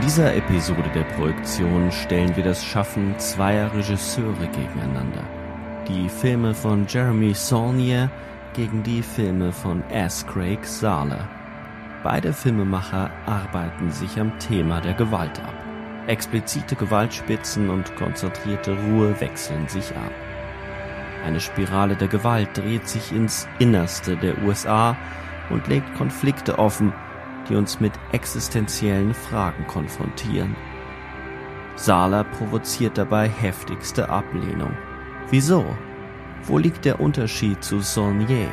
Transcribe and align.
In 0.00 0.06
dieser 0.06 0.34
Episode 0.34 0.90
der 0.94 1.02
Projektion 1.02 1.92
stellen 1.92 2.34
wir 2.34 2.42
das 2.42 2.64
Schaffen 2.64 3.14
zweier 3.18 3.70
Regisseure 3.74 4.46
gegeneinander. 4.46 5.22
Die 5.86 6.08
Filme 6.08 6.54
von 6.54 6.86
Jeremy 6.88 7.34
Saulnier 7.34 8.10
gegen 8.54 8.82
die 8.82 9.02
Filme 9.02 9.52
von 9.52 9.84
S. 9.90 10.26
Craig 10.26 10.64
Zahler. 10.64 11.28
Beide 12.02 12.32
Filmemacher 12.32 13.10
arbeiten 13.26 13.90
sich 13.90 14.18
am 14.18 14.32
Thema 14.38 14.80
der 14.80 14.94
Gewalt 14.94 15.38
ab. 15.40 15.52
Explizite 16.06 16.76
Gewaltspitzen 16.76 17.68
und 17.68 17.94
konzentrierte 17.96 18.72
Ruhe 18.72 19.14
wechseln 19.20 19.68
sich 19.68 19.90
ab. 19.90 20.12
Eine 21.26 21.40
Spirale 21.40 21.94
der 21.94 22.08
Gewalt 22.08 22.56
dreht 22.56 22.88
sich 22.88 23.12
ins 23.12 23.46
Innerste 23.58 24.16
der 24.16 24.42
USA 24.44 24.96
und 25.50 25.68
legt 25.68 25.94
Konflikte 25.94 26.58
offen, 26.58 26.94
die 27.48 27.56
uns 27.56 27.80
mit 27.80 27.92
existenziellen 28.12 29.14
Fragen 29.14 29.66
konfrontieren. 29.66 30.56
Sala 31.76 32.24
provoziert 32.24 32.98
dabei 32.98 33.28
heftigste 33.28 34.08
Ablehnung. 34.08 34.76
Wieso? 35.30 35.64
Wo 36.42 36.58
liegt 36.58 36.84
der 36.84 37.00
Unterschied 37.00 37.62
zu 37.62 37.80
Saulnier? 37.80 38.48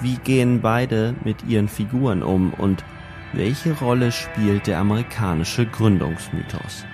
Wie 0.00 0.16
gehen 0.16 0.60
beide 0.60 1.14
mit 1.24 1.44
ihren 1.44 1.68
Figuren 1.68 2.22
um 2.22 2.52
und 2.54 2.84
welche 3.32 3.72
Rolle 3.78 4.12
spielt 4.12 4.66
der 4.66 4.78
amerikanische 4.78 5.66
Gründungsmythos? 5.66 6.84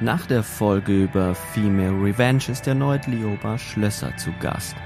Nach 0.00 0.26
der 0.26 0.44
Folge 0.44 1.04
über 1.04 1.34
Female 1.34 2.00
Revenge 2.02 2.44
ist 2.48 2.68
erneut 2.68 3.06
Lioba 3.08 3.58
Schlösser 3.58 4.16
zu 4.16 4.32
Gast. 4.40 4.76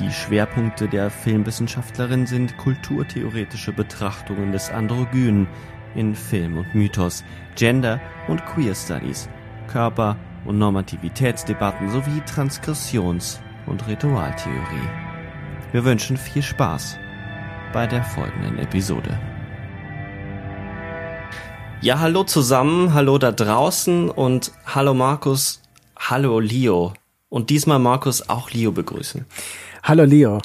Die 0.00 0.12
Schwerpunkte 0.12 0.86
der 0.86 1.10
Filmwissenschaftlerin 1.10 2.24
sind 2.24 2.56
kulturtheoretische 2.56 3.72
Betrachtungen 3.72 4.52
des 4.52 4.70
Androgynen 4.70 5.48
in 5.96 6.14
Film 6.14 6.58
und 6.58 6.72
Mythos, 6.72 7.24
Gender 7.56 8.00
und 8.28 8.46
Queer 8.46 8.76
Studies, 8.76 9.28
Körper- 9.66 10.16
und 10.44 10.56
Normativitätsdebatten 10.58 11.90
sowie 11.90 12.22
Transgressions- 12.26 13.40
und 13.66 13.88
Ritualtheorie. 13.88 14.88
Wir 15.72 15.84
wünschen 15.84 16.16
viel 16.16 16.42
Spaß 16.42 16.96
bei 17.72 17.88
der 17.88 18.04
folgenden 18.04 18.60
Episode. 18.60 19.18
Ja, 21.80 21.98
hallo 21.98 22.22
zusammen, 22.22 22.94
hallo 22.94 23.18
da 23.18 23.32
draußen 23.32 24.10
und 24.10 24.52
hallo 24.64 24.94
Markus, 24.94 25.60
hallo 25.98 26.38
Leo. 26.38 26.92
Und 27.30 27.50
diesmal 27.50 27.78
Markus 27.78 28.28
auch 28.28 28.50
Leo 28.52 28.72
begrüßen. 28.72 29.26
Hallo 29.88 30.04
Leo. 30.04 30.42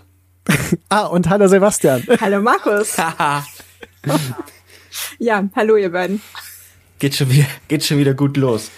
ah, 0.87 1.07
und 1.07 1.29
hallo 1.29 1.49
Sebastian. 1.49 2.01
Hallo 2.21 2.41
Markus. 2.41 2.95
ja, 5.19 5.49
hallo 5.53 5.75
ihr 5.75 5.91
beiden. 5.91 6.21
Geht 6.97 7.15
schon 7.15 7.29
wieder, 7.29 7.47
geht 7.67 7.83
schon 7.83 7.97
wieder 7.97 8.13
gut 8.13 8.37
los. 8.37 8.71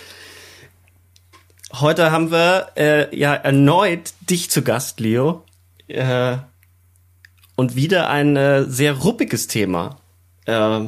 Heute 1.71 2.09
haben 2.09 2.31
wir 2.31 2.71
äh, 2.75 3.15
ja 3.15 3.35
erneut 3.35 4.13
dich 4.27 4.49
zu 4.49 4.63
Gast, 4.63 4.99
Leo. 4.99 5.45
Äh, 5.85 6.37
und 7.55 7.75
wieder 7.75 8.09
ein 8.09 8.35
äh, 8.35 8.63
sehr 8.63 8.93
ruppiges 8.93 9.45
Thema. 9.45 9.99
Äh, 10.47 10.85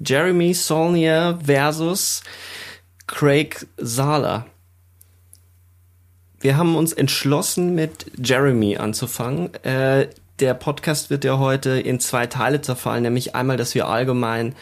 Jeremy 0.00 0.52
Saulnier 0.52 1.38
versus 1.42 2.22
Craig 3.06 3.66
Zahler 3.82 4.44
wir 6.40 6.56
haben 6.56 6.76
uns 6.76 6.92
entschlossen, 6.92 7.74
mit 7.74 8.06
Jeremy 8.22 8.76
anzufangen. 8.76 9.52
Äh, 9.64 10.08
der 10.38 10.54
Podcast 10.54 11.10
wird 11.10 11.24
ja 11.24 11.38
heute 11.38 11.70
in 11.80 11.98
zwei 11.98 12.26
Teile 12.26 12.60
zerfallen, 12.60 13.02
nämlich 13.02 13.34
einmal, 13.34 13.56
dass 13.56 13.74
wir 13.74 13.88
allgemein 13.88 14.54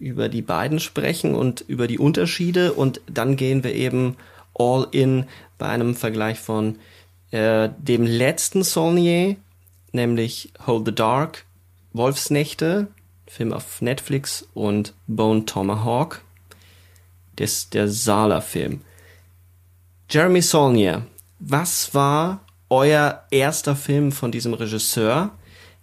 über 0.00 0.28
die 0.28 0.42
beiden 0.42 0.80
sprechen 0.80 1.34
und 1.34 1.60
über 1.60 1.86
die 1.86 1.98
Unterschiede 1.98 2.72
und 2.72 3.00
dann 3.06 3.36
gehen 3.36 3.62
wir 3.62 3.74
eben 3.74 4.16
all 4.54 4.88
in 4.90 5.26
bei 5.58 5.68
einem 5.68 5.94
Vergleich 5.94 6.40
von 6.40 6.78
äh, 7.30 7.68
dem 7.78 8.04
letzten 8.06 8.64
Saulnier, 8.64 9.36
nämlich 9.92 10.52
Hold 10.66 10.86
the 10.86 10.94
Dark, 10.94 11.44
Wolfsnächte, 11.92 12.88
Film 13.26 13.52
auf 13.52 13.82
Netflix 13.82 14.48
und 14.54 14.94
Bone 15.06 15.44
Tomahawk, 15.44 16.22
das 17.36 17.70
der 17.70 17.86
Sala-Film. 17.88 18.80
Jeremy 20.08 20.42
Saulnier 20.42 21.06
was 21.40 21.94
war 21.94 22.44
euer 22.68 23.24
erster 23.30 23.74
Film 23.74 24.12
von 24.12 24.30
diesem 24.30 24.54
Regisseur? 24.54 25.30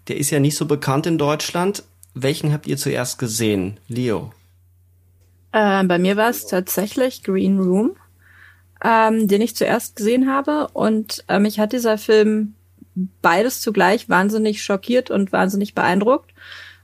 Der 0.07 0.17
ist 0.17 0.29
ja 0.29 0.39
nicht 0.39 0.55
so 0.55 0.65
bekannt 0.65 1.05
in 1.05 1.17
Deutschland. 1.17 1.83
Welchen 2.13 2.53
habt 2.53 2.67
ihr 2.67 2.77
zuerst 2.77 3.19
gesehen? 3.19 3.79
Leo? 3.87 4.31
Äh, 5.51 5.83
bei 5.83 5.99
mir 5.99 6.15
war 6.15 6.29
es 6.29 6.45
tatsächlich 6.47 7.23
Green 7.23 7.59
Room, 7.59 7.95
ähm, 8.83 9.27
den 9.27 9.41
ich 9.41 9.55
zuerst 9.55 9.95
gesehen 9.95 10.31
habe. 10.31 10.69
Und 10.73 11.25
äh, 11.27 11.39
mich 11.39 11.59
hat 11.59 11.73
dieser 11.73 11.97
Film 11.97 12.53
beides 13.21 13.61
zugleich 13.61 14.09
wahnsinnig 14.09 14.63
schockiert 14.63 15.11
und 15.11 15.31
wahnsinnig 15.31 15.75
beeindruckt. 15.75 16.31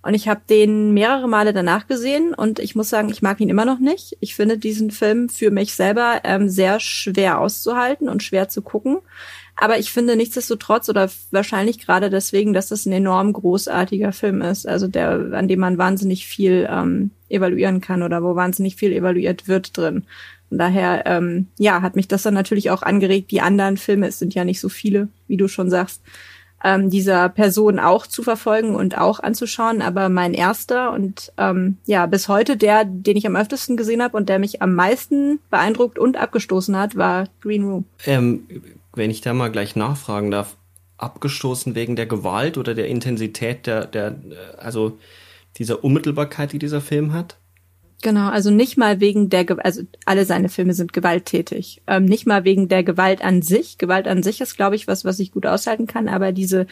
Und 0.03 0.13
ich 0.15 0.27
habe 0.27 0.41
den 0.49 0.93
mehrere 0.93 1.29
Male 1.29 1.53
danach 1.53 1.87
gesehen 1.87 2.33
und 2.33 2.59
ich 2.59 2.75
muss 2.75 2.89
sagen, 2.89 3.09
ich 3.09 3.21
mag 3.21 3.39
ihn 3.39 3.49
immer 3.49 3.63
noch 3.63 3.79
nicht. 3.79 4.17
Ich 4.19 4.35
finde 4.35 4.57
diesen 4.57 4.91
Film 4.91 5.29
für 5.29 5.49
mich 5.49 5.73
selber 5.75 6.19
ähm, 6.25 6.49
sehr 6.49 6.81
schwer 6.81 7.39
auszuhalten 7.39 8.09
und 8.09 8.21
schwer 8.21 8.49
zu 8.49 8.61
gucken. 8.61 8.97
Aber 9.55 9.79
ich 9.79 9.91
finde 9.91 10.17
nichtsdestotrotz 10.17 10.89
oder 10.89 11.09
wahrscheinlich 11.31 11.79
gerade 11.79 12.09
deswegen, 12.09 12.53
dass 12.53 12.67
das 12.67 12.85
ein 12.85 12.91
enorm 12.91 13.31
großartiger 13.31 14.11
Film 14.11 14.41
ist, 14.41 14.67
also 14.67 14.87
der, 14.87 15.31
an 15.33 15.47
dem 15.47 15.59
man 15.59 15.77
wahnsinnig 15.77 16.25
viel 16.27 16.67
ähm, 16.69 17.11
evaluieren 17.29 17.79
kann 17.79 18.03
oder 18.03 18.23
wo 18.23 18.35
wahnsinnig 18.35 18.75
viel 18.75 18.91
evaluiert 18.91 19.47
wird 19.47 19.77
drin. 19.77 20.03
Von 20.49 20.57
daher, 20.57 21.03
ähm, 21.05 21.47
ja, 21.57 21.81
hat 21.81 21.95
mich 21.95 22.07
das 22.07 22.23
dann 22.23 22.33
natürlich 22.33 22.71
auch 22.71 22.81
angeregt. 22.81 23.31
Die 23.31 23.41
anderen 23.41 23.77
Filme, 23.77 24.07
es 24.07 24.19
sind 24.19 24.35
ja 24.35 24.43
nicht 24.43 24.59
so 24.59 24.69
viele, 24.69 25.07
wie 25.27 25.37
du 25.37 25.47
schon 25.47 25.69
sagst, 25.69 26.01
ähm, 26.63 26.89
dieser 26.89 27.29
Person 27.29 27.79
auch 27.79 28.07
zu 28.07 28.23
verfolgen 28.23 28.75
und 28.75 28.97
auch 28.97 29.19
anzuschauen. 29.19 29.81
Aber 29.81 30.09
mein 30.09 30.33
erster 30.33 30.91
und 30.91 31.31
ähm, 31.37 31.77
ja, 31.85 32.05
bis 32.05 32.27
heute 32.27 32.57
der, 32.57 32.85
den 32.85 33.17
ich 33.17 33.27
am 33.27 33.35
öftesten 33.35 33.77
gesehen 33.77 34.01
habe 34.01 34.17
und 34.17 34.29
der 34.29 34.39
mich 34.39 34.61
am 34.61 34.73
meisten 34.73 35.39
beeindruckt 35.49 35.99
und 35.99 36.17
abgestoßen 36.17 36.77
hat, 36.77 36.95
war 36.95 37.27
Green 37.41 37.63
Room. 37.63 37.85
Ähm, 38.05 38.47
wenn 38.95 39.11
ich 39.11 39.21
da 39.21 39.33
mal 39.33 39.51
gleich 39.51 39.75
nachfragen 39.75 40.31
darf, 40.31 40.55
abgestoßen 40.97 41.75
wegen 41.75 41.95
der 41.95 42.05
Gewalt 42.05 42.57
oder 42.57 42.75
der 42.75 42.87
Intensität 42.87 43.67
der, 43.67 43.85
der 43.85 44.15
also 44.57 44.97
dieser 45.57 45.83
Unmittelbarkeit, 45.83 46.53
die 46.53 46.59
dieser 46.59 46.81
Film 46.81 47.13
hat? 47.13 47.37
Genau, 48.03 48.27
also 48.27 48.51
nicht 48.51 48.77
mal 48.77 48.99
wegen 48.99 49.29
der, 49.29 49.45
also 49.65 49.83
alle 50.05 50.25
seine 50.25 50.49
Filme 50.49 50.73
sind 50.73 50.91
gewalttätig. 50.91 51.81
Ähm, 51.87 52.03
nicht 52.03 52.27
mal 52.27 52.43
wegen 52.43 52.67
der 52.67 52.83
Gewalt 52.83 53.23
an 53.23 53.41
sich. 53.41 53.77
Gewalt 53.77 54.09
an 54.09 54.21
sich 54.21 54.41
ist, 54.41 54.57
glaube 54.57 54.75
ich, 54.75 54.87
was, 54.89 55.05
was 55.05 55.19
ich 55.19 55.31
gut 55.31 55.45
aushalten 55.45 55.87
kann, 55.87 56.09
aber 56.09 56.33
diese 56.33 56.67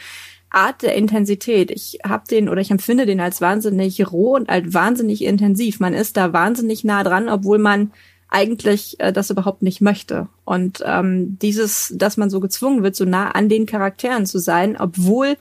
Art 0.50 0.82
der 0.82 0.94
Intensität. 0.94 1.70
Ich 1.70 2.00
habe 2.06 2.24
den 2.30 2.50
oder 2.50 2.60
ich 2.60 2.70
empfinde 2.70 3.06
den 3.06 3.18
als 3.18 3.40
wahnsinnig 3.40 4.12
roh 4.12 4.34
und 4.36 4.50
als 4.50 4.74
wahnsinnig 4.74 5.24
intensiv. 5.24 5.80
Man 5.80 5.94
ist 5.94 6.18
da 6.18 6.34
wahnsinnig 6.34 6.84
nah 6.84 7.02
dran, 7.02 7.30
obwohl 7.30 7.58
man 7.58 7.92
eigentlich 8.28 9.00
äh, 9.00 9.10
das 9.10 9.30
überhaupt 9.30 9.62
nicht 9.62 9.80
möchte. 9.80 10.28
Und 10.44 10.84
ähm, 10.84 11.38
dieses, 11.40 11.94
dass 11.96 12.18
man 12.18 12.28
so 12.28 12.40
gezwungen 12.40 12.82
wird, 12.82 12.94
so 12.94 13.06
nah 13.06 13.30
an 13.30 13.48
den 13.48 13.64
Charakteren 13.64 14.26
zu 14.26 14.38
sein, 14.38 14.76
obwohl 14.78 15.38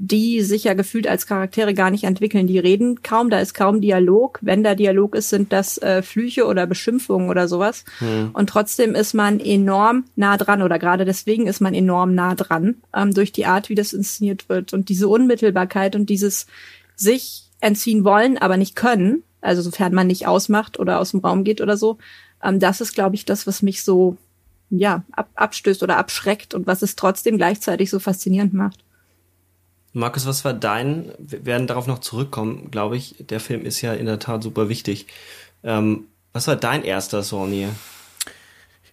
die 0.00 0.42
sich 0.42 0.62
ja 0.62 0.74
gefühlt 0.74 1.08
als 1.08 1.26
Charaktere 1.26 1.74
gar 1.74 1.90
nicht 1.90 2.04
entwickeln. 2.04 2.46
Die 2.46 2.60
reden 2.60 3.02
kaum, 3.02 3.30
da 3.30 3.40
ist 3.40 3.52
kaum 3.52 3.80
Dialog. 3.80 4.38
Wenn 4.42 4.62
da 4.62 4.76
Dialog 4.76 5.16
ist, 5.16 5.28
sind 5.28 5.52
das 5.52 5.76
äh, 5.78 6.02
Flüche 6.02 6.46
oder 6.46 6.68
Beschimpfungen 6.68 7.28
oder 7.28 7.48
sowas. 7.48 7.84
Hm. 7.98 8.30
Und 8.32 8.48
trotzdem 8.48 8.94
ist 8.94 9.12
man 9.12 9.40
enorm 9.40 10.04
nah 10.14 10.36
dran 10.36 10.62
oder 10.62 10.78
gerade 10.78 11.04
deswegen 11.04 11.48
ist 11.48 11.60
man 11.60 11.74
enorm 11.74 12.14
nah 12.14 12.36
dran 12.36 12.76
ähm, 12.94 13.12
durch 13.12 13.32
die 13.32 13.46
Art, 13.46 13.70
wie 13.70 13.74
das 13.74 13.92
inszeniert 13.92 14.48
wird 14.48 14.72
und 14.72 14.88
diese 14.88 15.08
Unmittelbarkeit 15.08 15.96
und 15.96 16.08
dieses 16.08 16.46
sich 16.94 17.46
entziehen 17.60 18.04
wollen, 18.04 18.38
aber 18.38 18.56
nicht 18.56 18.76
können. 18.76 19.24
Also 19.40 19.62
sofern 19.62 19.94
man 19.94 20.06
nicht 20.06 20.28
ausmacht 20.28 20.78
oder 20.78 21.00
aus 21.00 21.10
dem 21.10 21.20
Raum 21.20 21.42
geht 21.42 21.60
oder 21.60 21.76
so. 21.76 21.98
Ähm, 22.40 22.60
das 22.60 22.80
ist, 22.80 22.94
glaube 22.94 23.16
ich, 23.16 23.24
das, 23.24 23.48
was 23.48 23.62
mich 23.62 23.82
so 23.82 24.16
ja 24.70 25.02
ab, 25.10 25.28
abstößt 25.34 25.82
oder 25.82 25.96
abschreckt 25.96 26.54
und 26.54 26.68
was 26.68 26.82
es 26.82 26.94
trotzdem 26.94 27.36
gleichzeitig 27.36 27.90
so 27.90 27.98
faszinierend 27.98 28.54
macht. 28.54 28.84
Markus, 29.92 30.26
was 30.26 30.44
war 30.44 30.52
dein? 30.52 31.12
Wir 31.18 31.46
werden 31.46 31.66
darauf 31.66 31.86
noch 31.86 31.98
zurückkommen, 32.00 32.70
glaube 32.70 32.96
ich. 32.96 33.16
Der 33.20 33.40
Film 33.40 33.64
ist 33.64 33.80
ja 33.80 33.94
in 33.94 34.06
der 34.06 34.18
Tat 34.18 34.42
super 34.42 34.68
wichtig. 34.68 35.06
Ähm, 35.64 36.06
was 36.32 36.46
war 36.46 36.56
dein 36.56 36.84
erster 36.84 37.22
Saunier? 37.22 37.70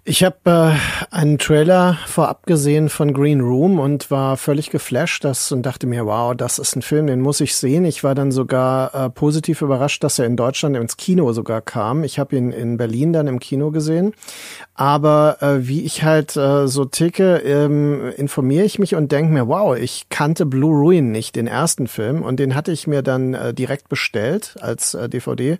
Ich 0.07 0.24
habe 0.24 0.38
äh, 0.45 1.06
einen 1.09 1.39
Trailer 1.39 1.97
vorab 2.06 2.45
gesehen 2.45 2.89
von 2.89 3.12
Green 3.12 3.42
Room 3.42 3.80
und 3.80 4.12
war 4.12 4.38
völlig 4.38 4.69
geflasht 4.69 5.24
das, 5.24 5.51
und 5.51 5.63
dachte 5.63 5.88
mir, 5.88 6.06
wow, 6.06 6.36
das 6.36 6.59
ist 6.59 6.75
ein 6.75 6.83
Film, 6.83 7.07
den 7.07 7.21
muss 7.21 7.42
ich 7.42 7.56
sehen. 7.56 7.86
Ich 7.86 8.03
war 8.03 8.13
dann 8.13 8.31
sogar 8.31 8.94
äh, 8.94 9.09
positiv 9.09 9.63
überrascht, 9.63 10.03
dass 10.03 10.19
er 10.19 10.27
in 10.27 10.38
Deutschland 10.38 10.77
ins 10.77 10.97
Kino 10.97 11.33
sogar 11.33 11.62
kam. 11.62 12.03
Ich 12.03 12.19
habe 12.19 12.36
ihn 12.36 12.51
in 12.51 12.77
Berlin 12.77 13.13
dann 13.13 13.25
im 13.25 13.39
Kino 13.39 13.71
gesehen. 13.71 14.13
Aber 14.75 15.38
äh, 15.42 15.68
wie 15.68 15.81
ich 15.86 16.04
halt 16.04 16.36
äh, 16.36 16.68
so 16.68 16.86
ticke, 16.86 17.38
ähm, 17.38 18.12
informiere 18.18 18.66
ich 18.66 18.77
mich 18.77 18.94
und 18.95 19.12
denke 19.12 19.33
mir, 19.33 19.48
wow, 19.48 19.75
ich 19.75 20.07
kannte 20.10 20.45
Blue 20.45 20.75
Ruin 20.75 21.12
nicht, 21.12 21.36
den 21.36 21.48
ersten 21.48 21.88
Film. 21.88 22.22
Und 22.22 22.39
den 22.39 22.54
hatte 22.54 22.72
ich 22.72 22.86
mir 22.86 23.01
dann 23.01 23.33
äh, 23.33 23.54
direkt 23.54 23.89
bestellt 23.89 24.56
als 24.60 24.94
äh, 24.94 25.10
DVD 25.10 25.57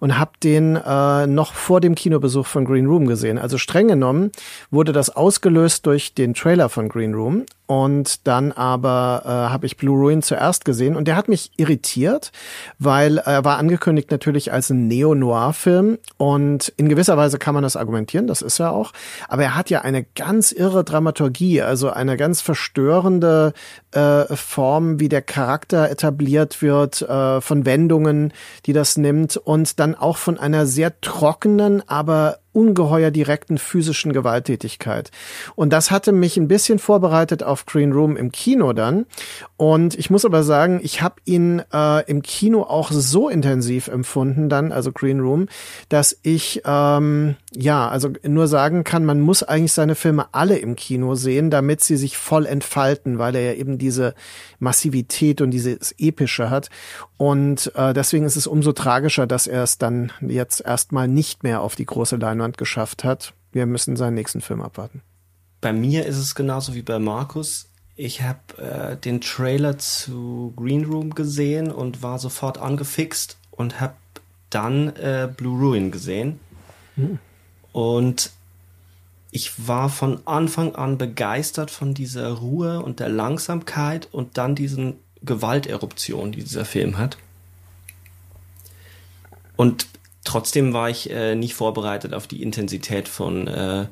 und 0.00 0.18
habe 0.18 0.32
den 0.42 0.76
äh, 0.76 1.26
noch 1.26 1.54
vor 1.54 1.80
dem 1.80 1.94
Kinobesuch 1.94 2.46
von 2.46 2.64
Green 2.64 2.86
Room 2.86 3.06
gesehen. 3.06 3.38
Also 3.38 3.56
streng 3.56 3.76
streng 3.76 3.88
genommen 3.88 4.32
wurde 4.70 4.92
das 4.92 5.10
ausgelöst 5.10 5.86
durch 5.86 6.14
den 6.14 6.34
Trailer 6.34 6.68
von 6.68 6.88
Green 6.88 7.14
Room 7.14 7.44
und 7.66 8.26
dann 8.26 8.52
aber 8.52 9.22
äh, 9.24 9.28
habe 9.28 9.66
ich 9.66 9.76
Blue 9.76 9.98
Ruin 9.98 10.22
zuerst 10.22 10.64
gesehen. 10.64 10.96
Und 10.96 11.08
der 11.08 11.16
hat 11.16 11.28
mich 11.28 11.50
irritiert, 11.56 12.32
weil 12.78 13.18
er 13.18 13.44
war 13.44 13.58
angekündigt 13.58 14.10
natürlich 14.10 14.52
als 14.52 14.70
ein 14.70 14.86
Neo-Noir-Film. 14.86 15.98
Und 16.16 16.72
in 16.76 16.88
gewisser 16.88 17.16
Weise 17.16 17.38
kann 17.38 17.54
man 17.54 17.62
das 17.62 17.76
argumentieren, 17.76 18.26
das 18.26 18.42
ist 18.42 18.60
er 18.60 18.72
auch, 18.72 18.92
aber 19.28 19.42
er 19.42 19.54
hat 19.54 19.70
ja 19.70 19.82
eine 19.82 20.04
ganz 20.04 20.52
irre 20.52 20.84
Dramaturgie, 20.84 21.62
also 21.62 21.90
eine 21.90 22.16
ganz 22.16 22.40
verstörende 22.40 23.52
äh, 23.92 24.24
Form, 24.36 25.00
wie 25.00 25.08
der 25.08 25.22
Charakter 25.22 25.90
etabliert 25.90 26.62
wird, 26.62 27.02
äh, 27.02 27.40
von 27.40 27.66
Wendungen, 27.66 28.32
die 28.66 28.72
das 28.72 28.96
nimmt. 28.96 29.36
Und 29.36 29.80
dann 29.80 29.94
auch 29.94 30.16
von 30.16 30.38
einer 30.38 30.66
sehr 30.66 31.00
trockenen, 31.00 31.82
aber 31.88 32.38
ungeheuer 32.56 33.10
direkten 33.10 33.58
physischen 33.58 34.14
Gewalttätigkeit. 34.14 35.10
Und 35.54 35.74
das 35.74 35.90
hatte 35.90 36.12
mich 36.12 36.38
ein 36.38 36.48
bisschen 36.48 36.78
vorbereitet 36.78 37.42
auf 37.42 37.66
Green 37.66 37.92
Room 37.92 38.16
im 38.16 38.32
Kino 38.32 38.72
dann. 38.72 39.04
Und 39.58 39.94
ich 39.98 40.08
muss 40.08 40.24
aber 40.24 40.42
sagen, 40.42 40.80
ich 40.82 41.02
habe 41.02 41.16
ihn 41.26 41.62
äh, 41.72 42.04
im 42.10 42.22
Kino 42.22 42.62
auch 42.62 42.90
so 42.90 43.28
intensiv 43.28 43.88
empfunden 43.88 44.48
dann, 44.48 44.72
also 44.72 44.90
Green 44.90 45.20
Room, 45.20 45.48
dass 45.90 46.18
ich 46.22 46.62
ähm, 46.64 47.36
ja, 47.58 47.88
also 47.88 48.10
nur 48.22 48.48
sagen 48.48 48.84
kann, 48.84 49.04
man 49.06 49.20
muss 49.20 49.42
eigentlich 49.42 49.72
seine 49.72 49.94
Filme 49.94 50.26
alle 50.32 50.58
im 50.58 50.76
Kino 50.76 51.14
sehen, 51.14 51.50
damit 51.50 51.82
sie 51.82 51.96
sich 51.96 52.18
voll 52.18 52.44
entfalten, 52.44 53.18
weil 53.18 53.34
er 53.34 53.52
ja 53.52 53.52
eben 53.54 53.78
diese 53.78 54.14
Massivität 54.58 55.40
und 55.40 55.50
dieses 55.52 55.94
Epische 55.98 56.50
hat. 56.50 56.68
Und 57.16 57.72
äh, 57.74 57.94
deswegen 57.94 58.26
ist 58.26 58.36
es 58.36 58.46
umso 58.46 58.72
tragischer, 58.72 59.26
dass 59.26 59.46
er 59.46 59.62
es 59.62 59.78
dann 59.78 60.12
jetzt 60.20 60.60
erstmal 60.60 61.08
nicht 61.08 61.44
mehr 61.44 61.62
auf 61.62 61.76
die 61.76 61.86
große 61.86 62.16
Leinwand 62.16 62.58
geschafft 62.58 63.04
hat. 63.04 63.32
Wir 63.52 63.64
müssen 63.64 63.96
seinen 63.96 64.14
nächsten 64.14 64.42
Film 64.42 64.60
abwarten. 64.60 65.00
Bei 65.62 65.72
mir 65.72 66.04
ist 66.04 66.18
es 66.18 66.34
genauso 66.34 66.74
wie 66.74 66.82
bei 66.82 66.98
Markus. 66.98 67.70
Ich 67.94 68.20
habe 68.20 68.38
äh, 68.58 68.96
den 68.98 69.22
Trailer 69.22 69.78
zu 69.78 70.52
Green 70.56 70.84
Room 70.84 71.14
gesehen 71.14 71.72
und 71.72 72.02
war 72.02 72.18
sofort 72.18 72.58
angefixt 72.58 73.38
und 73.50 73.80
habe 73.80 73.94
dann 74.50 74.94
äh, 74.96 75.28
Blue 75.34 75.58
Ruin 75.58 75.90
gesehen. 75.90 76.38
Hm. 76.96 77.18
Und 77.76 78.30
ich 79.30 79.68
war 79.68 79.90
von 79.90 80.26
Anfang 80.26 80.74
an 80.76 80.96
begeistert 80.96 81.70
von 81.70 81.92
dieser 81.92 82.30
Ruhe 82.30 82.80
und 82.80 83.00
der 83.00 83.10
Langsamkeit 83.10 84.08
und 84.12 84.38
dann 84.38 84.54
diesen 84.54 84.94
Gewalteruption, 85.22 86.32
die 86.32 86.42
dieser 86.42 86.64
Film 86.64 86.96
hat. 86.96 87.18
Und 89.56 89.88
trotzdem 90.24 90.72
war 90.72 90.88
ich 90.88 91.10
äh, 91.10 91.34
nicht 91.34 91.52
vorbereitet 91.52 92.14
auf 92.14 92.26
die 92.26 92.42
Intensität 92.42 93.08
von 93.08 93.46
äh, 93.46 93.88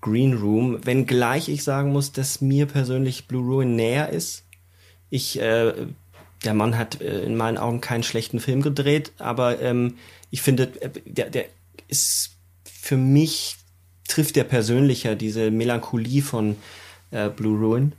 Green 0.00 0.36
Room, 0.36 0.84
wenngleich 0.84 1.48
ich 1.48 1.62
sagen 1.62 1.92
muss, 1.92 2.10
dass 2.10 2.40
mir 2.40 2.66
persönlich 2.66 3.28
Blue 3.28 3.44
Ruin 3.44 3.76
näher 3.76 4.08
ist. 4.08 4.42
Ich, 5.08 5.38
äh, 5.40 5.72
der 6.44 6.54
Mann 6.54 6.76
hat 6.76 7.00
äh, 7.00 7.22
in 7.22 7.36
meinen 7.36 7.58
Augen 7.58 7.80
keinen 7.80 8.02
schlechten 8.02 8.40
Film 8.40 8.60
gedreht, 8.60 9.12
aber 9.18 9.60
ähm, 9.60 9.98
ich 10.32 10.42
finde, 10.42 10.64
äh, 10.80 10.90
der, 11.06 11.30
der 11.30 11.44
ist 11.86 12.33
für 12.84 12.98
mich 12.98 13.56
trifft 14.06 14.36
der 14.36 14.44
persönlicher 14.44 15.16
diese 15.16 15.50
Melancholie 15.50 16.20
von 16.20 16.56
äh, 17.12 17.30
Blue 17.30 17.58
Ruin. 17.58 17.92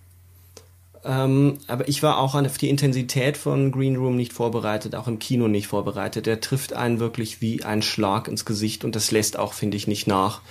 Ähm, 1.04 1.58
aber 1.66 1.88
ich 1.88 2.04
war 2.04 2.20
auch 2.20 2.36
auf 2.36 2.60
die 2.60 2.70
Intensität 2.70 3.36
von 3.36 3.72
Green 3.72 3.96
Room 3.96 4.16
nicht 4.16 4.32
vorbereitet, 4.32 4.94
auch 4.94 5.08
im 5.08 5.18
Kino 5.18 5.48
nicht 5.48 5.66
vorbereitet. 5.66 6.28
Der 6.28 6.40
trifft 6.40 6.74
einen 6.74 7.00
wirklich 7.00 7.42
wie 7.42 7.64
ein 7.64 7.82
Schlag 7.82 8.28
ins 8.28 8.46
Gesicht 8.46 8.86
und 8.86 8.96
das 8.96 9.10
lässt 9.10 9.40
auch, 9.40 9.54
finde 9.54 9.76
ich, 9.76 9.88
nicht 9.88 10.06
nach. 10.06 10.42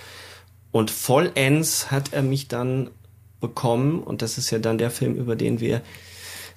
Und 0.73 0.91
vollends 0.91 1.89
hat 1.89 2.11
er 2.11 2.21
mich 2.21 2.49
dann 2.49 2.89
bekommen, 3.39 4.03
und 4.03 4.21
das 4.21 4.37
ist 4.37 4.49
ja 4.49 4.59
dann 4.59 4.77
der 4.77 4.91
Film, 4.91 5.15
über 5.15 5.37
den 5.37 5.61
wir 5.61 5.81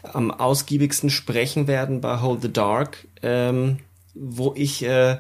am 0.03 0.33
ausgiebigsten 0.33 1.11
sprechen 1.11 1.69
werden 1.69 2.01
bei 2.01 2.21
Hold 2.21 2.43
the 2.43 2.53
Dark, 2.53 3.07
ähm, 3.23 3.79
wo 4.15 4.53
ich 4.57 4.85
äh, 4.85 5.19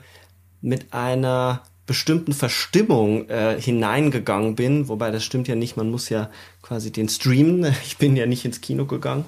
mit 0.60 0.92
einer 0.92 1.62
bestimmten 1.88 2.34
Verstimmung 2.34 3.28
äh, 3.30 3.60
hineingegangen 3.60 4.54
bin, 4.54 4.88
wobei 4.88 5.10
das 5.10 5.24
stimmt 5.24 5.48
ja 5.48 5.56
nicht, 5.56 5.76
man 5.76 5.90
muss 5.90 6.10
ja 6.10 6.30
quasi 6.62 6.92
den 6.92 7.08
streamen, 7.08 7.64
ich 7.84 7.96
bin 7.96 8.14
ja 8.14 8.26
nicht 8.26 8.44
ins 8.44 8.60
Kino 8.60 8.84
gegangen, 8.84 9.24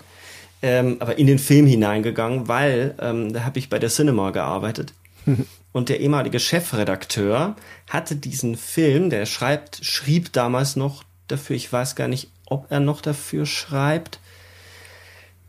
ähm, 0.63 0.99
aber 1.01 1.19
in 1.19 1.27
den 1.27 1.41
Film 1.41 1.67
hineingegangen, 1.67 2.47
weil 2.47 2.95
ähm, 3.01 3.33
da 3.33 3.45
habe 3.45 3.59
ich 3.59 3.71
bei 3.71 3.81
der 3.81 3.89
Cinema 3.89 4.31
gearbeitet. 4.31 4.93
Und 5.73 5.89
der 5.89 6.01
ehemalige 6.01 6.41
Chefredakteur 6.41 7.57
hatte 7.89 8.17
diesen 8.17 8.57
Film, 8.57 9.09
der 9.09 9.25
schreibt, 9.25 9.85
schrieb 9.85 10.33
damals 10.33 10.77
noch 10.77 11.05
dafür, 11.29 11.57
ich 11.57 11.73
weiß 11.73 11.95
gar 11.95 12.09
nicht, 12.09 12.29
ob 12.45 12.67
er 12.71 12.81
noch 12.81 13.01
dafür 13.01 13.47
schreibt, 13.47 14.19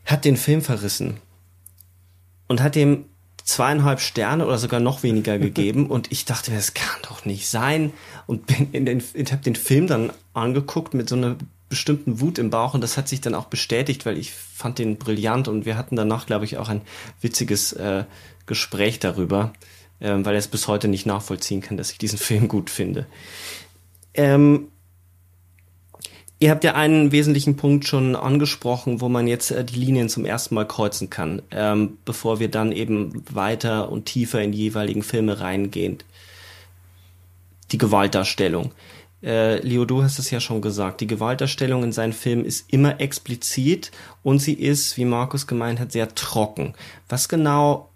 hat 0.05 0.23
den 0.23 0.37
Film 0.37 0.61
verrissen 0.61 1.17
und 2.47 2.61
hat 2.61 2.75
dem 2.75 3.05
zweieinhalb 3.43 3.99
Sterne 3.99 4.45
oder 4.45 4.57
sogar 4.57 4.79
noch 4.79 5.03
weniger 5.03 5.39
gegeben. 5.39 5.87
Und 5.87 6.11
ich 6.11 6.25
dachte 6.25 6.51
mir, 6.51 6.57
das 6.57 6.73
kann 6.73 7.01
doch 7.03 7.25
nicht 7.25 7.49
sein. 7.49 7.93
Und 8.27 8.47
bin 8.47 8.71
in 8.71 8.85
den, 8.85 9.03
ich 9.13 9.31
habe 9.31 9.43
den 9.43 9.55
Film 9.55 9.87
dann 9.87 10.11
angeguckt 10.33 10.93
mit 10.93 11.09
so 11.09 11.15
einer 11.15 11.35
bestimmten 11.69 12.19
Wut 12.19 12.37
im 12.37 12.49
Bauch. 12.49 12.73
Und 12.73 12.81
das 12.81 12.97
hat 12.97 13.07
sich 13.07 13.21
dann 13.21 13.35
auch 13.35 13.45
bestätigt, 13.45 14.05
weil 14.05 14.17
ich 14.17 14.31
fand 14.31 14.79
den 14.79 14.97
brillant. 14.97 15.47
Und 15.47 15.65
wir 15.65 15.77
hatten 15.77 15.95
danach, 15.95 16.25
glaube 16.25 16.45
ich, 16.45 16.57
auch 16.57 16.69
ein 16.69 16.81
witziges 17.21 17.73
äh, 17.73 18.05
Gespräch 18.45 18.99
darüber, 18.99 19.53
äh, 19.99 20.13
weil 20.13 20.35
er 20.35 20.39
es 20.39 20.47
bis 20.47 20.67
heute 20.67 20.87
nicht 20.87 21.05
nachvollziehen 21.05 21.61
kann, 21.61 21.77
dass 21.77 21.91
ich 21.91 21.97
diesen 21.97 22.19
Film 22.19 22.47
gut 22.47 22.69
finde. 22.69 23.05
Ähm, 24.13 24.67
Ihr 26.41 26.49
habt 26.49 26.63
ja 26.63 26.73
einen 26.73 27.11
wesentlichen 27.11 27.55
Punkt 27.55 27.87
schon 27.87 28.15
angesprochen, 28.15 28.99
wo 28.99 29.09
man 29.09 29.27
jetzt 29.27 29.51
äh, 29.51 29.63
die 29.63 29.77
Linien 29.77 30.09
zum 30.09 30.25
ersten 30.25 30.55
Mal 30.55 30.67
kreuzen 30.67 31.11
kann, 31.11 31.43
ähm, 31.51 31.99
bevor 32.03 32.39
wir 32.39 32.49
dann 32.49 32.71
eben 32.71 33.23
weiter 33.31 33.91
und 33.91 34.05
tiefer 34.05 34.41
in 34.41 34.51
die 34.51 34.57
jeweiligen 34.57 35.03
Filme 35.03 35.39
reingehen. 35.39 35.99
Die 37.71 37.77
Gewaltdarstellung. 37.77 38.71
Äh, 39.21 39.59
Leo, 39.59 39.85
du 39.85 40.01
hast 40.01 40.17
es 40.17 40.31
ja 40.31 40.39
schon 40.39 40.63
gesagt, 40.63 41.01
die 41.01 41.07
Gewaltdarstellung 41.07 41.83
in 41.83 41.91
seinen 41.91 42.11
Filmen 42.11 42.43
ist 42.43 42.73
immer 42.73 42.99
explizit 42.99 43.91
und 44.23 44.39
sie 44.39 44.53
ist, 44.53 44.97
wie 44.97 45.05
Markus 45.05 45.45
gemeint 45.45 45.79
hat, 45.79 45.91
sehr 45.91 46.15
trocken. 46.15 46.73
Was 47.07 47.29
genau 47.29 47.91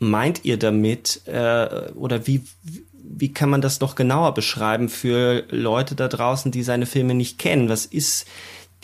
meint 0.00 0.44
ihr 0.44 0.56
damit 0.56 1.20
äh, 1.26 1.92
oder 1.94 2.26
wie, 2.26 2.42
wie 3.12 3.32
kann 3.32 3.50
man 3.50 3.60
das 3.60 3.80
noch 3.80 3.94
genauer 3.94 4.34
beschreiben 4.34 4.88
für 4.88 5.44
Leute 5.50 5.94
da 5.94 6.08
draußen, 6.08 6.52
die 6.52 6.62
seine 6.62 6.86
Filme 6.86 7.14
nicht 7.14 7.38
kennen? 7.38 7.68
Was 7.68 7.86
ist 7.86 8.26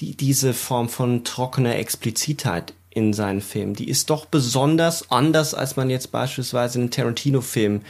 die, 0.01 0.17
diese 0.17 0.53
Form 0.53 0.89
von 0.89 1.25
trockener 1.25 1.77
Explizitheit 1.77 2.75
in 2.91 3.13
seinen 3.13 3.43
Filmen. 3.43 3.75
Die 3.75 3.91
ist 3.91 4.09
doch 4.09 4.25
besonders 4.25 5.11
anders, 5.11 5.53
als 5.53 5.77
man 5.77 5.91
jetzt 5.91 6.13
beispielsweise 6.13 6.79
einen 6.79 6.91
Tarantino-Film 6.91 7.83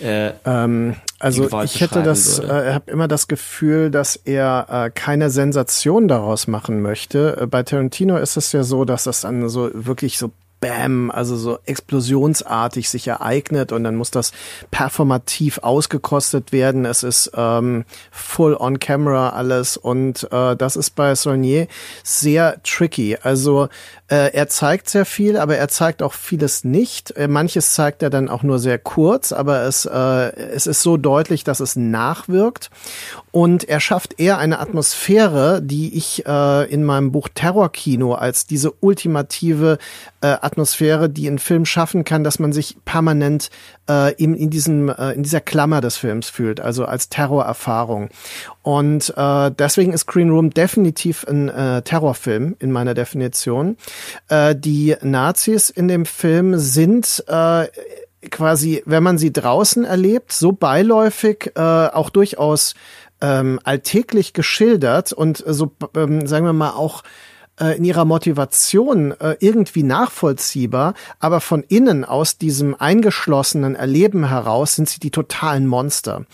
äh, 0.00 0.32
ähm, 0.44 0.96
also 1.18 1.48
ich 1.62 1.80
hätte 1.80 2.02
das, 2.02 2.38
äh, 2.38 2.72
habe 2.74 2.90
immer 2.90 3.08
das 3.08 3.26
Gefühl, 3.26 3.90
dass 3.90 4.16
er 4.16 4.66
äh, 4.70 4.90
keine 4.90 5.30
Sensation 5.30 6.08
daraus 6.08 6.46
machen 6.46 6.82
möchte. 6.82 7.38
Äh, 7.40 7.46
bei 7.46 7.62
Tarantino 7.62 8.18
ist 8.18 8.36
es 8.36 8.52
ja 8.52 8.62
so, 8.64 8.84
dass 8.84 9.04
das 9.04 9.22
dann 9.22 9.48
so 9.48 9.70
wirklich 9.72 10.18
so 10.18 10.30
Bam, 10.60 11.10
also 11.10 11.36
so 11.36 11.58
explosionsartig 11.66 12.88
sich 12.88 13.06
ereignet 13.06 13.72
und 13.72 13.84
dann 13.84 13.96
muss 13.96 14.10
das 14.10 14.32
performativ 14.70 15.58
ausgekostet 15.58 16.52
werden. 16.52 16.84
Es 16.84 17.02
ist 17.02 17.30
ähm, 17.34 17.84
full 18.10 18.56
on 18.58 18.78
camera 18.80 19.30
alles 19.30 19.76
und 19.76 20.30
äh, 20.32 20.56
das 20.56 20.76
ist 20.76 20.90
bei 20.90 21.14
Saulnier 21.14 21.68
sehr 22.02 22.60
tricky. 22.62 23.16
Also 23.22 23.68
äh, 24.08 24.32
er 24.32 24.48
zeigt 24.48 24.88
sehr 24.88 25.04
viel, 25.04 25.36
aber 25.36 25.56
er 25.56 25.68
zeigt 25.68 26.02
auch 26.02 26.14
vieles 26.14 26.64
nicht. 26.64 27.10
Äh, 27.16 27.28
manches 27.28 27.74
zeigt 27.74 28.02
er 28.02 28.08
dann 28.08 28.30
auch 28.30 28.42
nur 28.42 28.58
sehr 28.58 28.78
kurz, 28.78 29.32
aber 29.32 29.64
es, 29.64 29.84
äh, 29.84 30.36
es 30.36 30.66
ist 30.66 30.82
so 30.82 30.96
deutlich, 30.96 31.44
dass 31.44 31.60
es 31.60 31.76
nachwirkt. 31.76 32.70
Und 33.32 33.68
er 33.68 33.80
schafft 33.80 34.18
eher 34.18 34.38
eine 34.38 34.60
Atmosphäre, 34.60 35.60
die 35.62 35.94
ich 35.94 36.24
äh, 36.26 36.72
in 36.72 36.84
meinem 36.84 37.12
Buch 37.12 37.28
Terrorkino 37.34 38.14
als 38.14 38.46
diese 38.46 38.72
ultimative 38.80 39.76
äh, 40.22 40.28
Atmosphäre, 40.40 41.10
die 41.10 41.28
ein 41.28 41.38
Film 41.38 41.66
schaffen 41.66 42.04
kann, 42.04 42.24
dass 42.24 42.38
man 42.38 42.52
sich 42.52 42.78
permanent 42.86 43.50
äh, 43.88 44.14
in, 44.14 44.34
in, 44.34 44.48
diesem, 44.50 44.88
äh, 44.88 45.12
in 45.12 45.22
dieser 45.22 45.40
Klammer 45.40 45.80
des 45.80 45.96
Films 45.96 46.30
fühlt, 46.30 46.60
also 46.60 46.86
als 46.86 47.10
Terrorerfahrung. 47.10 48.08
Und 48.68 49.14
äh, 49.16 49.50
deswegen 49.50 49.94
ist 49.94 50.04
Green 50.04 50.28
Room 50.28 50.50
definitiv 50.50 51.26
ein 51.26 51.48
äh, 51.48 51.80
Terrorfilm 51.80 52.54
in 52.58 52.70
meiner 52.70 52.92
Definition. 52.92 53.78
Äh, 54.28 54.54
die 54.54 54.94
Nazis 55.00 55.70
in 55.70 55.88
dem 55.88 56.04
Film 56.04 56.58
sind 56.58 57.24
äh, 57.28 57.68
quasi, 58.30 58.82
wenn 58.84 59.02
man 59.02 59.16
sie 59.16 59.32
draußen 59.32 59.84
erlebt, 59.84 60.32
so 60.32 60.52
beiläufig, 60.52 61.52
äh, 61.54 61.60
auch 61.62 62.10
durchaus 62.10 62.74
ähm, 63.22 63.58
alltäglich 63.64 64.34
geschildert 64.34 65.14
und 65.14 65.42
so, 65.46 65.72
ähm, 65.96 66.26
sagen 66.26 66.44
wir 66.44 66.52
mal, 66.52 66.72
auch 66.72 67.04
äh, 67.60 67.76
in 67.76 67.84
ihrer 67.84 68.04
Motivation 68.04 69.12
äh, 69.20 69.36
irgendwie 69.40 69.82
nachvollziehbar, 69.82 70.94
aber 71.20 71.40
von 71.40 71.62
innen 71.62 72.04
aus 72.04 72.38
diesem 72.38 72.74
eingeschlossenen 72.74 73.74
Erleben 73.74 74.28
heraus 74.28 74.76
sind 74.76 74.88
sie 74.88 75.00
die 75.00 75.10
totalen 75.10 75.66
Monster. 75.66 76.24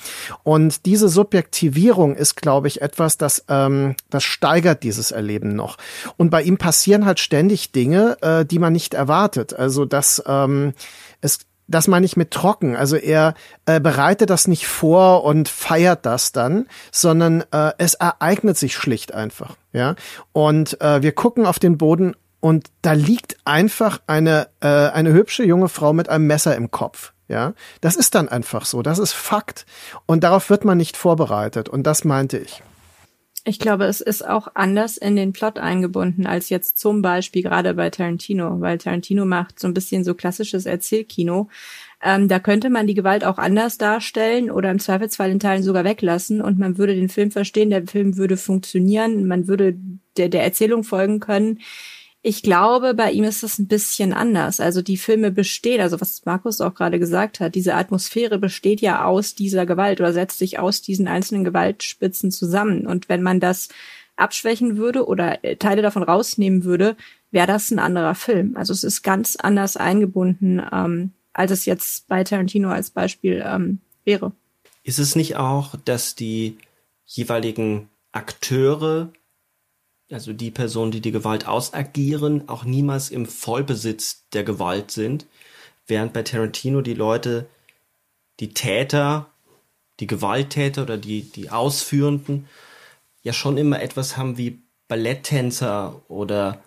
Und 0.43 0.87
diese 0.87 1.09
Subjektivierung 1.09 2.14
ist, 2.14 2.37
glaube 2.37 2.69
ich, 2.69 2.83
etwas, 2.83 3.16
das, 3.16 3.45
ähm, 3.49 3.97
das 4.11 4.25
steigert 4.25 4.83
dieses 4.83 5.11
Erleben 5.11 5.54
noch. 5.54 5.76
Und 6.16 6.31
bei 6.31 6.43
ihm 6.43 6.59
passieren 6.59 7.07
halt 7.07 7.21
ständig 7.21 7.73
Dinge, 7.73 8.16
äh, 8.21 8.45
die 8.45 8.59
man 8.59 8.73
nicht 8.73 8.95
erwartet. 8.95 9.54
Also 9.54 9.85
dass 9.85 10.23
ähm, 10.26 10.75
es 11.21 11.40
das 11.66 11.88
meine 11.88 12.06
ich 12.06 12.16
mit 12.16 12.30
trocken. 12.30 12.76
Also 12.76 12.97
er 12.97 13.35
äh, 13.66 13.80
bereitet 13.80 14.30
das 14.30 14.49
nicht 14.49 14.66
vor 14.66 15.25
und 15.25 15.49
feiert 15.49 16.04
das 16.06 16.33
dann, 16.33 16.66
sondern 16.92 17.44
äh, 17.52 17.73
es 17.78 17.94
ereignet 17.94 18.59
sich 18.59 18.76
schlicht 18.76 19.14
einfach. 19.14 19.56
Ja. 19.73 19.94
Und 20.33 20.80
äh, 20.80 21.02
wir 21.02 21.12
gucken 21.12 21.47
auf 21.47 21.59
den 21.59 21.78
Boden 21.78 22.14
und 22.40 22.68
da 22.83 22.92
liegt 22.92 23.37
einfach 23.44 24.00
eine, 24.06 24.49
äh, 24.61 24.68
eine 24.68 25.12
hübsche 25.12 25.44
junge 25.44 25.68
Frau 25.68 25.92
mit 25.92 26.09
einem 26.09 26.26
Messer 26.26 26.54
im 26.56 26.71
Kopf. 26.71 27.12
Ja, 27.26 27.54
das 27.80 27.97
ist 27.97 28.14
dann 28.14 28.28
einfach 28.28 28.66
so. 28.66 28.83
Das 28.83 28.99
ist 28.99 29.12
Fakt. 29.12 29.64
Und 30.04 30.25
darauf 30.25 30.50
wird 30.50 30.66
man 30.66 30.76
nicht 30.76 30.97
vorbereitet. 30.97 31.71
Und 31.71 31.87
das 31.87 32.04
meinte 32.04 32.37
ich. 32.37 32.62
Ich 33.46 33.58
glaube, 33.58 33.84
es 33.84 34.00
ist 34.00 34.26
auch 34.26 34.48
anders 34.54 34.96
in 34.96 35.16
den 35.16 35.34
Plot 35.34 35.58
eingebunden 35.58 36.26
als 36.26 36.48
jetzt 36.48 36.78
zum 36.78 37.02
Beispiel 37.02 37.42
gerade 37.42 37.74
bei 37.74 37.90
Tarantino, 37.90 38.60
weil 38.62 38.78
Tarantino 38.78 39.26
macht 39.26 39.60
so 39.60 39.68
ein 39.68 39.74
bisschen 39.74 40.02
so 40.02 40.14
klassisches 40.14 40.64
Erzählkino. 40.64 41.50
Ähm, 42.02 42.26
da 42.26 42.38
könnte 42.38 42.70
man 42.70 42.86
die 42.86 42.94
Gewalt 42.94 43.22
auch 43.22 43.36
anders 43.36 43.76
darstellen 43.76 44.50
oder 44.50 44.70
im 44.70 44.78
Zweifelsfall 44.78 45.30
in 45.30 45.40
Teilen 45.40 45.62
sogar 45.62 45.84
weglassen 45.84 46.40
und 46.40 46.58
man 46.58 46.78
würde 46.78 46.94
den 46.94 47.10
Film 47.10 47.30
verstehen, 47.30 47.68
der 47.68 47.86
Film 47.86 48.16
würde 48.16 48.38
funktionieren, 48.38 49.26
man 49.26 49.46
würde 49.46 49.76
der, 50.16 50.30
der 50.30 50.42
Erzählung 50.42 50.82
folgen 50.82 51.20
können. 51.20 51.60
Ich 52.26 52.43
glaube, 52.43 52.95
bei 52.95 53.12
ihm 53.12 53.25
ist 53.25 53.43
das 53.43 53.59
ein 53.59 53.69
bisschen 53.69 54.14
anders. 54.14 54.59
Also 54.59 54.81
die 54.81 54.97
Filme 54.97 55.31
bestehen, 55.31 55.83
also 55.83 56.00
was 56.00 56.25
Markus 56.25 56.62
auch 56.62 56.75
gerade 56.75 56.99
gesagt 56.99 57.38
hat, 57.38 57.54
diese 57.54 57.75
Atmosphäre 57.75 58.38
besteht 58.38 58.81
ja 58.81 59.04
aus 59.04 59.35
dieser 59.35 59.66
Gewalt 59.66 60.00
oder 60.00 60.14
setzt 60.14 60.38
sich 60.38 60.59
aus 60.59 60.81
diesen 60.81 61.07
einzelnen 61.07 61.45
Gewaltspitzen 61.45 62.31
zusammen. 62.31 62.87
Und 62.87 63.11
wenn 63.11 63.23
man 63.23 63.40
das 63.40 63.69
abschwächen 64.16 64.78
würde 64.78 65.07
oder 65.07 65.45
äh, 65.45 65.57
Teile 65.57 65.83
davon 65.83 66.02
rausnehmen 66.02 66.64
würde, 66.64 66.97
wäre 67.31 67.47
das 67.47 67.71
ein 67.71 67.78
anderer 67.78 68.14
Film. 68.14 68.57
Also 68.57 68.73
es 68.73 68.85
ist 68.85 69.02
ganz 69.02 69.37
anders 69.37 69.76
eingebunden, 69.76 70.62
ähm, 70.73 71.12
als 71.35 71.50
es 71.50 71.66
jetzt 71.66 72.09
bei 72.09 72.25
Tarantino 72.25 72.71
als 72.71 72.88
Beispiel 72.88 73.45
ähm, 73.47 73.81
wäre. 74.07 74.33
Ist 74.83 74.99
es 74.99 75.14
nicht 75.14 75.37
auch, 75.37 75.75
dass 75.85 76.14
die 76.14 76.57
jeweiligen 77.04 77.90
Akteure 78.12 79.12
also 80.11 80.32
die 80.32 80.50
Personen, 80.50 80.90
die 80.90 81.00
die 81.00 81.12
Gewalt 81.12 81.46
ausagieren, 81.46 82.49
auch 82.49 82.64
niemals 82.64 83.11
im 83.11 83.26
Vollbesitz 83.26 84.26
der 84.32 84.44
Gewalt 84.44 84.90
sind, 84.90 85.26
während 85.87 86.12
bei 86.12 86.23
Tarantino 86.23 86.80
die 86.80 86.94
Leute, 86.94 87.46
die 88.40 88.52
Täter, 88.54 89.30
die 90.00 90.06
Gewalttäter 90.06 90.82
oder 90.82 90.99
die, 90.99 91.23
die 91.23 91.50
Ausführenden 91.50 92.46
ja 93.23 93.32
schon 93.32 93.56
immer 93.56 93.80
etwas 93.80 94.16
haben 94.16 94.37
wie 94.37 94.61
Balletttänzer 94.88 96.02
oder 96.08 96.62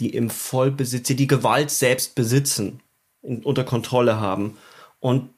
die 0.00 0.10
im 0.10 0.30
Vollbesitz, 0.30 1.06
die 1.06 1.16
die 1.16 1.26
Gewalt 1.26 1.70
selbst 1.70 2.14
besitzen, 2.14 2.80
in, 3.22 3.44
unter 3.44 3.64
Kontrolle 3.64 4.18
haben. 4.18 4.58
Und 4.98 5.30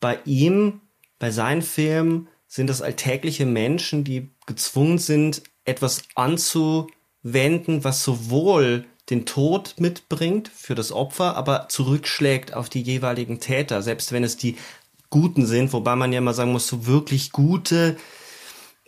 bei 0.00 0.18
ihm, 0.24 0.80
bei 1.18 1.30
seinen 1.30 1.62
Filmen, 1.62 2.28
sind 2.48 2.68
das 2.68 2.82
alltägliche 2.82 3.46
Menschen, 3.46 4.04
die 4.04 4.30
gezwungen 4.46 4.98
sind, 4.98 5.42
etwas 5.66 6.02
anzuwenden, 6.14 7.84
was 7.84 8.02
sowohl 8.02 8.86
den 9.10 9.24
Tod 9.24 9.74
mitbringt 9.78 10.48
für 10.48 10.74
das 10.74 10.90
Opfer, 10.90 11.36
aber 11.36 11.68
zurückschlägt 11.68 12.54
auf 12.54 12.68
die 12.68 12.82
jeweiligen 12.82 13.38
Täter, 13.40 13.82
selbst 13.82 14.12
wenn 14.12 14.24
es 14.24 14.36
die 14.36 14.56
Guten 15.10 15.46
sind, 15.46 15.72
wobei 15.72 15.94
man 15.94 16.12
ja 16.12 16.20
mal 16.20 16.34
sagen 16.34 16.52
muss, 16.52 16.66
so 16.66 16.86
wirklich 16.86 17.30
gute 17.30 17.96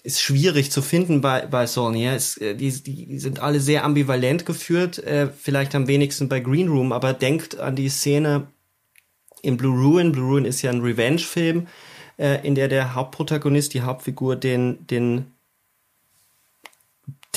ist 0.02 0.20
schwierig 0.20 0.70
zu 0.70 0.80
finden 0.82 1.20
bei, 1.20 1.46
bei 1.46 1.66
Saulnier. 1.66 2.12
Es, 2.12 2.36
äh, 2.38 2.54
die, 2.54 2.70
die 2.70 3.18
sind 3.18 3.40
alle 3.40 3.60
sehr 3.60 3.84
ambivalent 3.84 4.46
geführt, 4.46 4.98
äh, 4.98 5.28
vielleicht 5.28 5.74
am 5.74 5.86
wenigsten 5.86 6.28
bei 6.28 6.40
Green 6.40 6.68
Room, 6.68 6.92
aber 6.92 7.12
denkt 7.12 7.58
an 7.58 7.76
die 7.76 7.88
Szene 7.88 8.48
in 9.42 9.56
Blue 9.56 9.78
Ruin. 9.78 10.12
Blue 10.12 10.26
Ruin 10.26 10.44
ist 10.44 10.62
ja 10.62 10.70
ein 10.70 10.80
Revenge-Film, 10.80 11.66
äh, 12.16 12.46
in 12.46 12.54
der 12.54 12.68
der 12.68 12.94
Hauptprotagonist, 12.94 13.74
die 13.74 13.82
Hauptfigur, 13.82 14.36
den, 14.36 14.86
den 14.86 15.26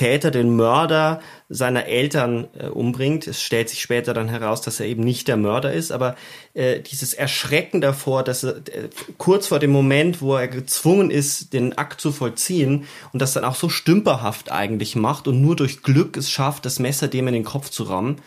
Täter, 0.01 0.31
den 0.31 0.55
Mörder 0.55 1.21
seiner 1.47 1.85
Eltern 1.85 2.47
äh, 2.57 2.65
umbringt. 2.65 3.27
Es 3.27 3.43
stellt 3.43 3.69
sich 3.69 3.83
später 3.83 4.15
dann 4.15 4.29
heraus, 4.29 4.61
dass 4.61 4.79
er 4.79 4.87
eben 4.87 5.03
nicht 5.03 5.27
der 5.27 5.37
Mörder 5.37 5.71
ist, 5.71 5.91
aber 5.91 6.15
äh, 6.55 6.79
dieses 6.79 7.13
Erschrecken 7.13 7.81
davor, 7.81 8.23
dass 8.23 8.43
er 8.43 8.57
äh, 8.57 8.89
kurz 9.19 9.45
vor 9.45 9.59
dem 9.59 9.69
Moment, 9.69 10.19
wo 10.19 10.35
er 10.35 10.47
gezwungen 10.47 11.11
ist, 11.11 11.53
den 11.53 11.77
Akt 11.77 12.01
zu 12.01 12.11
vollziehen 12.11 12.87
und 13.13 13.21
das 13.21 13.33
dann 13.33 13.43
auch 13.43 13.53
so 13.53 13.69
stümperhaft 13.69 14.51
eigentlich 14.51 14.95
macht 14.95 15.27
und 15.27 15.39
nur 15.39 15.55
durch 15.55 15.83
Glück 15.83 16.17
es 16.17 16.31
schafft, 16.31 16.65
das 16.65 16.79
Messer 16.79 17.07
dem 17.07 17.27
in 17.27 17.35
den 17.35 17.43
Kopf 17.43 17.69
zu 17.69 17.83
rammen, 17.83 18.21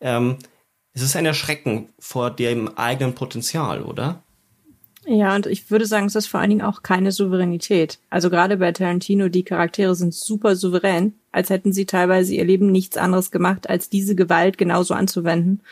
ähm, 0.00 0.36
es 0.92 1.02
ist 1.02 1.16
ein 1.16 1.26
Erschrecken 1.26 1.88
vor 1.98 2.30
dem 2.30 2.78
eigenen 2.78 3.16
Potenzial, 3.16 3.82
oder? 3.82 4.22
Ja, 5.10 5.34
und 5.34 5.46
ich 5.46 5.70
würde 5.70 5.86
sagen, 5.86 6.04
es 6.04 6.16
ist 6.16 6.26
vor 6.26 6.38
allen 6.40 6.50
Dingen 6.50 6.62
auch 6.62 6.82
keine 6.82 7.12
Souveränität. 7.12 7.98
Also 8.10 8.28
gerade 8.28 8.58
bei 8.58 8.72
Tarantino, 8.72 9.30
die 9.30 9.42
Charaktere 9.42 9.94
sind 9.94 10.12
super 10.12 10.54
souverän, 10.54 11.14
als 11.32 11.48
hätten 11.48 11.72
sie 11.72 11.86
teilweise 11.86 12.34
ihr 12.34 12.44
Leben 12.44 12.70
nichts 12.70 12.98
anderes 12.98 13.30
gemacht, 13.30 13.70
als 13.70 13.88
diese 13.88 14.14
Gewalt 14.14 14.58
genauso 14.58 14.92
anzuwenden. 14.92 15.62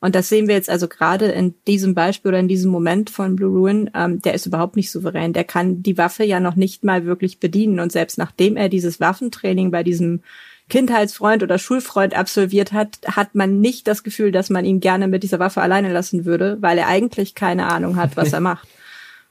Und 0.00 0.14
das 0.14 0.30
sehen 0.30 0.48
wir 0.48 0.54
jetzt 0.54 0.70
also 0.70 0.88
gerade 0.88 1.26
in 1.26 1.54
diesem 1.66 1.94
Beispiel 1.94 2.30
oder 2.30 2.38
in 2.38 2.48
diesem 2.48 2.70
Moment 2.70 3.10
von 3.10 3.36
Blue 3.36 3.58
Ruin. 3.58 3.90
Ähm, 3.94 4.22
der 4.22 4.32
ist 4.32 4.46
überhaupt 4.46 4.76
nicht 4.76 4.90
souverän. 4.90 5.34
Der 5.34 5.44
kann 5.44 5.82
die 5.82 5.98
Waffe 5.98 6.24
ja 6.24 6.40
noch 6.40 6.56
nicht 6.56 6.82
mal 6.82 7.04
wirklich 7.04 7.40
bedienen. 7.40 7.80
Und 7.80 7.92
selbst 7.92 8.16
nachdem 8.16 8.56
er 8.56 8.70
dieses 8.70 9.00
Waffentraining 9.00 9.70
bei 9.70 9.82
diesem 9.82 10.22
Kindheitsfreund 10.70 11.42
oder 11.42 11.58
Schulfreund 11.58 12.16
absolviert 12.16 12.72
hat, 12.72 13.00
hat 13.06 13.34
man 13.34 13.60
nicht 13.60 13.86
das 13.86 14.02
Gefühl, 14.02 14.32
dass 14.32 14.48
man 14.48 14.64
ihn 14.64 14.80
gerne 14.80 15.08
mit 15.08 15.24
dieser 15.24 15.40
Waffe 15.40 15.60
alleine 15.60 15.92
lassen 15.92 16.24
würde, 16.24 16.56
weil 16.60 16.78
er 16.78 16.86
eigentlich 16.86 17.34
keine 17.34 17.66
Ahnung 17.66 17.96
hat, 17.96 18.16
was 18.16 18.32
er 18.32 18.40
macht. 18.40 18.66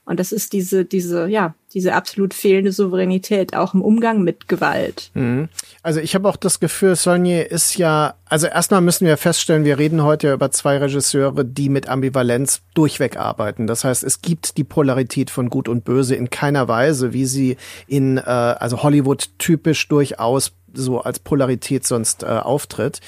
Und 0.08 0.18
das 0.18 0.32
ist 0.32 0.54
diese, 0.54 0.86
diese, 0.86 1.28
ja, 1.28 1.54
diese 1.74 1.92
absolut 1.92 2.32
fehlende 2.32 2.72
Souveränität 2.72 3.54
auch 3.54 3.74
im 3.74 3.82
Umgang 3.82 4.22
mit 4.22 4.48
Gewalt. 4.48 5.10
Mhm. 5.12 5.50
Also 5.82 6.00
ich 6.00 6.14
habe 6.14 6.26
auch 6.30 6.36
das 6.36 6.60
Gefühl, 6.60 6.96
Sonja 6.96 7.42
ist 7.42 7.76
ja, 7.76 8.14
also 8.24 8.46
erstmal 8.46 8.80
müssen 8.80 9.06
wir 9.06 9.18
feststellen, 9.18 9.66
wir 9.66 9.78
reden 9.78 10.02
heute 10.02 10.32
über 10.32 10.50
zwei 10.50 10.78
Regisseure, 10.78 11.44
die 11.44 11.68
mit 11.68 11.90
Ambivalenz 11.90 12.62
durchweg 12.72 13.18
arbeiten. 13.18 13.66
Das 13.66 13.84
heißt, 13.84 14.02
es 14.02 14.22
gibt 14.22 14.56
die 14.56 14.64
Polarität 14.64 15.28
von 15.28 15.50
Gut 15.50 15.68
und 15.68 15.84
Böse 15.84 16.14
in 16.14 16.30
keiner 16.30 16.68
Weise, 16.68 17.12
wie 17.12 17.26
sie 17.26 17.58
in 17.86 18.16
äh, 18.16 18.22
also 18.22 18.82
Hollywood 18.82 19.28
typisch 19.36 19.88
durchaus 19.88 20.52
so 20.78 21.00
als 21.00 21.18
Polarität 21.18 21.86
sonst 21.86 22.22
äh, 22.22 22.26
auftritt. 22.26 23.00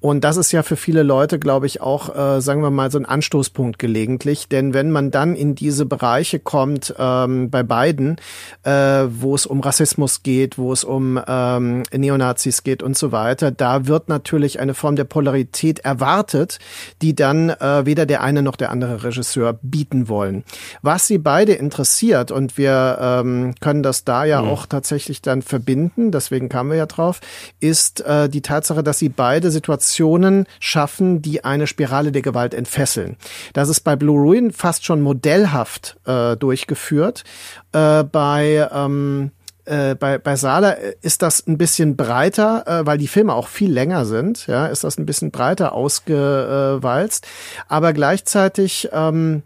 Und 0.00 0.24
das 0.24 0.36
ist 0.36 0.52
ja 0.52 0.62
für 0.62 0.76
viele 0.76 1.02
Leute, 1.02 1.38
glaube 1.38 1.66
ich, 1.66 1.80
auch, 1.80 2.14
äh, 2.14 2.40
sagen 2.40 2.62
wir 2.62 2.70
mal, 2.70 2.90
so 2.90 2.98
ein 2.98 3.06
Anstoßpunkt 3.06 3.78
gelegentlich. 3.78 4.48
Denn 4.48 4.74
wenn 4.74 4.90
man 4.90 5.10
dann 5.10 5.34
in 5.34 5.54
diese 5.54 5.86
Bereiche 5.86 6.38
kommt, 6.38 6.94
ähm, 6.98 7.50
bei 7.50 7.62
beiden, 7.62 8.16
äh, 8.62 8.70
wo 9.08 9.34
es 9.34 9.46
um 9.46 9.60
Rassismus 9.60 10.22
geht, 10.22 10.58
wo 10.58 10.72
es 10.72 10.84
um 10.84 11.20
ähm, 11.26 11.82
Neonazis 11.92 12.62
geht 12.62 12.82
und 12.82 12.96
so 12.96 13.12
weiter, 13.12 13.50
da 13.50 13.86
wird 13.86 14.08
natürlich 14.08 14.60
eine 14.60 14.74
Form 14.74 14.96
der 14.96 15.04
Polarität 15.04 15.80
erwartet, 15.80 16.58
die 17.02 17.14
dann 17.14 17.50
äh, 17.50 17.86
weder 17.86 18.06
der 18.06 18.22
eine 18.22 18.42
noch 18.42 18.56
der 18.56 18.70
andere 18.70 19.04
Regisseur 19.04 19.58
bieten 19.62 20.08
wollen. 20.08 20.44
Was 20.82 21.06
sie 21.06 21.18
beide 21.18 21.52
interessiert, 21.52 22.30
und 22.30 22.58
wir 22.58 22.98
ähm, 23.00 23.54
können 23.60 23.82
das 23.82 24.04
da 24.04 24.24
ja 24.24 24.42
mhm. 24.42 24.48
auch 24.48 24.66
tatsächlich 24.66 25.22
dann 25.22 25.42
verbinden, 25.42 26.10
deswegen 26.10 26.48
kamen 26.48 26.70
wir 26.70 26.76
ja 26.76 26.86
drauf, 26.86 27.13
drauf, 27.14 27.20
ist 27.60 28.00
äh, 28.02 28.28
die 28.28 28.42
Tatsache, 28.42 28.82
dass 28.82 28.98
sie 28.98 29.08
beide 29.08 29.50
Situationen 29.50 30.46
schaffen, 30.60 31.22
die 31.22 31.44
eine 31.44 31.66
Spirale 31.66 32.12
der 32.12 32.22
Gewalt 32.22 32.54
entfesseln. 32.54 33.16
Das 33.52 33.68
ist 33.68 33.80
bei 33.80 33.96
Blue 33.96 34.20
Ruin 34.20 34.52
fast 34.52 34.84
schon 34.84 35.00
modellhaft 35.00 35.96
äh, 36.06 36.36
durchgeführt. 36.36 37.24
Äh, 37.72 38.04
bei 38.04 38.68
ähm, 38.72 39.30
äh, 39.66 39.94
bei, 39.94 40.18
bei 40.18 40.36
Sala 40.36 40.72
ist 41.00 41.22
das 41.22 41.46
ein 41.46 41.56
bisschen 41.56 41.96
breiter, 41.96 42.64
äh, 42.66 42.86
weil 42.86 42.98
die 42.98 43.08
Filme 43.08 43.32
auch 43.32 43.48
viel 43.48 43.72
länger 43.72 44.04
sind, 44.04 44.46
ja, 44.46 44.66
ist 44.66 44.84
das 44.84 44.98
ein 44.98 45.06
bisschen 45.06 45.30
breiter 45.30 45.72
ausgewalzt. 45.72 47.26
Aber 47.66 47.94
gleichzeitig, 47.94 48.90
ähm, 48.92 49.42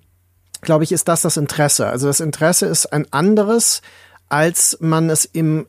glaube 0.60 0.82
ich, 0.82 0.90
ist 0.90 1.06
das 1.06 1.22
das 1.22 1.36
Interesse. 1.36 1.86
Also 1.86 2.08
das 2.08 2.18
Interesse 2.18 2.66
ist 2.66 2.86
ein 2.86 3.06
anderes, 3.12 3.80
als 4.28 4.76
man 4.80 5.08
es 5.08 5.24
im 5.24 5.66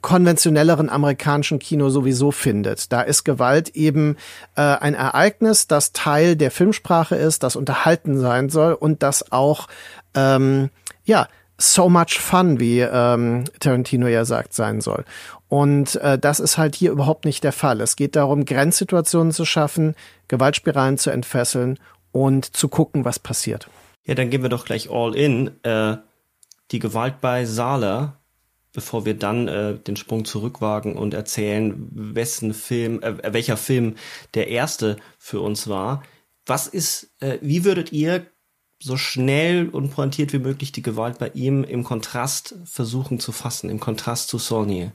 konventionelleren 0.00 0.88
amerikanischen 0.88 1.58
Kino 1.58 1.88
sowieso 1.88 2.30
findet. 2.30 2.92
Da 2.92 3.00
ist 3.02 3.24
Gewalt 3.24 3.70
eben 3.70 4.16
äh, 4.56 4.62
ein 4.62 4.94
Ereignis, 4.94 5.66
das 5.66 5.92
Teil 5.92 6.36
der 6.36 6.50
Filmsprache 6.50 7.16
ist, 7.16 7.42
das 7.42 7.56
unterhalten 7.56 8.18
sein 8.18 8.50
soll 8.50 8.74
und 8.74 9.02
das 9.02 9.32
auch 9.32 9.68
ähm, 10.14 10.70
ja 11.04 11.28
so 11.56 11.88
much 11.88 12.18
fun, 12.18 12.58
wie 12.58 12.80
ähm, 12.80 13.44
Tarantino 13.60 14.06
ja 14.08 14.24
sagt, 14.24 14.54
sein 14.54 14.80
soll. 14.80 15.04
Und 15.48 15.96
äh, 15.96 16.18
das 16.18 16.40
ist 16.40 16.58
halt 16.58 16.74
hier 16.74 16.90
überhaupt 16.90 17.24
nicht 17.24 17.44
der 17.44 17.52
Fall. 17.52 17.80
Es 17.80 17.96
geht 17.96 18.16
darum, 18.16 18.44
Grenzsituationen 18.44 19.32
zu 19.32 19.44
schaffen, 19.44 19.94
Gewaltspiralen 20.28 20.98
zu 20.98 21.10
entfesseln 21.10 21.78
und 22.10 22.56
zu 22.56 22.68
gucken, 22.68 23.04
was 23.04 23.18
passiert. 23.18 23.68
Ja, 24.04 24.14
dann 24.14 24.30
gehen 24.30 24.42
wir 24.42 24.50
doch 24.50 24.64
gleich 24.64 24.90
all 24.90 25.14
in. 25.14 25.52
Äh, 25.62 25.96
die 26.70 26.78
Gewalt 26.78 27.20
bei 27.20 27.44
Sala 27.44 28.16
bevor 28.74 29.06
wir 29.06 29.14
dann 29.14 29.48
äh, 29.48 29.78
den 29.78 29.96
Sprung 29.96 30.26
zurückwagen 30.26 30.96
und 30.96 31.14
erzählen, 31.14 31.88
wessen 31.92 32.52
Film, 32.52 33.00
äh, 33.02 33.32
welcher 33.32 33.56
Film 33.56 33.94
der 34.34 34.48
erste 34.48 34.96
für 35.18 35.40
uns 35.40 35.68
war. 35.68 36.02
Was 36.44 36.66
ist, 36.66 37.10
äh, 37.20 37.38
wie 37.40 37.64
würdet 37.64 37.92
ihr 37.92 38.26
so 38.82 38.98
schnell 38.98 39.68
und 39.70 39.94
pointiert 39.94 40.34
wie 40.34 40.40
möglich 40.40 40.72
die 40.72 40.82
Gewalt 40.82 41.18
bei 41.18 41.30
ihm 41.32 41.64
im 41.64 41.84
Kontrast 41.84 42.56
versuchen 42.64 43.18
zu 43.18 43.32
fassen, 43.32 43.70
im 43.70 43.80
Kontrast 43.80 44.28
zu 44.28 44.36
Saulnier? 44.36 44.92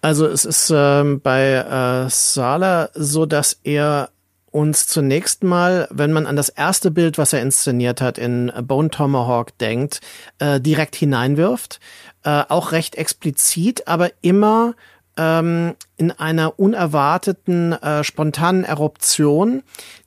Also 0.00 0.26
es 0.26 0.44
ist 0.44 0.72
ähm, 0.74 1.20
bei 1.20 1.54
äh, 1.54 2.08
Sala 2.08 2.88
so, 2.94 3.26
dass 3.26 3.58
er 3.64 4.10
uns 4.50 4.86
zunächst 4.86 5.44
mal, 5.44 5.88
wenn 5.90 6.12
man 6.12 6.26
an 6.26 6.36
das 6.36 6.48
erste 6.48 6.90
Bild, 6.90 7.18
was 7.18 7.32
er 7.32 7.42
inszeniert 7.42 8.00
hat, 8.00 8.16
in 8.16 8.50
Bone 8.62 8.90
Tomahawk 8.90 9.56
denkt, 9.58 10.00
äh, 10.38 10.60
direkt 10.60 10.96
hineinwirft 10.96 11.80
äh, 12.24 12.44
auch 12.48 12.72
recht 12.72 12.96
explizit, 12.96 13.88
aber 13.88 14.10
immer 14.22 14.74
ähm, 15.16 15.74
in 15.96 16.12
einer 16.12 16.58
unerwarteten, 16.58 17.72
äh, 17.72 18.04
spontanen 18.04 18.64
Eruption, 18.64 19.62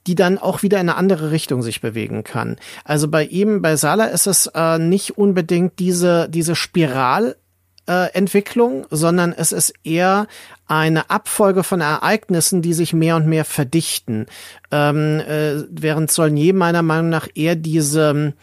die 0.06 0.14
dann 0.14 0.38
auch 0.38 0.62
wieder 0.62 0.80
in 0.80 0.88
eine 0.88 0.96
andere 0.96 1.30
Richtung 1.30 1.62
sich 1.62 1.80
bewegen 1.80 2.24
kann. 2.24 2.56
Also 2.84 3.08
bei 3.08 3.24
ihm, 3.24 3.62
bei 3.62 3.76
Sala 3.76 4.06
ist 4.06 4.26
es 4.26 4.46
äh, 4.54 4.78
nicht 4.78 5.18
unbedingt 5.18 5.78
diese, 5.78 6.28
diese 6.28 6.56
Spiral, 6.56 7.36
äh, 7.86 8.12
Entwicklung, 8.14 8.86
sondern 8.90 9.32
es 9.32 9.52
ist 9.52 9.74
eher 9.84 10.28
eine 10.66 11.10
Abfolge 11.10 11.64
von 11.64 11.80
Ereignissen, 11.80 12.62
die 12.62 12.72
sich 12.72 12.92
mehr 12.92 13.16
und 13.16 13.26
mehr 13.26 13.44
verdichten. 13.44 14.26
Ähm, 14.70 15.20
äh, 15.20 15.64
während 15.68 16.10
Solnier 16.10 16.54
meiner 16.54 16.82
Meinung 16.82 17.10
nach 17.10 17.28
eher 17.34 17.56
diese 17.56 18.34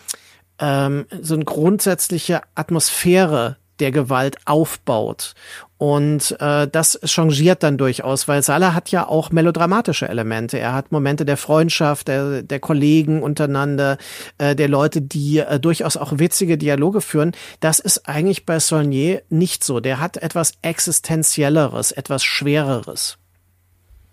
ähm, 0.59 1.05
so 1.21 1.35
eine 1.35 1.45
grundsätzliche 1.45 2.41
Atmosphäre 2.55 3.57
der 3.79 3.91
Gewalt 3.91 4.37
aufbaut. 4.45 5.33
Und 5.77 6.35
äh, 6.41 6.67
das 6.67 6.99
changiert 7.05 7.63
dann 7.63 7.77
durchaus, 7.77 8.27
weil 8.27 8.43
Salah 8.43 8.73
hat 8.73 8.91
ja 8.91 9.07
auch 9.07 9.31
melodramatische 9.31 10.09
Elemente. 10.09 10.59
Er 10.59 10.73
hat 10.73 10.91
Momente 10.91 11.23
der 11.23 11.37
Freundschaft, 11.37 12.09
der, 12.09 12.43
der 12.43 12.59
Kollegen 12.59 13.23
untereinander, 13.23 13.97
äh, 14.37 14.57
der 14.57 14.67
Leute, 14.67 15.01
die 15.01 15.37
äh, 15.37 15.57
durchaus 15.57 15.95
auch 15.95 16.19
witzige 16.19 16.57
Dialoge 16.57 16.99
führen. 16.99 17.31
Das 17.61 17.79
ist 17.79 18.09
eigentlich 18.09 18.45
bei 18.45 18.59
Saulnier 18.59 19.21
nicht 19.29 19.63
so. 19.63 19.79
Der 19.79 20.01
hat 20.01 20.17
etwas 20.17 20.55
Existenzielleres, 20.61 21.93
etwas 21.93 22.25
Schwereres. 22.25 23.17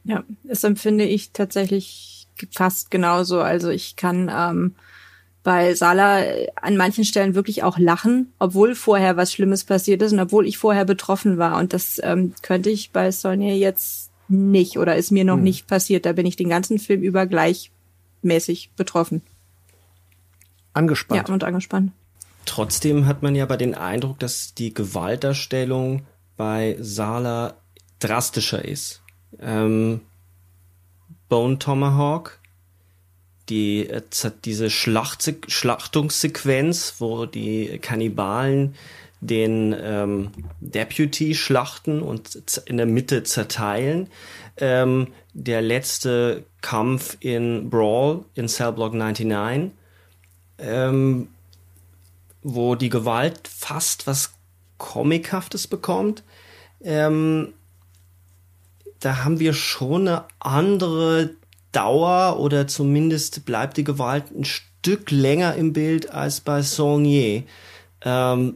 Ja, 0.05 0.23
das 0.45 0.63
empfinde 0.63 1.05
ich 1.05 1.33
tatsächlich 1.33 2.29
fast 2.53 2.93
genauso. 2.93 3.41
Also 3.41 3.71
ich 3.71 3.97
kann 3.97 4.31
ähm, 4.33 4.77
bei 5.47 5.75
Sala 5.75 6.25
an 6.57 6.77
manchen 6.77 7.05
Stellen 7.05 7.37
wirklich 7.37 7.63
auch 7.63 7.79
lachen, 7.79 8.33
obwohl 8.41 8.75
vorher 8.75 9.17
was 9.17 9.33
Schlimmes 9.33 9.63
passiert 9.63 10.03
ist 10.03 10.13
und 10.13 10.19
obwohl 10.19 10.45
ich 10.45 10.59
vorher 10.59 10.85
betroffen 10.85 11.39
war. 11.39 11.57
Und 11.57 11.73
das 11.73 12.01
ähm, 12.03 12.35
könnte 12.43 12.69
ich 12.69 12.91
bei 12.91 13.13
Sonja 13.13 13.55
jetzt 13.55 14.11
nicht 14.27 14.77
oder 14.77 14.97
ist 14.97 15.13
mir 15.13 15.25
noch 15.25 15.37
hm. 15.37 15.45
nicht 15.45 15.69
passiert. 15.69 16.05
Da 16.05 16.15
bin 16.15 16.27
ich 16.27 16.35
den 16.35 16.49
ganzen 16.49 16.81
Film 16.81 17.01
über 17.01 17.27
gleichmäßig 17.27 18.73
betroffen. 18.75 19.23
Angespannt. 20.73 21.29
Ja, 21.29 21.33
und 21.33 21.45
angespannt. 21.45 21.93
Trotzdem 22.45 23.07
hat 23.07 23.23
man 23.23 23.37
ja 23.37 23.47
bei 23.47 23.57
den 23.57 23.77
Eindruck, 23.77 24.19
dass 24.19 24.53
die 24.53 24.75
Gewaltdarstellung 24.75 26.03
bei 26.37 26.77
Sala 26.81 27.55
drastischer 28.01 28.65
ist. 28.65 29.01
Ähm, 29.39 30.01
Bone 31.29 31.61
Tomahawk 31.61 32.41
die 33.49 33.89
äh, 33.89 34.03
diese 34.45 34.71
Schlacht, 34.71 35.33
Schlachtungssequenz, 35.49 36.95
wo 36.99 37.27
die 37.27 37.79
Kannibalen 37.81 38.75
den 39.21 39.75
ähm, 39.79 40.33
Deputy 40.61 41.35
schlachten 41.35 42.03
und 42.03 42.63
in 42.67 42.77
der 42.77 42.87
Mitte 42.87 43.23
zerteilen. 43.23 44.09
Ähm, 44.59 45.09
der 45.33 45.63
letzte 45.63 46.45
Kampf 46.61 47.17
in 47.21 47.71
Brawl 47.71 48.25
in 48.35 48.49
Cell 48.49 48.73
Block 48.73 48.95
99, 48.95 49.73
ähm, 50.59 51.29
wo 52.43 52.75
die 52.75 52.89
Gewalt 52.89 53.49
fast 53.49 54.07
was 54.07 54.35
Comichaftes 54.79 55.67
bekommt. 55.67 56.23
Ähm, 56.83 57.55
da 59.01 59.25
haben 59.25 59.41
wir 59.41 59.53
schon 59.53 60.09
eine 60.09 60.25
andere 60.39 61.31
Dauer 61.77 62.39
oder 62.41 62.67
zumindest 62.67 63.45
bleibt 63.45 63.77
die 63.77 63.85
Gewalt 63.85 64.25
ein 64.35 64.47
Stück 64.47 65.11
länger 65.11 65.55
im 65.57 65.75
Bild 65.75 66.11
als 66.11 66.41
bei 66.41 66.63
Saulnier. 66.63 67.43
Ähm, 68.03 68.55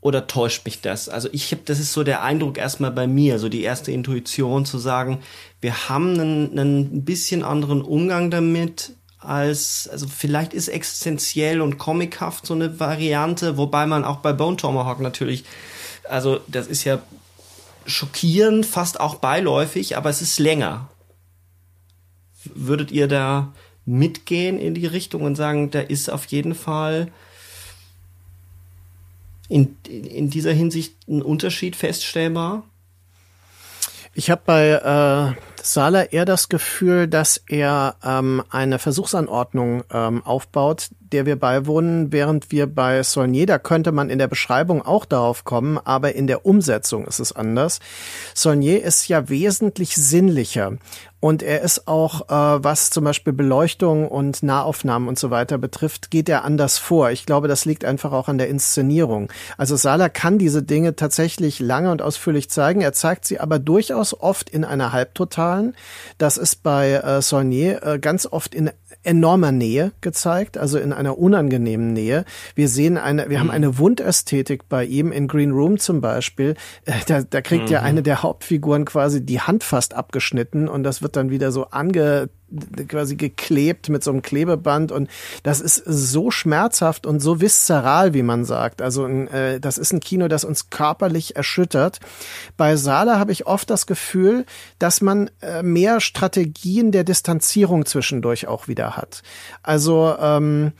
oder 0.00 0.28
täuscht 0.28 0.64
mich 0.64 0.80
das? 0.80 1.08
Also 1.08 1.28
ich 1.32 1.50
habe, 1.50 1.62
das 1.64 1.80
ist 1.80 1.92
so 1.92 2.04
der 2.04 2.22
Eindruck 2.22 2.58
erstmal 2.58 2.92
bei 2.92 3.08
mir, 3.08 3.40
so 3.40 3.48
die 3.48 3.62
erste 3.62 3.90
Intuition 3.90 4.64
zu 4.64 4.78
sagen, 4.78 5.18
wir 5.60 5.88
haben 5.88 6.14
einen, 6.14 6.58
einen 6.58 7.04
bisschen 7.04 7.42
anderen 7.42 7.82
Umgang 7.82 8.30
damit 8.30 8.92
als, 9.18 9.88
also 9.92 10.06
vielleicht 10.06 10.54
ist 10.54 10.68
existenziell 10.68 11.60
und 11.60 11.76
comichaft 11.76 12.46
so 12.46 12.54
eine 12.54 12.78
Variante, 12.78 13.58
wobei 13.58 13.84
man 13.86 14.04
auch 14.04 14.18
bei 14.18 14.32
Bone 14.32 14.56
Tomahawk 14.56 15.00
natürlich, 15.00 15.44
also 16.08 16.40
das 16.46 16.68
ist 16.68 16.84
ja 16.84 17.00
schockierend, 17.84 18.64
fast 18.64 19.00
auch 19.00 19.16
beiläufig, 19.16 19.96
aber 19.96 20.08
es 20.08 20.22
ist 20.22 20.38
länger. 20.38 20.88
Würdet 22.44 22.90
ihr 22.90 23.08
da 23.08 23.52
mitgehen 23.84 24.58
in 24.58 24.74
die 24.74 24.86
Richtung 24.86 25.22
und 25.22 25.36
sagen, 25.36 25.70
da 25.70 25.80
ist 25.80 26.10
auf 26.10 26.26
jeden 26.26 26.54
Fall 26.54 27.08
in, 29.48 29.76
in 29.88 30.30
dieser 30.30 30.52
Hinsicht 30.52 30.94
ein 31.08 31.22
Unterschied 31.22 31.76
feststellbar? 31.76 32.64
Ich 34.14 34.30
habe 34.30 34.42
bei 34.44 34.70
äh, 34.70 35.62
Sala 35.62 36.04
eher 36.04 36.24
das 36.24 36.48
Gefühl, 36.48 37.06
dass 37.06 37.42
er 37.48 37.96
ähm, 38.02 38.42
eine 38.50 38.78
Versuchsanordnung 38.78 39.84
ähm, 39.92 40.24
aufbaut, 40.24 40.90
der 41.12 41.26
wir 41.26 41.36
beiwohnen, 41.36 42.12
während 42.12 42.50
wir 42.52 42.66
bei 42.66 43.02
Saulnier, 43.02 43.46
da 43.46 43.58
könnte 43.58 43.92
man 43.92 44.10
in 44.10 44.18
der 44.18 44.28
Beschreibung 44.28 44.82
auch 44.82 45.04
darauf 45.04 45.44
kommen, 45.44 45.78
aber 45.78 46.14
in 46.14 46.26
der 46.26 46.46
Umsetzung 46.46 47.06
ist 47.06 47.18
es 47.18 47.32
anders. 47.32 47.80
Saulnier 48.34 48.82
ist 48.82 49.08
ja 49.08 49.28
wesentlich 49.28 49.96
sinnlicher. 49.96 50.78
Und 51.20 51.42
er 51.42 51.60
ist 51.60 51.86
auch, 51.86 52.30
äh, 52.30 52.64
was 52.64 52.88
zum 52.88 53.04
Beispiel 53.04 53.34
Beleuchtung 53.34 54.08
und 54.08 54.42
Nahaufnahmen 54.42 55.06
und 55.06 55.18
so 55.18 55.30
weiter 55.30 55.58
betrifft, 55.58 56.10
geht 56.10 56.30
er 56.30 56.44
anders 56.44 56.78
vor. 56.78 57.10
Ich 57.10 57.26
glaube, 57.26 57.46
das 57.46 57.66
liegt 57.66 57.84
einfach 57.84 58.12
auch 58.12 58.28
an 58.28 58.38
der 58.38 58.48
Inszenierung. 58.48 59.30
Also 59.58 59.76
Sala 59.76 60.08
kann 60.08 60.38
diese 60.38 60.62
Dinge 60.62 60.96
tatsächlich 60.96 61.60
lange 61.60 61.92
und 61.92 62.00
ausführlich 62.00 62.48
zeigen. 62.48 62.80
Er 62.80 62.94
zeigt 62.94 63.26
sie 63.26 63.38
aber 63.38 63.58
durchaus 63.58 64.18
oft 64.18 64.48
in 64.48 64.64
einer 64.64 64.92
halbtotalen. 64.92 65.76
Das 66.16 66.38
ist 66.38 66.62
bei 66.62 66.92
äh, 66.92 67.20
Saulnier 67.20 67.82
äh, 67.84 67.98
ganz 67.98 68.26
oft 68.26 68.54
in 68.54 68.70
enormer 69.02 69.52
Nähe 69.52 69.92
gezeigt, 70.00 70.58
also 70.58 70.78
in 70.78 70.92
einer 70.92 71.18
unangenehmen 71.18 71.92
Nähe. 71.92 72.24
Wir 72.54 72.68
sehen 72.68 72.98
eine, 72.98 73.28
wir 73.30 73.38
mhm. 73.38 73.40
haben 73.40 73.50
eine 73.50 73.78
Wundästhetik 73.78 74.68
bei 74.68 74.84
ihm 74.84 75.12
in 75.12 75.28
Green 75.28 75.52
Room 75.52 75.78
zum 75.78 76.00
Beispiel. 76.00 76.54
Äh, 76.84 76.92
da, 77.06 77.22
da 77.22 77.40
kriegt 77.40 77.66
mhm. 77.66 77.72
ja 77.72 77.82
eine 77.82 78.02
der 78.02 78.22
Hauptfiguren 78.22 78.84
quasi 78.84 79.24
die 79.24 79.40
Hand 79.40 79.64
fast 79.64 79.94
abgeschnitten 79.94 80.68
und 80.68 80.82
das 80.82 81.02
wird 81.02 81.16
dann 81.16 81.30
wieder 81.30 81.52
so 81.52 81.66
ange 81.66 82.28
quasi 82.88 83.16
geklebt 83.16 83.88
mit 83.88 84.02
so 84.02 84.10
einem 84.10 84.22
Klebeband 84.22 84.92
und 84.92 85.08
das 85.42 85.60
ist 85.60 85.82
so 85.86 86.30
schmerzhaft 86.30 87.06
und 87.06 87.20
so 87.20 87.40
viszeral, 87.40 88.14
wie 88.14 88.22
man 88.22 88.44
sagt. 88.44 88.82
Also 88.82 89.06
äh, 89.06 89.60
das 89.60 89.78
ist 89.78 89.92
ein 89.92 90.00
Kino, 90.00 90.28
das 90.28 90.44
uns 90.44 90.70
körperlich 90.70 91.36
erschüttert. 91.36 92.00
Bei 92.56 92.76
Sala 92.76 93.18
habe 93.18 93.32
ich 93.32 93.46
oft 93.46 93.70
das 93.70 93.86
Gefühl, 93.86 94.44
dass 94.78 95.00
man 95.00 95.30
äh, 95.40 95.62
mehr 95.62 96.00
Strategien 96.00 96.92
der 96.92 97.04
Distanzierung 97.04 97.86
zwischendurch 97.86 98.46
auch 98.48 98.68
wieder 98.68 98.96
hat. 98.96 99.22
Also 99.62 100.14
ähm, 100.20 100.72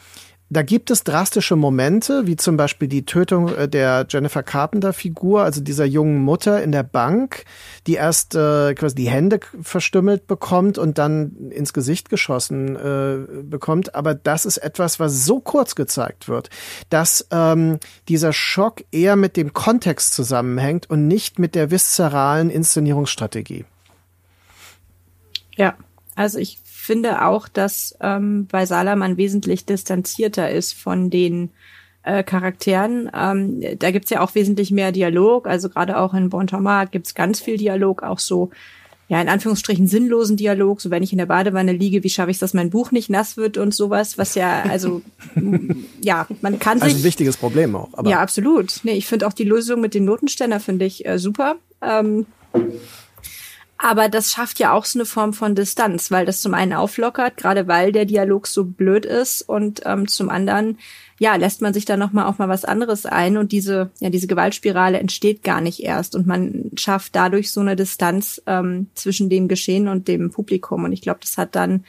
da 0.52 0.62
gibt 0.62 0.90
es 0.90 1.04
drastische 1.04 1.54
Momente, 1.54 2.26
wie 2.26 2.34
zum 2.34 2.56
Beispiel 2.56 2.88
die 2.88 3.04
Tötung 3.04 3.54
äh, 3.54 3.68
der 3.68 4.04
Jennifer 4.08 4.42
Carpenter-Figur, 4.42 5.42
also 5.42 5.60
dieser 5.60 5.84
jungen 5.84 6.18
Mutter 6.18 6.60
in 6.62 6.72
der 6.72 6.82
Bank, 6.82 7.44
die 7.86 7.94
erst 7.94 8.34
äh, 8.34 8.74
quasi 8.74 8.96
die 8.96 9.08
Hände 9.08 9.38
verstümmelt 9.62 10.26
bekommt 10.26 10.76
und 10.76 10.98
dann 10.98 11.50
ins 11.50 11.72
Gesicht 11.72 12.10
geschossen 12.10 12.74
äh, 12.74 13.42
bekommt. 13.44 13.94
Aber 13.94 14.14
das 14.14 14.44
ist 14.44 14.58
etwas, 14.58 14.98
was 14.98 15.24
so 15.24 15.38
kurz 15.38 15.76
gezeigt 15.76 16.28
wird, 16.28 16.50
dass 16.88 17.28
ähm, 17.30 17.78
dieser 18.08 18.32
Schock 18.32 18.82
eher 18.90 19.14
mit 19.14 19.36
dem 19.36 19.52
Kontext 19.52 20.14
zusammenhängt 20.14 20.90
und 20.90 21.06
nicht 21.06 21.38
mit 21.38 21.54
der 21.54 21.70
viszeralen 21.70 22.50
Inszenierungsstrategie. 22.50 23.66
Ja, 25.56 25.76
also 26.16 26.38
ich 26.38 26.59
finde 26.80 27.24
auch, 27.24 27.48
dass 27.48 27.96
ähm, 28.00 28.46
bei 28.46 28.66
Salaman 28.66 29.16
wesentlich 29.16 29.64
distanzierter 29.64 30.50
ist 30.50 30.72
von 30.72 31.10
den 31.10 31.50
äh, 32.02 32.22
Charakteren. 32.22 33.10
Ähm, 33.14 33.62
da 33.78 33.90
gibt's 33.90 34.10
ja 34.10 34.20
auch 34.20 34.34
wesentlich 34.34 34.70
mehr 34.70 34.92
Dialog. 34.92 35.46
Also 35.46 35.68
gerade 35.68 35.98
auch 35.98 36.14
in 36.14 36.30
Bon 36.30 36.46
Thomas 36.46 36.90
gibt's 36.90 37.14
ganz 37.14 37.40
viel 37.40 37.56
Dialog, 37.56 38.02
auch 38.02 38.18
so 38.18 38.50
ja, 39.10 39.20
in 39.20 39.28
Anführungsstrichen 39.28 39.88
sinnlosen 39.88 40.36
Dialog, 40.36 40.80
so 40.80 40.92
wenn 40.92 41.02
ich 41.02 41.10
in 41.10 41.18
der 41.18 41.26
Badewanne 41.26 41.72
liege, 41.72 42.04
wie 42.04 42.10
schaffe 42.10 42.30
ich 42.30 42.38
dass 42.38 42.54
mein 42.54 42.70
Buch 42.70 42.92
nicht 42.92 43.10
nass 43.10 43.36
wird 43.36 43.58
und 43.58 43.74
sowas, 43.74 44.18
was 44.18 44.36
ja, 44.36 44.62
also, 44.62 45.02
ja, 46.00 46.28
man 46.42 46.60
kann 46.60 46.78
sich. 46.78 46.84
Also 46.84 46.98
ein 46.98 47.02
wichtiges 47.02 47.36
Problem 47.36 47.74
auch. 47.74 47.88
Aber 47.94 48.08
ja, 48.08 48.20
absolut. 48.20 48.78
Nee, 48.84 48.92
ich 48.92 49.08
finde 49.08 49.26
auch 49.26 49.32
die 49.32 49.42
Lösung 49.42 49.80
mit 49.80 49.94
dem 49.94 50.04
Notenständer 50.04 50.60
finde 50.60 50.84
ich 50.84 51.04
äh, 51.06 51.18
super. 51.18 51.56
Ähm, 51.82 52.26
aber 53.82 54.10
das 54.10 54.30
schafft 54.30 54.58
ja 54.58 54.72
auch 54.72 54.84
so 54.84 54.98
eine 54.98 55.06
Form 55.06 55.32
von 55.32 55.54
Distanz, 55.54 56.10
weil 56.10 56.26
das 56.26 56.40
zum 56.40 56.52
einen 56.52 56.74
auflockert, 56.74 57.38
gerade 57.38 57.66
weil 57.66 57.92
der 57.92 58.04
Dialog 58.04 58.46
so 58.46 58.64
blöd 58.64 59.06
ist 59.06 59.40
und 59.40 59.80
ähm, 59.86 60.06
zum 60.06 60.28
anderen 60.28 60.78
ja, 61.18 61.34
lässt 61.36 61.62
man 61.62 61.72
sich 61.72 61.86
da 61.86 61.96
noch 61.96 62.12
mal 62.12 62.26
auf 62.26 62.38
mal 62.38 62.48
was 62.48 62.66
anderes 62.66 63.06
ein 63.06 63.38
und 63.38 63.52
diese 63.52 63.90
ja 63.98 64.10
diese 64.10 64.26
Gewaltspirale 64.26 64.98
entsteht 64.98 65.42
gar 65.42 65.62
nicht 65.62 65.82
erst 65.82 66.14
und 66.14 66.26
man 66.26 66.70
schafft 66.76 67.16
dadurch 67.16 67.52
so 67.52 67.60
eine 67.60 67.74
Distanz 67.74 68.42
ähm, 68.46 68.88
zwischen 68.94 69.30
dem 69.30 69.48
Geschehen 69.48 69.88
und 69.88 70.08
dem 70.08 70.30
Publikum 70.30 70.84
und 70.84 70.92
ich 70.92 71.00
glaube, 71.00 71.20
das 71.22 71.38
hat 71.38 71.56
dann 71.56 71.84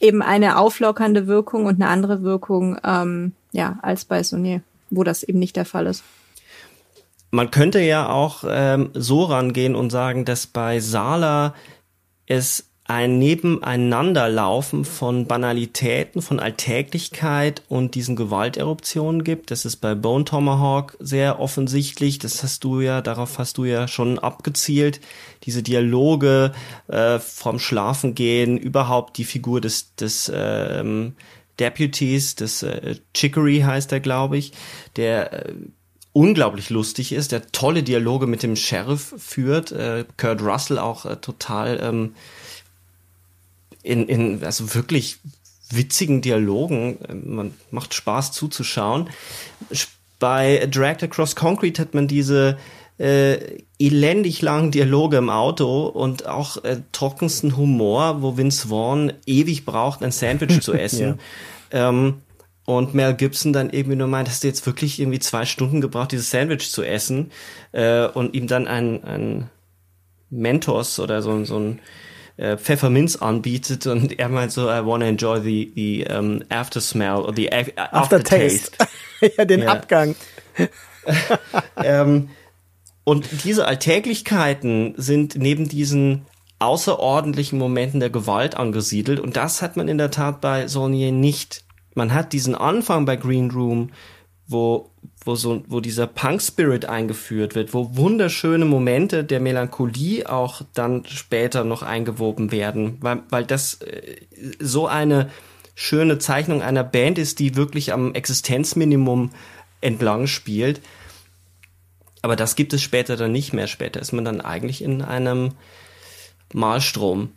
eben 0.00 0.20
eine 0.20 0.58
auflockernde 0.58 1.26
Wirkung 1.28 1.64
und 1.64 1.76
eine 1.76 1.88
andere 1.88 2.22
Wirkung 2.22 2.76
ähm, 2.84 3.32
ja 3.52 3.78
als 3.80 4.04
bei 4.04 4.22
Sonier, 4.22 4.60
wo 4.90 5.02
das 5.02 5.22
eben 5.22 5.38
nicht 5.38 5.56
der 5.56 5.64
Fall 5.64 5.86
ist 5.86 6.04
man 7.32 7.50
könnte 7.50 7.80
ja 7.80 8.10
auch 8.10 8.44
ähm, 8.46 8.90
so 8.92 9.24
rangehen 9.24 9.74
und 9.74 9.90
sagen, 9.90 10.24
dass 10.24 10.46
bei 10.46 10.80
Sala 10.80 11.54
es 12.26 12.68
ein 12.84 13.18
Nebeneinanderlaufen 13.18 14.84
von 14.84 15.26
Banalitäten, 15.26 16.20
von 16.20 16.38
Alltäglichkeit 16.38 17.62
und 17.68 17.94
diesen 17.94 18.16
Gewalteruptionen 18.16 19.24
gibt. 19.24 19.50
Das 19.50 19.64
ist 19.64 19.76
bei 19.76 19.94
Bone 19.94 20.26
Tomahawk 20.26 20.98
sehr 21.00 21.40
offensichtlich. 21.40 22.18
Das 22.18 22.42
hast 22.42 22.64
du 22.64 22.80
ja, 22.80 23.00
darauf 23.00 23.38
hast 23.38 23.56
du 23.56 23.64
ja 23.64 23.88
schon 23.88 24.18
abgezielt. 24.18 25.00
Diese 25.44 25.62
Dialoge 25.62 26.52
äh, 26.88 27.18
vom 27.18 27.58
Schlafengehen, 27.58 28.58
überhaupt 28.58 29.16
die 29.16 29.24
Figur 29.24 29.62
des, 29.62 29.94
des 29.94 30.30
ähm, 30.34 31.14
Deputies, 31.58 32.34
des 32.34 32.62
äh, 32.62 32.96
Chicory 33.14 33.60
heißt 33.60 33.90
er, 33.92 34.00
glaube 34.00 34.36
ich, 34.36 34.52
der 34.96 35.46
äh, 35.46 35.54
unglaublich 36.12 36.70
lustig 36.70 37.12
ist, 37.12 37.32
der 37.32 37.52
tolle 37.52 37.82
Dialoge 37.82 38.26
mit 38.26 38.42
dem 38.42 38.56
Sheriff 38.56 39.14
führt, 39.18 39.72
äh, 39.72 40.04
Kurt 40.16 40.42
Russell 40.42 40.78
auch 40.78 41.06
äh, 41.06 41.16
total 41.16 41.80
ähm, 41.82 42.14
in, 43.82 44.08
in 44.08 44.44
also 44.44 44.74
wirklich 44.74 45.18
witzigen 45.70 46.20
Dialogen, 46.20 46.98
äh, 47.08 47.14
man 47.14 47.54
macht 47.70 47.94
Spaß 47.94 48.32
zuzuschauen. 48.32 49.10
Bei 50.18 50.66
Dragged 50.70 51.04
Across 51.04 51.34
Concrete 51.34 51.80
hat 51.82 51.94
man 51.94 52.06
diese 52.06 52.58
äh, 52.98 53.58
elendig 53.78 54.42
langen 54.42 54.70
Dialoge 54.70 55.16
im 55.16 55.30
Auto 55.30 55.86
und 55.86 56.26
auch 56.26 56.62
äh, 56.62 56.82
trockensten 56.92 57.56
Humor, 57.56 58.22
wo 58.22 58.36
Vince 58.36 58.68
Vaughn 58.68 59.12
ewig 59.26 59.64
braucht, 59.64 60.02
ein 60.02 60.12
Sandwich 60.12 60.60
zu 60.62 60.74
essen. 60.74 61.18
ja. 61.72 61.88
ähm, 61.88 62.22
und 62.64 62.94
Mel 62.94 63.14
Gibson 63.14 63.52
dann 63.52 63.70
irgendwie 63.70 63.96
nur 63.96 64.06
meint, 64.06 64.28
hast 64.28 64.44
du 64.44 64.48
jetzt 64.48 64.64
wirklich 64.66 65.00
irgendwie 65.00 65.18
zwei 65.18 65.44
Stunden 65.44 65.80
gebraucht, 65.80 66.12
dieses 66.12 66.30
Sandwich 66.30 66.70
zu 66.70 66.82
essen 66.82 67.32
äh, 67.72 68.06
und 68.06 68.34
ihm 68.34 68.46
dann 68.46 68.68
ein, 68.68 69.02
ein 69.04 69.50
Mentos 70.30 71.00
oder 71.00 71.22
so, 71.22 71.44
so 71.44 71.58
ein 71.58 71.80
äh, 72.36 72.56
Pfefferminz 72.56 73.16
anbietet 73.16 73.86
und 73.86 74.18
er 74.18 74.28
meint 74.28 74.52
so, 74.52 74.68
I 74.68 74.84
wanna 74.84 75.06
enjoy 75.06 75.40
the, 75.40 75.72
the 75.74 76.06
um, 76.12 76.42
after 76.48 76.80
smell 76.80 77.16
or 77.16 77.34
the 77.34 77.52
aftertaste. 77.52 78.72
After 78.78 78.88
ja, 79.38 79.44
den 79.44 79.60
ja. 79.62 79.68
Abgang. 79.68 80.14
ähm, 81.82 82.30
und 83.04 83.44
diese 83.44 83.66
Alltäglichkeiten 83.66 84.94
sind 84.96 85.34
neben 85.34 85.68
diesen 85.68 86.26
außerordentlichen 86.60 87.58
Momenten 87.58 87.98
der 87.98 88.10
Gewalt 88.10 88.56
angesiedelt 88.56 89.18
und 89.18 89.36
das 89.36 89.62
hat 89.62 89.76
man 89.76 89.88
in 89.88 89.98
der 89.98 90.12
Tat 90.12 90.40
bei 90.40 90.68
Saulnier 90.68 91.10
nicht 91.10 91.64
man 91.94 92.14
hat 92.14 92.32
diesen 92.32 92.54
Anfang 92.54 93.04
bei 93.04 93.16
Green 93.16 93.50
Room, 93.50 93.90
wo, 94.46 94.90
wo 95.24 95.34
so, 95.34 95.62
wo 95.68 95.80
dieser 95.80 96.06
Punk 96.06 96.42
Spirit 96.42 96.84
eingeführt 96.84 97.54
wird, 97.54 97.74
wo 97.74 97.96
wunderschöne 97.96 98.64
Momente 98.64 99.24
der 99.24 99.40
Melancholie 99.40 100.28
auch 100.28 100.62
dann 100.74 101.04
später 101.06 101.64
noch 101.64 101.82
eingewoben 101.82 102.52
werden, 102.52 102.98
weil, 103.00 103.22
weil 103.30 103.44
das 103.44 103.80
äh, 103.82 104.16
so 104.58 104.86
eine 104.86 105.30
schöne 105.74 106.18
Zeichnung 106.18 106.62
einer 106.62 106.84
Band 106.84 107.18
ist, 107.18 107.38
die 107.38 107.56
wirklich 107.56 107.92
am 107.92 108.14
Existenzminimum 108.14 109.30
entlang 109.80 110.26
spielt. 110.26 110.80
Aber 112.20 112.36
das 112.36 112.54
gibt 112.54 112.72
es 112.72 112.82
später 112.82 113.16
dann 113.16 113.32
nicht 113.32 113.52
mehr. 113.52 113.66
Später 113.66 114.00
ist 114.00 114.12
man 114.12 114.24
dann 114.24 114.40
eigentlich 114.40 114.82
in 114.82 115.02
einem 115.02 115.52
Malstrom. 116.52 117.32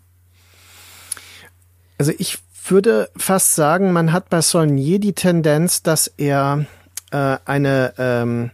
Also 1.97 2.11
ich 2.17 2.37
würde 2.71 3.09
fast 3.17 3.55
sagen, 3.55 3.93
man 3.93 4.11
hat 4.11 4.29
bei 4.29 4.41
Saulnier 4.41 4.99
die 4.99 5.13
Tendenz, 5.13 5.83
dass 5.83 6.07
er 6.07 6.65
äh, 7.11 7.37
eine, 7.45 7.93
ähm, 7.97 8.51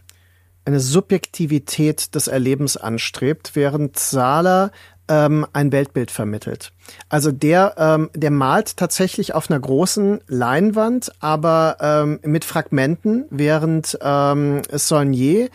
eine 0.64 0.80
Subjektivität 0.80 2.14
des 2.14 2.28
Erlebens 2.28 2.76
anstrebt, 2.76 3.52
während 3.54 3.98
Sala 3.98 4.70
ähm, 5.08 5.46
ein 5.52 5.72
Weltbild 5.72 6.10
vermittelt. 6.10 6.72
Also 7.08 7.32
der, 7.32 7.74
ähm, 7.76 8.10
der 8.14 8.30
malt 8.30 8.76
tatsächlich 8.76 9.34
auf 9.34 9.50
einer 9.50 9.60
großen 9.60 10.20
Leinwand, 10.28 11.12
aber 11.20 11.76
ähm, 11.80 12.20
mit 12.22 12.44
Fragmenten, 12.44 13.26
während 13.30 13.98
ähm, 14.00 14.62
Saulnier 14.70 15.48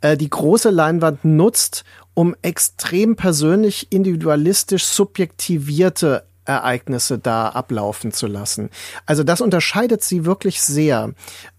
äh, 0.00 0.16
die 0.16 0.30
große 0.30 0.70
Leinwand 0.70 1.24
nutzt, 1.24 1.84
um 2.14 2.34
extrem 2.42 3.16
persönlich, 3.16 3.92
individualistisch 3.92 4.84
subjektivierte 4.84 6.24
Ereignisse 6.46 7.18
da 7.18 7.48
ablaufen 7.48 8.12
zu 8.12 8.26
lassen. 8.26 8.70
Also 9.04 9.24
das 9.24 9.40
unterscheidet 9.40 10.02
sie 10.02 10.24
wirklich 10.24 10.62
sehr. 10.62 11.10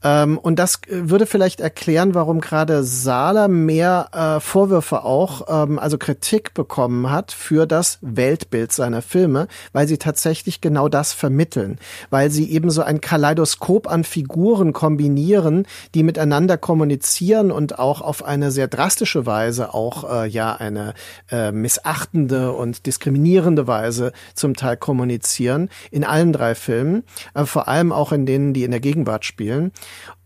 Ähm, 0.03 0.37
und 0.37 0.57
das 0.57 0.79
würde 0.89 1.25
vielleicht 1.25 1.59
erklären, 1.59 2.13
warum 2.15 2.41
gerade 2.41 2.83
Sala 2.83 3.47
mehr 3.47 4.09
äh, 4.13 4.39
Vorwürfe 4.39 5.03
auch, 5.03 5.47
ähm, 5.49 5.79
also 5.79 5.97
Kritik 5.97 6.53
bekommen 6.53 7.09
hat 7.09 7.31
für 7.31 7.65
das 7.65 7.99
Weltbild 8.01 8.71
seiner 8.71 9.01
Filme, 9.01 9.47
weil 9.73 9.87
sie 9.87 9.97
tatsächlich 9.97 10.61
genau 10.61 10.87
das 10.89 11.13
vermitteln, 11.13 11.79
weil 12.09 12.29
sie 12.29 12.49
eben 12.51 12.69
so 12.69 12.81
ein 12.81 13.01
Kaleidoskop 13.01 13.87
an 13.87 14.03
Figuren 14.03 14.73
kombinieren, 14.73 15.65
die 15.95 16.03
miteinander 16.03 16.57
kommunizieren 16.57 17.51
und 17.51 17.79
auch 17.79 18.01
auf 18.01 18.23
eine 18.23 18.51
sehr 18.51 18.67
drastische 18.67 19.25
Weise 19.25 19.73
auch 19.73 20.09
äh, 20.09 20.27
ja 20.27 20.55
eine 20.55 20.93
äh, 21.31 21.51
missachtende 21.51 22.53
und 22.53 22.85
diskriminierende 22.85 23.67
Weise 23.67 24.13
zum 24.33 24.55
Teil 24.55 24.76
kommunizieren 24.77 25.69
in 25.91 26.03
allen 26.03 26.31
drei 26.31 26.55
Filmen, 26.55 27.03
aber 27.33 27.47
vor 27.47 27.67
allem 27.67 27.91
auch 27.91 28.11
in 28.11 28.25
denen, 28.25 28.53
die 28.53 28.63
in 28.63 28.71
der 28.71 28.79
Gegenwart 28.79 29.25
spielen. 29.25 29.71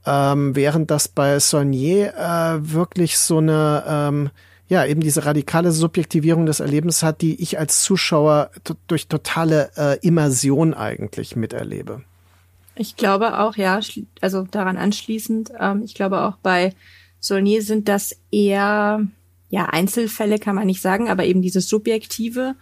Ähm, 0.05 0.55
während 0.55 0.91
das 0.91 1.07
bei 1.07 1.39
Saunier 1.39 2.13
äh, 2.15 2.73
wirklich 2.73 3.17
so 3.17 3.37
eine 3.37 3.83
ähm, 3.87 4.29
ja, 4.71 4.85
eben 4.85 5.01
diese 5.01 5.25
radikale 5.25 5.73
Subjektivierung 5.73 6.45
des 6.45 6.61
Erlebens 6.61 7.03
hat, 7.03 7.19
die 7.21 7.41
ich 7.41 7.59
als 7.59 7.83
Zuschauer 7.83 8.51
durch 8.87 9.09
totale 9.09 9.69
äh, 9.75 9.99
Immersion 9.99 10.73
eigentlich 10.73 11.35
miterlebe. 11.35 12.03
Ich 12.75 12.95
glaube 12.95 13.37
auch, 13.39 13.57
ja, 13.57 13.81
also 14.21 14.43
daran 14.49 14.77
anschließend, 14.77 15.51
ähm, 15.59 15.81
ich 15.83 15.93
glaube 15.93 16.21
auch 16.21 16.37
bei 16.37 16.73
Saunier 17.19 17.61
sind 17.63 17.89
das 17.89 18.17
eher, 18.31 19.05
ja, 19.49 19.65
Einzelfälle 19.65 20.39
kann 20.39 20.55
man 20.55 20.67
nicht 20.67 20.81
sagen, 20.81 21.09
aber 21.09 21.25
eben 21.25 21.41
dieses 21.41 21.67
Subjektive 21.67 22.55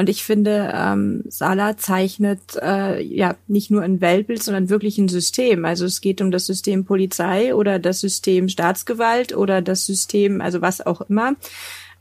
und 0.00 0.08
ich 0.08 0.24
finde, 0.24 0.72
ähm, 0.74 1.24
Sala 1.28 1.76
zeichnet 1.76 2.40
äh, 2.60 3.02
ja 3.02 3.36
nicht 3.48 3.70
nur 3.70 3.82
ein 3.82 4.00
Weltbild, 4.00 4.42
sondern 4.42 4.70
wirklich 4.70 4.96
ein 4.96 5.08
System. 5.08 5.66
Also 5.66 5.84
es 5.84 6.00
geht 6.00 6.22
um 6.22 6.30
das 6.30 6.46
System 6.46 6.86
Polizei 6.86 7.54
oder 7.54 7.78
das 7.78 8.00
System 8.00 8.48
Staatsgewalt 8.48 9.36
oder 9.36 9.60
das 9.60 9.84
System, 9.84 10.40
also 10.40 10.62
was 10.62 10.80
auch 10.80 11.02
immer. 11.02 11.36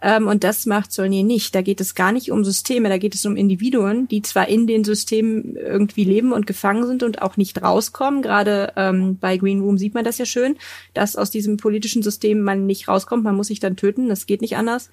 Ähm, 0.02 0.28
und 0.28 0.46
das 0.46 0.66
macht 0.66 0.94
Solnier 0.94 1.26
nicht. 1.26 1.54
Da 1.54 1.62
geht 1.62 1.82
es 1.82 1.94
gar 1.94 2.14
nicht 2.14 2.32
um 2.32 2.46
Systeme, 2.46 2.88
da 2.88 2.98
geht 2.98 3.16
es 3.16 3.26
um 3.26 3.36
Individuen, 3.36 4.08
die 4.08 4.22
zwar 4.22 4.48
in 4.48 4.66
den 4.66 4.86
Systemen 4.86 5.58
irgendwie 5.58 6.06
leben 6.06 6.32
und 6.32 6.48
gefangen 6.48 6.88
sind 6.88 7.04
und 7.04 7.22
auch 7.22 7.36
nicht 7.36 7.62
rauskommen. 7.62 8.22
Gerade 8.22 8.72
ähm, 8.78 9.18
bei 9.20 9.36
Green 9.36 9.60
Room 9.60 9.78
sieht 9.78 9.94
man 9.94 10.06
das 10.06 10.18
ja 10.20 10.26
schön, 10.26 10.56
dass 10.94 11.18
aus 11.18 11.32
diesem 11.32 11.58
politischen 11.58 12.02
System 12.02 12.40
man 12.40 12.66
nicht 12.66 12.88
rauskommt. 12.88 13.26
Man 13.26 13.36
muss 13.36 13.48
sich 13.48 13.60
dann 13.60 13.76
töten, 13.76 14.08
das 14.08 14.26
geht 14.26 14.40
nicht 14.40 14.56
anders 14.56 14.90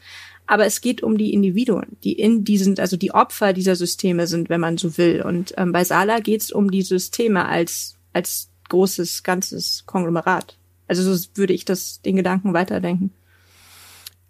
aber 0.47 0.67
es 0.67 0.81
geht 0.81 1.03
um 1.03 1.19
die 1.19 1.33
Individuen, 1.33 1.97
die 2.05 2.13
in 2.13 2.45
diesen, 2.45 2.79
also 2.79 2.97
die 2.97 3.13
Opfer 3.13 3.53
dieser 3.53 3.77
Systeme 3.77 4.27
sind, 4.27 4.49
wenn 4.49 4.61
man 4.61 4.79
so 4.79 4.97
will. 4.97 5.23
Und 5.23 5.55
ähm, 5.57 5.73
bei 5.73 5.85
Sala 5.85 6.21
geht 6.21 6.43
es 6.43 6.53
um 6.53 6.71
die 6.71 6.83
Systeme 6.83 7.47
als 7.47 7.97
als 8.13 8.51
großes 8.69 9.23
ganzes 9.23 9.85
Konglomerat. 9.87 10.57
Also 10.89 11.15
so 11.15 11.29
würde 11.35 11.53
ich 11.53 11.65
das 11.65 12.01
den 12.03 12.17
Gedanken 12.17 12.55
weiterdenken. 12.55 13.11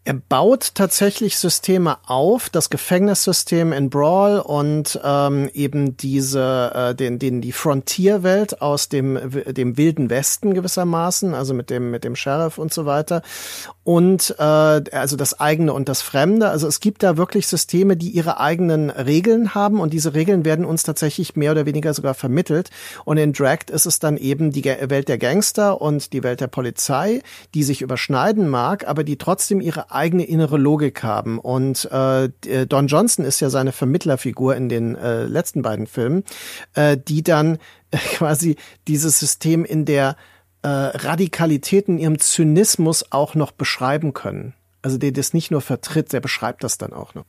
Er 0.07 0.15
baut 0.15 0.77
tatsächlich 0.77 1.37
Systeme 1.37 1.99
auf, 2.07 2.49
das 2.49 2.71
Gefängnissystem 2.71 3.73
in 3.73 3.91
Brawl 3.91 4.39
und 4.39 5.01
ähm, 5.03 5.51
eben 5.53 5.97
diese, 5.97 6.71
äh, 6.73 6.95
den, 6.95 7.19
den 7.19 7.41
die 7.41 7.51
Frontierwelt 7.51 8.63
aus 8.63 8.89
dem 8.89 9.19
dem 9.33 9.77
wilden 9.77 10.09
Westen 10.09 10.55
gewissermaßen, 10.55 11.35
also 11.35 11.55
mit 11.55 11.71
dem 11.71 11.91
mit 11.91 12.05
dem 12.05 12.15
Sheriff 12.15 12.57
und 12.57 12.73
so 12.73 12.87
weiter 12.87 13.23
und 13.87 14.35
äh, 14.39 14.43
also 14.43 15.15
das 15.15 15.39
eigene 15.39 15.73
und 15.73 15.89
das 15.89 16.03
Fremde. 16.03 16.49
Also 16.49 16.67
es 16.67 16.81
gibt 16.81 17.05
da 17.05 17.17
wirklich 17.17 17.47
Systeme, 17.47 17.97
die 17.97 18.11
ihre 18.11 18.41
eigenen 18.41 18.91
Regeln 18.91 19.55
haben 19.55 19.79
und 19.79 19.93
diese 19.93 20.13
Regeln 20.13 20.45
werden 20.45 20.65
uns 20.65 20.83
tatsächlich 20.83 21.37
mehr 21.37 21.53
oder 21.53 21.67
weniger 21.67 21.95
sogar 21.95 22.15
vermittelt. 22.15 22.71
Und 23.05 23.17
in 23.17 23.33
Dragged 23.33 23.71
ist 23.71 23.87
es 23.87 24.01
dann 24.01 24.17
eben 24.17 24.51
die 24.51 24.65
Welt 24.65 25.09
der 25.09 25.19
Gangster 25.19 25.81
und 25.81 26.13
die 26.13 26.25
Welt 26.25 26.41
der 26.41 26.49
Polizei, 26.49 27.23
die 27.55 27.63
sich 27.63 27.81
überschneiden 27.81 28.49
mag, 28.49 28.89
aber 28.89 29.05
die 29.05 29.19
trotzdem 29.19 29.61
ihre 29.61 29.93
eigene 29.97 30.25
innere 30.25 30.59
Logik 30.59 31.03
haben. 31.03 31.39
Und 31.39 31.91
äh, 31.91 32.29
Don 32.67 32.87
Johnson 32.87 33.25
ist 33.25 33.41
ja 33.41 33.51
seine 33.51 33.73
Vermittlerfigur 33.73 34.55
in 34.55 34.69
den 34.69 34.95
äh, 34.95 35.25
letzten 35.25 35.63
beiden 35.63 35.87
Filmen, 35.87 36.25
äh, 36.75 36.97
die 36.97 37.23
dann 37.23 37.59
äh, 37.91 37.97
quasi 38.15 38.57
dieses 38.87 39.19
System 39.19 39.65
in 39.65 39.85
der 39.85 40.17
äh, 40.63 40.69
Radikalität 40.69 41.89
in 41.89 41.99
ihrem 41.99 42.19
Zynismus 42.19 43.11
auch 43.11 43.35
noch 43.35 43.53
beschreiben 43.53 44.13
können. 44.13 44.55
Also 44.83 44.99
der 44.99 45.11
das 45.11 45.35
nicht 45.35 45.51
nur 45.51 45.63
vertritt, 45.63 46.13
der 46.13 46.21
beschreibt 46.21 46.63
das 46.63 46.79
dann 46.79 46.93
auch 46.93 47.15
noch. 47.15 47.25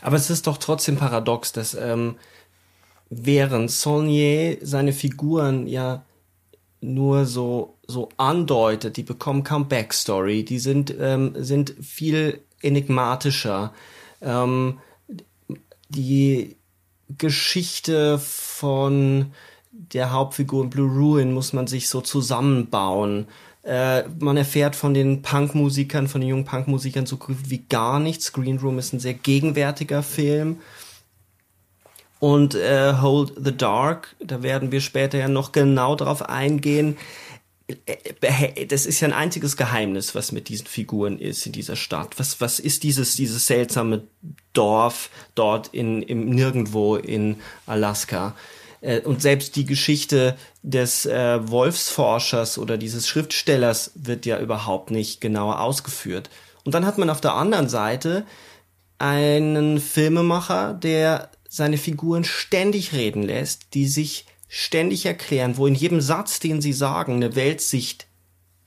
Aber 0.00 0.16
es 0.16 0.30
ist 0.30 0.46
doch 0.46 0.56
trotzdem 0.56 0.96
paradox, 0.96 1.52
dass 1.52 1.74
ähm, 1.74 2.16
während 3.10 3.70
Saulnier 3.70 4.58
seine 4.62 4.92
Figuren 4.92 5.66
ja 5.66 6.04
nur 6.80 7.26
so 7.26 7.73
so 7.86 8.08
andeutet, 8.16 8.96
die 8.96 9.02
bekommen 9.02 9.44
kaum 9.44 9.68
Backstory, 9.68 10.44
die 10.44 10.58
sind 10.58 10.94
ähm, 10.98 11.32
sind 11.36 11.74
viel 11.80 12.40
enigmatischer. 12.62 13.72
Ähm, 14.20 14.78
die 15.88 16.56
Geschichte 17.18 18.18
von 18.18 19.32
der 19.70 20.12
Hauptfigur 20.12 20.64
in 20.64 20.70
Blue 20.70 20.90
Ruin 20.90 21.32
muss 21.32 21.52
man 21.52 21.66
sich 21.66 21.88
so 21.88 22.00
zusammenbauen. 22.00 23.26
Äh, 23.62 24.04
man 24.18 24.36
erfährt 24.36 24.76
von 24.76 24.94
den 24.94 25.22
Punkmusikern, 25.22 26.08
von 26.08 26.20
den 26.20 26.30
jungen 26.30 26.44
Punkmusikern 26.44 27.06
so 27.06 27.16
gut 27.16 27.36
wie 27.48 27.64
gar 27.68 27.98
nichts. 27.98 28.32
Green 28.32 28.58
Room 28.58 28.78
ist 28.78 28.92
ein 28.92 29.00
sehr 29.00 29.14
gegenwärtiger 29.14 30.02
Film. 30.02 30.60
Und 32.20 32.54
äh, 32.54 32.94
Hold 33.00 33.32
the 33.36 33.56
Dark, 33.56 34.16
da 34.18 34.42
werden 34.42 34.72
wir 34.72 34.80
später 34.80 35.18
ja 35.18 35.28
noch 35.28 35.52
genau 35.52 35.96
drauf 35.96 36.22
eingehen. 36.22 36.96
Äh, 37.66 38.66
das 38.66 38.86
ist 38.86 39.00
ja 39.00 39.08
ein 39.08 39.14
einziges 39.14 39.56
Geheimnis, 39.56 40.14
was 40.14 40.32
mit 40.32 40.48
diesen 40.48 40.66
Figuren 40.66 41.18
ist 41.18 41.46
in 41.46 41.52
dieser 41.52 41.76
Stadt. 41.76 42.18
Was, 42.18 42.40
was 42.40 42.60
ist 42.60 42.82
dieses, 42.82 43.16
dieses 43.16 43.46
seltsame 43.46 44.02
Dorf 44.52 45.10
dort 45.34 45.68
in, 45.68 46.02
im 46.02 46.30
Nirgendwo 46.30 46.96
in 46.96 47.36
Alaska? 47.66 48.34
Äh, 48.80 49.00
und 49.00 49.22
selbst 49.22 49.56
die 49.56 49.64
Geschichte 49.64 50.36
des 50.62 51.06
äh, 51.06 51.48
Wolfsforschers 51.48 52.58
oder 52.58 52.76
dieses 52.76 53.08
Schriftstellers 53.08 53.92
wird 53.94 54.26
ja 54.26 54.38
überhaupt 54.38 54.90
nicht 54.90 55.20
genauer 55.20 55.60
ausgeführt. 55.60 56.30
Und 56.64 56.74
dann 56.74 56.86
hat 56.86 56.98
man 56.98 57.10
auf 57.10 57.20
der 57.20 57.34
anderen 57.34 57.68
Seite 57.68 58.24
einen 58.98 59.80
Filmemacher, 59.80 60.74
der 60.74 61.30
seine 61.48 61.78
Figuren 61.78 62.24
ständig 62.24 62.92
reden 62.92 63.22
lässt, 63.22 63.74
die 63.74 63.86
sich 63.86 64.26
ständig 64.48 65.06
erklären, 65.06 65.56
wo 65.56 65.66
in 65.66 65.74
jedem 65.74 66.00
Satz, 66.00 66.40
den 66.40 66.60
sie 66.60 66.72
sagen, 66.72 67.14
eine 67.14 67.36
Weltsicht 67.36 68.06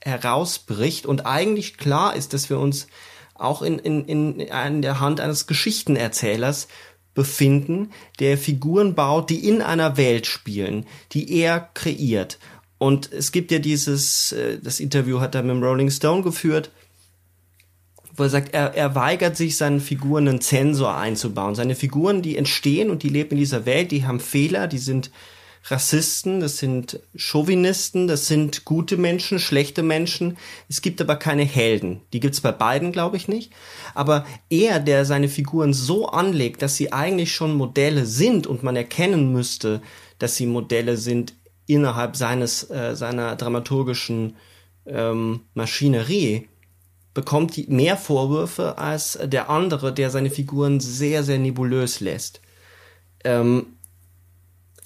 herausbricht 0.02 1.06
und 1.06 1.26
eigentlich 1.26 1.76
klar 1.76 2.14
ist, 2.14 2.32
dass 2.32 2.50
wir 2.50 2.58
uns 2.58 2.86
auch 3.34 3.62
in, 3.62 3.78
in, 3.78 4.04
in, 4.04 4.40
in 4.40 4.82
der 4.82 5.00
Hand 5.00 5.20
eines 5.20 5.46
Geschichtenerzählers 5.46 6.68
befinden, 7.14 7.90
der 8.20 8.38
Figuren 8.38 8.94
baut, 8.94 9.30
die 9.30 9.48
in 9.48 9.62
einer 9.62 9.96
Welt 9.96 10.26
spielen, 10.26 10.86
die 11.12 11.40
er 11.40 11.60
kreiert. 11.74 12.38
Und 12.78 13.12
es 13.12 13.32
gibt 13.32 13.50
ja 13.50 13.58
dieses, 13.58 14.32
äh, 14.32 14.58
das 14.60 14.78
Interview 14.78 15.20
hat 15.20 15.34
er 15.34 15.42
mit 15.42 15.50
dem 15.50 15.62
Rolling 15.62 15.90
Stone 15.90 16.22
geführt, 16.22 16.70
wo 18.14 18.24
er 18.24 18.28
sagt, 18.28 18.54
er, 18.54 18.74
er 18.74 18.94
weigert 18.94 19.36
sich, 19.36 19.56
seinen 19.56 19.80
Figuren 19.80 20.28
einen 20.28 20.40
Zensor 20.40 20.96
einzubauen. 20.96 21.54
Seine 21.54 21.74
Figuren, 21.74 22.22
die 22.22 22.36
entstehen 22.36 22.90
und 22.90 23.02
die 23.02 23.08
leben 23.08 23.32
in 23.32 23.38
dieser 23.38 23.66
Welt, 23.66 23.90
die 23.90 24.04
haben 24.04 24.20
Fehler, 24.20 24.66
die 24.66 24.78
sind 24.78 25.10
Rassisten, 25.64 26.40
das 26.40 26.58
sind 26.58 27.00
Chauvinisten, 27.14 28.08
das 28.08 28.26
sind 28.26 28.64
gute 28.64 28.96
Menschen, 28.96 29.38
schlechte 29.38 29.82
Menschen. 29.82 30.38
Es 30.68 30.80
gibt 30.82 31.00
aber 31.00 31.16
keine 31.16 31.44
Helden. 31.44 32.00
Die 32.12 32.20
gibt's 32.20 32.40
bei 32.40 32.52
beiden, 32.52 32.92
glaube 32.92 33.16
ich, 33.16 33.28
nicht. 33.28 33.52
Aber 33.94 34.24
er, 34.48 34.80
der 34.80 35.04
seine 35.04 35.28
Figuren 35.28 35.72
so 35.72 36.06
anlegt, 36.06 36.62
dass 36.62 36.76
sie 36.76 36.92
eigentlich 36.92 37.32
schon 37.32 37.54
Modelle 37.54 38.06
sind 38.06 38.46
und 38.46 38.62
man 38.62 38.76
erkennen 38.76 39.32
müsste, 39.32 39.82
dass 40.18 40.36
sie 40.36 40.46
Modelle 40.46 40.96
sind 40.96 41.34
innerhalb 41.66 42.16
seines 42.16 42.70
äh, 42.70 42.96
seiner 42.96 43.36
dramaturgischen 43.36 44.36
ähm, 44.86 45.40
Maschinerie, 45.54 46.48
bekommt 47.14 47.68
mehr 47.68 47.96
Vorwürfe 47.96 48.78
als 48.78 49.18
der 49.22 49.50
andere, 49.50 49.92
der 49.92 50.10
seine 50.10 50.30
Figuren 50.30 50.80
sehr, 50.80 51.24
sehr 51.24 51.38
nebulös 51.38 52.00
lässt. 52.00 52.40
Ähm, 53.24 53.77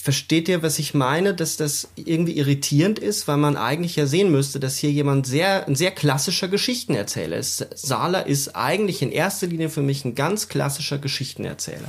versteht 0.02 0.48
ihr, 0.48 0.64
was 0.64 0.80
ich 0.80 0.94
meine, 0.94 1.32
dass 1.32 1.56
das 1.56 1.86
irgendwie 1.94 2.36
irritierend 2.36 2.98
ist, 2.98 3.28
weil 3.28 3.36
man 3.36 3.56
eigentlich 3.56 3.94
ja 3.94 4.04
sehen 4.04 4.32
müsste, 4.32 4.58
dass 4.58 4.76
hier 4.76 4.90
jemand 4.90 5.28
sehr, 5.28 5.68
ein 5.68 5.76
sehr 5.76 5.92
klassischer 5.92 6.48
Geschichtenerzähler 6.48 7.36
ist. 7.36 7.68
Sala 7.76 8.18
ist 8.18 8.56
eigentlich 8.56 9.00
in 9.02 9.12
erster 9.12 9.46
Linie 9.46 9.68
für 9.68 9.80
mich 9.80 10.04
ein 10.04 10.16
ganz 10.16 10.48
klassischer 10.48 10.98
Geschichtenerzähler. 10.98 11.86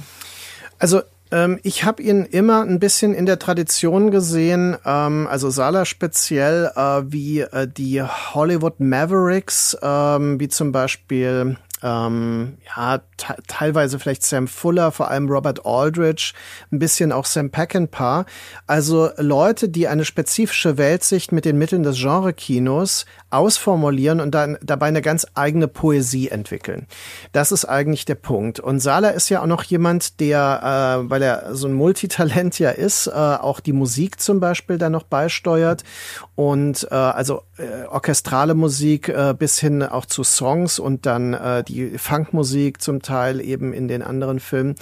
Also 0.77 1.01
ähm, 1.31 1.59
ich 1.63 1.85
habe 1.85 2.03
ihn 2.03 2.23
immer 2.25 2.61
ein 2.61 2.79
bisschen 2.79 3.15
in 3.15 3.25
der 3.25 3.39
Tradition 3.39 4.11
gesehen, 4.11 4.77
ähm, 4.85 5.25
also 5.25 5.49
Sala 5.49 5.83
speziell, 5.83 6.71
äh, 6.75 7.01
wie 7.05 7.39
äh, 7.39 7.67
die 7.67 8.03
Hollywood 8.03 8.79
Mavericks, 8.79 9.75
ähm, 9.81 10.39
wie 10.39 10.49
zum 10.49 10.71
Beispiel 10.71 11.57
ähm, 11.83 12.57
ja, 12.75 13.01
teilweise 13.47 13.99
vielleicht 13.99 14.23
Sam 14.23 14.47
Fuller, 14.47 14.91
vor 14.91 15.09
allem 15.09 15.29
Robert 15.29 15.65
Aldrich, 15.65 16.33
ein 16.71 16.79
bisschen 16.79 17.11
auch 17.11 17.25
Sam 17.25 17.49
Peckinpah. 17.49 18.25
Also 18.67 19.09
Leute, 19.17 19.69
die 19.69 19.87
eine 19.87 20.05
spezifische 20.05 20.77
Weltsicht 20.77 21.31
mit 21.31 21.45
den 21.45 21.57
Mitteln 21.57 21.83
des 21.83 21.97
Genre-Kinos 21.97 23.05
ausformulieren 23.29 24.21
und 24.21 24.31
dann 24.31 24.57
dabei 24.61 24.87
eine 24.87 25.01
ganz 25.01 25.27
eigene 25.33 25.67
Poesie 25.67 26.29
entwickeln. 26.29 26.87
Das 27.31 27.51
ist 27.51 27.65
eigentlich 27.65 28.05
der 28.05 28.15
Punkt. 28.15 28.59
Und 28.59 28.79
Sala 28.79 29.09
ist 29.09 29.29
ja 29.29 29.41
auch 29.41 29.47
noch 29.47 29.63
jemand, 29.63 30.19
der, 30.19 31.03
äh, 31.03 31.09
weil 31.09 31.21
er 31.21 31.55
so 31.55 31.67
ein 31.67 31.73
Multitalent 31.73 32.59
ja 32.59 32.69
ist, 32.69 33.07
äh, 33.07 33.11
auch 33.11 33.59
die 33.59 33.73
Musik 33.73 34.21
zum 34.21 34.39
Beispiel 34.39 34.77
da 34.77 34.89
noch 34.89 35.03
beisteuert 35.03 35.83
und 36.35 36.87
äh, 36.91 36.95
also 36.95 37.41
äh, 37.57 37.85
orchestrale 37.87 38.53
Musik 38.53 39.09
äh, 39.09 39.33
bis 39.37 39.59
hin 39.59 39.83
auch 39.83 40.05
zu 40.05 40.23
Songs 40.23 40.79
und 40.79 41.05
dann 41.05 41.33
äh, 41.33 41.63
die 41.63 41.72
Funkmusik 41.97 42.81
zum 42.81 43.01
Teil 43.01 43.41
eben 43.41 43.73
in 43.73 43.87
den 43.87 44.01
anderen 44.01 44.39
Filmen. 44.39 44.75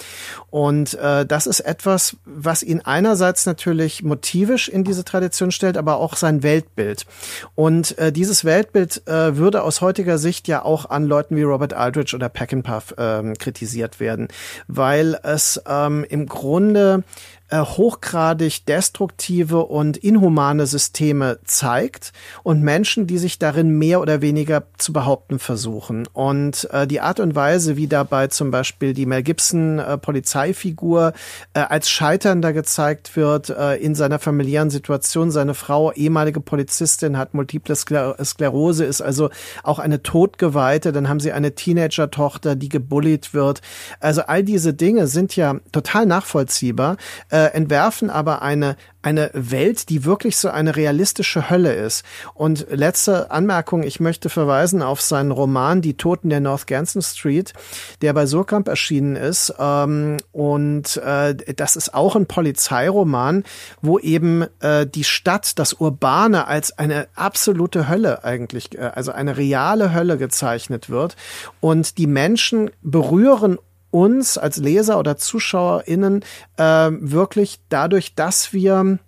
Und 0.50 0.94
äh, 0.94 1.26
das 1.26 1.46
ist 1.46 1.60
etwas, 1.60 2.16
was 2.24 2.62
ihn 2.62 2.80
einerseits 2.80 3.46
natürlich 3.46 4.02
motivisch 4.02 4.68
in 4.68 4.84
diese 4.84 5.04
Tradition 5.04 5.52
stellt, 5.52 5.76
aber 5.76 5.96
auch 5.96 6.16
sein 6.16 6.42
Weltbild. 6.42 7.06
Und 7.54 7.98
äh, 7.98 8.12
dieses 8.12 8.44
Weltbild 8.44 9.06
äh, 9.06 9.36
würde 9.36 9.62
aus 9.62 9.80
heutiger 9.80 10.18
Sicht 10.18 10.48
ja 10.48 10.64
auch 10.64 10.90
an 10.90 11.06
Leuten 11.06 11.36
wie 11.36 11.42
Robert 11.42 11.74
Aldrich 11.74 12.14
oder 12.14 12.28
Peckinpah 12.28 12.82
ähm, 12.98 13.34
kritisiert 13.38 14.00
werden, 14.00 14.28
weil 14.68 15.18
es 15.22 15.60
ähm, 15.66 16.04
im 16.08 16.26
Grunde 16.26 17.04
äh, 17.52 17.58
hochgradig 17.58 18.64
destruktive 18.64 19.66
und 19.66 19.98
inhumane 19.98 20.66
Systeme 20.66 21.38
zeigt 21.44 22.12
und 22.42 22.62
Menschen, 22.62 23.06
die 23.06 23.18
sich 23.18 23.38
darin 23.38 23.76
mehr 23.76 24.00
oder 24.00 24.22
weniger 24.22 24.64
zu 24.78 24.94
behaupten 24.94 25.38
versuchen. 25.38 26.08
Und 26.14 26.66
äh, 26.72 26.86
die 26.86 27.02
Art 27.02 27.20
und 27.20 27.34
Weise, 27.34 27.76
wie 27.76 27.88
dabei 27.88 28.28
zum 28.28 28.50
Beispiel 28.50 28.94
die 28.94 29.04
Mel 29.04 29.22
Gibson 29.22 29.78
äh, 29.78 29.98
Polizeifigur 29.98 31.12
äh, 31.52 31.60
als 31.60 31.90
Scheiternder 31.90 32.54
gezeigt 32.54 33.16
wird 33.16 33.50
äh, 33.50 33.76
in 33.76 33.94
seiner 33.94 34.18
familiären 34.18 34.70
Situation. 34.70 35.30
Seine 35.30 35.52
Frau, 35.52 35.92
ehemalige 35.92 36.40
Polizistin, 36.40 37.18
hat 37.18 37.34
multiple 37.34 37.76
Skler 37.76 38.16
Sklerose, 38.24 38.86
ist 38.86 39.02
also 39.02 39.28
auch 39.62 39.78
eine 39.78 40.02
Todgeweihte. 40.02 40.92
Dann 40.92 41.10
haben 41.10 41.20
sie 41.20 41.32
eine 41.32 41.54
Teenager-Tochter, 41.54 42.56
die 42.56 42.70
gebullied 42.70 43.34
wird. 43.34 43.60
Also 44.00 44.22
all 44.22 44.42
diese 44.42 44.72
Dinge 44.72 45.06
sind 45.06 45.36
ja 45.36 45.56
total 45.70 46.06
nachvollziehbar. 46.06 46.96
Äh, 47.28 47.41
äh, 47.42 47.54
entwerfen 47.54 48.10
aber 48.10 48.42
eine, 48.42 48.76
eine 49.02 49.30
Welt, 49.32 49.88
die 49.88 50.04
wirklich 50.04 50.36
so 50.36 50.48
eine 50.48 50.76
realistische 50.76 51.50
Hölle 51.50 51.74
ist. 51.74 52.04
Und 52.34 52.66
letzte 52.70 53.30
Anmerkung, 53.30 53.82
ich 53.82 54.00
möchte 54.00 54.28
verweisen 54.28 54.82
auf 54.82 55.00
seinen 55.00 55.32
Roman 55.32 55.82
Die 55.82 55.94
Toten 55.94 56.30
der 56.30 56.40
North 56.40 56.66
Ganson 56.66 57.02
Street, 57.02 57.52
der 58.00 58.12
bei 58.12 58.26
Surkamp 58.26 58.68
erschienen 58.68 59.16
ist. 59.16 59.54
Ähm, 59.58 60.18
und 60.30 60.96
äh, 60.98 61.34
das 61.34 61.76
ist 61.76 61.94
auch 61.94 62.14
ein 62.14 62.26
Polizeiroman, 62.26 63.44
wo 63.80 63.98
eben 63.98 64.46
äh, 64.60 64.86
die 64.86 65.04
Stadt, 65.04 65.58
das 65.58 65.74
Urbane 65.74 66.46
als 66.46 66.78
eine 66.78 67.08
absolute 67.16 67.88
Hölle 67.88 68.24
eigentlich, 68.24 68.78
äh, 68.78 68.92
also 68.94 69.10
eine 69.12 69.36
reale 69.36 69.92
Hölle 69.92 70.16
gezeichnet 70.16 70.90
wird. 70.90 71.16
Und 71.60 71.98
die 71.98 72.06
Menschen 72.06 72.70
berühren 72.82 73.58
uns 73.92 74.36
als 74.38 74.56
Leser 74.56 74.98
oder 74.98 75.16
ZuschauerInnen 75.16 76.24
äh, 76.56 76.90
wirklich 76.90 77.60
dadurch, 77.68 78.16
dass 78.16 78.52
wir 78.52 78.98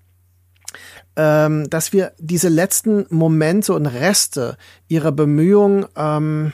ähm, 1.17 1.71
dass 1.71 1.93
wir 1.93 2.13
diese 2.19 2.49
letzten 2.49 3.07
Momente 3.11 3.73
und 3.73 3.87
Reste 3.87 4.57
ihrer 4.89 5.13
Bemühungen, 5.13 5.87
ähm, 5.97 6.53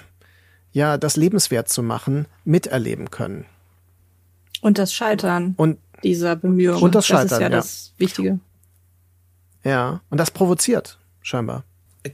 ja, 0.73 0.99
das 0.99 1.17
lebenswert 1.17 1.69
zu 1.69 1.83
machen, 1.83 2.27
miterleben 2.45 3.11
können. 3.11 3.47
Und 4.61 4.79
das 4.79 4.93
Scheitern 4.93 5.55
und, 5.57 5.79
dieser 6.03 6.37
Bemühungen. 6.37 6.83
Und 6.83 6.95
das 6.95 7.07
Scheitern, 7.07 7.29
das 7.29 7.33
ist 7.33 7.41
ja, 7.41 7.49
ja. 7.49 7.57
das 7.57 7.95
Wichtige. 7.97 8.41
Ja, 9.65 10.03
und 10.11 10.19
das 10.19 10.31
provoziert, 10.31 10.99
scheinbar. 11.23 11.65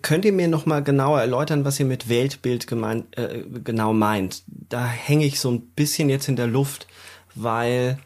Könnt 0.02 0.24
ihr 0.24 0.32
mir 0.32 0.48
noch 0.48 0.66
mal 0.66 0.82
genauer 0.82 1.20
erläutern, 1.20 1.64
was 1.64 1.78
ihr 1.78 1.86
mit 1.86 2.08
Weltbild 2.08 2.66
gemeint, 2.66 3.16
äh, 3.16 3.44
genau 3.62 3.92
meint? 3.92 4.42
Da 4.46 4.84
hänge 4.84 5.24
ich 5.24 5.38
so 5.38 5.50
ein 5.50 5.60
bisschen 5.60 6.08
jetzt 6.08 6.28
in 6.28 6.36
der 6.36 6.48
Luft, 6.48 6.88
weil 7.34 7.98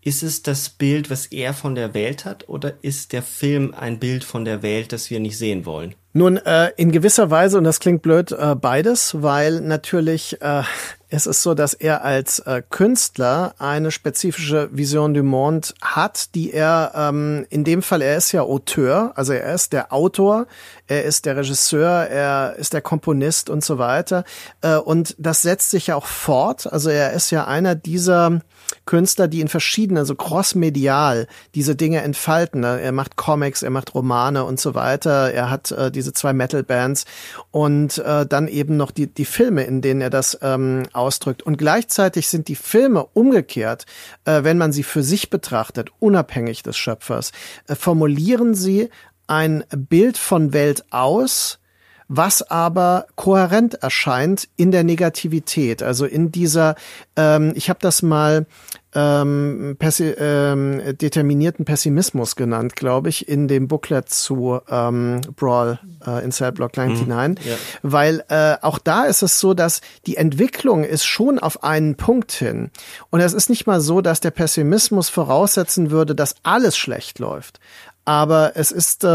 ist 0.00 0.22
es 0.22 0.42
das 0.42 0.68
Bild, 0.68 1.10
was 1.10 1.26
er 1.26 1.54
von 1.54 1.74
der 1.74 1.92
Welt 1.92 2.24
hat, 2.24 2.48
oder 2.48 2.74
ist 2.82 3.12
der 3.12 3.22
Film 3.22 3.74
ein 3.78 3.98
Bild 3.98 4.24
von 4.24 4.44
der 4.44 4.62
Welt, 4.62 4.92
das 4.92 5.10
wir 5.10 5.18
nicht 5.18 5.36
sehen 5.36 5.66
wollen? 5.66 5.94
Nun, 6.12 6.36
äh, 6.38 6.70
in 6.76 6.92
gewisser 6.92 7.30
Weise, 7.30 7.58
und 7.58 7.64
das 7.64 7.80
klingt 7.80 8.02
blöd, 8.02 8.32
äh, 8.32 8.54
beides, 8.54 9.20
weil 9.22 9.60
natürlich 9.60 10.40
äh, 10.40 10.62
es 11.10 11.26
ist 11.26 11.42
so, 11.42 11.54
dass 11.54 11.72
er 11.74 12.04
als 12.04 12.40
äh, 12.40 12.62
Künstler 12.68 13.54
eine 13.58 13.90
spezifische 13.90 14.68
Vision 14.72 15.14
du 15.14 15.22
Monde 15.22 15.68
hat, 15.80 16.34
die 16.34 16.52
er 16.52 16.92
ähm, 16.94 17.46
in 17.48 17.64
dem 17.64 17.82
Fall, 17.82 18.02
er 18.02 18.16
ist 18.16 18.32
ja 18.32 18.42
Auteur, 18.42 19.12
also 19.14 19.32
er 19.32 19.54
ist 19.54 19.72
der 19.72 19.92
Autor, 19.92 20.46
er 20.86 21.04
ist 21.04 21.24
der 21.24 21.36
Regisseur, 21.36 21.88
er 21.88 22.56
ist 22.56 22.74
der 22.74 22.82
Komponist 22.82 23.48
und 23.48 23.64
so 23.64 23.78
weiter. 23.78 24.24
Äh, 24.60 24.76
und 24.76 25.14
das 25.18 25.42
setzt 25.42 25.70
sich 25.70 25.86
ja 25.86 25.96
auch 25.96 26.06
fort. 26.06 26.70
Also 26.70 26.90
er 26.90 27.12
ist 27.12 27.30
ja 27.30 27.46
einer 27.46 27.74
dieser 27.74 28.40
Künstler, 28.86 29.28
die 29.28 29.40
in 29.40 29.48
verschiedenen, 29.48 29.98
also 29.98 30.14
crossmedial 30.14 31.26
diese 31.54 31.76
Dinge 31.76 32.02
entfalten. 32.02 32.64
Er 32.64 32.92
macht 32.92 33.16
Comics, 33.16 33.62
er 33.62 33.70
macht 33.70 33.94
Romane 33.94 34.44
und 34.44 34.60
so 34.60 34.74
weiter. 34.74 35.32
Er 35.32 35.50
hat 35.50 35.70
äh, 35.72 35.90
diese 35.90 36.12
zwei 36.12 36.32
Metal-Bands 36.32 37.04
und 37.50 37.98
äh, 37.98 38.26
dann 38.26 38.48
eben 38.48 38.76
noch 38.76 38.90
die, 38.90 39.06
die 39.06 39.24
Filme, 39.24 39.64
in 39.64 39.80
denen 39.80 40.00
er 40.00 40.10
das 40.10 40.38
ähm, 40.42 40.84
ausdrückt. 40.92 41.42
Und 41.42 41.58
gleichzeitig 41.58 42.28
sind 42.28 42.48
die 42.48 42.56
Filme 42.56 43.06
umgekehrt, 43.12 43.86
äh, 44.24 44.42
wenn 44.44 44.58
man 44.58 44.72
sie 44.72 44.82
für 44.82 45.02
sich 45.02 45.30
betrachtet, 45.30 45.90
unabhängig 45.98 46.62
des 46.62 46.76
Schöpfers, 46.76 47.32
äh, 47.66 47.74
formulieren 47.74 48.54
sie 48.54 48.88
ein 49.26 49.64
Bild 49.70 50.16
von 50.16 50.52
Welt 50.52 50.84
aus, 50.90 51.58
was 52.08 52.42
aber 52.42 53.06
kohärent 53.14 53.74
erscheint 53.74 54.48
in 54.56 54.70
der 54.70 54.82
Negativität, 54.82 55.82
also 55.82 56.06
in 56.06 56.32
dieser, 56.32 56.74
ähm, 57.16 57.52
ich 57.54 57.68
habe 57.68 57.78
das 57.82 58.02
mal 58.02 58.46
ähm, 58.94 59.76
pessi 59.78 60.14
ähm, 60.18 60.96
determinierten 60.96 61.66
Pessimismus 61.66 62.36
genannt, 62.36 62.74
glaube 62.74 63.10
ich, 63.10 63.28
in 63.28 63.46
dem 63.46 63.68
Booklet 63.68 64.08
zu 64.08 64.60
ähm, 64.68 65.20
Brawl 65.36 65.78
äh, 66.06 66.24
in 66.24 66.32
Cell 66.32 66.52
Block 66.52 66.76
99, 66.76 67.44
mhm, 67.44 67.50
ja. 67.50 67.56
weil 67.82 68.24
äh, 68.28 68.56
auch 68.62 68.78
da 68.78 69.04
ist 69.04 69.22
es 69.22 69.38
so, 69.40 69.52
dass 69.52 69.82
die 70.06 70.16
Entwicklung 70.16 70.84
ist 70.84 71.04
schon 71.04 71.38
auf 71.38 71.62
einen 71.62 71.96
Punkt 71.96 72.32
hin. 72.32 72.70
Und 73.10 73.20
es 73.20 73.34
ist 73.34 73.50
nicht 73.50 73.66
mal 73.66 73.80
so, 73.80 74.00
dass 74.00 74.20
der 74.20 74.30
Pessimismus 74.30 75.10
voraussetzen 75.10 75.90
würde, 75.90 76.14
dass 76.14 76.36
alles 76.42 76.78
schlecht 76.78 77.18
läuft, 77.18 77.60
aber 78.08 78.52
es 78.54 78.70
ist, 78.70 79.04
äh, 79.04 79.08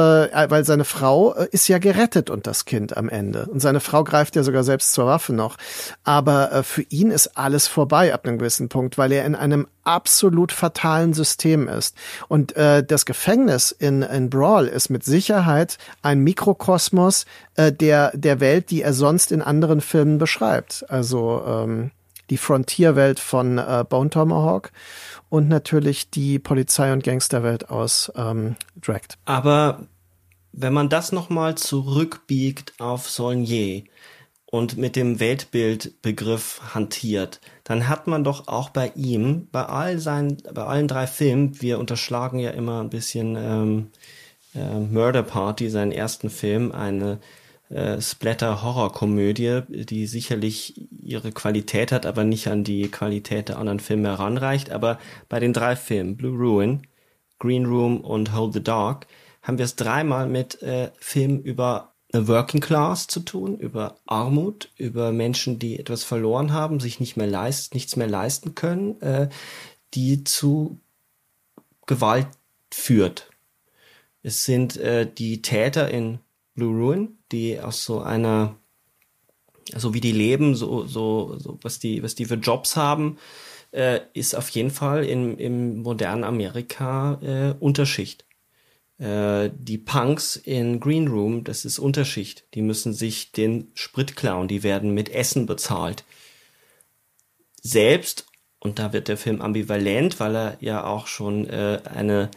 weil 0.52 0.66
seine 0.66 0.84
Frau 0.84 1.34
äh, 1.34 1.48
ist 1.50 1.68
ja 1.68 1.80
gerettet 1.80 2.30
und 2.30 2.46
das 2.46 2.66
Kind 2.66 2.96
am 2.96 3.10
Ende. 3.10 3.48
Und 3.48 3.60
seine 3.60 3.80
Frau 3.80 4.04
greift 4.04 4.36
ja 4.36 4.44
sogar 4.44 4.64
selbst 4.64 4.94
zur 4.94 5.08
Waffe 5.08 5.34
noch. 5.34 5.58
Aber 6.04 6.52
äh, 6.52 6.62
für 6.62 6.84
ihn 6.84 7.10
ist 7.10 7.36
alles 7.36 7.68
vorbei 7.68 8.14
ab 8.14 8.28
einem 8.28 8.38
gewissen 8.38 8.70
Punkt, 8.70 9.00
weil 9.00 9.12
er 9.12 9.26
in 9.26 9.34
einem 9.34 9.66
absolut 9.84 10.52
fatalen 10.52 11.16
System 11.16 11.68
ist. 11.68 11.98
Und 12.28 12.56
äh, 12.56 12.84
das 12.84 13.08
Gefängnis 13.08 13.72
in, 13.72 14.04
in 14.04 14.30
Brawl 14.30 14.68
ist 14.68 14.92
mit 14.92 15.04
Sicherheit 15.04 15.80
ein 16.04 16.20
Mikrokosmos 16.20 17.26
äh, 17.56 17.72
der, 17.72 18.12
der 18.14 18.42
Welt, 18.42 18.70
die 18.70 18.84
er 18.84 18.94
sonst 18.94 19.32
in 19.32 19.42
anderen 19.42 19.82
Filmen 19.82 20.20
beschreibt. 20.20 20.86
Also 20.88 21.42
ähm, 21.48 21.90
die 22.30 22.38
Frontierwelt 22.38 23.20
von 23.20 23.58
äh, 23.58 23.84
Bone 23.88 24.10
Tomahawk 24.10 24.72
und 25.30 25.50
natürlich 25.50 26.10
die 26.10 26.40
Polizei- 26.40 26.94
und 26.94 27.04
Gangsterwelt 27.04 27.70
aus 27.70 28.12
ähm, 28.16 28.56
Dragged. 28.80 29.18
Aber 29.26 29.88
wenn 30.52 30.74
man 30.74 30.90
das 30.90 31.12
nochmal 31.12 31.56
zurückbiegt 31.56 32.74
auf 32.80 33.10
Saulnier 33.10 33.84
und 34.46 34.78
mit 34.78 34.96
dem 34.96 35.20
Weltbildbegriff 35.20 36.62
hantiert, 36.76 37.42
dann 37.64 37.90
hat 37.90 38.06
man 38.06 38.24
doch 38.24 38.48
auch 38.48 38.70
bei 38.70 38.92
ihm, 38.96 39.48
bei 39.52 39.66
all 39.66 39.98
seinen, 39.98 40.38
bei 40.54 40.64
allen 40.64 40.88
drei 40.88 41.08
Filmen, 41.08 41.60
wir 41.62 41.80
unterschlagen 41.80 42.38
ja 42.38 42.52
immer 42.52 42.82
ein 42.82 42.92
bisschen 42.92 43.36
ähm, 43.36 43.88
äh, 44.54 44.80
Murder 44.80 45.24
Party, 45.24 45.70
seinen 45.70 45.92
ersten 45.92 46.30
Film, 46.30 46.72
eine 46.72 47.20
äh, 47.70 48.00
Splatter-Horror-Komödie, 48.00 49.62
die 49.68 50.08
sicherlich 50.08 50.88
ihre 50.92 51.32
Qualität 51.32 51.92
hat, 51.92 52.06
aber 52.06 52.24
nicht 52.24 52.48
an 52.48 52.64
die 52.64 52.90
Qualität 52.90 53.50
der 53.50 53.58
anderen 53.58 53.80
Filme 53.80 54.10
heranreicht. 54.10 54.72
Aber 54.72 55.00
bei 55.30 55.40
den 55.40 55.54
drei 55.54 55.76
Filmen, 55.76 56.18
Blue 56.18 56.38
Ruin, 56.38 56.88
Green 57.40 57.66
Room 57.66 58.02
und 58.02 58.34
Hold 58.34 58.54
the 58.54 58.64
Dark, 58.64 59.08
haben 59.42 59.58
wir 59.58 59.66
es 59.66 59.76
dreimal 59.76 60.28
mit 60.28 60.62
äh, 60.62 60.92
Filmen 61.00 61.42
über 61.42 61.94
eine 62.14 62.28
Working 62.28 62.62
Class 62.62 63.08
zu 63.08 63.22
tun, 63.22 63.58
über 63.58 63.98
Armut, 64.06 64.70
über 64.78 65.12
Menschen, 65.12 65.58
die 65.58 65.80
etwas 65.80 66.04
verloren 66.04 66.54
haben, 66.54 66.80
sich 66.80 67.00
nicht 67.00 67.18
mehr 67.18 67.28
leist, 67.28 67.74
nichts 67.74 67.96
mehr 67.96 68.08
leisten 68.08 68.56
können, 68.56 69.02
äh, 69.02 69.30
die 69.94 70.24
zu 70.24 70.80
Gewalt 71.86 72.28
führt. 72.72 73.30
Es 74.22 74.46
sind 74.46 74.78
äh, 74.78 75.12
die 75.12 75.42
Täter 75.42 75.90
in 75.90 76.20
Blue 76.56 76.74
Ruin, 76.74 77.18
die 77.34 77.60
aus 77.60 77.84
so 77.84 78.00
einer 78.00 78.56
so 79.76 79.94
wie 79.94 80.02
die 80.02 80.12
leben, 80.12 80.56
so, 80.56 80.86
so, 80.86 81.38
so 81.40 81.58
was 81.62 81.80
die, 81.80 82.04
was 82.04 82.16
die 82.16 82.26
für 82.26 82.36
Jobs 82.36 82.76
haben, 82.76 83.18
äh, 83.72 84.02
ist 84.14 84.36
auf 84.36 84.50
jeden 84.50 84.72
Fall 84.72 85.06
im, 85.06 85.38
im 85.38 85.82
modernen 85.82 86.24
Amerika 86.24 87.20
äh, 87.22 87.56
Unterschicht. 87.60 88.26
Äh, 89.00 89.50
die 89.56 89.78
Punks 89.78 90.36
in 90.36 90.80
Green 90.80 91.08
Room, 91.08 91.44
das 91.44 91.66
ist 91.66 91.80
Unterschicht. 91.80 92.46
Die 92.54 92.62
müssen 92.62 92.94
sich 92.94 93.32
den 93.32 93.72
Sprit 93.74 94.16
klauen, 94.16 94.48
die 94.48 94.64
werden 94.64 94.94
mit 94.94 95.10
Essen 95.10 95.46
bezahlt. 95.46 96.04
Selbst, 97.62 98.26
und 98.60 98.80
da 98.80 98.94
wird 98.94 99.08
der 99.08 99.18
Film 99.18 99.42
ambivalent, 99.42 100.20
weil 100.20 100.36
er 100.36 100.58
ja 100.60 100.86
auch 100.86 101.08
schon 101.08 101.48
äh, 101.50 101.82
eine 101.86 102.30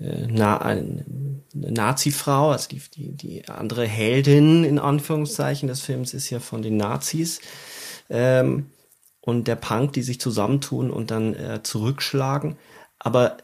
na, 0.00 0.58
eine 0.62 1.04
Nazi-Frau, 1.52 2.50
also 2.50 2.68
die, 2.68 2.80
die, 2.94 3.12
die 3.12 3.48
andere 3.48 3.86
Heldin 3.86 4.64
in 4.64 4.78
Anführungszeichen 4.78 5.68
des 5.68 5.80
Films 5.82 6.14
ist 6.14 6.30
ja 6.30 6.40
von 6.40 6.62
den 6.62 6.76
Nazis. 6.76 7.40
Ähm, 8.08 8.70
und 9.20 9.46
der 9.46 9.56
Punk, 9.56 9.92
die 9.92 10.02
sich 10.02 10.20
zusammentun 10.20 10.90
und 10.90 11.10
dann 11.10 11.34
äh, 11.34 11.62
zurückschlagen. 11.62 12.56
Aber 12.98 13.36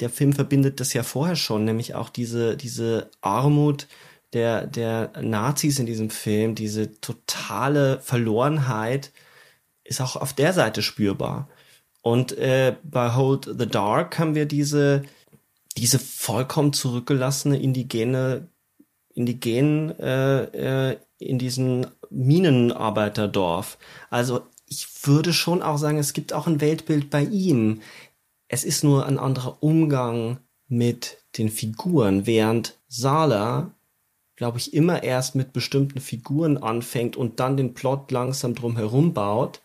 der 0.00 0.08
Film 0.08 0.32
verbindet 0.32 0.80
das 0.80 0.94
ja 0.94 1.02
vorher 1.02 1.36
schon, 1.36 1.64
nämlich 1.64 1.94
auch 1.94 2.08
diese, 2.08 2.56
diese 2.56 3.10
Armut 3.20 3.86
der, 4.32 4.66
der 4.66 5.12
Nazis 5.20 5.78
in 5.78 5.86
diesem 5.86 6.08
Film, 6.08 6.54
diese 6.54 7.00
totale 7.00 8.00
Verlorenheit 8.00 9.12
ist 9.84 10.00
auch 10.00 10.16
auf 10.16 10.32
der 10.32 10.54
Seite 10.54 10.80
spürbar. 10.80 11.48
Und 12.00 12.32
äh, 12.38 12.74
bei 12.82 13.14
Hold 13.14 13.50
the 13.58 13.66
Dark 13.66 14.18
haben 14.18 14.34
wir 14.34 14.46
diese, 14.46 15.02
diese 15.74 15.98
vollkommen 15.98 16.72
zurückgelassene 16.72 17.60
indigene, 17.60 18.48
indigenen 19.14 19.98
äh, 19.98 20.90
äh, 20.90 20.96
in 21.18 21.38
diesem 21.38 21.86
Minenarbeiterdorf. 22.10 23.78
Also 24.10 24.42
ich 24.66 24.88
würde 25.04 25.32
schon 25.32 25.62
auch 25.62 25.78
sagen, 25.78 25.98
es 25.98 26.12
gibt 26.12 26.32
auch 26.32 26.46
ein 26.46 26.60
Weltbild 26.60 27.10
bei 27.10 27.22
ihm. 27.22 27.80
Es 28.48 28.64
ist 28.64 28.84
nur 28.84 29.06
ein 29.06 29.18
anderer 29.18 29.62
Umgang 29.62 30.38
mit 30.68 31.18
den 31.38 31.50
Figuren, 31.50 32.26
während 32.26 32.78
Sala, 32.88 33.74
glaube 34.36 34.58
ich, 34.58 34.74
immer 34.74 35.02
erst 35.02 35.34
mit 35.34 35.52
bestimmten 35.52 36.00
Figuren 36.00 36.58
anfängt 36.58 37.16
und 37.16 37.40
dann 37.40 37.56
den 37.56 37.74
Plot 37.74 38.10
langsam 38.10 38.54
drum 38.54 38.76
herum 38.76 39.14
baut 39.14 39.60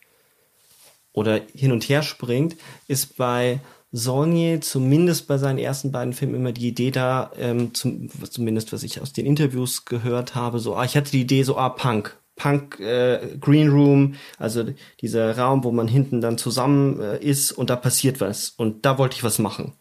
oder 1.14 1.42
hin 1.54 1.72
und 1.72 1.88
her 1.90 2.04
springt, 2.04 2.56
ist 2.88 3.18
bei 3.18 3.60
Saulnier 3.92 4.62
zumindest 4.62 5.28
bei 5.28 5.38
seinen 5.38 5.60
ersten 5.60 5.92
beiden 5.92 6.14
Filmen 6.14 6.36
immer 6.36 6.52
die 6.52 6.68
Idee 6.68 6.92
da, 6.92 7.32
ähm, 7.38 7.74
zum, 7.74 8.10
zumindest 8.30 8.74
was 8.74 8.84
ich 8.84 9.02
aus 9.02 9.14
den 9.14 9.26
Interviews 9.26 9.86
gehört 9.86 10.36
habe, 10.36 10.60
so, 10.60 10.76
ah, 10.76 10.84
ich 10.84 10.98
hatte 10.98 11.12
die 11.12 11.22
Idee 11.22 11.44
so, 11.44 11.58
ah, 11.58 11.70
Punk. 11.70 12.18
Punk 12.36 12.80
äh, 12.80 13.36
Green 13.40 13.70
Room, 13.70 14.16
also 14.38 14.66
dieser 15.02 15.38
Raum, 15.38 15.64
wo 15.64 15.72
man 15.72 15.88
hinten 15.88 16.22
dann 16.22 16.38
zusammen 16.38 17.02
äh, 17.02 17.18
ist 17.18 17.52
und 17.52 17.72
da 17.72 17.76
passiert 17.76 18.22
was 18.22 18.50
und 18.50 18.86
da 18.86 19.00
wollte 19.00 19.16
ich 19.16 19.24
was 19.24 19.40
machen. 19.40 19.74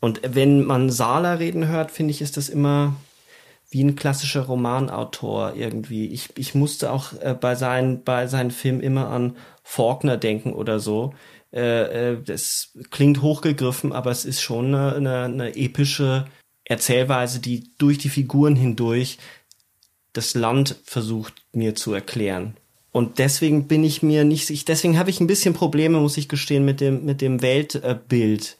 Und 0.00 0.20
wenn 0.22 0.64
man 0.64 0.90
Sala 0.90 1.34
reden 1.34 1.66
hört, 1.66 1.90
finde 1.90 2.10
ich, 2.10 2.20
ist 2.20 2.36
das 2.36 2.50
immer 2.50 2.94
wie 3.70 3.82
ein 3.82 3.96
klassischer 3.96 4.42
Romanautor 4.42 5.54
irgendwie. 5.56 6.08
Ich, 6.08 6.28
ich 6.36 6.54
musste 6.54 6.92
auch 6.92 7.14
äh, 7.20 7.34
bei, 7.34 7.54
seinen, 7.54 8.04
bei 8.04 8.26
seinen 8.26 8.50
Filmen 8.50 8.80
immer 8.80 9.08
an 9.08 9.36
Faulkner 9.62 10.18
denken 10.18 10.52
oder 10.52 10.78
so, 10.78 11.14
äh, 11.54 12.12
äh, 12.12 12.22
das 12.22 12.72
klingt 12.90 13.22
hochgegriffen, 13.22 13.92
aber 13.92 14.10
es 14.10 14.24
ist 14.24 14.42
schon 14.42 14.74
eine, 14.74 14.94
eine, 14.96 15.22
eine 15.22 15.56
epische 15.56 16.26
Erzählweise, 16.64 17.38
die 17.38 17.70
durch 17.78 17.98
die 17.98 18.08
Figuren 18.08 18.56
hindurch 18.56 19.18
das 20.14 20.34
Land 20.34 20.76
versucht 20.84 21.34
mir 21.52 21.74
zu 21.74 21.92
erklären. 21.92 22.56
Und 22.90 23.18
deswegen 23.18 23.66
bin 23.66 23.84
ich 23.84 24.02
mir 24.02 24.24
nicht, 24.24 24.50
ich, 24.50 24.64
deswegen 24.64 24.98
habe 24.98 25.10
ich 25.10 25.20
ein 25.20 25.26
bisschen 25.26 25.54
Probleme, 25.54 25.98
muss 25.98 26.16
ich 26.16 26.28
gestehen, 26.28 26.64
mit 26.64 26.80
dem, 26.80 27.04
mit 27.04 27.20
dem 27.20 27.42
Weltbild, 27.42 28.56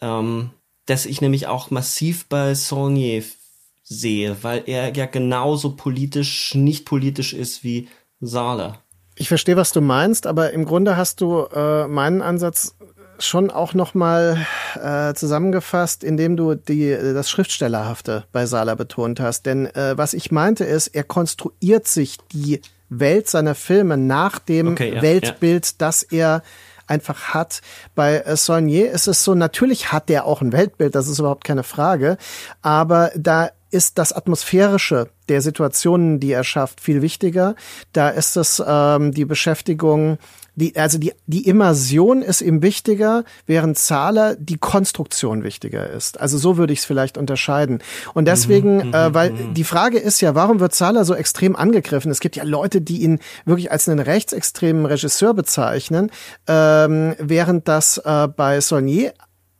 ähm, 0.00 0.50
das 0.86 1.06
ich 1.06 1.20
nämlich 1.20 1.46
auch 1.46 1.70
massiv 1.70 2.26
bei 2.26 2.54
Saulnier 2.54 3.22
sehe, 3.82 4.36
weil 4.42 4.62
er 4.66 4.94
ja 4.94 5.06
genauso 5.06 5.76
politisch, 5.76 6.54
nicht 6.54 6.86
politisch 6.86 7.34
ist 7.34 7.64
wie 7.64 7.88
Sala. 8.20 8.82
Ich 9.18 9.28
verstehe, 9.28 9.56
was 9.56 9.72
du 9.72 9.80
meinst, 9.80 10.26
aber 10.26 10.52
im 10.52 10.66
Grunde 10.66 10.96
hast 10.96 11.20
du 11.22 11.46
äh, 11.54 11.88
meinen 11.88 12.20
Ansatz 12.20 12.74
schon 13.18 13.50
auch 13.50 13.72
noch 13.72 13.94
mal 13.94 14.46
äh, 14.74 15.14
zusammengefasst, 15.14 16.04
indem 16.04 16.36
du 16.36 16.54
die 16.54 16.90
das 16.90 17.30
Schriftstellerhafte 17.30 18.24
bei 18.32 18.44
Sala 18.44 18.74
betont 18.74 19.18
hast. 19.18 19.46
Denn 19.46 19.66
äh, 19.74 19.96
was 19.96 20.12
ich 20.12 20.30
meinte 20.30 20.64
ist, 20.64 20.88
er 20.88 21.02
konstruiert 21.02 21.88
sich 21.88 22.18
die 22.32 22.60
Welt 22.90 23.28
seiner 23.28 23.54
Filme 23.54 23.96
nach 23.96 24.38
dem 24.38 24.68
okay, 24.68 24.94
ja, 24.96 25.02
Weltbild, 25.02 25.66
ja. 25.66 25.72
das 25.78 26.02
er 26.02 26.42
einfach 26.86 27.34
hat. 27.34 27.62
Bei 27.94 28.18
äh, 28.18 28.36
Saulnier 28.36 28.90
ist 28.90 29.08
es 29.08 29.24
so, 29.24 29.34
natürlich 29.34 29.92
hat 29.92 30.08
der 30.08 30.26
auch 30.26 30.40
ein 30.40 30.52
Weltbild, 30.52 30.94
das 30.94 31.08
ist 31.08 31.18
überhaupt 31.18 31.44
keine 31.44 31.64
Frage, 31.64 32.16
aber 32.62 33.10
da 33.16 33.50
ist 33.70 33.98
das 33.98 34.12
Atmosphärische 34.12 35.08
der 35.28 35.40
Situationen, 35.40 36.20
die 36.20 36.32
er 36.32 36.44
schafft, 36.44 36.80
viel 36.80 37.02
wichtiger. 37.02 37.54
Da 37.92 38.08
ist 38.08 38.36
es 38.36 38.62
ähm, 38.66 39.12
die 39.12 39.24
Beschäftigung, 39.24 40.18
die, 40.56 40.74
also 40.76 40.98
die, 40.98 41.12
die 41.26 41.46
Immersion 41.46 42.22
ist 42.22 42.40
ihm 42.40 42.62
wichtiger, 42.62 43.24
während 43.46 43.76
Zahler 43.76 44.36
die 44.36 44.56
Konstruktion 44.56 45.44
wichtiger 45.44 45.90
ist. 45.90 46.18
Also 46.18 46.38
so 46.38 46.56
würde 46.56 46.72
ich 46.72 46.80
es 46.80 46.84
vielleicht 46.86 47.18
unterscheiden. 47.18 47.82
Und 48.14 48.26
deswegen, 48.26 48.88
mhm, 48.88 48.94
äh, 48.94 49.08
mhm, 49.08 49.14
weil 49.14 49.30
mhm. 49.32 49.54
die 49.54 49.64
Frage 49.64 49.98
ist 49.98 50.22
ja, 50.22 50.34
warum 50.34 50.58
wird 50.58 50.74
Zahler 50.74 51.04
so 51.04 51.14
extrem 51.14 51.54
angegriffen? 51.56 52.10
Es 52.10 52.20
gibt 52.20 52.36
ja 52.36 52.44
Leute, 52.44 52.80
die 52.80 53.02
ihn 53.02 53.18
wirklich 53.44 53.70
als 53.70 53.86
einen 53.88 53.98
rechtsextremen 53.98 54.86
Regisseur 54.86 55.34
bezeichnen, 55.34 56.10
ähm, 56.46 57.14
während 57.18 57.68
das 57.68 57.98
äh, 57.98 58.26
bei 58.28 58.60
Saulnier 58.60 59.12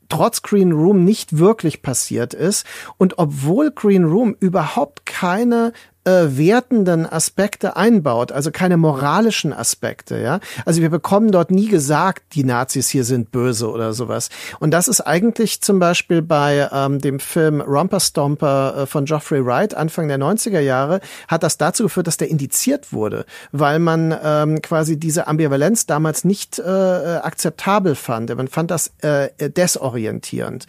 trotz 0.08 0.42
Green 0.42 0.72
Room 0.72 1.04
nicht 1.04 1.38
wirklich 1.38 1.82
passiert 1.82 2.34
ist. 2.34 2.66
Und 2.98 3.18
obwohl 3.18 3.70
Green 3.70 4.04
Room 4.04 4.36
überhaupt 4.38 5.06
keine 5.06 5.72
äh, 6.06 6.38
wertenden 6.38 7.04
Aspekte 7.04 7.76
einbaut, 7.76 8.30
also 8.32 8.50
keine 8.50 8.76
moralischen 8.76 9.52
Aspekte, 9.52 10.20
ja. 10.20 10.40
Also 10.64 10.80
wir 10.80 10.90
bekommen 10.90 11.32
dort 11.32 11.50
nie 11.50 11.68
gesagt, 11.68 12.34
die 12.34 12.44
Nazis 12.44 12.88
hier 12.88 13.04
sind 13.04 13.32
böse 13.32 13.68
oder 13.68 13.92
sowas. 13.92 14.28
Und 14.60 14.70
das 14.70 14.88
ist 14.88 15.00
eigentlich 15.00 15.60
zum 15.62 15.78
Beispiel 15.78 16.22
bei 16.22 16.68
ähm, 16.72 17.00
dem 17.00 17.18
Film 17.18 17.60
Romper 17.60 18.00
Stomper 18.00 18.82
äh, 18.82 18.86
von 18.86 19.04
Geoffrey 19.04 19.44
Wright 19.44 19.74
Anfang 19.74 20.06
der 20.08 20.18
90er 20.18 20.60
Jahre, 20.60 21.00
hat 21.28 21.42
das 21.42 21.58
dazu 21.58 21.84
geführt, 21.84 22.06
dass 22.06 22.16
der 22.16 22.28
indiziert 22.28 22.92
wurde, 22.92 23.26
weil 23.50 23.78
man 23.80 24.16
ähm, 24.22 24.62
quasi 24.62 24.98
diese 24.98 25.26
Ambivalenz 25.26 25.86
damals 25.86 26.24
nicht 26.24 26.58
äh, 26.58 26.62
akzeptabel 26.62 27.96
fand. 27.96 28.34
Man 28.36 28.48
fand 28.48 28.70
das 28.70 28.92
äh, 29.02 29.30
desorientierend. 29.50 30.66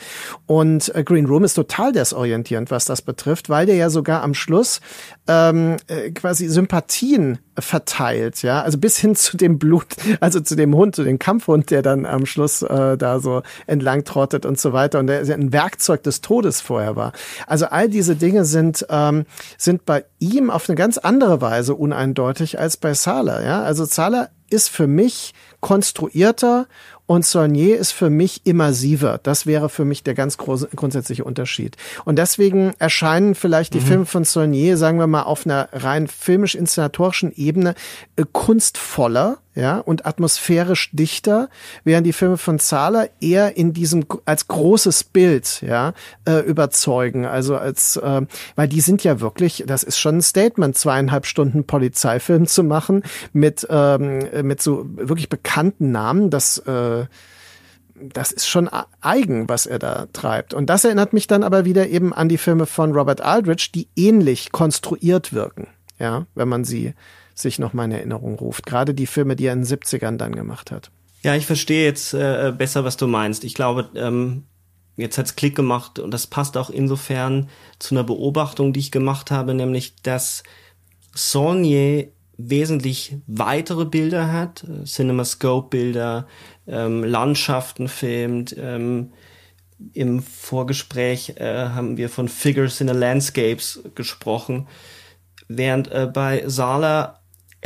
Und 0.48 0.94
äh, 0.96 1.04
Green 1.04 1.28
Room 1.28 1.44
ist 1.44 1.54
total 1.54 1.92
desorientierend, 1.92 2.72
was 2.72 2.86
das 2.86 3.04
betrifft, 3.04 3.50
weil 3.50 3.68
der 3.68 3.76
ja 3.76 3.90
sogar 3.90 4.24
am 4.24 4.34
Schluss 4.34 4.82
ähm, 5.28 5.78
äh, 5.88 6.12
quasi 6.12 6.48
Sympathien 6.48 7.40
verteilt, 7.60 8.44
ja, 8.44 8.62
also 8.62 8.78
bis 8.78 8.98
hin 8.98 9.16
zu 9.16 9.38
dem 9.38 9.60
Blut, 9.60 9.86
also 10.20 10.40
zu 10.40 10.56
dem 10.56 10.76
Hund, 10.76 10.96
zu 10.96 11.04
dem 11.04 11.20
Kampfhund, 11.20 11.70
der 11.72 11.82
dann 11.82 12.06
am 12.06 12.26
Schluss 12.26 12.62
äh, 12.62 12.98
da 12.98 13.20
so 13.20 13.42
entlang 13.66 14.04
trottet 14.04 14.46
und 14.46 14.60
so 14.60 14.74
weiter 14.74 15.00
und 15.00 15.08
der 15.08 15.22
ein 15.22 15.52
Werkzeug 15.52 16.04
des 16.04 16.22
Todes 16.22 16.62
vorher 16.62 16.96
war. 16.96 17.12
Also 17.46 17.66
all 17.66 17.90
diese 17.90 18.16
Dinge 18.16 18.46
sind 18.46 18.86
ähm, 18.90 19.26
sind 19.58 19.86
bei 19.86 20.06
ihm 20.20 20.50
auf 20.50 20.70
eine 20.70 20.76
ganz 20.76 20.98
andere 20.98 21.42
Weise 21.42 21.76
uneindeutig 21.76 22.60
als 22.60 22.78
bei 22.78 22.94
Sala, 22.94 23.44
ja. 23.44 23.64
Also 23.64 23.86
Sala 23.86 24.30
ist 24.50 24.70
für 24.70 24.88
mich 24.88 25.34
konstruierter 25.60 26.68
und 27.08 27.26
Saunier 27.26 27.78
ist 27.78 27.94
für 27.94 28.10
mich 28.10 28.42
immersiver. 28.46 29.20
Das 29.24 29.46
wäre 29.46 29.70
für 29.70 29.86
mich 29.86 30.04
der 30.04 30.14
ganz 30.14 30.38
große, 30.38 30.70
grundsätzliche 30.76 31.24
Unterschied. 31.24 31.78
Und 32.06 32.18
deswegen 32.20 32.74
erscheinen 32.80 33.34
vielleicht 33.34 33.74
die 33.74 33.80
mhm. 33.80 33.86
Filme 33.86 34.06
von 34.06 34.24
Saunier, 34.26 34.78
sagen 34.78 35.00
wir 35.00 35.08
mal, 35.08 35.24
auf 35.24 35.46
einer 35.46 35.70
rein 35.72 36.08
filmisch-inszenatorischen 36.08 37.32
Ebene 37.36 37.76
äh, 38.18 38.26
kunstvoller, 38.32 39.38
ja, 39.58 39.80
und 39.80 40.06
atmosphärisch 40.06 40.92
dichter, 40.94 41.50
während 41.84 42.06
die 42.06 42.14
Filme 42.14 42.38
von 42.38 42.60
Zahler 42.60 43.10
eher 43.20 43.58
in 43.58 43.74
diesem 43.74 44.06
als 44.24 44.48
großes 44.48 45.04
Bild, 45.06 45.64
ja, 45.64 45.94
äh, 46.28 46.42
überzeugen. 46.42 47.26
Also 47.26 47.58
als, 47.58 47.98
äh, 47.98 48.22
weil 48.56 48.68
die 48.68 48.82
sind 48.82 49.04
ja 49.04 49.20
wirklich, 49.20 49.64
das 49.66 49.82
ist 49.82 49.98
schon 49.98 50.18
ein 50.18 50.22
Statement, 50.22 50.78
zweieinhalb 50.78 51.26
Stunden 51.26 51.66
Polizeifilm 51.66 52.46
zu 52.46 52.64
machen 52.64 53.02
mit 53.34 53.66
ähm, 53.72 54.28
mit 54.44 54.62
so 54.62 54.86
wirklich 54.96 55.28
bekannten 55.28 55.92
Namen, 55.92 56.30
das 56.30 56.60
äh, 56.60 57.06
das 58.00 58.32
ist 58.32 58.48
schon 58.48 58.70
eigen, 59.02 59.50
was 59.50 59.66
er 59.66 59.80
da 59.80 60.06
treibt. 60.14 60.54
Und 60.54 60.70
das 60.70 60.84
erinnert 60.84 61.14
mich 61.14 61.26
dann 61.26 61.42
aber 61.42 61.66
wieder 61.66 61.88
eben 61.88 62.14
an 62.14 62.30
die 62.30 62.38
Filme 62.38 62.68
von 62.68 62.92
Robert 62.92 63.22
Aldrich, 63.22 63.72
die 63.72 63.88
ähnlich 63.96 64.52
konstruiert 64.52 65.34
wirken. 65.34 65.68
Ja, 65.98 66.28
wenn 66.36 66.48
man 66.48 66.64
sie 66.64 66.94
sich 67.40 67.60
noch 67.60 67.74
mal 67.74 67.86
in 67.86 67.92
Erinnerung 67.92 68.36
ruft. 68.36 68.66
Gerade 68.66 68.94
die 68.94 69.08
Filme, 69.08 69.36
die 69.36 69.46
er 69.46 69.54
in 69.54 69.64
den 69.64 69.68
70ern 69.68 70.18
dann 70.18 70.36
gemacht 70.36 70.72
hat. 70.72 70.92
Ja, 71.24 71.36
ich 71.36 71.46
verstehe 71.46 71.86
jetzt 71.86 72.14
äh, 72.14 72.54
besser, 72.56 72.84
was 72.84 72.98
du 72.98 73.08
meinst. 73.08 73.44
Ich 73.44 73.54
glaube, 73.54 73.90
ähm, 73.96 74.44
jetzt 74.96 75.18
hat's 75.18 75.36
Klick 75.36 75.56
gemacht 75.56 76.00
und 76.00 76.12
das 76.12 76.28
passt 76.28 76.58
auch 76.58 76.70
insofern 76.70 77.50
zu 77.80 77.96
einer 77.96 78.04
Beobachtung, 78.04 78.74
die 78.74 78.80
ich 78.80 78.92
gemacht 78.92 79.32
habe, 79.32 79.54
nämlich 79.54 79.96
dass 80.02 80.44
Saulnier 81.14 82.10
wesentlich 82.38 83.18
weitere 83.26 83.86
Bilder 83.86 84.32
hat, 84.32 84.64
äh, 84.64 84.86
CinemaScope-Bilder, 84.86 86.28
ähm, 86.68 87.04
Landschaften 87.04 87.88
filmt. 87.88 88.56
Ähm, 88.58 89.12
Im 89.94 90.22
Vorgespräch 90.22 91.34
äh, 91.38 91.70
haben 91.70 91.98
wir 91.98 92.10
von 92.10 92.28
Figures 92.28 92.80
in 92.80 92.88
the 92.88 92.94
Landscapes 92.94 93.84
gesprochen, 93.96 94.68
während 95.48 95.92
äh, 95.92 96.08
bei 96.12 96.44
Sala 96.48 97.17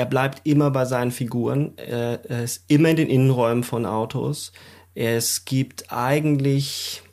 er 0.02 0.08
bleibt 0.08 0.48
immer 0.48 0.72
bei 0.72 0.86
seinen 0.86 1.12
Figuren, 1.12 1.78
er, 1.78 2.26
ist 2.26 2.64
immer 2.68 2.90
in 2.90 2.96
den 2.96 3.08
Innenräumen 3.08 3.64
von 3.64 3.86
Autos. 3.86 4.52
Es 4.96 5.46
gibt 5.46 5.92
eigentlich 5.94 7.04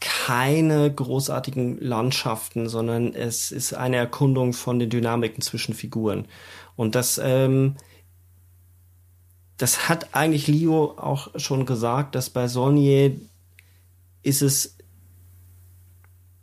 keine 0.00 0.90
großartigen 0.90 1.78
Landschaften, 1.82 2.70
sondern 2.70 3.12
es 3.12 3.52
ist 3.52 3.74
eine 3.74 3.96
Erkundung 3.96 4.54
von 4.54 4.78
den 4.78 4.88
Dynamiken 4.88 5.42
zwischen 5.42 5.74
Figuren. 5.74 6.28
Und 6.76 6.94
das, 6.94 7.20
ähm, 7.22 7.76
das 9.58 9.90
hat 9.90 10.14
eigentlich 10.14 10.46
Leo 10.46 10.94
auch 10.96 11.38
schon 11.38 11.66
gesagt, 11.66 12.14
dass 12.14 12.30
bei 12.30 12.48
Sonnier 12.48 13.20
ist 14.22 14.40
es, 14.40 14.78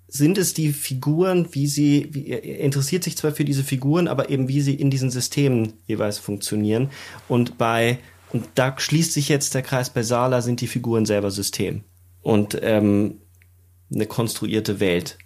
sind 0.10 0.38
es 0.38 0.54
die 0.54 0.74
Figuren, 0.74 1.48
wie 1.52 1.68
sie, 1.68 2.10
wie, 2.12 2.28
er 2.28 2.60
interessiert 2.60 3.04
sich 3.04 3.16
zwar 3.16 3.32
für 3.32 3.46
diese 3.46 3.64
Figuren, 3.64 4.08
aber 4.08 4.30
eben 4.30 4.48
wie 4.48 4.62
sie 4.62 4.74
in 4.74 4.90
diesen 4.90 5.12
Systemen 5.12 5.74
jeweils 5.86 6.18
funktionieren. 6.18 6.90
Und 7.28 7.58
bei, 7.58 8.00
und 8.32 8.46
da 8.56 8.78
schließt 8.78 9.14
sich 9.14 9.30
jetzt 9.30 9.54
der 9.54 9.62
Kreis 9.62 9.92
bei 9.92 10.04
Sala, 10.04 10.42
sind 10.42 10.62
die 10.62 10.68
Figuren 10.68 11.06
selber 11.06 11.30
System. 11.32 11.84
Und 12.22 12.58
ähm, 12.62 13.22
eine 13.94 14.08
konstruierte 14.08 14.80
Welt. 14.80 15.18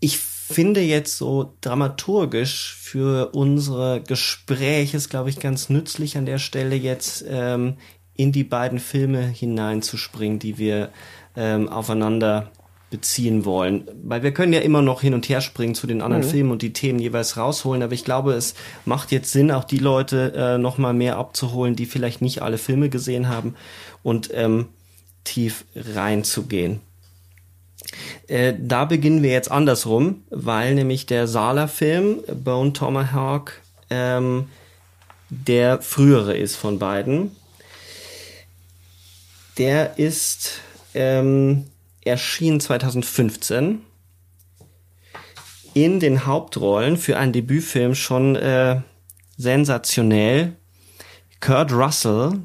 Ich 0.00 0.18
finde 0.18 0.82
jetzt 0.82 1.16
so 1.16 1.56
dramaturgisch 1.62 2.76
für 2.78 3.34
unsere 3.34 4.02
Gespräche 4.02 4.98
ist, 4.98 5.08
glaube 5.08 5.30
ich, 5.30 5.40
ganz 5.40 5.70
nützlich 5.70 6.18
an 6.18 6.26
der 6.26 6.38
Stelle 6.38 6.76
jetzt 6.76 7.24
ähm, 7.26 7.76
in 8.14 8.32
die 8.32 8.44
beiden 8.44 8.78
Filme 8.78 9.22
hineinzuspringen, 9.22 10.38
die 10.38 10.58
wir 10.58 10.90
ähm, 11.34 11.68
aufeinander 11.68 12.50
beziehen 12.92 13.44
wollen. 13.44 13.88
Weil 14.04 14.22
wir 14.22 14.32
können 14.32 14.52
ja 14.52 14.60
immer 14.60 14.82
noch 14.82 15.00
hin 15.00 15.14
und 15.14 15.28
her 15.28 15.40
springen 15.40 15.74
zu 15.74 15.88
den 15.88 16.00
anderen 16.00 16.24
mhm. 16.24 16.30
Filmen 16.30 16.50
und 16.52 16.62
die 16.62 16.72
Themen 16.72 17.00
jeweils 17.00 17.36
rausholen, 17.36 17.82
aber 17.82 17.94
ich 17.94 18.04
glaube, 18.04 18.34
es 18.34 18.54
macht 18.84 19.10
jetzt 19.10 19.32
Sinn, 19.32 19.50
auch 19.50 19.64
die 19.64 19.78
Leute 19.78 20.32
äh, 20.36 20.58
noch 20.58 20.78
mal 20.78 20.92
mehr 20.92 21.16
abzuholen, 21.16 21.74
die 21.74 21.86
vielleicht 21.86 22.22
nicht 22.22 22.42
alle 22.42 22.58
Filme 22.58 22.88
gesehen 22.88 23.28
haben 23.28 23.56
und 24.04 24.30
ähm, 24.32 24.68
tief 25.24 25.64
reinzugehen. 25.74 26.80
Äh, 28.28 28.54
da 28.60 28.84
beginnen 28.84 29.22
wir 29.22 29.32
jetzt 29.32 29.50
andersrum, 29.50 30.22
weil 30.30 30.74
nämlich 30.74 31.06
der 31.06 31.26
Sala-Film 31.26 32.20
Bone 32.44 32.72
Tomahawk 32.72 33.60
ähm, 33.90 34.48
der 35.30 35.80
frühere 35.80 36.36
ist 36.36 36.56
von 36.56 36.78
beiden. 36.78 37.34
Der 39.56 39.98
ist 39.98 40.60
ähm, 40.94 41.64
erschienen 42.04 42.60
2015 42.60 43.82
in 45.74 46.00
den 46.00 46.26
Hauptrollen 46.26 46.96
für 46.96 47.16
einen 47.16 47.32
Debütfilm 47.32 47.94
schon 47.94 48.36
äh, 48.36 48.80
sensationell. 49.36 50.56
Kurt 51.40 51.72
Russell, 51.72 52.40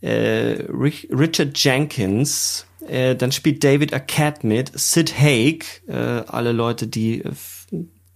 äh, 0.00 0.64
Richard 0.68 1.56
Jenkins, 1.56 2.66
äh, 2.86 3.16
dann 3.16 3.32
spielt 3.32 3.64
David 3.64 3.94
Arquette 3.94 4.46
mit, 4.46 4.78
Sid 4.78 5.18
Haig, 5.18 5.82
äh, 5.86 5.94
alle 5.94 6.52
Leute, 6.52 6.86
die 6.86 7.22
äh, 7.22 7.32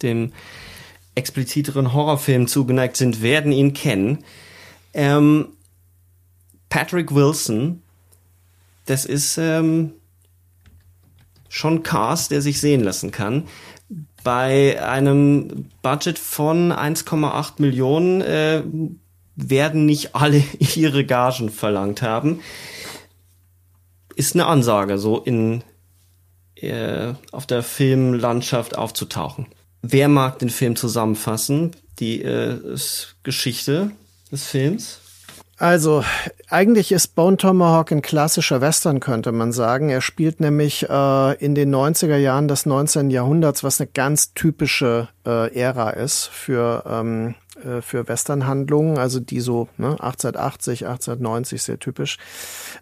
dem 0.03 0.33
expliziteren 1.15 1.93
Horrorfilm 1.95 2.47
zugeneigt 2.47 2.97
sind, 2.97 3.23
werden 3.23 3.51
ihn 3.51 3.73
kennen. 3.73 4.25
Ähm, 4.95 5.49
Patrick 6.69 7.15
Wilson, 7.15 7.83
das 8.85 9.05
ist 9.05 9.39
ähm, 9.39 9.95
schon 11.59 11.83
Cast, 11.83 12.31
der 12.31 12.43
sich 12.43 12.61
sehen 12.61 12.83
lassen 12.83 13.11
kann. 13.11 13.45
Bei 14.25 14.83
einem 14.83 15.67
Budget 15.83 16.19
von 16.19 16.73
1,8 16.73 17.55
Millionen 17.59 18.21
äh, 18.21 18.63
werden 19.37 19.87
nicht 19.87 20.15
alle 20.15 20.43
ihre 20.77 21.05
Gagen 21.05 21.51
verlangt 21.51 22.03
haben 22.03 22.41
ist 24.19 24.35
eine 24.35 24.47
Ansage, 24.47 24.99
so 24.99 25.19
in 25.19 25.63
äh, 26.57 27.15
auf 27.31 27.47
der 27.47 27.63
Filmlandschaft 27.63 28.77
aufzutauchen. 28.77 29.47
Wer 29.81 30.09
mag 30.09 30.41
den 30.41 30.51
Film 30.51 30.75
zusammenfassen? 30.75 31.77
Die 32.01 32.23
äh, 32.23 32.59
Geschichte 33.23 33.93
des 34.33 34.45
Films? 34.45 34.99
Also, 35.59 36.05
eigentlich 36.49 36.93
ist 36.93 37.17
Bone 37.17 37.37
Tomahawk 37.37 37.91
ein 37.91 38.01
klassischer 38.01 38.61
Western, 38.61 39.01
könnte 39.01 39.33
man 39.33 39.51
sagen. 39.51 39.89
Er 39.89 40.01
spielt 40.01 40.39
nämlich 40.39 40.89
äh, 40.89 41.35
in 41.45 41.57
den 41.57 41.75
90er 41.75 42.17
Jahren 42.17 42.47
des 42.47 42.65
19. 42.65 43.11
Jahrhunderts, 43.11 43.65
was 43.65 43.81
eine 43.81 43.91
ganz 43.93 44.35
typische 44.35 45.09
äh, 45.27 45.53
Ära 45.59 45.91
ist 45.91 46.27
für 46.27 46.85
ähm, 46.89 47.35
äh, 47.65 47.83
für 47.83 48.07
Westernhandlungen, 48.07 48.99
also 48.99 49.19
die 49.19 49.41
so 49.41 49.69
ne, 49.79 49.91
1880, 49.91 50.87
1890 50.87 51.63
sehr 51.63 51.79
typisch. 51.81 52.19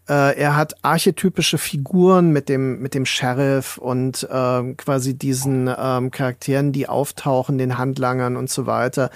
Äh, 0.07 0.39
er 0.39 0.55
hat 0.55 0.74
archetypische 0.85 1.57
Figuren 1.57 2.31
mit 2.31 2.51
dem 2.51 2.81
mit 2.81 2.93
dem 2.93 3.07
Sheriff 3.07 3.79
und 3.79 4.22
äh, 4.24 4.74
quasi 4.74 5.14
diesen 5.14 5.70
ähm, 5.79 6.11
Charakteren, 6.11 6.72
die 6.72 6.89
auftauchen, 6.89 7.57
den 7.57 7.79
Handlangern 7.79 8.37
und 8.37 8.51
so 8.51 8.66
weiter. 8.66 9.11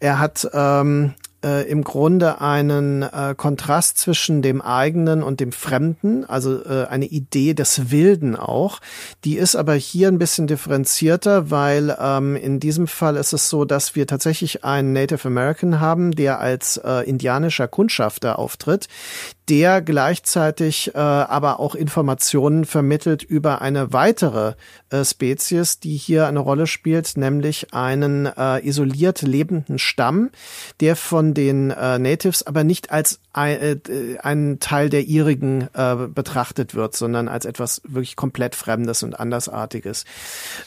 Er 0.00 0.18
hat 0.18 0.48
ähm, 0.52 1.14
äh, 1.46 1.62
im 1.68 1.84
Grunde 1.84 2.40
einen 2.40 3.02
äh, 3.02 3.34
Kontrast 3.36 3.98
zwischen 3.98 4.42
dem 4.42 4.60
eigenen 4.60 5.22
und 5.22 5.38
dem 5.38 5.52
Fremden, 5.52 6.24
also 6.24 6.64
äh, 6.64 6.86
eine 6.88 7.06
Idee 7.06 7.54
des 7.54 7.90
Wilden 7.90 8.34
auch. 8.34 8.80
Die 9.24 9.36
ist 9.36 9.54
aber 9.54 9.74
hier 9.74 10.08
ein 10.08 10.18
bisschen 10.18 10.48
differenzierter, 10.48 11.50
weil 11.50 11.96
ähm, 12.00 12.34
in 12.34 12.58
diesem 12.58 12.88
Fall 12.88 13.16
ist 13.16 13.32
es 13.32 13.48
so, 13.48 13.64
dass 13.64 13.94
wir 13.94 14.06
tatsächlich 14.06 14.64
einen 14.64 14.92
Native 14.92 15.28
American 15.28 15.78
haben, 15.78 16.10
der 16.10 16.40
als 16.40 16.78
äh, 16.78 17.08
indianischer 17.08 17.68
Kundschafter 17.68 18.38
auftritt, 18.38 18.88
der 19.48 19.80
gleichzeitig 19.80 20.94
äh, 20.94 20.98
aber 20.98 21.60
auch 21.60 21.74
Informationen 21.74 22.64
vermittelt 22.64 23.22
über 23.22 23.60
eine 23.60 23.92
weitere 23.92 24.54
äh, 24.90 25.04
Spezies, 25.04 25.78
die 25.78 25.96
hier 25.96 26.26
eine 26.26 26.40
Rolle 26.40 26.66
spielt, 26.66 27.16
nämlich 27.16 27.72
einen 27.72 28.26
äh, 28.26 28.66
isoliert 28.66 29.22
lebenden 29.22 29.78
Stamm, 29.78 30.30
der 30.80 30.96
von 30.96 31.34
den 31.34 31.70
äh, 31.70 31.98
Natives 31.98 32.46
aber 32.46 32.64
nicht 32.64 32.90
als 32.90 33.20
ein, 33.32 33.60
äh, 33.60 34.18
ein 34.22 34.58
Teil 34.58 34.90
der 34.90 35.04
ihrigen 35.04 35.68
äh, 35.74 35.96
betrachtet 36.08 36.74
wird, 36.74 36.96
sondern 36.96 37.28
als 37.28 37.44
etwas 37.44 37.82
wirklich 37.84 38.16
komplett 38.16 38.54
Fremdes 38.54 39.02
und 39.02 39.18
Andersartiges. 39.18 40.04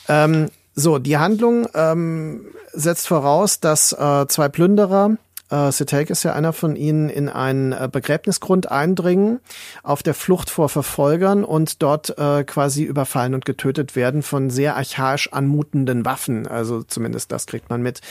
Ähm, 0.08 0.50
so, 0.76 0.98
die 0.98 1.18
Handlung 1.18 1.68
ähm, 1.74 2.46
setzt 2.72 3.08
voraus, 3.08 3.60
dass 3.60 3.92
äh, 3.92 4.28
zwei 4.28 4.48
Plünderer 4.48 5.18
äh, 5.50 5.72
Setek 5.72 6.10
ist 6.10 6.24
ja 6.24 6.34
einer 6.34 6.54
von 6.54 6.76
ihnen, 6.76 7.10
in 7.10 7.30
einen 7.30 7.72
äh, 7.72 7.90
Begräbnisgrund 7.92 8.72
eindringen, 8.72 9.40
auf 9.84 10.04
der 10.04 10.14
Flucht 10.14 10.50
vor 10.50 10.70
Verfolgern 10.70 11.44
und 11.44 11.82
dort 11.82 12.18
äh, 12.18 12.44
quasi 12.44 12.84
überfallen 12.84 13.34
und 13.34 13.46
getötet 13.46 13.96
werden 13.96 14.22
von 14.22 14.50
sehr 14.50 14.76
archaisch 14.76 15.30
anmutenden 15.32 16.06
Waffen. 16.06 16.48
Also 16.48 16.84
zumindest 16.84 17.32
das 17.32 17.48
kriegt 17.48 17.70
man 17.70 17.82
mit. 17.82 18.02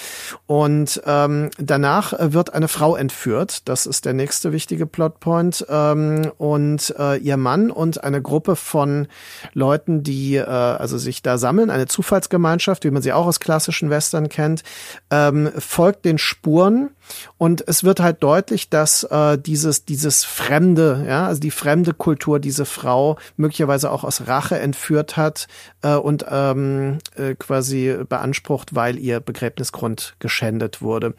Und 0.46 1.00
ähm, 1.06 1.50
danach 1.58 2.12
äh, 2.12 2.32
wird 2.32 2.54
eine 2.54 2.68
Frau 2.68 2.96
entführt. 2.96 3.68
Das 3.68 3.86
ist 3.86 4.04
der 4.04 4.12
nächste 4.12 4.52
wichtige 4.52 4.86
Plotpoint. 4.86 5.66
Ähm, 5.68 6.32
und 6.38 6.94
äh, 6.98 7.16
ihr 7.18 7.36
Mann 7.36 7.70
und 7.70 8.02
eine 8.02 8.20
Gruppe 8.20 8.56
von 8.56 9.08
Leuten, 9.52 10.02
die 10.02 10.36
äh, 10.36 10.44
also 10.44 10.98
sich 10.98 11.22
da 11.22 11.38
sammeln, 11.38 11.70
eine 11.70 11.86
Zufallsgemeinschaft, 11.86 12.84
wie 12.84 12.90
man 12.90 13.02
sie 13.02 13.12
auch 13.12 13.26
aus 13.26 13.40
klassischen 13.40 13.90
Western 13.90 14.28
kennt, 14.28 14.62
ähm, 15.10 15.50
folgt 15.56 16.04
den 16.04 16.18
Spuren 16.18 16.90
und 17.38 17.66
es 17.68 17.84
wird 17.84 18.00
halt 18.00 18.22
deutlich, 18.22 18.68
dass 18.68 19.04
äh, 19.04 19.38
dieses, 19.38 19.84
dieses 19.84 20.24
Fremde, 20.24 21.04
ja, 21.06 21.28
also 21.28 21.40
die 21.40 21.52
fremde 21.52 21.94
Kultur 21.94 22.40
diese 22.40 22.64
Frau 22.64 23.16
möglicherweise 23.36 23.92
auch 23.92 24.02
aus 24.02 24.26
Rache 24.26 24.58
entführt 24.58 25.16
hat 25.16 25.46
äh, 25.82 25.94
und 25.94 26.26
ähm, 26.28 26.98
äh, 27.16 27.36
quasi 27.36 27.96
beansprucht, 28.08 28.74
weil 28.74 28.98
ihr 28.98 29.20
Begräbnisgrund 29.20 30.16
geschändet 30.18 30.82
wurde. 30.82 31.14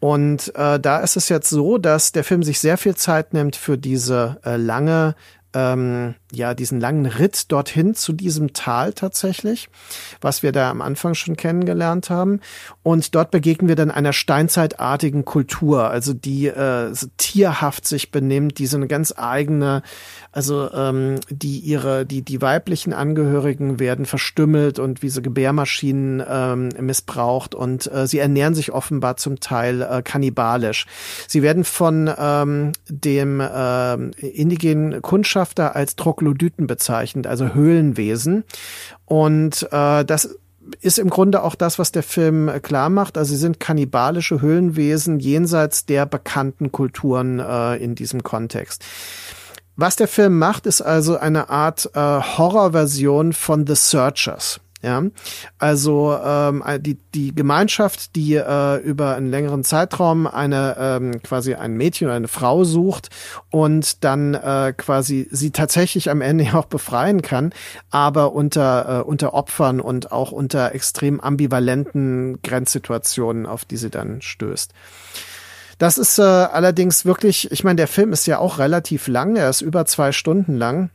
Und 0.00 0.54
äh, 0.56 0.80
da 0.80 1.00
ist 1.00 1.16
es 1.16 1.28
jetzt 1.28 1.50
so, 1.50 1.76
dass 1.76 2.12
der 2.12 2.24
Film 2.24 2.42
sich 2.42 2.58
sehr 2.58 2.78
viel 2.78 2.96
Zeit 2.96 3.34
nimmt 3.34 3.54
für 3.54 3.76
diese 3.76 4.40
äh, 4.44 4.56
lange 4.56 5.14
ähm, 5.54 6.14
ja 6.32 6.54
diesen 6.54 6.80
langen 6.80 7.06
Ritt 7.06 7.50
dorthin 7.50 7.94
zu 7.94 8.12
diesem 8.12 8.52
Tal 8.52 8.92
tatsächlich, 8.92 9.68
was 10.20 10.42
wir 10.42 10.52
da 10.52 10.70
am 10.70 10.80
Anfang 10.80 11.14
schon 11.14 11.36
kennengelernt 11.36 12.10
haben. 12.10 12.40
Und 12.82 13.14
dort 13.14 13.30
begegnen 13.30 13.68
wir 13.68 13.76
dann 13.76 13.90
einer 13.90 14.12
steinzeitartigen 14.12 15.24
Kultur, 15.24 15.90
also 15.90 16.12
die 16.12 16.46
äh, 16.46 16.94
so 16.94 17.08
tierhaft 17.16 17.86
sich 17.86 18.10
benimmt, 18.10 18.58
die 18.58 18.66
so 18.66 18.76
eine 18.76 18.86
ganz 18.86 19.14
eigene, 19.16 19.82
also 20.32 20.70
ähm, 20.72 21.16
die 21.28 21.58
ihre, 21.58 22.06
die 22.06 22.22
die 22.22 22.40
weiblichen 22.40 22.92
Angehörigen 22.92 23.80
werden 23.80 24.06
verstümmelt 24.06 24.78
und 24.78 25.02
wie 25.02 25.08
so 25.08 25.22
Gebärmaschinen 25.22 26.22
ähm, 26.28 26.68
missbraucht 26.80 27.54
und 27.54 27.92
äh, 27.92 28.06
sie 28.06 28.18
ernähren 28.18 28.54
sich 28.54 28.72
offenbar 28.72 29.16
zum 29.16 29.40
Teil 29.40 29.82
äh, 29.82 30.02
kannibalisch. 30.02 30.86
Sie 31.26 31.42
werden 31.42 31.64
von 31.64 32.10
ähm, 32.16 32.72
dem 32.88 33.40
äh, 33.40 33.94
indigenen 33.94 35.02
Kundschafter 35.40 35.74
als 35.74 35.96
Troglodyten 35.96 36.66
bezeichnet, 36.66 37.26
also 37.26 37.54
Höhlenwesen. 37.54 38.44
Und 39.06 39.66
äh, 39.72 40.04
das 40.04 40.36
ist 40.82 40.98
im 40.98 41.08
Grunde 41.08 41.42
auch 41.42 41.54
das, 41.54 41.78
was 41.78 41.92
der 41.92 42.02
Film 42.02 42.48
äh, 42.48 42.60
klar 42.60 42.90
macht. 42.90 43.16
Also 43.16 43.30
sie 43.30 43.40
sind 43.40 43.58
kannibalische 43.58 44.42
Höhlenwesen 44.42 45.18
jenseits 45.18 45.86
der 45.86 46.04
bekannten 46.04 46.72
Kulturen 46.72 47.38
äh, 47.38 47.76
in 47.76 47.94
diesem 47.94 48.22
Kontext. 48.22 48.84
Was 49.76 49.96
der 49.96 50.08
Film 50.08 50.38
macht, 50.38 50.66
ist 50.66 50.82
also 50.82 51.16
eine 51.16 51.48
Art 51.48 51.88
äh, 51.94 51.98
Horrorversion 51.98 53.32
von 53.32 53.66
The 53.66 53.76
Searchers. 53.76 54.60
Ja, 54.82 55.02
also 55.58 56.16
ähm, 56.24 56.64
die 56.78 56.96
die 57.14 57.34
Gemeinschaft, 57.34 58.16
die 58.16 58.34
äh, 58.36 58.76
über 58.76 59.14
einen 59.14 59.30
längeren 59.30 59.62
Zeitraum 59.62 60.26
eine 60.26 60.76
ähm, 60.78 61.22
quasi 61.22 61.52
ein 61.52 61.74
Mädchen 61.74 62.06
oder 62.06 62.16
eine 62.16 62.28
Frau 62.28 62.64
sucht 62.64 63.10
und 63.50 64.04
dann 64.04 64.32
äh, 64.32 64.72
quasi 64.74 65.28
sie 65.30 65.50
tatsächlich 65.50 66.08
am 66.08 66.22
Ende 66.22 66.46
auch 66.54 66.64
befreien 66.64 67.20
kann, 67.20 67.52
aber 67.90 68.32
unter 68.32 69.00
äh, 69.00 69.02
unter 69.02 69.34
Opfern 69.34 69.80
und 69.80 70.12
auch 70.12 70.32
unter 70.32 70.74
extrem 70.74 71.20
ambivalenten 71.20 72.40
Grenzsituationen, 72.42 73.44
auf 73.44 73.66
die 73.66 73.76
sie 73.76 73.90
dann 73.90 74.22
stößt. 74.22 74.72
Das 75.80 75.98
ist 75.98 76.18
äh, 76.18 76.22
allerdings 76.22 77.04
wirklich, 77.04 77.50
ich 77.50 77.64
meine, 77.64 77.76
der 77.76 77.88
Film 77.88 78.12
ist 78.12 78.26
ja 78.26 78.38
auch 78.38 78.58
relativ 78.58 79.08
lang, 79.08 79.36
er 79.36 79.48
ist 79.48 79.62
über 79.62 79.86
zwei 79.86 80.12
Stunden 80.12 80.56
lang. 80.56 80.90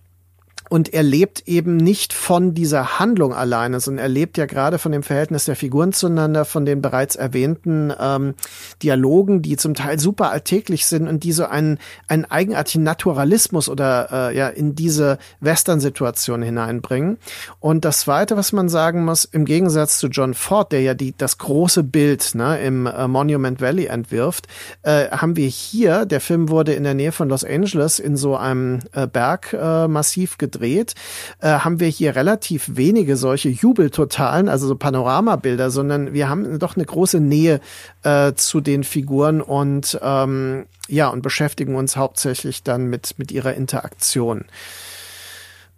Und 0.69 0.93
er 0.93 1.03
lebt 1.03 1.47
eben 1.47 1.77
nicht 1.77 2.13
von 2.13 2.53
dieser 2.53 2.99
Handlung 2.99 3.33
alleine, 3.33 3.79
sondern 3.79 4.03
er 4.03 4.09
lebt 4.09 4.37
ja 4.37 4.45
gerade 4.45 4.79
von 4.79 4.91
dem 4.91 5.03
Verhältnis 5.03 5.45
der 5.45 5.55
Figuren 5.55 5.93
zueinander, 5.93 6.45
von 6.45 6.65
den 6.65 6.81
bereits 6.81 7.15
erwähnten 7.15 7.93
ähm, 7.99 8.33
Dialogen, 8.81 9.41
die 9.41 9.57
zum 9.57 9.75
Teil 9.75 9.99
super 9.99 10.31
alltäglich 10.31 10.87
sind 10.87 11.07
und 11.07 11.23
die 11.23 11.31
so 11.31 11.45
einen, 11.45 11.77
einen 12.07 12.25
eigenartigen 12.25 12.83
Naturalismus 12.83 13.69
oder 13.69 14.09
äh, 14.11 14.37
ja 14.37 14.47
in 14.49 14.75
diese 14.75 15.17
Western-Situation 15.39 16.41
hineinbringen. 16.41 17.17
Und 17.59 17.85
das 17.85 17.99
Zweite, 17.99 18.35
was 18.35 18.51
man 18.51 18.69
sagen 18.69 19.05
muss, 19.05 19.25
im 19.25 19.45
Gegensatz 19.45 19.99
zu 19.99 20.07
John 20.07 20.33
Ford, 20.33 20.71
der 20.71 20.81
ja 20.81 20.93
die, 20.93 21.15
das 21.15 21.37
große 21.37 21.83
Bild 21.83 22.33
ne, 22.33 22.59
im 22.59 22.87
äh, 22.87 23.07
Monument 23.07 23.61
Valley 23.61 23.85
entwirft, 23.85 24.47
äh, 24.81 25.09
haben 25.09 25.35
wir 25.35 25.47
hier, 25.47 26.05
der 26.05 26.21
Film 26.21 26.49
wurde 26.49 26.73
in 26.73 26.83
der 26.83 26.95
Nähe 26.95 27.11
von 27.11 27.29
Los 27.29 27.43
Angeles 27.43 27.99
in 27.99 28.17
so 28.17 28.35
einem 28.35 28.79
äh, 28.93 29.07
Bergmassiv 29.07 30.33
äh, 30.33 30.37
gedreht, 30.37 30.54
gedreht, 30.55 30.95
äh, 31.39 31.59
haben 31.59 31.79
wir 31.79 31.87
hier 31.87 32.15
relativ 32.15 32.75
wenige 32.75 33.17
solche 33.17 33.49
Jubeltotalen, 33.49 34.49
also 34.49 34.67
so 34.67 34.75
Panoramabilder, 34.75 35.69
sondern 35.69 36.13
wir 36.13 36.29
haben 36.29 36.59
doch 36.59 36.75
eine 36.75 36.85
große 36.85 37.19
Nähe 37.19 37.59
äh, 38.03 38.33
zu 38.33 38.61
den 38.61 38.83
Figuren 38.83 39.41
und 39.41 39.99
ähm, 40.01 40.65
ja 40.87 41.07
und 41.07 41.21
beschäftigen 41.21 41.75
uns 41.75 41.97
hauptsächlich 41.97 42.63
dann 42.63 42.87
mit 42.87 43.15
mit 43.17 43.31
ihrer 43.31 43.53
Interaktion. 43.53 44.45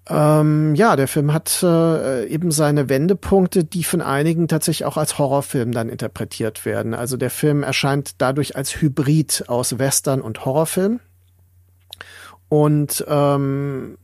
Ähm, 0.09 0.73
ja, 0.75 0.95
der 0.95 1.09
Film 1.09 1.33
hat 1.33 1.61
äh, 1.63 2.25
eben 2.27 2.51
seine 2.51 2.87
Wendepunkte, 2.87 3.65
die 3.65 3.83
von 3.83 4.01
einigen 4.01 4.47
tatsächlich 4.47 4.85
auch 4.85 4.95
als 4.95 5.17
Horrorfilm 5.17 5.73
dann 5.73 5.89
interpretiert 5.89 6.65
werden. 6.65 6.93
Also 6.93 7.17
der 7.17 7.29
Film 7.29 7.61
erscheint 7.61 8.21
dadurch 8.21 8.55
als 8.55 8.81
Hybrid 8.81 9.45
aus 9.47 9.79
Western 9.79 10.21
und 10.21 10.45
Horrorfilm. 10.45 11.01
Und 12.47 13.03
ähm, 13.09 13.97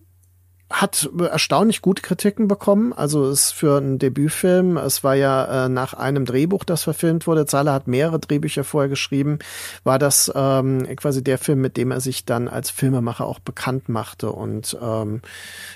hat 0.74 1.08
erstaunlich 1.20 1.82
gute 1.82 2.02
Kritiken 2.02 2.48
bekommen. 2.48 2.94
Also 2.94 3.30
ist 3.30 3.52
für 3.52 3.78
einen 3.78 4.00
Debütfilm, 4.00 4.78
es 4.78 5.04
war 5.04 5.14
ja 5.14 5.66
äh, 5.66 5.70
nach 5.70 5.94
einem 5.94 6.26
Drehbuch, 6.26 6.64
das 6.64 6.84
verfilmt 6.84 7.28
wurde. 7.28 7.46
Zahler 7.46 7.74
hat 7.74 7.88
mehrere 7.88 8.20
Drehbücher 8.20 8.64
vorher 8.64 8.90
geschrieben, 8.90 9.38
war 9.84 10.00
das 10.00 10.32
ähm, 10.36 10.88
quasi 10.96 11.24
der 11.24 11.38
Film, 11.38 11.62
mit 11.62 11.78
dem 11.78 11.92
er 11.92 12.02
sich 12.02 12.26
dann 12.26 12.48
als 12.48 12.72
Filmemacher 12.72 13.26
auch 13.26 13.40
bekannt 13.40 13.88
machte. 13.88 14.32
Und 14.32 14.76
ähm, 14.82 15.22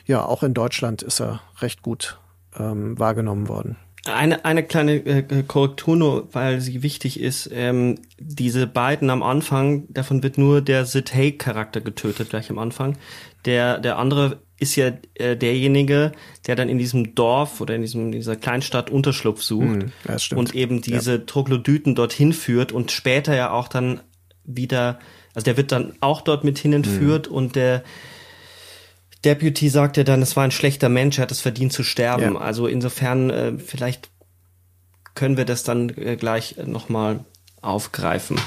ja, 0.07 0.25
auch 0.25 0.41
in 0.41 0.55
Deutschland 0.55 1.03
ist 1.03 1.21
er 1.21 1.41
recht 1.61 1.83
gut 1.83 2.17
ähm, 2.57 2.97
wahrgenommen 2.97 3.47
worden. 3.47 3.77
Eine, 4.07 4.45
eine 4.45 4.63
kleine 4.63 4.95
äh, 4.95 5.43
Korrektur 5.43 5.95
nur, 5.95 6.33
weil 6.33 6.59
sie 6.59 6.81
wichtig 6.81 7.19
ist. 7.19 7.49
Ähm, 7.53 7.99
diese 8.17 8.65
beiden 8.65 9.09
am 9.11 9.21
Anfang, 9.21 9.83
davon 9.89 10.23
wird 10.23 10.37
nur 10.39 10.61
der 10.61 10.85
Sid 10.85 11.13
Haig 11.13 11.37
Charakter 11.37 11.81
getötet, 11.81 12.29
gleich 12.29 12.49
am 12.49 12.57
Anfang. 12.57 12.97
Der, 13.45 13.79
der 13.79 13.97
andere 13.97 14.39
ist 14.59 14.75
ja 14.75 14.91
äh, 15.15 15.35
derjenige, 15.35 16.11
der 16.47 16.55
dann 16.55 16.69
in 16.69 16.77
diesem 16.77 17.15
Dorf 17.15 17.61
oder 17.61 17.75
in 17.75 17.81
diesem 17.81 18.07
in 18.07 18.11
dieser 18.13 18.35
Kleinstadt 18.35 18.89
Unterschlupf 18.89 19.41
sucht 19.41 19.85
hm, 20.05 20.37
und 20.37 20.55
eben 20.55 20.81
diese 20.81 21.15
ja. 21.15 21.17
Troglodyten 21.19 21.95
dorthin 21.95 22.33
führt 22.33 22.71
und 22.71 22.91
später 22.91 23.35
ja 23.35 23.51
auch 23.51 23.67
dann 23.67 24.01
wieder, 24.43 24.99
also 25.35 25.45
der 25.45 25.57
wird 25.57 25.71
dann 25.71 25.93
auch 25.99 26.21
dort 26.21 26.43
mit 26.43 26.57
hinentführt 26.57 27.27
hm. 27.27 27.33
und 27.33 27.55
der 27.55 27.83
Deputy 29.25 29.69
sagt 29.69 29.97
ja 29.97 30.03
dann, 30.03 30.21
es 30.21 30.35
war 30.35 30.43
ein 30.43 30.51
schlechter 30.51 30.89
Mensch, 30.89 31.17
er 31.17 31.23
hat 31.23 31.31
es 31.31 31.41
verdient 31.41 31.73
zu 31.73 31.83
sterben. 31.83 32.33
Ja. 32.33 32.39
Also 32.39 32.67
insofern 32.67 33.29
äh, 33.29 33.53
vielleicht 33.57 34.09
können 35.15 35.37
wir 35.37 35.45
das 35.45 35.63
dann 35.63 35.89
äh, 35.89 36.15
gleich 36.15 36.55
nochmal 36.65 37.25
aufgreifen. 37.61 38.39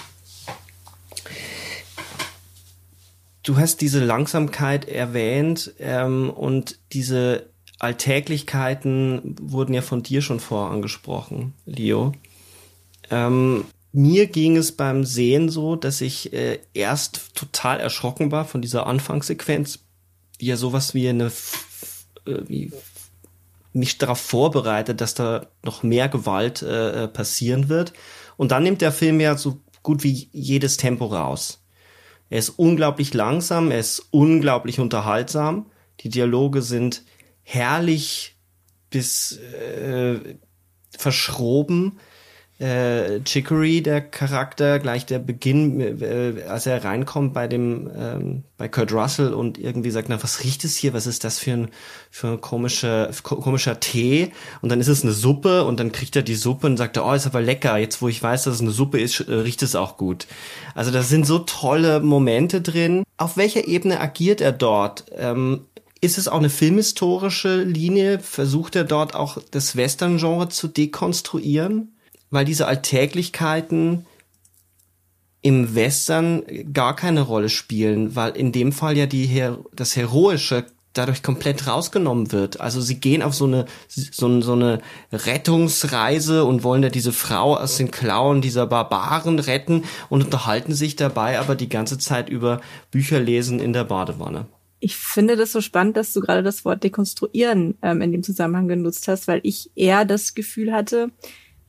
Du 3.51 3.59
hast 3.59 3.80
diese 3.80 3.98
Langsamkeit 3.98 4.88
erwähnt 4.88 5.72
ähm, 5.80 6.30
und 6.30 6.78
diese 6.92 7.51
Alltäglichkeiten 7.80 9.34
wurden 9.42 9.74
ja 9.74 9.82
von 9.82 10.05
dir 10.05 10.22
schon 10.22 10.38
vor 10.38 10.70
angesprochen, 10.70 11.55
Leo. 11.66 12.12
Ähm, 13.11 13.64
mir 13.90 14.28
ging 14.28 14.57
es 14.57 14.70
beim 14.70 15.05
Sehen 15.05 15.48
so, 15.48 15.74
dass 15.74 16.01
ich 16.01 16.32
äh, 16.32 16.61
erst 16.74 17.34
total 17.34 17.80
erschrocken 17.80 18.30
war 18.30 18.44
von 18.44 18.62
dieser 18.62 18.86
Anfangssequenz, 18.86 19.80
die 20.40 20.46
ja 20.46 20.57
sowas 20.57 20.94
wie 20.94 21.09
eine 21.09 21.32
äh, 22.26 22.42
wie 22.46 22.72
mich 23.72 23.98
darauf 23.98 24.20
vorbereitet, 24.20 25.01
dass 25.01 25.14
da 25.14 25.48
noch 25.64 25.82
mehr 25.82 26.09
Gewalt 26.09 26.62
äh, 26.62 27.03
äh, 27.03 27.09
passieren 27.09 27.68
wird. 27.68 27.94
Und 28.36 28.53
dann 28.53 28.62
nimmt 28.62 28.80
der 28.80 28.92
Film 28.92 29.18
ja 29.18 29.36
so 29.36 29.59
gut 29.82 30.05
wie 30.05 30.28
jedes 30.30 30.76
Tempo 30.76 31.07
raus. 31.07 31.59
Er 32.31 32.39
ist 32.39 32.51
unglaublich 32.51 33.12
langsam, 33.12 33.70
er 33.70 33.81
ist 33.81 34.07
unglaublich 34.12 34.78
unterhaltsam. 34.81 35.66
Die 36.01 36.09
Dialoge 36.09 36.62
sind 36.62 37.03
herrlich 37.43 38.37
bis 38.89 39.37
äh, 39.39 40.37
verschroben 40.97 41.99
äh, 42.61 43.20
Chicory, 43.24 43.82
der 43.82 44.02
Charakter, 44.02 44.78
gleich 44.78 45.06
der 45.06 45.18
Beginn, 45.18 45.80
äh, 45.80 46.42
als 46.46 46.66
er 46.66 46.84
reinkommt 46.84 47.32
bei 47.32 47.48
dem, 47.48 47.90
ähm, 47.96 48.44
bei 48.58 48.68
Kurt 48.68 48.92
Russell 48.92 49.32
und 49.32 49.56
irgendwie 49.56 49.90
sagt, 49.90 50.11
na, 50.11 50.22
was 50.22 50.44
riecht 50.44 50.64
es 50.64 50.76
hier? 50.76 50.92
Was 50.92 51.06
ist 51.06 51.24
das 51.24 51.38
für 51.38 51.52
ein, 51.52 51.68
für 52.11 52.32
ein 52.32 52.40
komischer, 52.42 53.11
komischer 53.22 53.80
Tee? 53.80 54.32
Und 54.61 54.68
dann 54.68 54.78
ist 54.78 54.88
es 54.88 55.02
eine 55.02 55.12
Suppe 55.12 55.64
und 55.64 55.80
dann 55.80 55.90
kriegt 55.90 56.14
er 56.16 56.22
die 56.22 56.34
Suppe 56.34 56.66
und 56.66 56.76
sagt, 56.76 56.98
oh, 56.98 57.12
ist 57.14 57.26
aber 57.26 57.40
lecker. 57.40 57.78
Jetzt, 57.78 58.02
wo 58.02 58.08
ich 58.08 58.22
weiß, 58.22 58.44
dass 58.44 58.56
es 58.56 58.61
eine 58.61 58.72
Suppe 58.72 59.00
ist, 59.00 59.20
äh, 59.20 59.32
riecht 59.32 59.62
es 59.62 59.74
auch 59.74 59.96
gut. 59.96 60.26
Also 60.74 60.90
da 60.90 61.02
sind 61.02 61.26
so 61.26 61.38
tolle 61.38 62.00
Momente 62.00 62.61
drin. 62.61 63.04
Auf 63.16 63.38
welcher 63.38 63.68
Ebene 63.68 64.00
agiert 64.00 64.42
er 64.42 64.52
dort? 64.52 65.06
Ähm, 65.16 65.62
ist 66.02 66.18
es 66.18 66.28
auch 66.28 66.38
eine 66.38 66.50
filmhistorische 66.50 67.62
Linie? 67.62 68.18
Versucht 68.18 68.76
er 68.76 68.84
dort 68.84 69.14
auch 69.14 69.38
das 69.50 69.76
Western-Genre 69.76 70.50
zu 70.50 70.68
dekonstruieren? 70.68 71.94
Weil 72.31 72.45
diese 72.45 72.66
Alltäglichkeiten 72.66 74.07
im 75.43 75.74
Western 75.74 76.43
gar 76.72 76.95
keine 76.95 77.22
Rolle 77.22 77.49
spielen, 77.49 78.14
weil 78.14 78.37
in 78.37 78.53
dem 78.53 78.72
Fall 78.72 78.97
ja 78.97 79.07
die 79.07 79.26
Her 79.26 79.59
das 79.72 79.97
Heroische 79.97 80.66
dadurch 80.93 81.22
komplett 81.22 81.66
rausgenommen 81.66 82.33
wird. 82.33 82.61
Also 82.61 82.81
sie 82.81 82.99
gehen 82.99 83.22
auf 83.22 83.35
so 83.35 83.45
eine 83.45 83.66
so, 83.89 84.41
so 84.41 84.53
eine 84.53 84.81
Rettungsreise 85.12 86.45
und 86.45 86.64
wollen 86.64 86.83
ja 86.83 86.89
diese 86.89 87.12
Frau 87.12 87.57
aus 87.57 87.76
den 87.76 87.91
Klauen 87.91 88.43
dieser 88.43 88.66
Barbaren 88.66 89.39
retten 89.39 89.85
und 90.09 90.24
unterhalten 90.24 90.74
sich 90.74 90.97
dabei 90.97 91.39
aber 91.39 91.55
die 91.55 91.68
ganze 91.68 91.99
Zeit 91.99 92.28
über 92.28 92.61
Bücher 92.91 93.20
lesen 93.20 93.61
in 93.61 93.72
der 93.72 93.85
Badewanne. 93.85 94.47
Ich 94.81 94.97
finde 94.97 95.37
das 95.37 95.53
so 95.53 95.61
spannend, 95.61 95.97
dass 95.97 96.12
du 96.12 96.20
gerade 96.20 96.43
das 96.43 96.64
Wort 96.64 96.83
dekonstruieren 96.83 97.76
ähm, 97.83 98.01
in 98.01 98.12
dem 98.12 98.22
Zusammenhang 98.22 98.66
genutzt 98.66 99.07
hast, 99.09 99.28
weil 99.28 99.41
ich 99.43 99.70
eher 99.76 100.05
das 100.07 100.35
Gefühl 100.35 100.72
hatte, 100.72 101.11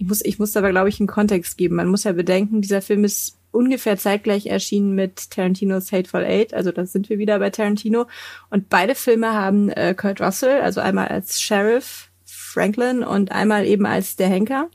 ich 0.01 0.07
muss, 0.07 0.25
ich 0.25 0.39
muss 0.39 0.57
aber, 0.57 0.71
glaube 0.71 0.89
ich, 0.89 0.99
einen 0.99 1.05
Kontext 1.05 1.59
geben. 1.59 1.75
Man 1.75 1.87
muss 1.87 2.05
ja 2.05 2.11
bedenken, 2.11 2.61
dieser 2.61 2.81
Film 2.81 3.03
ist 3.03 3.37
ungefähr 3.51 3.97
zeitgleich 3.97 4.47
erschienen 4.47 4.95
mit 4.95 5.29
Tarantinos 5.29 5.91
Hateful 5.91 6.25
Eight, 6.25 6.55
also 6.55 6.71
da 6.71 6.87
sind 6.87 7.09
wir 7.09 7.19
wieder 7.19 7.37
bei 7.37 7.51
Tarantino. 7.51 8.07
Und 8.49 8.67
beide 8.69 8.95
Filme 8.95 9.33
haben 9.33 9.69
äh, 9.69 9.93
Kurt 9.93 10.19
Russell, 10.19 10.61
also 10.61 10.81
einmal 10.81 11.09
als 11.09 11.39
Sheriff 11.39 12.09
Franklin 12.25 13.03
und 13.03 13.31
einmal 13.31 13.67
eben 13.67 13.85
als 13.85 14.15
der 14.15 14.27
Henker. 14.27 14.69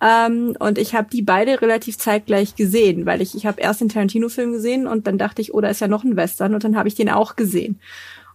Ähm, 0.00 0.56
und 0.58 0.78
ich 0.78 0.94
habe 0.94 1.08
die 1.12 1.20
beide 1.20 1.60
relativ 1.60 1.98
zeitgleich 1.98 2.56
gesehen, 2.56 3.04
weil 3.04 3.20
ich, 3.20 3.34
ich 3.34 3.44
habe 3.44 3.60
erst 3.60 3.82
den 3.82 3.90
Tarantino-Film 3.90 4.52
gesehen 4.52 4.86
und 4.86 5.06
dann 5.06 5.18
dachte 5.18 5.42
ich, 5.42 5.52
oh, 5.52 5.60
da 5.60 5.68
ist 5.68 5.82
ja 5.82 5.88
noch 5.88 6.04
ein 6.04 6.16
Western 6.16 6.54
und 6.54 6.64
dann 6.64 6.76
habe 6.76 6.88
ich 6.88 6.94
den 6.94 7.10
auch 7.10 7.36
gesehen. 7.36 7.78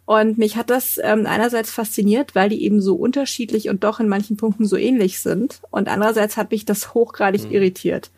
Und 0.05 0.37
mich 0.37 0.55
hat 0.55 0.69
das 0.69 0.99
ähm, 1.01 1.25
einerseits 1.25 1.71
fasziniert, 1.71 2.35
weil 2.35 2.49
die 2.49 2.63
eben 2.63 2.79
so 2.79 2.95
unterschiedlich 2.95 3.69
und 3.69 3.83
doch 3.83 3.99
in 3.99 4.07
manchen 4.07 4.37
Punkten 4.37 4.65
so 4.65 4.77
ähnlich 4.77 5.19
sind. 5.19 5.61
Und 5.71 5.87
andererseits 5.87 6.37
hat 6.37 6.51
mich 6.51 6.63
das 6.63 6.93
hochgradig 6.93 7.45
mhm. 7.45 7.51
irritiert. 7.51 8.11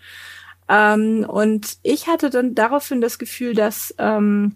Ähm, 0.67 1.25
und 1.27 1.77
ich 1.83 2.07
hatte 2.07 2.29
dann 2.29 2.55
daraufhin 2.55 2.99
das 2.99 3.19
Gefühl, 3.19 3.53
dass 3.53 3.95
ähm, 3.99 4.55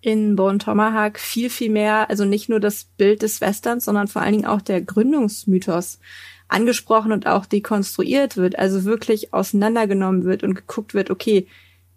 in 0.00 0.36
Bone 0.36 0.58
Tomahawk 0.58 1.18
viel, 1.18 1.50
viel 1.50 1.70
mehr, 1.70 2.08
also 2.08 2.24
nicht 2.24 2.48
nur 2.48 2.60
das 2.60 2.84
Bild 2.96 3.22
des 3.22 3.40
Westerns, 3.40 3.84
sondern 3.84 4.08
vor 4.08 4.22
allen 4.22 4.32
Dingen 4.32 4.46
auch 4.46 4.62
der 4.62 4.80
Gründungsmythos 4.80 5.98
angesprochen 6.48 7.12
und 7.12 7.26
auch 7.26 7.44
dekonstruiert 7.44 8.38
wird, 8.38 8.58
also 8.58 8.84
wirklich 8.84 9.34
auseinandergenommen 9.34 10.24
wird 10.24 10.42
und 10.42 10.54
geguckt 10.54 10.94
wird, 10.94 11.10
okay, 11.10 11.46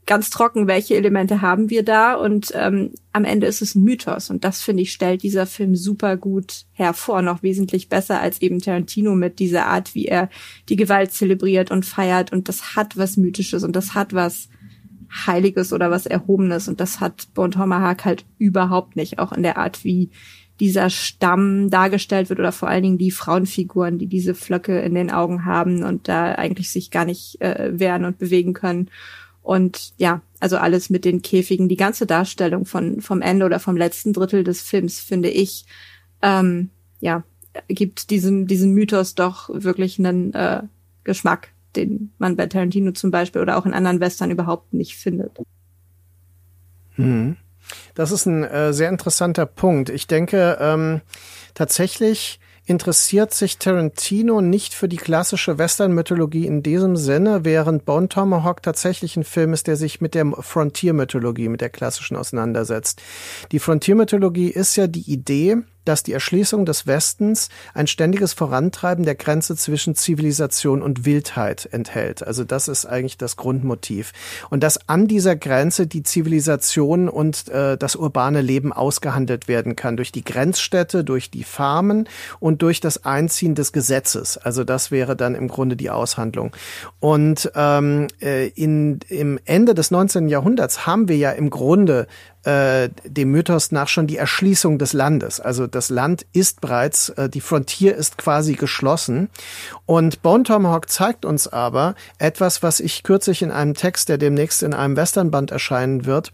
ganz 0.05 0.29
trocken, 0.29 0.67
welche 0.67 0.95
Elemente 0.95 1.41
haben 1.41 1.69
wir 1.69 1.83
da? 1.83 2.15
Und 2.15 2.51
ähm, 2.55 2.91
am 3.13 3.23
Ende 3.23 3.47
ist 3.47 3.61
es 3.61 3.75
ein 3.75 3.83
Mythos. 3.83 4.29
Und 4.29 4.43
das 4.43 4.61
finde 4.61 4.83
ich 4.83 4.91
stellt 4.91 5.23
dieser 5.23 5.45
Film 5.45 5.75
super 5.75 6.17
gut 6.17 6.65
hervor, 6.73 7.21
noch 7.21 7.43
wesentlich 7.43 7.89
besser 7.89 8.19
als 8.19 8.41
eben 8.41 8.59
Tarantino 8.59 9.15
mit 9.15 9.39
dieser 9.39 9.67
Art, 9.67 9.95
wie 9.95 10.05
er 10.05 10.29
die 10.69 10.75
Gewalt 10.75 11.11
zelebriert 11.11 11.71
und 11.71 11.85
feiert. 11.85 12.31
Und 12.31 12.49
das 12.49 12.75
hat 12.75 12.97
was 12.97 13.17
mythisches 13.17 13.63
und 13.63 13.75
das 13.75 13.93
hat 13.93 14.13
was 14.13 14.49
Heiliges 15.27 15.73
oder 15.73 15.91
was 15.91 16.05
Erhobenes. 16.05 16.67
Und 16.67 16.79
das 16.79 16.99
hat 16.99 17.27
Bon 17.33 17.51
Tomahawk 17.51 18.05
halt 18.05 18.25
überhaupt 18.37 18.95
nicht, 18.95 19.19
auch 19.19 19.31
in 19.31 19.43
der 19.43 19.57
Art, 19.57 19.83
wie 19.83 20.09
dieser 20.59 20.91
Stamm 20.91 21.71
dargestellt 21.71 22.29
wird 22.29 22.39
oder 22.39 22.51
vor 22.51 22.69
allen 22.69 22.83
Dingen 22.83 22.97
die 22.99 23.09
Frauenfiguren, 23.09 23.97
die 23.97 24.05
diese 24.05 24.35
Flöcke 24.35 24.79
in 24.79 24.93
den 24.93 25.09
Augen 25.09 25.43
haben 25.43 25.83
und 25.83 26.07
da 26.07 26.33
eigentlich 26.33 26.69
sich 26.69 26.91
gar 26.91 27.03
nicht 27.03 27.41
äh, 27.41 27.71
wehren 27.73 28.05
und 28.05 28.19
bewegen 28.19 28.53
können. 28.53 28.89
Und 29.41 29.93
ja, 29.97 30.21
also 30.39 30.57
alles 30.57 30.89
mit 30.89 31.05
den 31.05 31.21
Käfigen, 31.21 31.67
die 31.67 31.77
ganze 31.77 32.05
Darstellung 32.05 32.65
von 32.65 33.01
vom 33.01 33.21
Ende 33.21 33.45
oder 33.45 33.59
vom 33.59 33.75
letzten 33.75 34.13
Drittel 34.13 34.43
des 34.43 34.61
Films, 34.61 34.99
finde 34.99 35.29
ich, 35.29 35.65
ähm, 36.21 36.69
ja, 36.99 37.23
gibt 37.67 38.09
diesem 38.11 38.47
diesem 38.47 38.73
Mythos 38.73 39.15
doch 39.15 39.49
wirklich 39.51 39.97
einen 39.97 40.33
äh, 40.33 40.63
Geschmack, 41.03 41.49
den 41.75 42.11
man 42.17 42.35
bei 42.35 42.45
Tarantino 42.45 42.91
zum 42.91 43.11
Beispiel 43.11 43.41
oder 43.41 43.57
auch 43.57 43.65
in 43.65 43.73
anderen 43.73 43.99
Western 43.99 44.31
überhaupt 44.31 44.73
nicht 44.73 44.95
findet. 44.95 45.39
Hm. 46.95 47.37
Das 47.95 48.11
ist 48.11 48.25
ein 48.25 48.43
äh, 48.43 48.73
sehr 48.73 48.89
interessanter 48.89 49.45
Punkt. 49.45 49.89
Ich 49.89 50.07
denke 50.07 50.57
ähm, 50.59 51.01
tatsächlich 51.53 52.39
interessiert 52.65 53.33
sich 53.33 53.57
Tarantino 53.57 54.41
nicht 54.41 54.73
für 54.73 54.87
die 54.87 54.97
klassische 54.97 55.57
Western-Mythologie 55.57 56.45
in 56.45 56.63
diesem 56.63 56.95
Sinne, 56.95 57.43
während 57.43 57.85
Bone 57.85 58.07
Tomahawk 58.07 58.61
tatsächlich 58.61 59.17
ein 59.17 59.23
Film 59.23 59.53
ist, 59.53 59.67
der 59.67 59.75
sich 59.75 59.99
mit 59.99 60.13
der 60.13 60.25
Frontier-Mythologie, 60.27 61.49
mit 61.49 61.61
der 61.61 61.69
klassischen 61.69 62.15
auseinandersetzt. 62.15 63.01
Die 63.51 63.59
Frontier-Mythologie 63.59 64.49
ist 64.49 64.75
ja 64.75 64.87
die 64.87 65.11
Idee, 65.11 65.57
dass 65.85 66.03
die 66.03 66.13
Erschließung 66.13 66.65
des 66.65 66.87
Westens 66.87 67.49
ein 67.73 67.87
ständiges 67.87 68.33
Vorantreiben 68.33 69.05
der 69.05 69.15
Grenze 69.15 69.55
zwischen 69.55 69.95
Zivilisation 69.95 70.81
und 70.81 71.05
Wildheit 71.05 71.69
enthält. 71.71 72.25
Also 72.25 72.43
das 72.43 72.67
ist 72.67 72.85
eigentlich 72.85 73.17
das 73.17 73.35
Grundmotiv. 73.35 74.13
Und 74.49 74.63
dass 74.63 74.87
an 74.89 75.07
dieser 75.07 75.35
Grenze 75.35 75.87
die 75.87 76.03
Zivilisation 76.03 77.09
und 77.09 77.49
äh, 77.49 77.77
das 77.77 77.95
urbane 77.95 78.41
Leben 78.41 78.73
ausgehandelt 78.73 79.47
werden 79.47 79.75
kann 79.75 79.97
durch 79.97 80.11
die 80.11 80.23
Grenzstädte, 80.23 81.03
durch 81.03 81.31
die 81.31 81.43
Farmen 81.43 82.07
und 82.39 82.61
durch 82.61 82.79
das 82.79 83.05
Einziehen 83.05 83.55
des 83.55 83.71
Gesetzes. 83.71 84.37
Also 84.37 84.63
das 84.63 84.91
wäre 84.91 85.15
dann 85.15 85.35
im 85.35 85.47
Grunde 85.47 85.75
die 85.75 85.89
Aushandlung. 85.89 86.55
Und 86.99 87.51
ähm, 87.55 88.07
äh, 88.21 88.47
in, 88.49 88.99
im 89.09 89.39
Ende 89.45 89.73
des 89.73 89.91
19. 89.91 90.29
Jahrhunderts 90.29 90.85
haben 90.85 91.07
wir 91.07 91.17
ja 91.17 91.31
im 91.31 91.49
Grunde 91.49 92.07
äh, 92.43 92.89
dem 93.05 93.31
Mythos 93.31 93.71
nach 93.71 93.87
schon 93.87 94.07
die 94.07 94.17
Erschließung 94.17 94.79
des 94.79 94.93
Landes. 94.93 95.39
Also 95.39 95.67
das 95.67 95.89
Land 95.89 96.25
ist 96.33 96.61
bereits, 96.61 97.09
äh, 97.09 97.29
die 97.29 97.41
Frontier 97.41 97.95
ist 97.95 98.17
quasi 98.17 98.53
geschlossen. 98.53 99.29
Und 99.85 100.21
Bone 100.21 100.43
Tomahawk 100.43 100.89
zeigt 100.89 101.25
uns 101.25 101.47
aber 101.47 101.95
etwas, 102.17 102.63
was 102.63 102.79
ich 102.79 103.03
kürzlich 103.03 103.41
in 103.41 103.51
einem 103.51 103.73
Text, 103.73 104.09
der 104.09 104.17
demnächst 104.17 104.63
in 104.63 104.73
einem 104.73 104.95
Westernband 104.95 105.51
erscheinen 105.51 106.05
wird, 106.05 106.31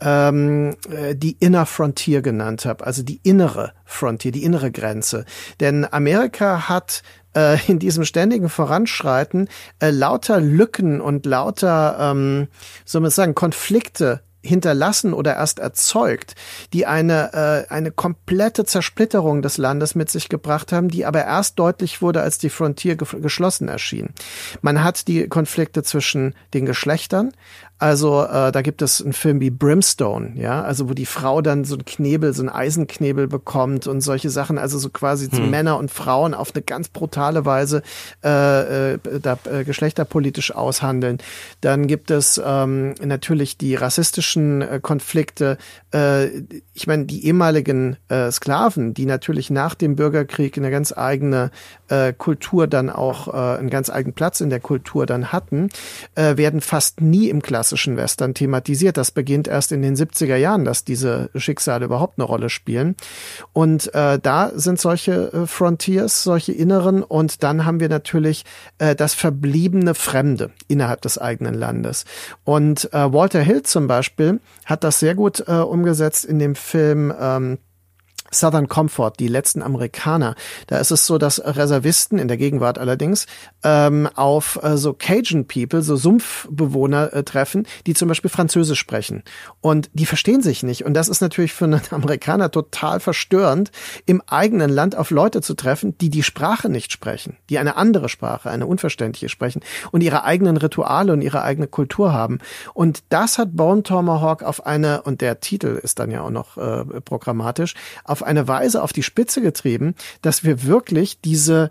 ähm, 0.00 0.76
äh, 0.90 1.16
die 1.16 1.36
Inner 1.40 1.66
Frontier 1.66 2.22
genannt 2.22 2.64
habe, 2.64 2.86
also 2.86 3.02
die 3.02 3.20
innere 3.24 3.72
Frontier, 3.84 4.30
die 4.30 4.44
innere 4.44 4.70
Grenze. 4.70 5.24
Denn 5.58 5.84
Amerika 5.90 6.68
hat 6.68 7.02
äh, 7.34 7.58
in 7.66 7.78
diesem 7.78 8.04
ständigen 8.04 8.48
Voranschreiten 8.48 9.48
äh, 9.80 9.90
lauter 9.90 10.40
Lücken 10.40 11.00
und 11.00 11.26
lauter, 11.26 11.96
ähm, 12.00 12.48
soll 12.84 13.00
man 13.00 13.10
sagen, 13.10 13.34
Konflikte 13.34 14.22
hinterlassen 14.42 15.12
oder 15.12 15.34
erst 15.34 15.58
erzeugt, 15.58 16.34
die 16.72 16.86
eine, 16.86 17.66
äh, 17.68 17.72
eine 17.72 17.90
komplette 17.90 18.64
Zersplitterung 18.64 19.42
des 19.42 19.58
Landes 19.58 19.94
mit 19.94 20.10
sich 20.10 20.28
gebracht 20.28 20.72
haben, 20.72 20.88
die 20.88 21.04
aber 21.04 21.24
erst 21.24 21.58
deutlich 21.58 22.02
wurde, 22.02 22.22
als 22.22 22.38
die 22.38 22.50
Frontier 22.50 22.96
ge 22.96 23.08
geschlossen 23.20 23.68
erschien. 23.68 24.10
Man 24.62 24.84
hat 24.84 25.08
die 25.08 25.28
Konflikte 25.28 25.82
zwischen 25.82 26.34
den 26.54 26.66
Geschlechtern, 26.66 27.32
also 27.78 28.24
äh, 28.24 28.50
da 28.50 28.62
gibt 28.62 28.82
es 28.82 29.00
einen 29.00 29.12
Film 29.12 29.40
wie 29.40 29.50
Brimstone, 29.50 30.32
ja, 30.34 30.62
also 30.62 30.88
wo 30.88 30.94
die 30.94 31.06
Frau 31.06 31.42
dann 31.42 31.64
so 31.64 31.76
ein 31.76 31.84
Knebel, 31.84 32.32
so 32.32 32.42
ein 32.42 32.48
Eisenknebel 32.48 33.28
bekommt 33.28 33.86
und 33.86 34.00
solche 34.00 34.30
Sachen, 34.30 34.58
also 34.58 34.80
so 34.80 34.90
quasi 34.90 35.28
hm. 35.28 35.48
Männer 35.48 35.78
und 35.78 35.88
Frauen 35.92 36.34
auf 36.34 36.52
eine 36.54 36.62
ganz 36.62 36.88
brutale 36.88 37.44
Weise 37.44 37.82
äh, 38.24 38.94
äh, 38.94 38.98
da, 39.22 39.38
äh, 39.44 39.62
geschlechterpolitisch 39.62 40.52
aushandeln. 40.52 41.18
Dann 41.60 41.86
gibt 41.86 42.10
es 42.10 42.40
ähm, 42.44 42.96
natürlich 43.00 43.58
die 43.58 43.76
rassistischen 43.76 44.62
äh, 44.62 44.80
Konflikte. 44.82 45.56
Äh, 45.94 46.30
ich 46.74 46.88
meine, 46.88 47.04
die 47.04 47.26
ehemaligen 47.26 47.96
äh, 48.08 48.32
Sklaven, 48.32 48.92
die 48.92 49.06
natürlich 49.06 49.50
nach 49.50 49.76
dem 49.76 49.94
Bürgerkrieg 49.94 50.58
eine 50.58 50.72
ganz 50.72 50.92
eigene 50.96 51.52
äh, 51.86 52.12
Kultur 52.12 52.66
dann 52.66 52.90
auch, 52.90 53.28
äh, 53.28 53.58
einen 53.58 53.70
ganz 53.70 53.88
eigenen 53.88 54.14
Platz 54.14 54.40
in 54.40 54.50
der 54.50 54.60
Kultur 54.60 55.06
dann 55.06 55.30
hatten, 55.30 55.68
äh, 56.16 56.36
werden 56.36 56.60
fast 56.60 57.00
nie 57.00 57.28
im 57.28 57.40
Klassen 57.40 57.67
klassischen 57.68 57.98
Western 57.98 58.32
thematisiert. 58.32 58.96
Das 58.96 59.10
beginnt 59.10 59.46
erst 59.46 59.72
in 59.72 59.82
den 59.82 59.94
70er 59.94 60.36
Jahren, 60.36 60.64
dass 60.64 60.84
diese 60.84 61.28
Schicksale 61.34 61.84
überhaupt 61.84 62.18
eine 62.18 62.24
Rolle 62.24 62.48
spielen. 62.48 62.96
Und 63.52 63.94
äh, 63.94 64.18
da 64.18 64.50
sind 64.54 64.80
solche 64.80 65.32
äh, 65.32 65.46
Frontiers, 65.46 66.22
solche 66.22 66.52
inneren. 66.52 67.02
Und 67.02 67.42
dann 67.42 67.66
haben 67.66 67.78
wir 67.78 67.90
natürlich 67.90 68.46
äh, 68.78 68.94
das 68.94 69.12
verbliebene 69.12 69.94
Fremde 69.94 70.50
innerhalb 70.66 71.02
des 71.02 71.18
eigenen 71.18 71.52
Landes. 71.52 72.06
Und 72.44 72.90
äh, 72.94 73.12
Walter 73.12 73.42
Hill 73.42 73.62
zum 73.64 73.86
Beispiel 73.86 74.40
hat 74.64 74.82
das 74.82 74.98
sehr 74.98 75.14
gut 75.14 75.44
äh, 75.46 75.52
umgesetzt 75.52 76.24
in 76.24 76.38
dem 76.38 76.54
Film 76.54 77.12
ähm, 77.20 77.58
Southern 78.32 78.68
Comfort, 78.68 79.14
die 79.18 79.28
letzten 79.28 79.62
Amerikaner. 79.62 80.34
Da 80.66 80.78
ist 80.78 80.90
es 80.90 81.06
so, 81.06 81.18
dass 81.18 81.40
Reservisten, 81.44 82.18
in 82.18 82.28
der 82.28 82.36
Gegenwart 82.36 82.78
allerdings, 82.78 83.26
ähm, 83.62 84.08
auf 84.14 84.58
äh, 84.62 84.76
so 84.76 84.92
Cajun 84.92 85.46
People, 85.46 85.82
so 85.82 85.96
Sumpfbewohner 85.96 87.12
äh, 87.12 87.22
treffen, 87.24 87.66
die 87.86 87.94
zum 87.94 88.08
Beispiel 88.08 88.30
Französisch 88.30 88.78
sprechen. 88.78 89.22
Und 89.60 89.90
die 89.92 90.06
verstehen 90.06 90.42
sich 90.42 90.62
nicht. 90.62 90.84
Und 90.84 90.94
das 90.94 91.08
ist 91.08 91.20
natürlich 91.20 91.52
für 91.52 91.64
einen 91.64 91.80
Amerikaner 91.90 92.50
total 92.50 93.00
verstörend, 93.00 93.70
im 94.06 94.22
eigenen 94.26 94.70
Land 94.70 94.96
auf 94.96 95.10
Leute 95.10 95.40
zu 95.42 95.54
treffen, 95.54 95.96
die 95.98 96.10
die 96.10 96.22
Sprache 96.22 96.68
nicht 96.68 96.92
sprechen, 96.92 97.36
die 97.50 97.58
eine 97.58 97.76
andere 97.76 98.08
Sprache, 98.08 98.50
eine 98.50 98.66
unverständliche 98.66 99.28
sprechen 99.28 99.60
und 99.90 100.02
ihre 100.02 100.24
eigenen 100.24 100.56
Rituale 100.56 101.12
und 101.12 101.22
ihre 101.22 101.42
eigene 101.42 101.66
Kultur 101.66 102.12
haben. 102.12 102.38
Und 102.74 103.02
das 103.08 103.38
hat 103.38 103.56
Bone 103.56 103.82
Tomahawk 103.82 104.42
auf 104.42 104.66
eine, 104.66 105.02
und 105.02 105.20
der 105.20 105.40
Titel 105.40 105.78
ist 105.82 105.98
dann 105.98 106.10
ja 106.10 106.22
auch 106.22 106.30
noch 106.30 106.56
äh, 106.56 106.84
programmatisch, 107.00 107.74
auf 108.04 108.17
auf 108.18 108.22
eine 108.24 108.48
Weise 108.48 108.82
auf 108.82 108.92
die 108.92 109.04
Spitze 109.04 109.40
getrieben, 109.40 109.94
dass 110.22 110.42
wir 110.42 110.64
wirklich 110.64 111.20
diese 111.20 111.70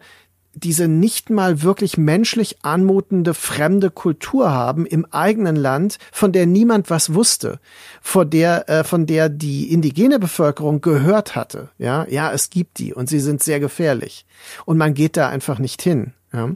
diese 0.54 0.88
nicht 0.88 1.30
mal 1.30 1.62
wirklich 1.62 2.00
menschlich 2.00 2.58
anmutende 2.64 3.36
fremde 3.36 3.92
Kultur 3.92 4.50
haben 4.50 4.88
im 4.88 5.06
eigenen 5.06 5.56
Land, 5.56 6.00
von 6.12 6.32
der 6.32 6.48
niemand 6.48 6.90
was 6.90 7.14
wusste, 7.14 7.60
von 8.02 8.30
der 8.30 8.68
äh, 8.68 8.84
von 8.84 9.06
der 9.06 9.30
die 9.30 9.72
indigene 9.72 10.18
Bevölkerung 10.18 10.82
gehört 10.82 11.36
hatte. 11.36 11.70
Ja, 11.78 12.08
ja, 12.10 12.32
es 12.32 12.50
gibt 12.50 12.80
die 12.80 12.94
und 12.94 13.08
sie 13.08 13.20
sind 13.20 13.44
sehr 13.44 13.60
gefährlich 13.60 14.26
und 14.66 14.78
man 14.78 14.94
geht 14.94 15.16
da 15.16 15.30
einfach 15.30 15.60
nicht 15.60 15.82
hin. 15.82 16.14
Ja. 16.34 16.50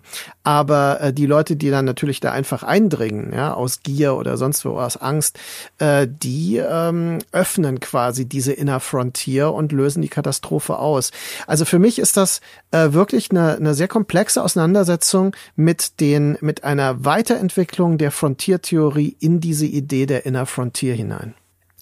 Aber 0.43 0.99
äh, 0.99 1.13
die 1.13 1.25
Leute, 1.25 1.55
die 1.55 1.69
dann 1.69 1.85
natürlich 1.85 2.19
da 2.19 2.31
einfach 2.31 2.63
eindringen, 2.63 3.31
ja, 3.33 3.53
aus 3.53 3.83
Gier 3.83 4.15
oder 4.15 4.35
sonst 4.35 4.65
wo, 4.65 4.77
aus 4.77 4.97
Angst, 4.97 5.39
äh, 5.77 6.07
die 6.09 6.57
ähm, 6.57 7.19
öffnen 7.31 7.79
quasi 7.79 8.25
diese 8.25 8.51
Inner 8.51 8.81
Frontier 8.81 9.53
und 9.53 9.71
lösen 9.71 10.01
die 10.01 10.09
Katastrophe 10.09 10.77
aus. 10.77 11.11
Also 11.47 11.63
für 11.63 11.79
mich 11.79 11.99
ist 11.99 12.17
das 12.17 12.41
äh, 12.71 12.91
wirklich 12.91 13.31
eine, 13.31 13.55
eine 13.55 13.73
sehr 13.73 13.87
komplexe 13.87 14.43
Auseinandersetzung 14.43 15.35
mit 15.55 16.01
den, 16.01 16.37
mit 16.41 16.65
einer 16.65 17.05
Weiterentwicklung 17.05 17.97
der 17.97 18.11
Frontiertheorie 18.11 19.15
in 19.19 19.39
diese 19.39 19.65
Idee 19.65 20.05
der 20.05 20.25
Inner 20.25 20.45
Frontier 20.45 20.95
hinein. 20.95 21.33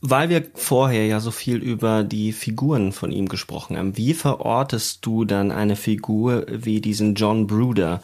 Weil 0.01 0.29
wir 0.29 0.45
vorher 0.53 1.05
ja 1.07 1.19
so 1.19 1.31
viel 1.31 1.57
über 1.57 2.03
die 2.03 2.31
Figuren 2.31 2.93
von 2.93 3.11
ihm 3.11 3.27
gesprochen 3.27 3.77
haben, 3.77 3.97
wie 3.97 4.13
verortest 4.13 5.05
du 5.05 5.25
dann 5.25 5.51
eine 5.51 5.75
Figur 5.75 6.45
wie 6.49 6.79
diesen 6.79 7.15
John 7.15 7.47
Bruder 7.47 8.01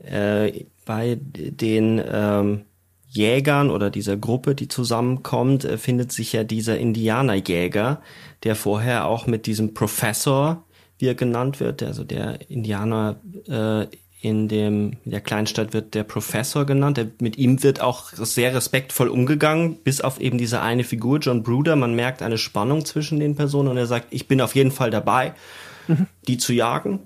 äh, 0.00 0.64
bei 0.84 1.18
den 1.20 2.02
ähm, 2.06 2.64
Jägern 3.08 3.70
oder 3.70 3.90
dieser 3.90 4.16
Gruppe, 4.16 4.54
die 4.54 4.68
zusammenkommt, 4.68 5.64
äh, 5.64 5.78
findet 5.78 6.12
sich 6.12 6.32
ja 6.34 6.44
dieser 6.44 6.78
Indianerjäger, 6.78 8.02
der 8.42 8.56
vorher 8.56 9.06
auch 9.06 9.26
mit 9.26 9.46
diesem 9.46 9.72
Professor, 9.72 10.64
wie 10.98 11.06
er 11.06 11.14
genannt 11.14 11.58
wird, 11.58 11.82
also 11.82 12.04
der 12.04 12.50
Indianer 12.50 13.20
äh, 13.48 13.86
in 14.24 14.48
dem 14.48 14.92
in 15.04 15.10
der 15.10 15.20
Kleinstadt 15.20 15.74
wird 15.74 15.94
der 15.94 16.02
Professor 16.02 16.64
genannt. 16.64 16.96
Der, 16.96 17.08
mit 17.20 17.36
ihm 17.36 17.62
wird 17.62 17.80
auch 17.80 18.10
sehr 18.12 18.54
respektvoll 18.54 19.08
umgegangen, 19.08 19.76
bis 19.84 20.00
auf 20.00 20.18
eben 20.18 20.38
diese 20.38 20.62
eine 20.62 20.82
Figur, 20.82 21.18
John 21.18 21.42
Bruder. 21.42 21.76
Man 21.76 21.94
merkt 21.94 22.22
eine 22.22 22.38
Spannung 22.38 22.86
zwischen 22.86 23.20
den 23.20 23.36
Personen 23.36 23.68
und 23.68 23.76
er 23.76 23.86
sagt, 23.86 24.06
ich 24.10 24.26
bin 24.26 24.40
auf 24.40 24.54
jeden 24.54 24.70
Fall 24.70 24.90
dabei, 24.90 25.34
mhm. 25.88 26.06
die 26.26 26.38
zu 26.38 26.54
jagen. 26.54 27.00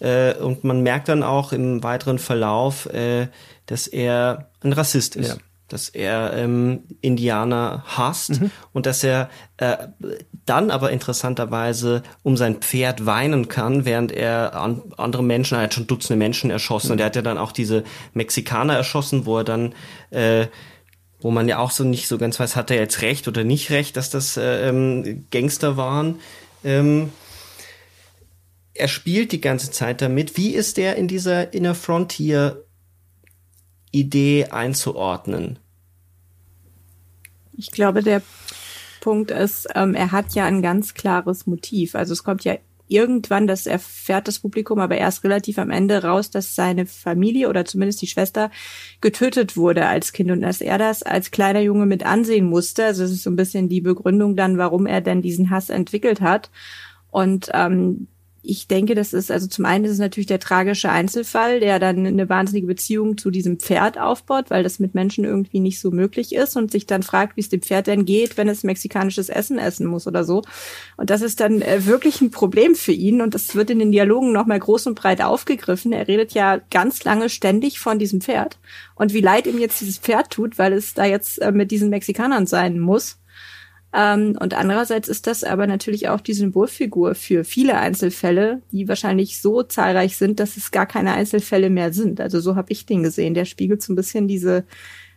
Äh, 0.00 0.34
und 0.34 0.62
man 0.62 0.82
merkt 0.82 1.08
dann 1.08 1.22
auch 1.22 1.52
im 1.52 1.82
weiteren 1.82 2.18
Verlauf, 2.18 2.86
äh, 2.86 3.28
dass 3.64 3.86
er 3.86 4.50
ein 4.62 4.74
Rassist 4.74 5.16
ist. 5.16 5.28
Ja 5.28 5.49
dass 5.72 5.88
er 5.88 6.34
ähm, 6.34 6.84
Indianer 7.00 7.84
hasst 7.86 8.40
mhm. 8.40 8.50
und 8.72 8.86
dass 8.86 9.02
er 9.04 9.30
äh, 9.56 9.76
dann 10.44 10.70
aber 10.70 10.90
interessanterweise 10.90 12.02
um 12.22 12.36
sein 12.36 12.56
Pferd 12.56 13.06
weinen 13.06 13.48
kann, 13.48 13.84
während 13.84 14.12
er 14.12 14.54
an, 14.54 14.82
andere 14.96 15.22
Menschen, 15.22 15.56
er 15.56 15.64
hat 15.64 15.74
schon 15.74 15.86
Dutzende 15.86 16.18
Menschen 16.18 16.50
erschossen 16.50 16.88
mhm. 16.88 16.92
und 16.92 16.98
er 17.00 17.06
hat 17.06 17.16
ja 17.16 17.22
dann 17.22 17.38
auch 17.38 17.52
diese 17.52 17.84
Mexikaner 18.14 18.74
erschossen, 18.74 19.26
wo 19.26 19.38
er 19.38 19.44
dann 19.44 19.74
äh, 20.10 20.46
wo 21.22 21.30
man 21.30 21.48
ja 21.48 21.58
auch 21.58 21.70
so 21.70 21.84
nicht 21.84 22.08
so 22.08 22.18
ganz 22.18 22.40
weiß, 22.40 22.56
hat 22.56 22.70
er 22.70 22.78
jetzt 22.78 23.02
recht 23.02 23.28
oder 23.28 23.44
nicht 23.44 23.70
recht, 23.70 23.96
dass 23.96 24.10
das 24.10 24.36
äh, 24.36 24.68
ähm, 24.68 25.26
Gangster 25.30 25.76
waren. 25.76 26.18
Ähm, 26.64 27.10
er 28.72 28.88
spielt 28.88 29.32
die 29.32 29.40
ganze 29.40 29.70
Zeit 29.70 30.00
damit. 30.00 30.36
Wie 30.36 30.54
ist 30.54 30.76
der 30.78 30.96
in 30.96 31.08
dieser 31.08 31.52
Inner 31.52 31.74
Frontier 31.74 32.64
Idee 33.90 34.46
einzuordnen? 34.46 35.58
Ich 37.56 37.70
glaube, 37.70 38.02
der 38.02 38.22
Punkt 39.00 39.30
ist, 39.30 39.68
ähm, 39.74 39.94
er 39.94 40.12
hat 40.12 40.34
ja 40.34 40.44
ein 40.44 40.62
ganz 40.62 40.94
klares 40.94 41.46
Motiv. 41.46 41.94
Also 41.94 42.12
es 42.12 42.24
kommt 42.24 42.44
ja 42.44 42.56
irgendwann, 42.90 43.46
das 43.46 43.66
erfährt 43.66 44.26
das 44.28 44.40
Publikum 44.40 44.80
aber 44.80 44.98
erst 44.98 45.22
relativ 45.24 45.58
am 45.58 45.70
Ende 45.70 46.02
raus, 46.02 46.30
dass 46.30 46.54
seine 46.54 46.86
Familie 46.86 47.48
oder 47.48 47.64
zumindest 47.64 48.02
die 48.02 48.08
Schwester 48.08 48.50
getötet 49.00 49.56
wurde 49.56 49.86
als 49.86 50.12
Kind 50.12 50.30
und 50.30 50.40
dass 50.40 50.60
er 50.60 50.76
das 50.76 51.02
als 51.02 51.30
kleiner 51.30 51.60
Junge 51.60 51.86
mit 51.86 52.04
ansehen 52.04 52.46
musste. 52.46 52.84
Also 52.84 53.04
es 53.04 53.12
ist 53.12 53.22
so 53.22 53.30
ein 53.30 53.36
bisschen 53.36 53.68
die 53.68 53.80
Begründung 53.80 54.36
dann, 54.36 54.58
warum 54.58 54.86
er 54.86 55.00
denn 55.00 55.22
diesen 55.22 55.50
Hass 55.50 55.70
entwickelt 55.70 56.20
hat. 56.20 56.50
Und 57.10 57.50
ähm, 57.54 58.08
ich 58.42 58.68
denke, 58.68 58.94
das 58.94 59.12
ist, 59.12 59.30
also 59.30 59.46
zum 59.46 59.66
einen 59.66 59.84
ist 59.84 59.92
es 59.92 59.98
natürlich 59.98 60.26
der 60.26 60.40
tragische 60.40 60.90
Einzelfall, 60.90 61.60
der 61.60 61.78
dann 61.78 62.06
eine 62.06 62.28
wahnsinnige 62.28 62.66
Beziehung 62.66 63.18
zu 63.18 63.30
diesem 63.30 63.58
Pferd 63.58 63.98
aufbaut, 63.98 64.46
weil 64.48 64.62
das 64.62 64.78
mit 64.78 64.94
Menschen 64.94 65.24
irgendwie 65.24 65.60
nicht 65.60 65.78
so 65.78 65.90
möglich 65.90 66.34
ist 66.34 66.56
und 66.56 66.70
sich 66.70 66.86
dann 66.86 67.02
fragt, 67.02 67.36
wie 67.36 67.42
es 67.42 67.50
dem 67.50 67.60
Pferd 67.60 67.86
denn 67.86 68.06
geht, 68.06 68.38
wenn 68.38 68.48
es 68.48 68.64
mexikanisches 68.64 69.28
Essen 69.28 69.58
essen 69.58 69.86
muss 69.86 70.06
oder 70.06 70.24
so. 70.24 70.42
Und 70.96 71.10
das 71.10 71.20
ist 71.20 71.40
dann 71.40 71.60
äh, 71.60 71.84
wirklich 71.84 72.22
ein 72.22 72.30
Problem 72.30 72.74
für 72.74 72.92
ihn 72.92 73.20
und 73.20 73.34
das 73.34 73.54
wird 73.54 73.70
in 73.70 73.78
den 73.78 73.92
Dialogen 73.92 74.32
nochmal 74.32 74.58
groß 74.58 74.86
und 74.86 74.94
breit 74.94 75.20
aufgegriffen. 75.20 75.92
Er 75.92 76.08
redet 76.08 76.32
ja 76.32 76.60
ganz 76.70 77.04
lange 77.04 77.28
ständig 77.28 77.78
von 77.78 77.98
diesem 77.98 78.22
Pferd 78.22 78.58
und 78.94 79.12
wie 79.12 79.20
leid 79.20 79.46
ihm 79.46 79.58
jetzt 79.58 79.80
dieses 79.80 79.98
Pferd 79.98 80.30
tut, 80.30 80.58
weil 80.58 80.72
es 80.72 80.94
da 80.94 81.04
jetzt 81.04 81.42
äh, 81.42 81.52
mit 81.52 81.70
diesen 81.70 81.90
Mexikanern 81.90 82.46
sein 82.46 82.80
muss. 82.80 83.19
Ähm, 83.92 84.36
und 84.40 84.54
andererseits 84.54 85.08
ist 85.08 85.26
das 85.26 85.42
aber 85.42 85.66
natürlich 85.66 86.08
auch 86.08 86.20
die 86.20 86.34
Symbolfigur 86.34 87.14
für 87.14 87.44
viele 87.44 87.76
Einzelfälle, 87.78 88.62
die 88.70 88.88
wahrscheinlich 88.88 89.40
so 89.40 89.62
zahlreich 89.62 90.16
sind, 90.16 90.38
dass 90.38 90.56
es 90.56 90.70
gar 90.70 90.86
keine 90.86 91.12
Einzelfälle 91.12 91.70
mehr 91.70 91.92
sind. 91.92 92.20
Also 92.20 92.40
so 92.40 92.54
habe 92.54 92.70
ich 92.72 92.86
den 92.86 93.02
gesehen. 93.02 93.34
Der 93.34 93.44
spiegelt 93.44 93.82
so 93.82 93.92
ein 93.92 93.96
bisschen 93.96 94.28
diese 94.28 94.64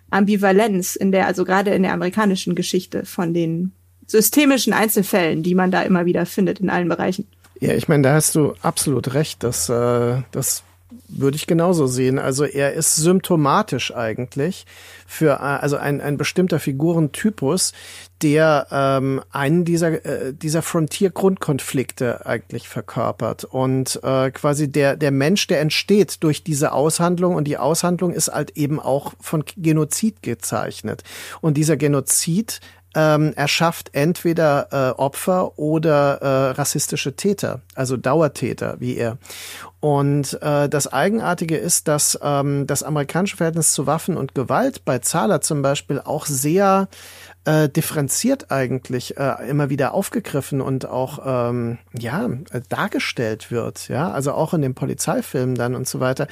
Ambivalenz 0.09 0.95
in 0.95 1.11
der, 1.11 1.27
also 1.27 1.45
gerade 1.45 1.71
in 1.71 1.83
der 1.83 1.93
amerikanischen 1.93 2.55
Geschichte 2.55 3.05
von 3.05 3.33
den 3.33 3.73
systemischen 4.07 4.73
Einzelfällen, 4.73 5.43
die 5.43 5.55
man 5.55 5.71
da 5.71 5.83
immer 5.83 6.05
wieder 6.05 6.25
findet 6.25 6.59
in 6.59 6.69
allen 6.69 6.89
Bereichen. 6.89 7.27
Ja, 7.59 7.73
ich 7.73 7.87
meine, 7.87 8.03
da 8.03 8.13
hast 8.13 8.35
du 8.35 8.53
absolut 8.61 9.13
recht, 9.13 9.43
dass 9.43 9.69
äh, 9.69 10.21
das 10.31 10.63
würde 11.07 11.35
ich 11.35 11.47
genauso 11.47 11.87
sehen. 11.87 12.19
Also 12.19 12.45
er 12.45 12.73
ist 12.73 12.95
symptomatisch 12.95 13.93
eigentlich 13.93 14.65
für 15.07 15.33
äh, 15.33 15.61
also 15.61 15.77
ein, 15.77 16.01
ein 16.01 16.17
bestimmter 16.17 16.59
Figurentypus, 16.59 17.73
der 18.21 18.67
ähm, 18.71 19.21
einen 19.31 19.65
dieser 19.65 20.05
äh, 20.05 20.33
dieser 20.33 20.61
Frontier-Grundkonflikte 20.61 22.25
eigentlich 22.25 22.67
verkörpert 22.67 23.43
und 23.43 23.99
äh, 24.03 24.31
quasi 24.31 24.71
der 24.71 24.95
der 24.95 25.11
Mensch, 25.11 25.47
der 25.47 25.61
entsteht 25.61 26.23
durch 26.23 26.43
diese 26.43 26.71
Aushandlung 26.71 27.35
und 27.35 27.45
die 27.45 27.57
Aushandlung 27.57 28.13
ist 28.13 28.29
halt 28.29 28.57
eben 28.57 28.79
auch 28.79 29.13
von 29.19 29.43
Genozid 29.57 30.23
gezeichnet 30.23 31.03
und 31.41 31.57
dieser 31.57 31.77
Genozid 31.77 32.59
ähm, 32.95 33.33
erschafft 33.35 33.89
entweder 33.93 34.67
äh, 34.71 34.99
Opfer 34.99 35.57
oder 35.57 36.21
äh, 36.21 36.51
rassistische 36.51 37.15
Täter, 37.15 37.61
also 37.75 37.97
Dauertäter 37.97 38.75
wie 38.79 38.97
er. 38.97 39.17
Und 39.79 40.41
äh, 40.41 40.69
das 40.69 40.91
Eigenartige 40.91 41.57
ist, 41.57 41.87
dass 41.87 42.17
ähm, 42.21 42.67
das 42.67 42.83
amerikanische 42.83 43.35
Verhältnis 43.35 43.73
zu 43.73 43.85
Waffen 43.85 44.15
und 44.15 44.33
Gewalt 44.33 44.85
bei 44.85 44.99
Zahler 44.99 45.41
zum 45.41 45.61
Beispiel 45.61 45.99
auch 45.99 46.25
sehr 46.25 46.87
äh, 47.45 47.67
differenziert 47.67 48.51
eigentlich 48.51 49.17
äh, 49.17 49.49
immer 49.49 49.69
wieder 49.69 49.93
aufgegriffen 49.93 50.61
und 50.61 50.87
auch 50.87 51.19
ähm, 51.25 51.79
ja 51.97 52.29
dargestellt 52.69 53.51
wird, 53.51 53.89
ja, 53.89 54.09
also 54.11 54.31
auch 54.31 54.53
in 54.53 54.61
den 54.61 54.75
Polizeifilmen 54.75 55.55
dann 55.55 55.75
und 55.75 55.87
so 55.87 55.99
weiter, 55.99 56.27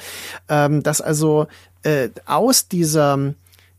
ähm, 0.48 0.82
dass 0.82 1.02
also 1.02 1.48
äh, 1.82 2.08
aus 2.24 2.68
dieser 2.68 3.34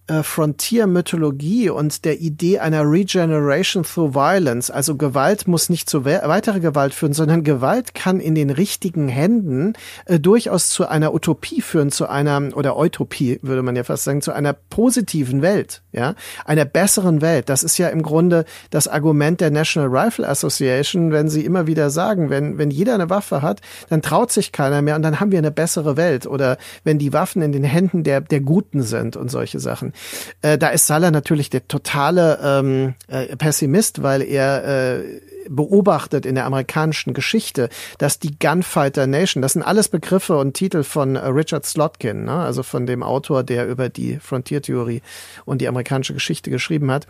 äh, 0.07 0.21
Frontier-Mythologie 0.21 1.69
und 1.69 2.03
der 2.03 2.19
Idee 2.19 2.59
einer 2.59 2.83
Regeneration 2.83 3.83
through 3.83 4.13
Violence. 4.13 4.69
Also 4.69 4.97
Gewalt 4.97 5.47
muss 5.47 5.69
nicht 5.69 5.89
zu 5.89 6.03
we 6.03 6.21
weitere 6.25 6.59
Gewalt 6.59 6.93
führen, 6.93 7.13
sondern 7.13 7.43
Gewalt 7.43 7.93
kann 7.93 8.19
in 8.19 8.35
den 8.35 8.49
richtigen 8.49 9.07
Händen 9.07 9.73
äh, 10.05 10.19
durchaus 10.19 10.69
zu 10.69 10.87
einer 10.87 11.13
Utopie 11.13 11.61
führen, 11.61 11.89
zu 11.89 12.09
einer, 12.09 12.55
oder 12.55 12.77
Utopie 12.77 13.39
würde 13.41 13.63
man 13.63 13.77
ja 13.77 13.85
fast 13.85 14.03
sagen, 14.03 14.21
zu 14.21 14.33
einer 14.33 14.51
positiven 14.51 15.41
Welt, 15.41 15.81
ja, 15.93 16.15
einer 16.43 16.65
besseren 16.65 17.21
Welt. 17.21 17.47
Das 17.47 17.63
ist 17.63 17.77
ja 17.77 17.87
im 17.87 18.01
Grunde 18.01 18.43
das 18.71 18.89
Argument 18.89 19.39
der 19.39 19.51
National 19.51 19.89
Rifle 19.89 20.27
Association, 20.27 21.13
wenn 21.13 21.29
sie 21.29 21.45
immer 21.45 21.65
wieder 21.65 21.89
sagen, 21.89 22.29
wenn, 22.29 22.57
wenn 22.57 22.71
jeder 22.71 22.95
eine 22.95 23.09
Waffe 23.09 23.41
hat, 23.41 23.61
dann 23.89 24.01
traut 24.01 24.33
sich 24.33 24.51
keiner 24.51 24.81
mehr 24.81 24.97
und 24.97 25.03
dann 25.03 25.21
haben 25.21 25.31
wir 25.31 25.39
eine 25.39 25.51
bessere 25.51 25.95
Welt. 25.95 26.27
Oder 26.27 26.57
wenn 26.83 26.99
die 26.99 27.13
Waffen 27.13 27.41
in 27.41 27.53
den 27.53 27.63
Händen 27.63 28.03
der, 28.03 28.19
der 28.19 28.41
Guten 28.41 28.81
sind 28.81 29.15
und 29.15 29.31
solche 29.31 29.61
Sachen. 29.61 29.92
Äh, 30.41 30.57
da 30.57 30.69
ist 30.69 30.87
Salah 30.87 31.11
natürlich 31.11 31.49
der 31.49 31.67
totale 31.67 32.39
ähm, 32.43 32.95
äh, 33.07 33.35
Pessimist, 33.35 34.03
weil 34.03 34.21
er 34.21 34.99
äh, 34.99 35.03
beobachtet 35.49 36.25
in 36.25 36.35
der 36.35 36.45
amerikanischen 36.45 37.13
Geschichte, 37.13 37.69
dass 37.97 38.19
die 38.19 38.37
Gunfighter 38.37 39.07
Nation, 39.07 39.41
das 39.41 39.53
sind 39.53 39.63
alles 39.63 39.89
Begriffe 39.89 40.37
und 40.37 40.53
Titel 40.53 40.83
von 40.83 41.15
äh, 41.15 41.25
Richard 41.27 41.65
Slotkin, 41.65 42.25
ne? 42.25 42.33
also 42.33 42.63
von 42.63 42.85
dem 42.85 43.03
Autor, 43.03 43.43
der 43.43 43.67
über 43.67 43.89
die 43.89 44.19
Frontiertheorie 44.19 45.01
und 45.45 45.61
die 45.61 45.67
amerikanische 45.67 46.13
Geschichte 46.13 46.49
geschrieben 46.49 46.91
hat. 46.91 47.07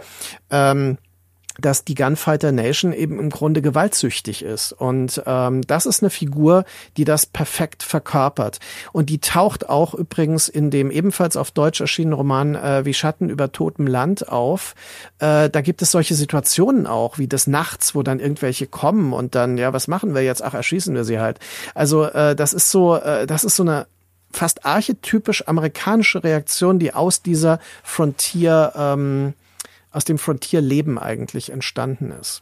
Ähm, 0.49 0.97
dass 1.59 1.85
die 1.85 1.95
Gunfighter 1.95 2.51
Nation 2.51 2.93
eben 2.93 3.19
im 3.19 3.29
Grunde 3.29 3.61
gewaltsüchtig 3.61 4.43
ist. 4.43 4.71
Und 4.71 5.21
ähm, 5.25 5.61
das 5.61 5.85
ist 5.85 6.01
eine 6.01 6.09
Figur, 6.09 6.65
die 6.97 7.05
das 7.05 7.25
perfekt 7.25 7.83
verkörpert. 7.83 8.59
Und 8.91 9.09
die 9.09 9.19
taucht 9.19 9.69
auch 9.69 9.93
übrigens 9.93 10.47
in 10.47 10.71
dem 10.71 10.89
ebenfalls 10.89 11.37
auf 11.37 11.51
Deutsch 11.51 11.81
erschienenen 11.81 12.13
Roman 12.13 12.55
äh, 12.55 12.85
Wie 12.85 12.93
Schatten 12.93 13.29
über 13.29 13.51
totem 13.51 13.85
Land 13.85 14.29
auf. 14.29 14.73
Äh, 15.19 15.49
da 15.49 15.61
gibt 15.61 15.81
es 15.81 15.91
solche 15.91 16.15
Situationen 16.15 16.87
auch, 16.87 17.17
wie 17.17 17.27
des 17.27 17.45
Nachts, 17.45 17.93
wo 17.93 18.01
dann 18.01 18.19
irgendwelche 18.19 18.65
kommen 18.65 19.13
und 19.13 19.35
dann, 19.35 19.57
ja, 19.57 19.73
was 19.73 19.87
machen 19.87 20.15
wir 20.15 20.23
jetzt? 20.23 20.43
Ach, 20.43 20.53
erschießen 20.53 20.95
wir 20.95 21.03
sie 21.03 21.19
halt. 21.19 21.39
Also 21.75 22.05
äh, 22.05 22.35
das 22.35 22.53
ist 22.53 22.71
so, 22.71 22.95
äh, 22.95 23.27
das 23.27 23.43
ist 23.43 23.55
so 23.55 23.63
eine 23.63 23.85
fast 24.31 24.65
archetypisch 24.65 25.47
amerikanische 25.47 26.23
Reaktion, 26.23 26.79
die 26.79 26.93
aus 26.93 27.21
dieser 27.21 27.59
Frontier 27.83 28.73
ähm, 28.75 29.33
aus 29.93 30.03
dem 30.03 30.17
Frontierleben 30.17 30.97
eigentlich 30.97 31.51
entstanden 31.51 32.11
ist. 32.11 32.41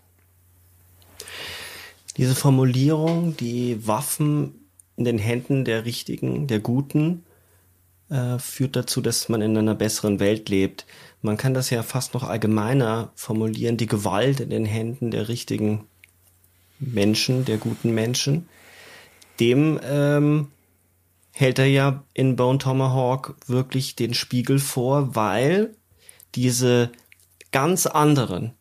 Diese 2.17 2.33
Formulierung, 2.33 3.37
die 3.37 3.85
Waffen 3.87 4.55
in 4.97 5.05
den 5.05 5.19
Händen 5.19 5.65
der 5.65 5.85
Richtigen, 5.85 6.47
der 6.47 6.59
Guten, 6.59 7.23
äh, 8.09 8.39
führt 8.39 8.75
dazu, 8.75 9.01
dass 9.01 9.29
man 9.29 9.41
in 9.41 9.55
einer 9.57 9.75
besseren 9.75 10.19
Welt 10.19 10.49
lebt. 10.49 10.85
Man 11.21 11.37
kann 11.37 11.53
das 11.53 11.69
ja 11.69 11.83
fast 11.83 12.13
noch 12.13 12.23
allgemeiner 12.23 13.11
formulieren, 13.15 13.77
die 13.77 13.87
Gewalt 13.87 14.39
in 14.39 14.49
den 14.49 14.65
Händen 14.65 15.11
der 15.11 15.29
richtigen 15.29 15.85
Menschen, 16.79 17.45
der 17.45 17.57
guten 17.57 17.93
Menschen. 17.93 18.49
Dem 19.39 19.79
ähm, 19.83 20.47
hält 21.31 21.59
er 21.59 21.67
ja 21.67 22.03
in 22.13 22.35
Bone 22.35 22.59
Tomahawk 22.59 23.35
wirklich 23.47 23.95
den 23.95 24.13
Spiegel 24.13 24.59
vor, 24.59 25.15
weil 25.15 25.75
diese 26.35 26.91
ganz 27.51 27.85
anderen, 27.85 28.53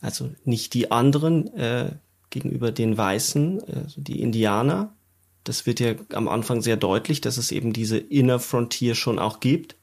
also 0.00 0.30
nicht 0.44 0.74
die 0.74 0.90
anderen 0.90 1.52
äh, 1.54 1.92
gegenüber 2.30 2.72
den 2.72 2.96
Weißen, 2.96 3.62
also 3.62 4.00
die 4.00 4.20
Indianer, 4.20 4.92
das 5.44 5.66
wird 5.66 5.78
ja 5.78 5.94
am 6.12 6.26
Anfang 6.26 6.62
sehr 6.62 6.76
deutlich, 6.76 7.20
dass 7.20 7.36
es 7.36 7.52
eben 7.52 7.72
diese 7.72 7.98
Inner 7.98 8.40
Frontier 8.40 8.94
schon 8.94 9.18
auch 9.18 9.40
gibt. 9.40 9.76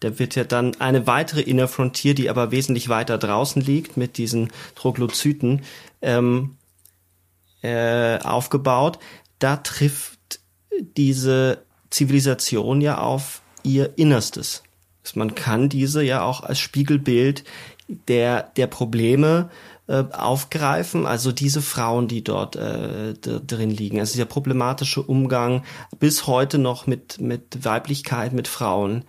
Da 0.00 0.18
wird 0.18 0.34
ja 0.34 0.44
dann 0.44 0.78
eine 0.80 1.06
weitere 1.06 1.40
Inner 1.40 1.68
Frontier, 1.68 2.14
die 2.14 2.28
aber 2.28 2.50
wesentlich 2.50 2.88
weiter 2.88 3.16
draußen 3.16 3.62
liegt, 3.62 3.96
mit 3.96 4.18
diesen 4.18 4.52
Troglozyten 4.74 5.62
ähm, 6.02 6.56
äh, 7.62 8.18
aufgebaut. 8.18 8.98
Da 9.38 9.56
trifft 9.56 10.40
diese 10.96 11.64
Zivilisation 11.90 12.80
ja 12.80 12.98
auf 12.98 13.40
ihr 13.62 13.96
Innerstes. 13.96 14.64
Man 15.14 15.34
kann 15.34 15.68
diese 15.68 16.02
ja 16.02 16.22
auch 16.22 16.42
als 16.42 16.58
Spiegelbild 16.58 17.44
der, 17.88 18.50
der 18.56 18.66
Probleme 18.66 19.50
äh, 19.86 20.04
aufgreifen, 20.12 21.06
also 21.06 21.32
diese 21.32 21.60
Frauen, 21.60 22.08
die 22.08 22.24
dort 22.24 22.56
äh, 22.56 23.14
drin 23.14 23.70
liegen, 23.70 24.00
also 24.00 24.16
der 24.16 24.24
problematische 24.24 25.02
Umgang 25.02 25.62
bis 25.98 26.26
heute 26.26 26.58
noch 26.58 26.86
mit, 26.86 27.20
mit 27.20 27.64
Weiblichkeit, 27.64 28.32
mit 28.32 28.48
Frauen, 28.48 29.04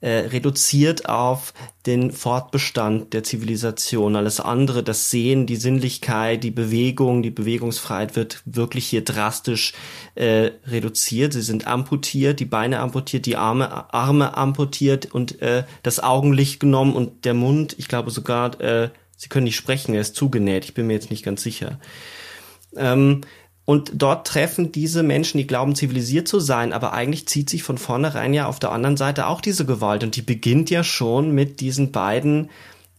äh, 0.00 0.10
reduziert 0.10 1.08
auf 1.08 1.52
den 1.86 2.12
Fortbestand 2.12 3.12
der 3.14 3.24
Zivilisation. 3.24 4.14
Alles 4.14 4.38
andere, 4.38 4.82
das 4.82 5.10
Sehen, 5.10 5.46
die 5.46 5.56
Sinnlichkeit, 5.56 6.44
die 6.44 6.50
Bewegung, 6.50 7.22
die 7.22 7.30
Bewegungsfreiheit 7.30 8.14
wird 8.14 8.42
wirklich 8.44 8.86
hier 8.86 9.02
drastisch 9.02 9.72
äh, 10.14 10.52
reduziert. 10.66 11.32
Sie 11.32 11.42
sind 11.42 11.66
amputiert, 11.66 12.38
die 12.38 12.44
Beine 12.44 12.78
amputiert, 12.78 13.26
die 13.26 13.36
Arme, 13.36 13.92
Arme 13.92 14.36
amputiert 14.36 15.06
und 15.12 15.42
äh, 15.42 15.64
das 15.82 16.00
Augenlicht 16.00 16.60
genommen 16.60 16.94
und 16.94 17.24
der 17.24 17.34
Mund, 17.34 17.74
ich 17.78 17.88
glaube 17.88 18.10
sogar, 18.10 18.60
äh, 18.60 18.90
sie 19.16 19.28
können 19.28 19.44
nicht 19.44 19.56
sprechen, 19.56 19.94
er 19.94 20.00
ist 20.00 20.14
zugenäht, 20.14 20.64
ich 20.64 20.74
bin 20.74 20.86
mir 20.86 20.94
jetzt 20.94 21.10
nicht 21.10 21.24
ganz 21.24 21.42
sicher. 21.42 21.80
Ähm, 22.76 23.22
und 23.68 23.92
dort 23.96 24.26
treffen 24.26 24.72
diese 24.72 25.02
Menschen, 25.02 25.36
die 25.36 25.46
glauben 25.46 25.74
zivilisiert 25.74 26.26
zu 26.26 26.40
sein, 26.40 26.72
aber 26.72 26.94
eigentlich 26.94 27.28
zieht 27.28 27.50
sich 27.50 27.62
von 27.62 27.76
vornherein 27.76 28.32
ja 28.32 28.46
auf 28.46 28.58
der 28.58 28.72
anderen 28.72 28.96
Seite 28.96 29.26
auch 29.26 29.42
diese 29.42 29.66
Gewalt. 29.66 30.02
Und 30.02 30.16
die 30.16 30.22
beginnt 30.22 30.70
ja 30.70 30.82
schon 30.82 31.32
mit 31.32 31.60
diesen 31.60 31.92
beiden 31.92 32.48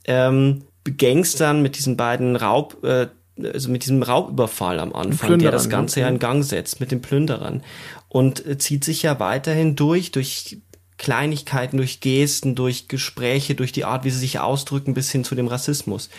ähm, 0.06 0.62
Gangstern, 0.96 1.64
mit 1.64 1.76
diesen 1.76 1.98
beiden 1.98 2.36
Raub, 2.36 2.84
äh, 2.84 3.08
also 3.44 3.72
mit 3.72 3.82
diesem 3.82 4.04
Raubüberfall 4.04 4.80
am 4.80 4.94
Anfang, 4.94 5.40
der 5.40 5.50
das 5.50 5.70
Ganze 5.70 6.02
ja 6.02 6.08
in 6.08 6.20
Gang 6.20 6.44
setzt, 6.44 6.80
mit 6.80 6.92
den 6.92 7.02
Plünderern. 7.02 7.64
Und 8.08 8.46
äh, 8.46 8.60
zieht 8.60 8.84
sich 8.84 9.02
ja 9.02 9.20
weiterhin 9.20 9.76
durch, 9.76 10.12
durch 10.12 10.60
Kleinigkeiten, 11.00 11.78
durch 11.78 12.00
Gesten, 12.00 12.54
durch 12.54 12.88
Gespräche, 12.88 13.56
durch 13.56 13.72
die 13.72 13.86
Art, 13.86 14.04
wie 14.04 14.12
sie 14.12 14.20
sich 14.20 14.40
ausdrücken, 14.40 14.94
bis 14.94 15.10
hin 15.12 15.24
zu 15.24 15.34
dem 15.34 15.48
Rassismus. 15.48 16.12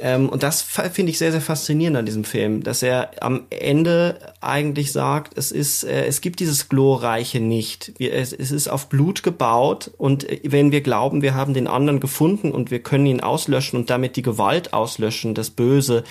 Ähm, 0.00 0.28
und 0.28 0.42
das 0.42 0.62
finde 0.62 1.10
ich 1.10 1.18
sehr, 1.18 1.32
sehr 1.32 1.40
faszinierend 1.40 1.96
an 1.96 2.06
diesem 2.06 2.24
Film, 2.24 2.62
dass 2.62 2.82
er 2.82 3.10
am 3.20 3.46
Ende 3.50 4.18
eigentlich 4.40 4.92
sagt, 4.92 5.36
es 5.36 5.50
ist, 5.50 5.82
äh, 5.82 6.06
es 6.06 6.20
gibt 6.20 6.38
dieses 6.40 6.68
Glorreiche 6.68 7.40
nicht. 7.40 7.92
Wir, 7.98 8.12
es, 8.14 8.32
es 8.32 8.52
ist 8.52 8.68
auf 8.68 8.88
Blut 8.88 9.22
gebaut 9.22 9.90
und 9.98 10.28
äh, 10.28 10.40
wenn 10.44 10.70
wir 10.70 10.82
glauben, 10.82 11.22
wir 11.22 11.34
haben 11.34 11.52
den 11.52 11.66
anderen 11.66 11.98
gefunden 11.98 12.52
und 12.52 12.70
wir 12.70 12.80
können 12.80 13.06
ihn 13.06 13.20
auslöschen 13.20 13.78
und 13.78 13.90
damit 13.90 14.14
die 14.14 14.22
Gewalt 14.22 14.72
auslöschen, 14.72 15.34
das 15.34 15.50
Böse, 15.50 16.04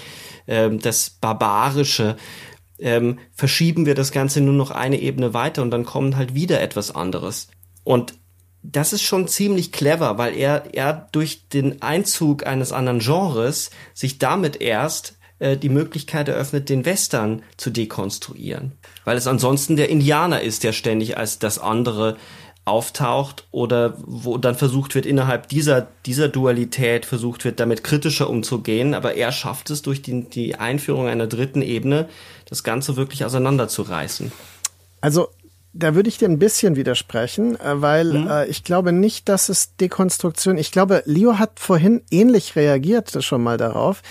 ähm, 0.47 0.79
das 0.79 1.09
Barbarische, 1.09 2.17
ähm, 2.79 3.19
verschieben 3.33 3.85
wir 3.85 3.95
das 3.95 4.11
Ganze 4.11 4.41
nur 4.41 4.53
noch 4.53 4.71
eine 4.71 4.99
Ebene 4.99 5.33
weiter 5.33 5.61
und 5.61 5.71
dann 5.71 5.85
kommt 5.85 6.17
halt 6.17 6.35
wieder 6.35 6.61
etwas 6.61 6.93
anderes. 6.93 7.47
Und 7.83 8.15
das 8.71 8.93
ist 8.93 9.03
schon 9.03 9.27
ziemlich 9.27 9.71
clever, 9.71 10.17
weil 10.17 10.35
er, 10.35 10.73
er 10.73 11.07
durch 11.11 11.47
den 11.49 11.81
Einzug 11.81 12.45
eines 12.45 12.71
anderen 12.71 12.99
Genres 12.99 13.69
sich 13.93 14.19
damit 14.19 14.59
erst 14.61 15.15
äh, 15.39 15.55
die 15.55 15.69
Möglichkeit 15.69 16.27
eröffnet, 16.27 16.69
den 16.69 16.85
Western 16.85 17.43
zu 17.55 17.69
dekonstruieren. 17.69 18.73
Weil 19.05 19.17
es 19.17 19.27
ansonsten 19.27 19.77
der 19.77 19.89
Indianer 19.89 20.41
ist, 20.41 20.63
der 20.63 20.73
ständig 20.73 21.17
als 21.17 21.39
das 21.39 21.59
andere 21.59 22.17
auftaucht 22.65 23.45
oder 23.51 23.93
wo 24.05 24.37
dann 24.37 24.55
versucht 24.55 24.93
wird, 24.93 25.05
innerhalb 25.05 25.47
dieser, 25.47 25.87
dieser 26.05 26.27
Dualität 26.27 27.05
versucht 27.05 27.45
wird, 27.45 27.61
damit 27.61 27.85
kritischer 27.85 28.29
umzugehen, 28.29 28.93
aber 28.93 29.15
er 29.15 29.31
schafft 29.31 29.69
es 29.69 29.81
durch 29.81 30.01
die, 30.01 30.29
die 30.29 30.55
Einführung 30.55 31.07
einer 31.07 31.27
dritten 31.27 31.61
Ebene, 31.61 32.09
das 32.49 32.65
Ganze 32.65 32.97
wirklich 32.97 33.23
auseinanderzureißen. 33.23 34.33
Also 34.99 35.29
da 35.73 35.95
würde 35.95 36.09
ich 36.09 36.17
dir 36.17 36.27
ein 36.27 36.39
bisschen 36.39 36.75
widersprechen, 36.75 37.59
äh, 37.59 37.81
weil 37.81 38.13
mhm. 38.13 38.27
äh, 38.27 38.45
ich 38.47 38.63
glaube 38.63 38.91
nicht, 38.91 39.29
dass 39.29 39.49
es 39.49 39.75
Dekonstruktion. 39.75 40.57
Ich 40.57 40.71
glaube, 40.71 41.03
Leo 41.05 41.37
hat 41.39 41.59
vorhin 41.59 42.01
ähnlich 42.09 42.55
reagiert 42.55 43.23
schon 43.23 43.43
mal 43.43 43.57
darauf, 43.57 44.01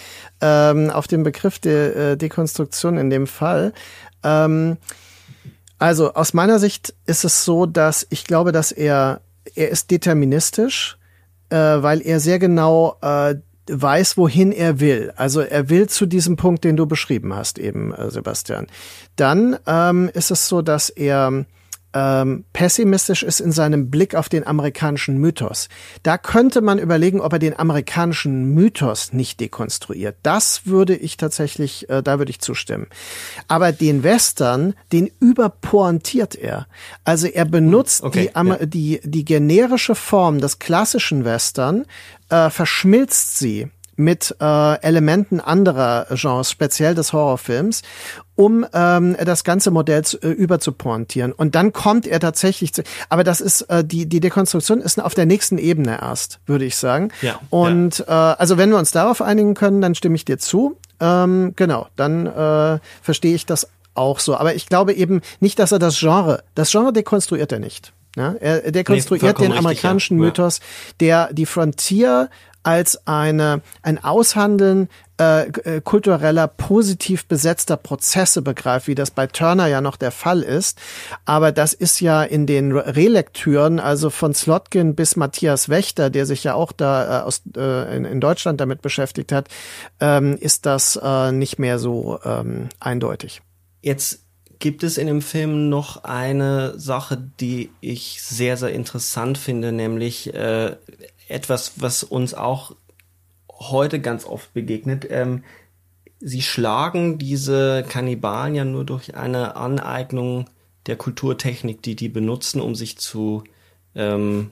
ähm, 0.40 0.90
auf 0.90 1.08
den 1.08 1.22
Begriff 1.22 1.58
der 1.58 1.96
äh, 1.96 2.16
Dekonstruktion 2.16 2.98
in 2.98 3.10
dem 3.10 3.26
Fall. 3.26 3.72
Ähm, 4.22 4.76
also 5.78 6.14
aus 6.14 6.34
meiner 6.34 6.58
Sicht 6.58 6.94
ist 7.06 7.24
es 7.24 7.44
so, 7.44 7.66
dass 7.66 8.06
ich 8.10 8.24
glaube, 8.24 8.52
dass 8.52 8.72
er 8.72 9.20
er 9.54 9.70
ist 9.70 9.90
deterministisch, 9.90 10.98
äh, 11.50 11.56
weil 11.56 12.00
er 12.02 12.20
sehr 12.20 12.38
genau 12.38 12.96
äh, 13.02 13.36
weiß, 13.68 14.16
wohin 14.16 14.52
er 14.52 14.80
will. 14.80 15.12
Also 15.16 15.40
er 15.40 15.68
will 15.68 15.88
zu 15.88 16.06
diesem 16.06 16.36
Punkt, 16.36 16.64
den 16.64 16.76
du 16.76 16.86
beschrieben 16.86 17.34
hast, 17.34 17.58
eben, 17.58 17.92
äh, 17.92 18.10
Sebastian. 18.10 18.66
Dann 19.16 19.56
ähm, 19.66 20.10
ist 20.12 20.30
es 20.30 20.48
so, 20.48 20.62
dass 20.62 20.90
er 20.90 21.44
ähm, 21.92 22.44
pessimistisch 22.52 23.22
ist 23.22 23.40
in 23.40 23.52
seinem 23.52 23.90
Blick 23.90 24.14
auf 24.14 24.28
den 24.28 24.46
amerikanischen 24.46 25.18
Mythos. 25.18 25.68
Da 26.02 26.18
könnte 26.18 26.60
man 26.60 26.78
überlegen, 26.78 27.20
ob 27.20 27.32
er 27.32 27.38
den 27.38 27.58
amerikanischen 27.58 28.54
Mythos 28.54 29.12
nicht 29.12 29.40
dekonstruiert. 29.40 30.16
Das 30.22 30.66
würde 30.66 30.94
ich 30.94 31.16
tatsächlich, 31.16 31.88
äh, 31.88 32.02
da 32.02 32.18
würde 32.18 32.30
ich 32.30 32.40
zustimmen. 32.40 32.86
Aber 33.48 33.72
den 33.72 34.02
Western, 34.02 34.74
den 34.92 35.10
überpointiert 35.20 36.34
er. 36.34 36.66
Also 37.04 37.26
er 37.28 37.44
benutzt 37.44 38.02
okay, 38.02 38.30
die, 38.34 38.48
ja. 38.48 38.66
die, 38.66 39.00
die 39.04 39.24
generische 39.24 39.94
Form 39.94 40.40
des 40.40 40.58
klassischen 40.58 41.24
Western, 41.24 41.86
äh, 42.28 42.50
verschmilzt 42.50 43.38
sie 43.38 43.68
mit 43.96 44.36
äh, 44.40 44.80
Elementen 44.82 45.40
anderer 45.40 46.06
Genres, 46.10 46.50
speziell 46.50 46.94
des 46.94 47.12
Horrorfilms, 47.12 47.82
um 48.36 48.66
ähm, 48.72 49.16
das 49.24 49.42
ganze 49.42 49.70
Modell 49.70 50.04
zu, 50.04 50.18
äh, 50.22 50.28
überzupointieren. 50.28 51.32
Und 51.32 51.54
dann 51.54 51.72
kommt 51.72 52.06
er 52.06 52.20
tatsächlich 52.20 52.72
zu, 52.72 52.82
aber 53.08 53.24
das 53.24 53.40
ist, 53.40 53.62
äh, 53.62 53.84
die, 53.84 54.06
die 54.06 54.20
Dekonstruktion 54.20 54.80
ist 54.80 55.02
auf 55.02 55.14
der 55.14 55.26
nächsten 55.26 55.58
Ebene 55.58 55.98
erst, 56.00 56.38
würde 56.46 56.64
ich 56.64 56.76
sagen. 56.76 57.10
Ja, 57.22 57.40
Und 57.50 57.98
ja. 57.98 58.32
Äh, 58.32 58.36
also 58.38 58.58
wenn 58.58 58.70
wir 58.70 58.78
uns 58.78 58.92
darauf 58.92 59.22
einigen 59.22 59.54
können, 59.54 59.80
dann 59.80 59.94
stimme 59.94 60.14
ich 60.14 60.24
dir 60.24 60.38
zu. 60.38 60.76
Ähm, 61.00 61.54
genau, 61.56 61.88
dann 61.96 62.26
äh, 62.26 62.78
verstehe 63.02 63.34
ich 63.34 63.46
das 63.46 63.68
auch 63.94 64.20
so. 64.20 64.36
Aber 64.36 64.54
ich 64.54 64.66
glaube 64.66 64.92
eben 64.92 65.22
nicht, 65.40 65.58
dass 65.58 65.72
er 65.72 65.78
das 65.78 65.98
Genre, 65.98 66.42
das 66.54 66.70
Genre 66.70 66.92
dekonstruiert 66.92 67.52
er 67.52 67.58
nicht. 67.58 67.92
Ja, 68.16 68.34
er 68.40 68.72
dekonstruiert 68.72 69.38
nee, 69.38 69.48
den 69.48 69.56
amerikanischen 69.56 70.18
richtig, 70.18 70.38
ja. 70.38 70.44
Mythos, 70.44 70.60
der 71.00 71.32
die 71.34 71.44
Frontier 71.44 72.30
als 72.66 73.06
eine, 73.06 73.62
ein 73.82 74.02
Aushandeln 74.02 74.88
äh, 75.20 75.44
äh, 75.44 75.80
kultureller, 75.80 76.48
positiv 76.48 77.26
besetzter 77.26 77.76
Prozesse 77.76 78.42
begreift, 78.42 78.88
wie 78.88 78.96
das 78.96 79.12
bei 79.12 79.28
Turner 79.28 79.68
ja 79.68 79.80
noch 79.80 79.96
der 79.96 80.10
Fall 80.10 80.42
ist. 80.42 80.78
Aber 81.24 81.52
das 81.52 81.74
ist 81.74 82.00
ja 82.00 82.24
in 82.24 82.46
den 82.46 82.76
Relektüren, 82.76 83.78
also 83.78 84.10
von 84.10 84.34
Slotkin 84.34 84.96
bis 84.96 85.14
Matthias 85.14 85.68
Wächter, 85.68 86.10
der 86.10 86.26
sich 86.26 86.42
ja 86.42 86.54
auch 86.54 86.72
da 86.72 87.20
äh, 87.20 87.22
aus, 87.22 87.42
äh, 87.56 87.96
in, 87.96 88.04
in 88.04 88.20
Deutschland 88.20 88.60
damit 88.60 88.82
beschäftigt 88.82 89.30
hat, 89.30 89.48
ähm, 90.00 90.36
ist 90.36 90.66
das 90.66 90.98
äh, 91.00 91.30
nicht 91.30 91.60
mehr 91.60 91.78
so 91.78 92.18
ähm, 92.24 92.68
eindeutig. 92.80 93.42
Jetzt 93.80 94.24
gibt 94.58 94.82
es 94.82 94.98
in 94.98 95.06
dem 95.06 95.22
Film 95.22 95.68
noch 95.68 96.02
eine 96.02 96.78
Sache, 96.78 97.30
die 97.40 97.70
ich 97.80 98.22
sehr, 98.22 98.56
sehr 98.56 98.72
interessant 98.72 99.38
finde, 99.38 99.70
nämlich 99.70 100.34
äh, 100.34 100.76
etwas, 101.28 101.80
was 101.80 102.04
uns 102.04 102.34
auch 102.34 102.74
heute 103.50 104.00
ganz 104.00 104.24
oft 104.24 104.52
begegnet. 104.52 105.06
Ähm, 105.10 105.44
sie 106.20 106.42
schlagen 106.42 107.18
diese 107.18 107.84
Kannibalen 107.88 108.54
ja 108.54 108.64
nur 108.64 108.84
durch 108.84 109.14
eine 109.14 109.56
Aneignung 109.56 110.46
der 110.86 110.96
Kulturtechnik, 110.96 111.82
die 111.82 111.96
die 111.96 112.08
benutzen, 112.08 112.60
um 112.60 112.74
sich 112.74 112.98
zu 112.98 113.44
ähm, 113.94 114.50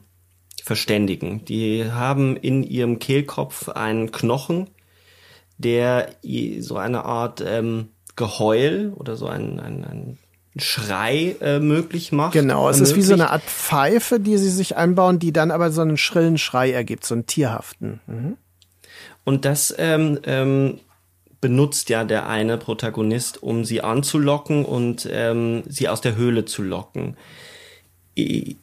verständigen. 0.63 1.45
Die 1.45 1.91
haben 1.91 2.37
in 2.37 2.63
ihrem 2.63 2.99
Kehlkopf 2.99 3.69
einen 3.69 4.11
Knochen, 4.11 4.71
der 5.59 6.17
so 6.59 6.77
eine 6.77 7.05
Art 7.05 7.43
ähm, 7.47 7.89
Geheul 8.17 8.93
oder 8.97 9.17
so 9.17 9.27
ein, 9.27 9.61
ein, 9.61 9.85
ein 9.85 10.19
Schrei 10.57 11.37
äh, 11.41 11.59
möglich 11.59 12.13
macht. 12.13 12.33
Genau, 12.33 12.69
es 12.69 12.81
ist 12.81 12.95
wie 12.95 13.03
so 13.03 13.15
eine 13.15 13.31
Art 13.31 13.43
Pfeife, 13.43 14.21
die 14.21 14.39
sie 14.39 14.51
sich 14.51 14.77
einbauen, 14.77 15.19
die 15.19 15.33
dann 15.33 15.51
aber 15.51 15.73
so 15.73 15.81
einen 15.83 15.97
schrillen 15.97 16.39
Schrei 16.39 16.71
ergibt, 16.71 17.05
so 17.05 17.15
einen 17.15 17.27
tierhaften. 17.27 18.01
Mhm. 18.07 18.37
Und 19.25 19.45
das 19.45 19.75
ähm, 19.79 20.21
ähm, 20.25 20.79
benutzt 21.41 21.89
ja 21.89 22.05
der 22.05 22.29
eine 22.29 22.57
Protagonist, 22.57 23.43
um 23.43 23.65
sie 23.65 23.81
anzulocken 23.81 24.65
und 24.65 25.09
ähm, 25.11 25.65
sie 25.69 25.89
aus 25.89 26.01
der 26.01 26.15
Höhle 26.15 26.45
zu 26.45 26.63
locken. 26.63 27.17
Wie, 28.15 28.57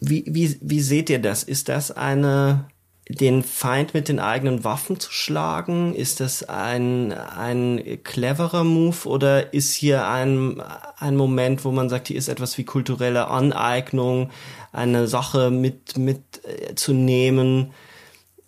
wie, 0.00 0.58
wie 0.60 0.80
seht 0.80 1.08
ihr 1.08 1.20
das? 1.20 1.42
Ist 1.42 1.68
das 1.68 1.90
eine 1.90 2.66
den 3.12 3.42
Feind 3.42 3.94
mit 3.94 4.08
den 4.08 4.18
eigenen 4.18 4.64
Waffen 4.64 4.98
zu 4.98 5.12
schlagen? 5.12 5.94
Ist 5.94 6.20
das 6.20 6.48
ein, 6.48 7.12
ein 7.12 8.00
cleverer 8.02 8.64
Move 8.64 9.08
oder 9.08 9.54
ist 9.54 9.74
hier 9.74 10.06
ein, 10.06 10.62
ein 10.98 11.16
Moment, 11.16 11.64
wo 11.64 11.70
man 11.70 11.88
sagt, 11.88 12.08
hier 12.08 12.16
ist 12.16 12.28
etwas 12.28 12.58
wie 12.58 12.64
kulturelle 12.64 13.28
Aneignung, 13.28 14.30
eine 14.72 15.06
Sache 15.06 15.50
mit, 15.50 15.96
mitzunehmen? 15.96 17.66
Äh, 17.66 17.70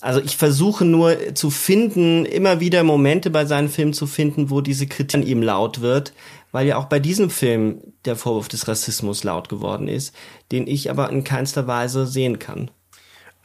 also 0.05 0.21
ich 0.21 0.37
versuche 0.37 0.85
nur 0.85 1.35
zu 1.35 1.49
finden, 1.49 2.27
immer 2.27 2.61
wieder 2.61 2.85
Momente 2.85 3.31
bei 3.31 3.47
seinen 3.47 3.71
Filmen 3.71 3.95
zu 3.95 4.07
finden, 4.07 4.51
wo 4.51 4.61
diese 4.61 4.87
Kritik 4.87 5.15
an 5.15 5.27
ihm 5.27 5.41
laut 5.41 5.81
wird, 5.81 6.12
weil 6.53 6.67
ja 6.67 6.77
auch 6.77 6.85
bei 6.85 7.01
diesem 7.01 7.31
Film 7.31 7.81
der 8.05 8.15
Vorwurf 8.15 8.49
des 8.49 8.69
Rassismus 8.69 9.25
laut 9.25 9.49
geworden 9.49 9.89
ist, 9.89 10.15
den 10.53 10.67
ich 10.67 10.91
aber 10.91 11.09
in 11.11 11.25
keinster 11.25 11.67
Weise 11.67 12.07
sehen 12.07 12.39
kann. 12.39 12.71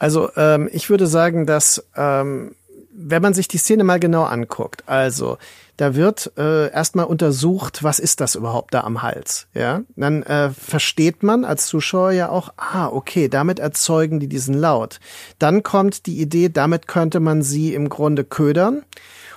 Also 0.00 0.30
ähm, 0.34 0.68
ich 0.72 0.90
würde 0.90 1.06
sagen, 1.06 1.46
dass 1.46 1.86
ähm, 1.94 2.56
wenn 2.92 3.22
man 3.22 3.34
sich 3.34 3.48
die 3.48 3.58
Szene 3.58 3.84
mal 3.84 4.00
genau 4.00 4.24
anguckt, 4.24 4.82
also 4.86 5.38
da 5.76 5.94
wird 5.94 6.32
äh, 6.36 6.70
erstmal 6.72 7.04
untersucht, 7.04 7.82
was 7.82 7.98
ist 7.98 8.20
das 8.20 8.34
überhaupt 8.34 8.74
da 8.74 8.80
am 8.80 9.02
Hals, 9.02 9.46
ja? 9.54 9.82
Dann 9.96 10.22
äh, 10.22 10.50
versteht 10.50 11.22
man 11.22 11.44
als 11.44 11.66
Zuschauer 11.66 12.12
ja 12.12 12.30
auch, 12.30 12.52
ah, 12.56 12.88
okay, 12.88 13.28
damit 13.28 13.58
erzeugen 13.58 14.20
die 14.20 14.28
diesen 14.28 14.54
Laut. 14.54 15.00
Dann 15.38 15.62
kommt 15.62 16.06
die 16.06 16.20
Idee, 16.20 16.48
damit 16.48 16.88
könnte 16.88 17.20
man 17.20 17.42
sie 17.42 17.74
im 17.74 17.88
Grunde 17.88 18.24
ködern 18.24 18.82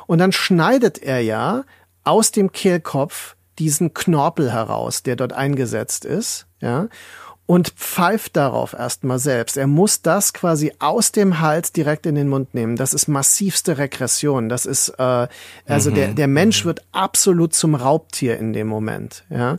und 0.07 0.17
dann 0.17 0.31
schneidet 0.31 0.97
er 0.97 1.19
ja 1.19 1.63
aus 2.03 2.31
dem 2.31 2.51
Kehlkopf 2.51 3.35
diesen 3.59 3.93
Knorpel 3.93 4.51
heraus, 4.51 5.03
der 5.03 5.15
dort 5.15 5.33
eingesetzt 5.33 6.05
ist, 6.05 6.47
ja? 6.59 6.87
Und 7.45 7.69
pfeift 7.69 8.37
darauf 8.37 8.73
erstmal 8.73 9.19
selbst. 9.19 9.57
Er 9.57 9.67
muss 9.67 10.01
das 10.01 10.33
quasi 10.33 10.71
aus 10.79 11.11
dem 11.11 11.41
Hals 11.41 11.73
direkt 11.73 12.05
in 12.05 12.15
den 12.15 12.29
Mund 12.29 12.53
nehmen. 12.53 12.77
Das 12.77 12.93
ist 12.93 13.07
massivste 13.07 13.77
Regression. 13.77 14.47
Das 14.47 14.65
ist 14.65 14.89
äh, 14.97 15.27
also 15.67 15.91
mhm. 15.91 15.95
der 15.95 16.07
der 16.13 16.27
Mensch 16.27 16.63
mhm. 16.63 16.69
wird 16.69 16.81
absolut 16.91 17.53
zum 17.53 17.75
Raubtier 17.75 18.37
in 18.37 18.53
dem 18.53 18.67
Moment. 18.67 19.25
Ja 19.29 19.57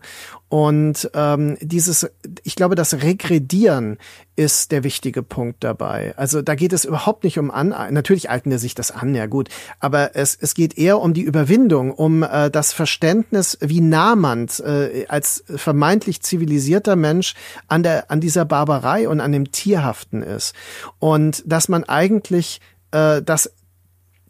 und 0.49 1.11
ähm, 1.14 1.57
dieses, 1.61 2.09
ich 2.42 2.55
glaube, 2.55 2.74
das 2.74 2.95
Regredieren 3.03 3.99
ist 4.36 4.72
der 4.72 4.84
wichtige 4.84 5.22
Punkt 5.22 5.64
dabei. 5.64 6.14
Also 6.16 6.42
da 6.42 6.55
geht 6.55 6.72
es 6.72 6.84
überhaupt 6.84 7.24
nicht 7.24 7.38
um 7.38 7.51
an, 7.51 7.74
natürlich 7.90 8.30
eignet 8.30 8.55
er 8.55 8.59
sich 8.59 8.74
das 8.74 8.90
an, 8.90 9.14
ja 9.14 9.26
gut, 9.26 9.49
aber 9.80 10.14
es, 10.14 10.36
es 10.40 10.55
geht 10.55 10.76
eher 10.78 11.01
um 11.01 11.14
die 11.14 11.22
Überwindung, 11.22 11.92
um 11.92 12.22
äh, 12.22 12.51
das 12.51 12.72
Verständnis, 12.72 13.59
wie 13.61 13.80
nah 13.80 14.14
man 14.16 14.49
äh, 14.64 15.07
als 15.09 15.45
vermeintlich 15.49 16.22
zivilisierter 16.22 16.97
Mensch 16.97 17.34
an 17.68 17.82
der 17.82 18.11
an 18.11 18.20
dieser 18.20 18.45
Barbarei 18.45 19.09
und 19.09 19.20
an 19.20 19.32
dem 19.32 19.51
Tierhaften 19.51 20.22
ist 20.22 20.55
und 20.99 21.42
dass 21.47 21.68
man 21.68 21.84
eigentlich 21.84 22.61
äh, 22.90 23.22
das 23.22 23.51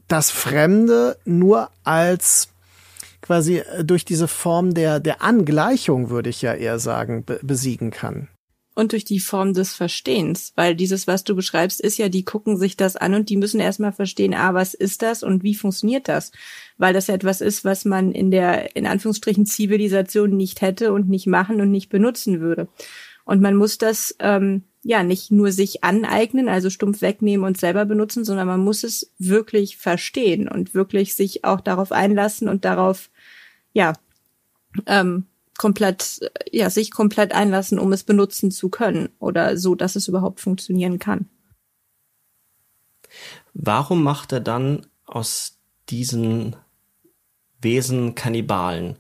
das 0.08 0.30
Fremde 0.30 1.16
nur 1.24 1.70
als 1.82 2.48
quasi 3.24 3.58
äh, 3.58 3.84
durch 3.84 4.04
diese 4.04 4.28
Form 4.28 4.74
der, 4.74 5.00
der 5.00 5.22
Angleichung, 5.22 6.10
würde 6.10 6.30
ich 6.30 6.42
ja 6.42 6.52
eher 6.54 6.78
sagen, 6.78 7.24
be 7.24 7.40
besiegen 7.42 7.90
kann. 7.90 8.28
Und 8.76 8.90
durch 8.90 9.04
die 9.04 9.20
Form 9.20 9.54
des 9.54 9.72
Verstehens, 9.72 10.52
weil 10.56 10.74
dieses, 10.74 11.06
was 11.06 11.22
du 11.22 11.36
beschreibst, 11.36 11.80
ist 11.80 11.96
ja, 11.96 12.08
die 12.08 12.24
gucken 12.24 12.56
sich 12.56 12.76
das 12.76 12.96
an 12.96 13.14
und 13.14 13.30
die 13.30 13.36
müssen 13.36 13.60
erstmal 13.60 13.92
verstehen, 13.92 14.34
ah, 14.34 14.52
was 14.52 14.74
ist 14.74 15.02
das 15.02 15.22
und 15.22 15.44
wie 15.44 15.54
funktioniert 15.54 16.08
das? 16.08 16.32
Weil 16.76 16.92
das 16.92 17.06
ja 17.06 17.14
etwas 17.14 17.40
ist, 17.40 17.64
was 17.64 17.84
man 17.84 18.10
in 18.10 18.32
der, 18.32 18.74
in 18.74 18.86
Anführungsstrichen, 18.86 19.46
Zivilisation 19.46 20.36
nicht 20.36 20.60
hätte 20.60 20.92
und 20.92 21.08
nicht 21.08 21.28
machen 21.28 21.60
und 21.60 21.70
nicht 21.70 21.88
benutzen 21.88 22.40
würde. 22.40 22.66
Und 23.24 23.40
man 23.40 23.54
muss 23.54 23.78
das, 23.78 24.16
ähm, 24.18 24.64
ja, 24.82 25.04
nicht 25.04 25.30
nur 25.30 25.52
sich 25.52 25.84
aneignen, 25.84 26.48
also 26.48 26.68
stumpf 26.68 27.00
wegnehmen 27.00 27.46
und 27.46 27.56
selber 27.56 27.84
benutzen, 27.84 28.24
sondern 28.24 28.48
man 28.48 28.60
muss 28.60 28.82
es 28.82 29.12
wirklich 29.18 29.76
verstehen 29.76 30.48
und 30.48 30.74
wirklich 30.74 31.14
sich 31.14 31.44
auch 31.44 31.60
darauf 31.60 31.92
einlassen 31.92 32.48
und 32.48 32.64
darauf 32.64 33.08
ja, 33.74 33.92
ähm, 34.86 35.26
komplett, 35.58 36.20
ja, 36.50 36.70
sich 36.70 36.90
komplett 36.90 37.32
einlassen, 37.32 37.78
um 37.78 37.92
es 37.92 38.02
benutzen 38.02 38.50
zu 38.50 38.70
können 38.70 39.10
oder 39.18 39.56
so, 39.56 39.74
dass 39.74 39.96
es 39.96 40.08
überhaupt 40.08 40.40
funktionieren 40.40 40.98
kann. 40.98 41.28
Warum 43.52 44.02
macht 44.02 44.32
er 44.32 44.40
dann 44.40 44.86
aus 45.06 45.58
diesen 45.88 46.56
Wesen 47.60 48.14
Kannibalen? 48.14 48.96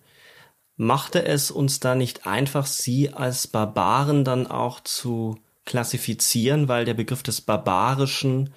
Macht 0.76 1.14
er 1.14 1.26
es 1.26 1.50
uns 1.50 1.80
da 1.80 1.94
nicht 1.94 2.26
einfach, 2.26 2.66
sie 2.66 3.12
als 3.12 3.46
Barbaren 3.46 4.24
dann 4.24 4.46
auch 4.46 4.80
zu 4.80 5.38
klassifizieren, 5.64 6.68
weil 6.68 6.84
der 6.84 6.94
Begriff 6.94 7.22
des 7.22 7.40
Barbarischen, 7.40 8.50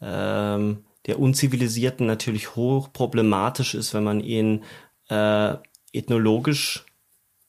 ähm, 0.00 0.84
der 1.06 1.18
Unzivilisierten 1.18 2.06
natürlich 2.06 2.56
hoch 2.56 2.92
problematisch 2.92 3.74
ist, 3.74 3.94
wenn 3.94 4.04
man 4.04 4.20
ihn 4.20 4.64
äh, 5.10 5.56
ethnologisch 5.92 6.84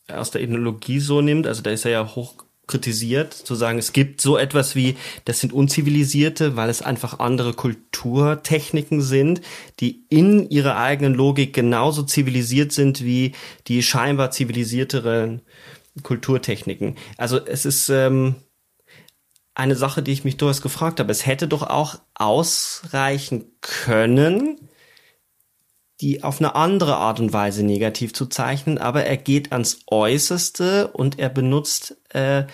aus 0.07 0.32
der 0.32 0.41
Ethnologie 0.41 0.99
so 0.99 1.22
nimmt, 1.22 1.47
also 1.47 1.62
da 1.62 1.72
ist 1.72 1.86
er 1.86 1.91
ja 1.91 2.16
hoch 2.16 2.36
kritisiert, 2.68 3.34
zu 3.34 3.55
sagen, 3.55 3.78
es 3.78 3.91
gibt 3.91 4.22
so 4.22 4.38
etwas 4.38 4.76
wie, 4.76 4.95
das 5.26 5.39
sind 5.39 5.51
Unzivilisierte, 5.51 6.55
weil 6.55 6.70
es 6.70 6.82
einfach 6.82 7.20
andere 7.20 7.53
Kulturtechniken 7.53 9.01
sind, 9.01 9.41
die 9.80 10.05
in 10.09 10.49
ihrer 10.49 10.78
eigenen 10.78 11.14
Logik 11.14 11.53
genauso 11.53 12.03
zivilisiert 12.03 12.72
sind 12.72 13.03
wie 13.03 13.34
die 13.68 13.84
scheinbar 13.84 14.32
zivilisierteren 14.32 15.41
Kulturtechniken. 16.03 16.95
Also 17.18 17.45
es 17.45 17.66
ist 17.66 17.89
ähm, 17.89 18.36
eine 19.53 19.76
Sache, 19.76 20.01
die 20.01 20.12
ich 20.12 20.24
mich 20.24 20.38
durchaus 20.38 20.62
gefragt 20.62 20.99
habe. 20.99 21.12
Es 21.12 21.26
hätte 21.26 21.47
doch 21.47 21.64
auch 21.64 21.99
ausreichen 22.16 23.51
können, 23.59 24.57
die 26.02 26.24
auf 26.24 26.39
eine 26.39 26.56
andere 26.56 26.97
Art 26.97 27.20
und 27.20 27.32
Weise 27.32 27.64
negativ 27.64 28.14
zu 28.14 28.26
zeichnen, 28.26 28.78
aber 28.78 29.06
er 29.06 29.18
geht 29.18 29.52
ans 29.52 29.80
Äußerste 29.88 30.88
und 30.88 31.20
er 31.20 31.30
benutzt 31.30 31.95
äh, 32.10 32.45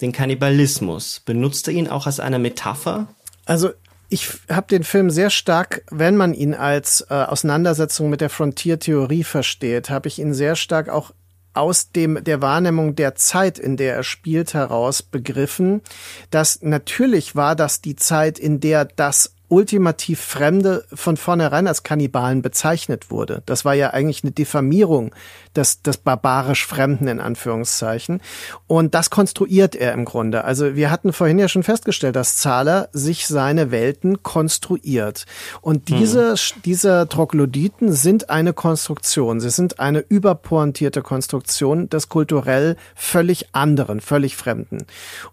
den 0.00 0.12
Kannibalismus. 0.12 1.20
Benutzt 1.20 1.68
er 1.68 1.74
ihn 1.74 1.88
auch 1.88 2.06
als 2.06 2.20
eine 2.20 2.38
Metapher? 2.38 3.08
Also 3.46 3.70
ich 4.08 4.28
habe 4.48 4.68
den 4.68 4.84
Film 4.84 5.10
sehr 5.10 5.30
stark, 5.30 5.82
wenn 5.90 6.16
man 6.16 6.34
ihn 6.34 6.54
als 6.54 7.06
äh, 7.10 7.14
Auseinandersetzung 7.14 8.10
mit 8.10 8.20
der 8.20 8.30
Frontiertheorie 8.30 9.24
versteht, 9.24 9.90
habe 9.90 10.08
ich 10.08 10.18
ihn 10.18 10.34
sehr 10.34 10.56
stark 10.56 10.88
auch 10.88 11.12
aus 11.52 11.90
dem 11.90 12.22
der 12.22 12.40
Wahrnehmung 12.40 12.94
der 12.94 13.16
Zeit, 13.16 13.58
in 13.58 13.76
der 13.76 13.94
er 13.96 14.02
spielt, 14.04 14.54
heraus 14.54 15.02
begriffen, 15.02 15.82
dass 16.30 16.62
natürlich 16.62 17.34
war 17.34 17.56
das 17.56 17.80
die 17.80 17.96
Zeit, 17.96 18.38
in 18.38 18.60
der 18.60 18.84
das 18.84 19.34
ultimativ 19.50 20.20
Fremde 20.20 20.84
von 20.94 21.16
vornherein 21.16 21.66
als 21.66 21.82
Kannibalen 21.82 22.40
bezeichnet 22.40 23.10
wurde. 23.10 23.42
Das 23.46 23.64
war 23.64 23.74
ja 23.74 23.90
eigentlich 23.90 24.22
eine 24.22 24.32
Diffamierung 24.32 25.14
des, 25.56 25.82
des 25.82 25.98
barbarisch 25.98 26.66
Fremden 26.66 27.08
in 27.08 27.20
Anführungszeichen. 27.20 28.22
Und 28.66 28.94
das 28.94 29.10
konstruiert 29.10 29.74
er 29.74 29.92
im 29.92 30.04
Grunde. 30.04 30.44
Also 30.44 30.76
wir 30.76 30.90
hatten 30.90 31.12
vorhin 31.12 31.38
ja 31.38 31.48
schon 31.48 31.64
festgestellt, 31.64 32.16
dass 32.16 32.36
Zahler 32.36 32.88
sich 32.92 33.26
seine 33.26 33.70
Welten 33.70 34.22
konstruiert. 34.22 35.26
Und 35.60 35.88
diese, 35.88 36.32
mhm. 36.32 36.62
diese 36.64 37.08
Troglodyten 37.08 37.92
sind 37.92 38.30
eine 38.30 38.52
Konstruktion. 38.52 39.40
Sie 39.40 39.50
sind 39.50 39.80
eine 39.80 40.00
überpointierte 40.08 41.02
Konstruktion 41.02 41.88
des 41.88 42.08
kulturell 42.08 42.76
völlig 42.94 43.48
anderen, 43.52 44.00
völlig 44.00 44.36
Fremden. 44.36 44.86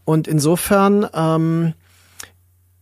Und 0.05 0.27
insofern, 0.27 1.07
ähm, 1.13 1.73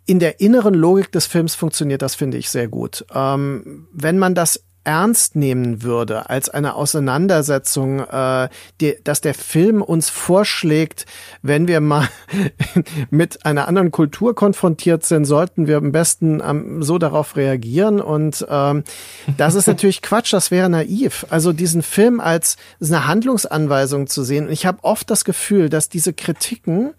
in 0.05 0.19
der 0.19 0.39
inneren 0.39 0.73
Logik 0.73 1.11
des 1.11 1.25
Films 1.25 1.55
funktioniert 1.55 2.01
das, 2.01 2.15
finde 2.15 2.37
ich, 2.37 2.49
sehr 2.49 2.67
gut. 2.67 3.05
Ähm, 3.13 3.87
wenn 3.91 4.19
man 4.19 4.35
das 4.35 4.64
ernst 4.85 5.35
nehmen 5.35 5.83
würde 5.83 6.29
als 6.29 6.49
eine 6.49 6.75
Auseinandersetzung, 6.75 7.99
äh, 7.99 8.49
die, 8.79 8.95
dass 9.03 9.21
der 9.21 9.33
Film 9.33 9.81
uns 9.81 10.09
vorschlägt, 10.09 11.05
wenn 11.41 11.67
wir 11.67 11.81
mal 11.81 12.07
mit 13.09 13.45
einer 13.45 13.67
anderen 13.67 13.91
Kultur 13.91 14.35
konfrontiert 14.35 15.05
sind, 15.05 15.25
sollten 15.25 15.67
wir 15.67 15.77
am 15.77 15.91
besten 15.91 16.41
ähm, 16.45 16.83
so 16.83 16.97
darauf 16.97 17.35
reagieren. 17.35 17.99
Und 17.99 18.45
ähm, 18.49 18.83
das 19.37 19.55
ist 19.55 19.67
natürlich 19.67 20.01
Quatsch, 20.03 20.33
das 20.33 20.51
wäre 20.51 20.69
naiv. 20.69 21.25
Also 21.29 21.51
diesen 21.51 21.81
Film 21.81 22.19
als 22.19 22.57
eine 22.81 23.07
Handlungsanweisung 23.07 24.07
zu 24.07 24.23
sehen. 24.23 24.49
Ich 24.49 24.65
habe 24.65 24.83
oft 24.83 25.09
das 25.09 25.25
Gefühl, 25.25 25.69
dass 25.69 25.89
diese 25.89 26.13
Kritiken, 26.13 26.93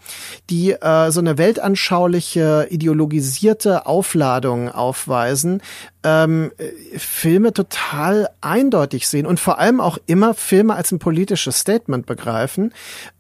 die 0.51 0.72
äh, 0.72 1.11
so 1.11 1.20
eine 1.20 1.39
weltanschauliche, 1.39 2.66
ideologisierte 2.70 3.87
Aufladung 3.87 4.70
aufweisen, 4.70 5.62
ähm, 6.07 6.52
Filme 6.96 7.52
total 7.52 8.28
eindeutig 8.40 9.09
sehen 9.09 9.26
und 9.26 9.40
vor 9.40 9.59
allem 9.59 9.80
auch 9.80 9.98
immer 10.07 10.34
Filme 10.34 10.76
als 10.76 10.92
ein 10.92 11.00
politisches 11.00 11.59
Statement 11.59 12.07
begreifen, 12.07 12.72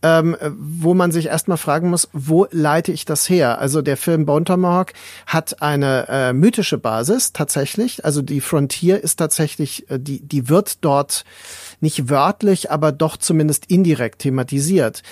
ähm, 0.02 0.36
wo 0.56 0.94
man 0.94 1.10
sich 1.10 1.26
erstmal 1.26 1.56
fragen 1.56 1.90
muss, 1.90 2.08
wo 2.12 2.46
leite 2.52 2.92
ich 2.92 3.04
das 3.04 3.28
her? 3.28 3.58
Also 3.58 3.82
der 3.82 3.96
Film 3.96 4.24
Bone 4.24 4.44
Tomahawk 4.44 4.92
hat 5.26 5.62
eine 5.62 6.06
äh, 6.08 6.32
mythische 6.32 6.78
Basis 6.78 7.32
tatsächlich. 7.32 8.04
Also 8.04 8.22
die 8.22 8.40
Frontier 8.40 9.02
ist 9.02 9.16
tatsächlich, 9.16 9.90
äh, 9.90 9.98
die, 9.98 10.20
die 10.20 10.48
wird 10.48 10.84
dort 10.84 11.24
nicht 11.80 12.08
wörtlich, 12.08 12.70
aber 12.70 12.92
doch 12.92 13.16
zumindest 13.16 13.66
indirekt 13.66 14.20
thematisiert. 14.20 15.02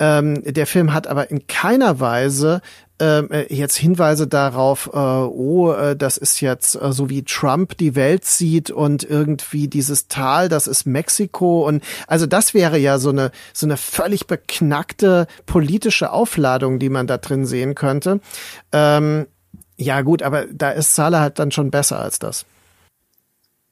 Ähm, 0.00 0.42
der 0.44 0.66
Film 0.66 0.92
hat 0.92 1.06
aber 1.06 1.30
in 1.30 1.46
keiner 1.46 2.00
Weise 2.00 2.62
ähm, 3.00 3.30
äh, 3.30 3.52
jetzt 3.52 3.76
Hinweise 3.76 4.26
darauf, 4.26 4.90
äh, 4.92 4.96
oh, 4.96 5.72
äh, 5.72 5.96
das 5.96 6.16
ist 6.16 6.40
jetzt 6.40 6.74
äh, 6.74 6.92
so 6.92 7.08
wie 7.08 7.22
Trump 7.22 7.76
die 7.78 7.94
Welt 7.94 8.24
sieht 8.24 8.70
und 8.70 9.04
irgendwie 9.04 9.68
dieses 9.68 10.08
Tal, 10.08 10.48
das 10.48 10.66
ist 10.66 10.84
Mexiko 10.84 11.66
und 11.66 11.82
also 12.06 12.26
das 12.26 12.52
wäre 12.52 12.78
ja 12.78 12.98
so 12.98 13.08
eine 13.08 13.30
so 13.54 13.66
eine 13.66 13.76
völlig 13.76 14.26
beknackte 14.26 15.26
politische 15.46 16.12
Aufladung, 16.12 16.78
die 16.78 16.90
man 16.90 17.06
da 17.06 17.16
drin 17.16 17.46
sehen 17.46 17.74
könnte. 17.74 18.20
Ähm, 18.72 19.26
ja 19.76 20.02
gut, 20.02 20.22
aber 20.22 20.44
da 20.52 20.70
ist 20.70 20.94
Sala 20.94 21.20
halt 21.20 21.38
dann 21.38 21.52
schon 21.52 21.70
besser 21.70 22.00
als 22.00 22.18
das 22.18 22.44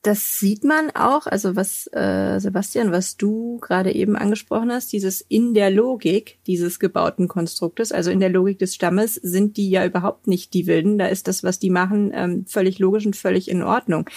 das 0.03 0.39
sieht 0.39 0.63
man 0.63 0.91
auch, 0.91 1.27
also 1.27 1.57
was, 1.57 1.89
äh, 1.93 2.39
Sebastian, 2.39 2.93
was 2.93 3.17
du 3.17 3.59
gerade 3.59 3.93
eben 3.93 4.15
angesprochen 4.17 4.71
hast, 4.71 4.93
dieses 4.93 5.21
in 5.21 5.55
der 5.55 5.71
Logik 5.71 6.39
dieses 6.47 6.79
gebauten 6.79 7.27
Konstruktes, 7.27 7.91
also 7.91 8.11
in 8.11 8.21
der 8.21 8.29
Logik 8.29 8.61
des 8.61 8.75
Stammes, 8.75 9.17
sind 9.17 9.57
die 9.57 9.71
ja 9.71 9.85
überhaupt 9.85 10.29
nicht 10.29 10.55
die 10.55 10.69
Wilden. 10.69 10.99
Da 10.99 11.07
ist 11.07 11.27
das, 11.27 11.43
was 11.43 11.59
die 11.59 11.71
machen, 11.71 12.13
ähm, 12.15 12.47
völlig 12.47 12.79
logisch 12.79 13.07
und 13.07 13.17
völlig 13.17 13.51
in 13.51 13.63
Ordnung. 13.63 14.09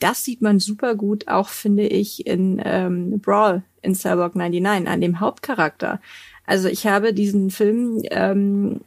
Das 0.00 0.22
sieht 0.22 0.42
man 0.42 0.58
super 0.58 0.96
gut, 0.96 1.28
auch 1.28 1.48
finde 1.48 1.86
ich, 1.86 2.26
in 2.26 2.60
ähm, 2.62 3.18
Brawl 3.20 3.62
in 3.80 3.94
Cyborg 3.94 4.36
99, 4.36 4.88
an 4.88 5.00
dem 5.00 5.20
Hauptcharakter. 5.20 6.00
Also 6.44 6.68
ich 6.68 6.86
habe 6.86 7.14
diesen 7.14 7.50
Film 7.50 8.02
ähm, 8.10 8.80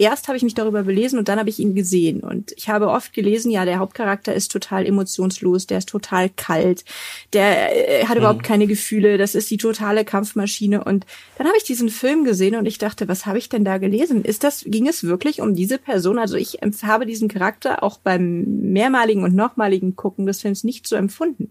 erst 0.00 0.28
habe 0.28 0.36
ich 0.36 0.42
mich 0.42 0.54
darüber 0.54 0.82
belesen 0.82 1.18
und 1.18 1.28
dann 1.28 1.38
habe 1.38 1.50
ich 1.50 1.58
ihn 1.58 1.74
gesehen. 1.74 2.20
Und 2.20 2.52
ich 2.56 2.70
habe 2.70 2.88
oft 2.88 3.12
gelesen, 3.12 3.50
ja, 3.50 3.66
der 3.66 3.78
Hauptcharakter 3.78 4.34
ist 4.34 4.50
total 4.50 4.86
emotionslos, 4.86 5.66
der 5.66 5.78
ist 5.78 5.90
total 5.90 6.30
kalt, 6.30 6.84
der 7.34 8.00
äh, 8.00 8.06
hat 8.06 8.16
überhaupt 8.16 8.40
mhm. 8.40 8.46
keine 8.46 8.66
Gefühle, 8.66 9.18
das 9.18 9.34
ist 9.34 9.50
die 9.50 9.58
totale 9.58 10.06
Kampfmaschine. 10.06 10.82
Und 10.82 11.04
dann 11.36 11.46
habe 11.46 11.56
ich 11.58 11.64
diesen 11.64 11.90
Film 11.90 12.24
gesehen 12.24 12.56
und 12.56 12.64
ich 12.64 12.78
dachte, 12.78 13.08
was 13.08 13.26
habe 13.26 13.36
ich 13.36 13.50
denn 13.50 13.64
da 13.64 13.76
gelesen? 13.76 14.24
Ist 14.24 14.42
das, 14.42 14.64
ging 14.66 14.88
es 14.88 15.04
wirklich 15.04 15.42
um 15.42 15.54
diese 15.54 15.76
Person? 15.76 16.18
Also 16.18 16.36
ich 16.36 16.60
habe 16.82 17.04
diesen 17.04 17.28
Charakter 17.28 17.82
auch 17.82 17.98
beim 17.98 18.44
mehrmaligen 18.72 19.22
und 19.22 19.34
nochmaligen 19.34 19.96
Gucken 19.96 20.24
des 20.24 20.40
Films 20.40 20.64
nicht 20.64 20.88
so 20.88 20.96
empfunden. 20.96 21.50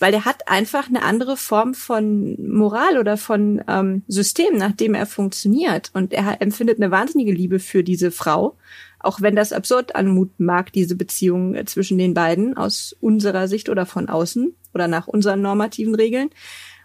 Weil 0.00 0.10
der 0.10 0.24
hat 0.24 0.48
einfach 0.48 0.88
eine 0.88 1.02
andere 1.02 1.36
Form 1.36 1.74
von 1.74 2.36
Moral 2.44 2.98
oder 2.98 3.16
von 3.16 3.62
ähm, 3.68 4.02
System, 4.08 4.56
nach 4.56 4.72
dem 4.72 4.94
er 4.94 5.06
funktioniert. 5.06 5.90
Und 5.94 6.12
er 6.12 6.42
empfindet 6.42 6.80
eine 6.80 6.90
wahnsinnige 6.90 7.32
Liebe 7.32 7.60
für 7.60 7.83
diese 7.84 8.10
Frau. 8.10 8.56
Auch 8.98 9.20
wenn 9.20 9.36
das 9.36 9.52
absurd 9.52 9.94
anmuten 9.94 10.46
mag, 10.46 10.72
diese 10.72 10.96
Beziehung 10.96 11.54
äh, 11.54 11.64
zwischen 11.66 11.98
den 11.98 12.14
beiden 12.14 12.56
aus 12.56 12.96
unserer 13.00 13.48
Sicht 13.48 13.68
oder 13.68 13.86
von 13.86 14.08
außen 14.08 14.54
oder 14.72 14.88
nach 14.88 15.06
unseren 15.06 15.42
normativen 15.42 15.94
Regeln. 15.94 16.30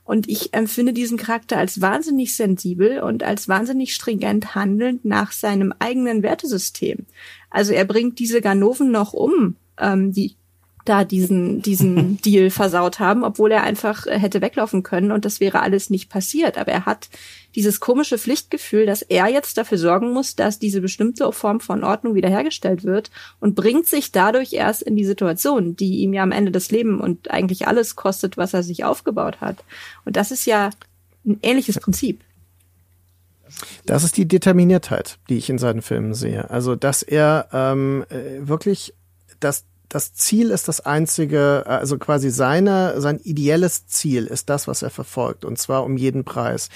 Und 0.04 0.28
ich 0.28 0.56
empfinde 0.56 0.92
diesen 0.92 1.18
Charakter 1.18 1.58
als 1.58 1.82
wahnsinnig 1.82 2.36
sensibel 2.36 3.00
und 3.02 3.22
als 3.22 3.48
wahnsinnig 3.48 3.94
stringent 3.94 4.56
handelnd 4.56 5.06
nach 5.06 5.32
seinem 5.32 5.72
eigenen 5.78 6.24
Wertesystem. 6.24 7.06
Also 7.52 7.74
er 7.74 7.86
bringt 7.86 8.18
diese 8.18 8.42
Ganoven 8.42 8.92
noch 8.92 9.14
um, 9.14 9.56
ähm, 9.78 10.12
die 10.12 10.36
da 10.84 11.04
diesen, 11.04 11.62
diesen 11.62 12.18
Deal 12.26 12.50
versaut 12.50 13.00
haben, 13.00 13.24
obwohl 13.24 13.52
er 13.52 13.64
einfach 13.64 14.08
äh, 14.08 14.18
hätte 14.18 14.42
weglaufen 14.42 14.82
können 14.82 15.12
und 15.12 15.26
das 15.26 15.40
wäre 15.40 15.62
alles 15.62 15.90
nicht 15.90 16.10
passiert. 16.10 16.58
Aber 16.58 16.72
er 16.72 16.86
hat 16.86 17.10
dieses 17.56 17.80
komische 17.80 18.18
Pflichtgefühl, 18.18 18.86
dass 18.86 19.02
er 19.02 19.28
jetzt 19.28 19.58
dafür 19.58 19.78
sorgen 19.78 20.12
muss, 20.14 20.36
dass 20.36 20.60
diese 20.60 20.82
bestimmte 20.82 21.32
Form 21.32 21.60
von 21.60 21.84
Ordnung 21.84 22.16
wiederhergestellt 22.16 22.84
wird 22.84 23.10
und 23.40 23.56
bringt 23.56 23.88
sich 23.88 24.12
dadurch 24.12 24.54
erst 24.54 24.82
in 24.82 24.96
die 24.96 25.06
Situation, 25.06 25.76
die 25.76 26.00
ihm 26.00 26.14
ja 26.14 26.24
am 26.24 26.32
Ende 26.32 26.52
das 26.52 26.72
Leben 26.72 27.00
und 27.00 27.32
eigentlich 27.32 27.68
alles 27.68 27.96
kostet, 27.96 28.38
was 28.38 28.54
er 28.54 28.64
sich 28.64 28.84
aufgebaut 28.84 29.42
hat. 29.42 29.64
Und 30.06 30.16
das 30.16 30.32
ist 30.32 30.46
ja 30.46 30.70
ein 31.26 31.40
ähnliches 31.42 31.80
Prinzip. 31.80 32.22
Das 33.86 34.04
ist 34.04 34.18
die 34.18 34.28
Determiniertheit, 34.28 35.18
die 35.28 35.38
ich 35.38 35.50
in 35.50 35.58
seinen 35.58 35.82
Filmen 35.82 36.14
sehe. 36.14 36.50
Also, 36.50 36.76
dass 36.76 37.02
er 37.02 37.50
ähm, 37.52 38.06
äh, 38.10 38.48
wirklich 38.48 38.94
das 39.40 39.66
das 39.90 40.14
Ziel 40.14 40.52
ist 40.52 40.68
das 40.68 40.82
einzige, 40.82 41.64
also 41.66 41.98
quasi 41.98 42.30
seine, 42.30 43.02
sein 43.02 43.20
ideelles 43.24 43.88
Ziel 43.88 44.28
ist 44.28 44.50
das, 44.50 44.68
was 44.68 44.84
er 44.84 44.92
verfolgt, 44.92 45.44
und 45.44 45.58
zwar 45.58 45.84
um 45.84 45.98
jeden 45.98 46.24
Preis. 46.24 46.70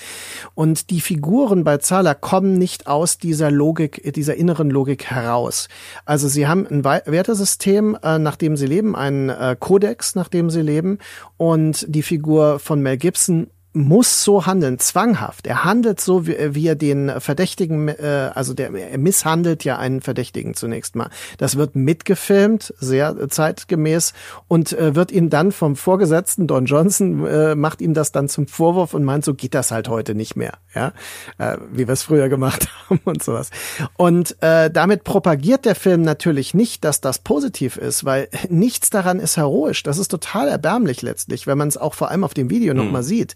Und 0.55 0.89
die 0.89 0.99
Figuren 0.99 1.63
bei 1.63 1.77
Zahler 1.77 2.15
kommen 2.15 2.57
nicht 2.57 2.87
aus 2.87 3.19
dieser 3.19 3.51
Logik, 3.51 4.13
dieser 4.13 4.35
inneren 4.35 4.71
Logik 4.71 5.05
heraus. 5.05 5.69
Also 6.05 6.27
sie 6.27 6.47
haben 6.47 6.65
ein 6.67 6.83
Wertesystem, 6.83 7.97
äh, 8.01 8.17
nach 8.17 8.35
dem 8.35 8.57
sie 8.57 8.65
leben, 8.65 8.95
einen 8.95 9.29
äh, 9.29 9.55
Kodex, 9.59 10.15
nach 10.15 10.27
dem 10.27 10.49
sie 10.49 10.61
leben, 10.61 10.97
und 11.37 11.85
die 11.87 12.03
Figur 12.03 12.57
von 12.57 12.81
Mel 12.81 12.97
Gibson 12.97 13.47
muss 13.73 14.23
so 14.23 14.45
handeln, 14.45 14.77
zwanghaft. 14.79 15.47
Er 15.47 15.63
handelt 15.63 15.99
so, 15.99 16.27
wie, 16.27 16.35
wie 16.55 16.67
er 16.67 16.75
den 16.75 17.11
Verdächtigen, 17.19 17.87
äh, 17.87 18.31
also 18.33 18.53
der, 18.53 18.73
er 18.73 18.97
misshandelt 18.97 19.63
ja 19.63 19.77
einen 19.77 20.01
Verdächtigen 20.01 20.53
zunächst 20.53 20.95
mal. 20.95 21.09
Das 21.37 21.57
wird 21.57 21.75
mitgefilmt, 21.75 22.73
sehr 22.79 23.29
zeitgemäß, 23.29 24.13
und 24.47 24.73
äh, 24.73 24.95
wird 24.95 25.11
ihm 25.11 25.29
dann 25.29 25.51
vom 25.51 25.75
Vorgesetzten 25.75 26.45
Don 26.45 26.65
Johnson 26.65 27.25
äh, 27.25 27.55
macht 27.55 27.81
ihm 27.81 27.93
das 27.93 28.11
dann 28.11 28.29
zum 28.29 28.47
Vorwurf 28.47 28.93
und 28.93 29.03
meint, 29.03 29.25
so 29.25 29.33
geht 29.33 29.55
das 29.55 29.71
halt 29.71 29.89
heute 29.89 30.13
nicht 30.13 30.35
mehr, 30.35 30.53
ja, 30.75 30.93
äh, 31.39 31.57
wie 31.71 31.87
wir 31.87 31.93
es 31.93 32.03
früher 32.03 32.29
gemacht 32.29 32.67
haben 32.89 33.01
und 33.05 33.23
sowas. 33.23 33.49
Und 33.97 34.41
äh, 34.41 34.69
damit 34.69 35.03
propagiert 35.03 35.65
der 35.65 35.75
Film 35.75 36.03
natürlich 36.03 36.53
nicht, 36.53 36.83
dass 36.83 37.01
das 37.01 37.19
positiv 37.19 37.77
ist, 37.77 38.05
weil 38.05 38.29
nichts 38.49 38.91
daran 38.91 39.19
ist 39.19 39.37
heroisch. 39.37 39.81
Das 39.83 39.97
ist 39.97 40.09
total 40.09 40.47
erbärmlich 40.47 41.01
letztlich, 41.01 41.47
wenn 41.47 41.57
man 41.57 41.67
es 41.67 41.77
auch 41.77 41.95
vor 41.95 42.11
allem 42.11 42.23
auf 42.23 42.33
dem 42.33 42.49
Video 42.49 42.73
mhm. 42.73 42.79
nochmal 42.79 43.03
sieht. 43.03 43.35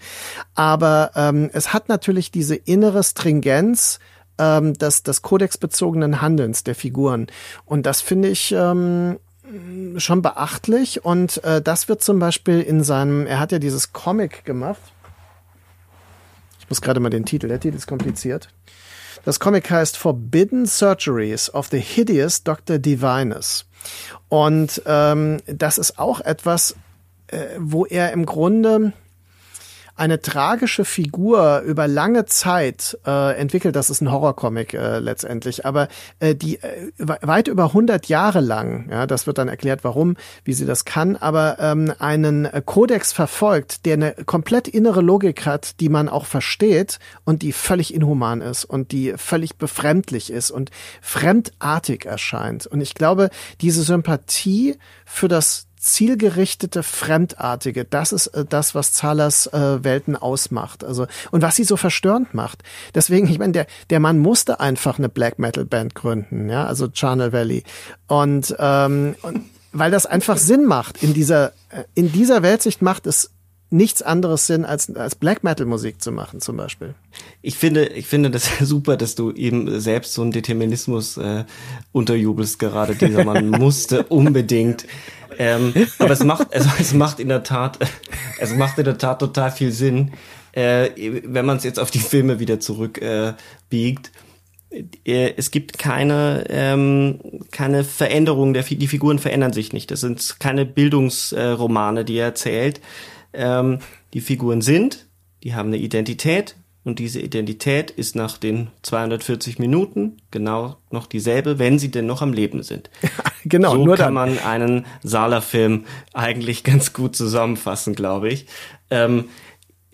Aber 0.56 1.12
ähm, 1.16 1.50
es 1.54 1.74
hat 1.74 1.90
natürlich 1.90 2.32
diese 2.32 2.56
innere 2.56 3.04
Stringenz 3.04 4.00
ähm, 4.38 4.74
des, 4.74 5.04
des 5.04 5.22
kodexbezogenen 5.22 6.22
Handelns 6.22 6.64
der 6.64 6.76
Figuren. 6.76 7.28
Und 7.66 7.86
das 7.86 8.02
finde 8.02 8.30
ich 8.30 8.52
ähm, 8.52 9.20
schon 9.98 10.22
beachtlich. 10.22 11.06
Und 11.06 11.44
äh, 11.44 11.62
das 11.62 11.90
wird 11.90 12.04
zum 12.04 12.20
Beispiel 12.20 12.62
in 12.62 12.84
seinem, 12.84 13.26
er 13.26 13.40
hat 13.40 13.52
ja 13.52 13.60
dieses 13.60 13.94
Comic 13.94 14.46
gemacht. 14.46 14.82
Ich 16.60 16.70
muss 16.70 16.82
gerade 16.82 17.00
mal 17.00 17.10
den 17.10 17.26
Titel, 17.26 17.48
der 17.48 17.60
Titel 17.60 17.78
ist 17.78 17.88
kompliziert. 17.88 18.50
Das 19.24 19.40
Comic 19.40 19.70
heißt 19.70 19.98
Forbidden 19.98 20.66
Surgeries 20.66 21.54
of 21.54 21.68
the 21.68 21.80
Hideous 21.80 22.44
Dr. 22.44 22.78
Divinus. 22.78 23.66
Und 24.30 24.82
ähm, 24.86 25.42
das 25.48 25.78
ist 25.78 26.00
auch 26.00 26.22
etwas, 26.22 26.76
äh, 27.28 27.46
wo 27.58 27.86
er 27.86 28.12
im 28.12 28.26
Grunde 28.26 28.94
eine 29.98 30.22
tragische 30.22 30.86
Figur 30.86 31.62
über 31.62 31.88
lange 31.88 32.26
Zeit 32.26 32.98
äh, 33.06 33.36
entwickelt. 33.38 33.76
Das 33.76 33.90
ist 33.90 34.02
ein 34.02 34.12
Horrorcomic 34.12 34.74
äh, 34.74 35.00
letztendlich, 35.00 35.66
aber 35.66 35.88
äh, 36.20 36.36
die 36.36 36.58
äh, 36.58 36.92
weit 36.98 37.48
über 37.48 37.66
100 37.66 38.08
Jahre 38.08 38.40
lang, 38.40 38.90
ja, 38.90 39.08
das 39.08 39.28
wird 39.28 39.40
dann 39.40 39.48
erklärt, 39.48 39.84
warum, 39.84 40.16
wie 40.44 40.54
sie 40.54 40.66
das 40.66 40.86
kann, 40.86 41.16
aber 41.16 41.58
ähm, 41.60 41.92
einen 42.00 42.48
Kodex 42.66 43.12
verfolgt, 43.12 43.86
der 43.86 43.96
eine 43.96 44.12
komplett 44.26 44.68
innere 44.68 45.02
Logik 45.02 45.46
hat, 45.46 45.80
die 45.80 45.90
man 45.90 46.10
auch 46.10 46.26
versteht 46.26 47.00
und 47.26 47.42
die 47.42 47.52
völlig 47.52 47.94
inhuman 47.94 48.42
ist 48.42 48.66
und 48.66 48.92
die 48.92 49.14
völlig 49.18 49.58
befremdlich 49.58 50.32
ist 50.32 50.52
und 50.52 50.70
fremdartig 51.02 52.06
erscheint. 52.06 52.68
Und 52.68 52.82
ich 52.82 52.94
glaube, 52.94 53.30
diese 53.62 53.82
Sympathie 53.82 54.78
für 55.06 55.28
das 55.28 55.67
zielgerichtete, 55.78 56.84
fremdartige, 56.84 57.86
das 57.86 58.12
ist 58.12 58.28
äh, 58.28 58.46
das, 58.46 58.76
was 58.76 58.94
Zahlers 58.94 59.48
äh, 59.48 59.84
Welten 59.84 60.16
ausmacht. 60.16 60.84
Also 60.84 61.08
und 61.32 61.42
was 61.42 61.56
sie 61.56 61.64
so 61.64 61.78
verstörend 61.78 62.34
macht. 62.34 62.64
Deswegen, 62.96 63.28
ich 63.28 63.40
meine, 63.40 63.54
der 63.54 63.68
der 63.90 64.00
Mann 64.00 64.20
musste 64.20 64.60
einfach 64.60 64.98
eine 64.98 65.10
Black 65.10 65.40
Metal 65.40 65.66
Band 65.66 65.96
gründen, 65.96 66.50
ja, 66.50 66.66
also 66.66 66.88
Charnel 66.92 67.32
Valley 67.32 67.64
und, 68.08 68.56
ähm, 68.60 69.16
und 69.22 69.46
weil 69.72 69.92
das 69.92 70.06
einfach 70.06 70.38
Sinn 70.38 70.66
macht 70.66 71.04
in 71.04 71.14
dieser 71.14 71.50
äh, 71.70 71.84
in 71.94 72.12
dieser 72.12 72.42
Weltsicht 72.44 72.82
macht 72.82 73.08
es 73.08 73.32
nichts 73.70 74.02
anderes 74.02 74.48
Sinn, 74.48 74.66
als, 74.66 74.96
als 74.96 75.16
Black 75.16 75.44
Metal 75.44 75.66
Musik 75.66 76.02
zu 76.02 76.12
machen, 76.12 76.40
zum 76.40 76.58
Beispiel. 76.58 76.96
Ich 77.42 77.58
finde, 77.58 77.88
ich 77.88 78.08
finde 78.08 78.32
das 78.32 78.50
super, 78.62 78.98
dass 78.98 79.16
du 79.16 79.32
eben 79.32 79.80
selbst 79.80 80.14
so 80.14 80.22
einen 80.22 80.32
Determinismus 80.32 81.18
äh, 81.18 81.46
unterjubelst 81.92 82.60
gerade. 82.60 82.96
Dieser 82.96 83.24
Mann 83.24 83.50
musste 83.50 84.04
unbedingt 84.04 84.86
ähm, 85.38 85.74
aber 86.00 86.12
es 86.12 86.24
macht, 86.24 86.54
also 86.54 86.70
es 86.80 86.94
macht 86.94 87.20
in 87.20 87.30
der 87.30 87.44
Tat, 87.44 87.78
es 88.40 88.56
macht 88.56 88.78
in 88.78 88.86
der 88.86 88.98
Tat 88.98 89.20
total 89.20 89.52
viel 89.52 89.72
Sinn, 89.72 90.14
äh, 90.54 90.90
wenn 91.26 91.46
man 91.46 91.58
es 91.58 91.64
jetzt 91.64 91.80
auf 91.80 91.92
die 91.92 92.00
Filme 92.00 92.40
wieder 92.40 92.60
zurück 92.60 93.02
äh, 93.02 93.34
biegt. 93.70 94.12
äh, 95.06 95.34
es 95.38 95.52
gibt 95.52 95.78
keine, 95.78 96.46
ähm, 96.50 97.20
keine 97.52 97.84
Veränderung, 97.84 98.54
der, 98.54 98.64
die 98.64 98.88
Figuren 98.88 99.20
verändern 99.20 99.54
sich 99.54 99.74
nicht. 99.74 99.92
Das 99.92 100.02
sind 100.02 100.38
keine 100.40 100.66
Bildungsromane, 100.66 102.06
die 102.06 102.18
er 102.18 102.26
erzählt. 102.26 102.82
Ähm, 103.34 103.80
die 104.14 104.22
Figuren 104.22 104.62
sind, 104.62 105.08
die 105.44 105.56
haben 105.56 105.68
eine 105.68 105.78
Identität 105.78 106.56
und 106.88 107.00
diese 107.00 107.20
Identität 107.20 107.92
ist 107.92 108.16
nach 108.16 108.38
den 108.38 108.70
240 108.84 109.60
Minuten 109.60 110.18
genau 110.32 110.78
noch 110.90 111.06
dieselbe, 111.06 111.60
wenn 111.60 111.80
sie 111.80 111.92
denn 111.92 112.06
noch 112.06 112.22
am 112.22 112.32
Leben 112.32 112.64
sind. 112.64 112.90
genau, 113.44 113.72
so 113.76 113.84
nur 113.84 113.98
kann 113.98 114.16
dann. 114.16 114.36
man 114.36 114.40
einen 114.40 114.86
Sala-Film 115.04 115.84
eigentlich 116.14 116.64
ganz 116.64 116.94
gut 116.94 117.16
zusammenfassen, 117.16 117.94
glaube 117.94 118.30
ich. 118.30 118.46
Ähm, 118.90 119.26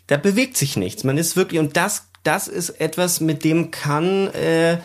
da 0.05 0.17
bewegt 0.17 0.55
sich 0.55 0.77
nichts. 0.77 1.03
Man 1.03 1.17
ist 1.17 1.35
wirklich, 1.35 1.59
und 1.59 1.75
das, 1.77 2.09
das 2.21 2.47
ist 2.47 2.69
etwas, 2.69 3.21
mit 3.21 3.43
dem 3.43 3.71
kann 3.71 4.27
äh, 4.27 4.77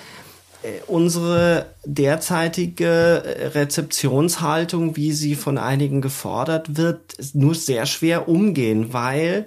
unsere 0.86 1.74
derzeitige 1.85 3.52
Rezeptionshaltung, 3.55 4.97
wie 4.97 5.12
sie 5.12 5.35
von 5.35 5.56
einigen 5.56 6.01
gefordert 6.01 6.76
wird, 6.76 7.16
nur 7.32 7.55
sehr 7.55 7.86
schwer 7.86 8.28
umgehen, 8.28 8.93
weil 8.93 9.47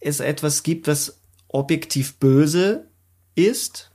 es 0.00 0.20
etwas 0.20 0.62
gibt, 0.62 0.88
was 0.88 1.20
objektiv 1.48 2.18
böse 2.18 2.86
ist. 3.34 3.90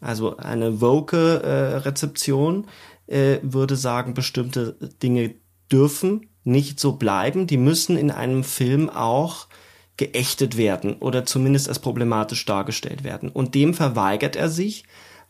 Also 0.00 0.36
eine 0.36 0.80
woke 0.80 1.42
äh, 1.42 1.76
Rezeption 1.78 2.66
äh, 3.08 3.38
würde 3.42 3.76
sagen, 3.76 4.14
bestimmte 4.14 4.76
Dinge 5.02 5.34
dürfen 5.72 6.28
nicht 6.44 6.78
so 6.78 6.92
bleiben. 6.92 7.46
Die 7.46 7.56
müssen 7.56 7.96
in 7.96 8.10
einem 8.10 8.44
Film 8.44 8.88
auch 8.88 9.48
geächtet 9.96 10.56
werden 10.56 10.94
oder 10.94 11.26
zumindest 11.26 11.68
als 11.68 11.80
problematisch 11.80 12.44
dargestellt 12.44 13.02
werden. 13.02 13.28
Und 13.28 13.54
dem 13.54 13.74
verweigert 13.74 14.36
er 14.36 14.48
sich, 14.48 14.84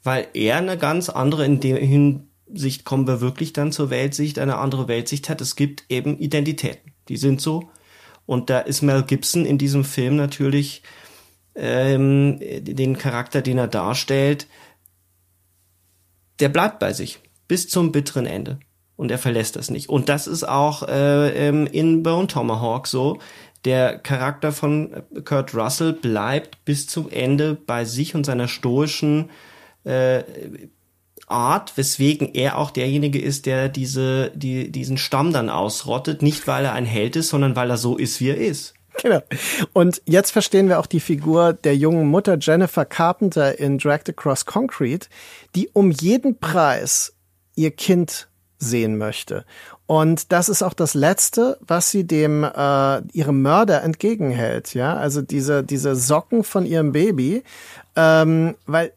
weil 0.08 0.28
er 0.32 0.56
eine 0.56 0.78
ganz 0.78 1.10
andere, 1.10 1.44
in 1.44 1.60
der 1.60 1.76
Hinsicht 1.76 2.86
kommen 2.86 3.06
wir 3.06 3.20
wirklich 3.20 3.52
dann 3.52 3.72
zur 3.72 3.90
Weltsicht, 3.90 4.38
eine 4.38 4.56
andere 4.56 4.88
Weltsicht 4.88 5.28
hat. 5.28 5.42
Es 5.42 5.54
gibt 5.54 5.84
eben 5.90 6.18
Identitäten, 6.18 6.92
die 7.10 7.18
sind 7.18 7.42
so. 7.42 7.68
Und 8.24 8.48
da 8.48 8.60
ist 8.60 8.80
Mel 8.80 9.02
Gibson 9.02 9.44
in 9.44 9.58
diesem 9.58 9.84
Film 9.84 10.16
natürlich 10.16 10.82
ähm, 11.54 12.38
den 12.40 12.96
Charakter, 12.96 13.42
den 13.42 13.58
er 13.58 13.68
darstellt, 13.68 14.46
der 16.40 16.48
bleibt 16.48 16.78
bei 16.78 16.94
sich 16.94 17.18
bis 17.46 17.68
zum 17.68 17.92
bitteren 17.92 18.24
Ende. 18.24 18.60
Und 18.96 19.10
er 19.10 19.18
verlässt 19.18 19.56
das 19.56 19.68
nicht. 19.68 19.90
Und 19.90 20.08
das 20.08 20.26
ist 20.26 20.48
auch 20.48 20.88
äh, 20.88 21.48
ähm, 21.48 21.66
in 21.66 22.02
Bone 22.02 22.28
Tomahawk 22.28 22.86
so. 22.86 23.18
Der 23.66 23.98
Charakter 23.98 24.52
von 24.52 25.02
Kurt 25.26 25.54
Russell 25.54 25.92
bleibt 25.92 26.64
bis 26.64 26.86
zum 26.86 27.10
Ende 27.10 27.56
bei 27.56 27.84
sich 27.84 28.14
und 28.14 28.24
seiner 28.24 28.48
stoischen 28.48 29.28
äh, 29.84 30.22
Art, 31.26 31.76
weswegen 31.76 32.34
er 32.34 32.58
auch 32.58 32.70
derjenige 32.70 33.20
ist, 33.20 33.46
der 33.46 33.68
diese, 33.68 34.30
die, 34.34 34.70
diesen 34.72 34.96
Stamm 34.96 35.32
dann 35.32 35.50
ausrottet. 35.50 36.22
Nicht, 36.22 36.46
weil 36.46 36.64
er 36.64 36.72
ein 36.72 36.86
Held 36.86 37.16
ist, 37.16 37.28
sondern 37.28 37.54
weil 37.56 37.70
er 37.70 37.76
so 37.76 37.96
ist, 37.96 38.20
wie 38.20 38.30
er 38.30 38.38
ist. 38.38 38.74
Genau. 39.00 39.20
Und 39.72 40.02
jetzt 40.06 40.30
verstehen 40.32 40.68
wir 40.68 40.80
auch 40.80 40.86
die 40.86 41.00
Figur 41.00 41.52
der 41.52 41.76
jungen 41.76 42.08
Mutter 42.08 42.36
Jennifer 42.40 42.84
Carpenter 42.84 43.58
in 43.58 43.78
Dragged 43.78 44.08
Across 44.10 44.46
Concrete, 44.46 45.08
die 45.54 45.68
um 45.72 45.90
jeden 45.90 46.38
Preis 46.38 47.14
ihr 47.54 47.70
Kind 47.70 48.28
sehen 48.58 48.98
möchte. 48.98 49.44
Und 49.86 50.32
das 50.32 50.48
ist 50.48 50.62
auch 50.62 50.74
das 50.74 50.94
Letzte, 50.94 51.58
was 51.60 51.90
sie 51.90 52.06
dem 52.06 52.42
äh, 52.42 53.02
ihrem 53.12 53.40
Mörder 53.42 53.82
entgegenhält. 53.82 54.74
Ja, 54.74 54.96
also 54.96 55.22
diese 55.22 55.62
diese 55.62 55.94
Socken 55.94 56.42
von 56.42 56.66
ihrem 56.66 56.92
Baby, 56.92 57.44
ähm, 57.94 58.56
weil 58.66 58.92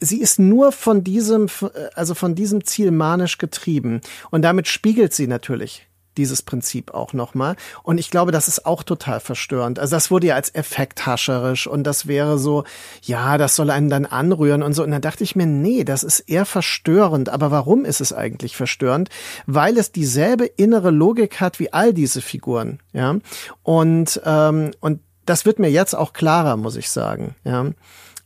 sie 0.00 0.20
ist 0.20 0.38
nur 0.38 0.72
von 0.72 1.04
diesem 1.04 1.48
also 1.94 2.14
von 2.14 2.34
diesem 2.34 2.64
Ziel 2.64 2.90
manisch 2.90 3.38
getrieben 3.38 4.00
und 4.30 4.42
damit 4.42 4.68
spiegelt 4.68 5.14
sie 5.14 5.26
natürlich 5.26 5.86
dieses 6.16 6.42
Prinzip 6.42 6.94
auch 6.94 7.12
nochmal. 7.12 7.56
Und 7.82 7.98
ich 7.98 8.10
glaube, 8.10 8.32
das 8.32 8.48
ist 8.48 8.66
auch 8.66 8.82
total 8.82 9.20
verstörend. 9.20 9.78
Also 9.78 9.96
das 9.96 10.10
wurde 10.10 10.28
ja 10.28 10.34
als 10.34 10.54
effekthascherisch 10.54 11.66
und 11.66 11.84
das 11.84 12.06
wäre 12.06 12.38
so, 12.38 12.64
ja, 13.02 13.38
das 13.38 13.56
soll 13.56 13.70
einen 13.70 13.90
dann 13.90 14.06
anrühren 14.06 14.62
und 14.62 14.74
so. 14.74 14.82
Und 14.82 14.90
dann 14.90 15.02
dachte 15.02 15.24
ich 15.24 15.36
mir, 15.36 15.46
nee, 15.46 15.84
das 15.84 16.02
ist 16.02 16.20
eher 16.20 16.46
verstörend. 16.46 17.28
Aber 17.28 17.50
warum 17.50 17.84
ist 17.84 18.00
es 18.00 18.12
eigentlich 18.12 18.56
verstörend? 18.56 19.08
Weil 19.46 19.76
es 19.78 19.92
dieselbe 19.92 20.46
innere 20.46 20.90
Logik 20.90 21.40
hat 21.40 21.58
wie 21.58 21.72
all 21.72 21.92
diese 21.92 22.22
Figuren, 22.22 22.80
ja. 22.92 23.16
Und, 23.62 24.20
ähm, 24.24 24.72
und 24.80 25.00
das 25.26 25.46
wird 25.46 25.58
mir 25.58 25.70
jetzt 25.70 25.94
auch 25.94 26.12
klarer, 26.12 26.56
muss 26.56 26.76
ich 26.76 26.90
sagen, 26.90 27.34
ja. 27.44 27.66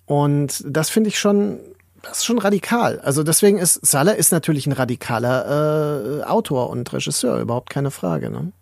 Und 0.09 0.65
das 0.67 0.91
finde 0.91 1.09
ich 1.09 1.19
schon 1.19 1.61
das 2.03 2.19
ist 2.19 2.25
schon 2.25 2.39
radikal. 2.39 3.01
Also 3.01 3.23
deswegen 3.23 3.59
ist 3.59 3.85
Salah 3.87 4.13
ist 4.13 4.33
natürlich 4.33 4.67
ein 4.67 4.73
radikaler 4.73 6.21
äh, 6.21 6.25
Autor 6.25 6.71
und 6.71 6.93
Regisseur, 6.93 7.41
überhaupt 7.41 7.71
keine 7.71 7.91
Frage. 7.91 8.31
Ne? 8.31 8.53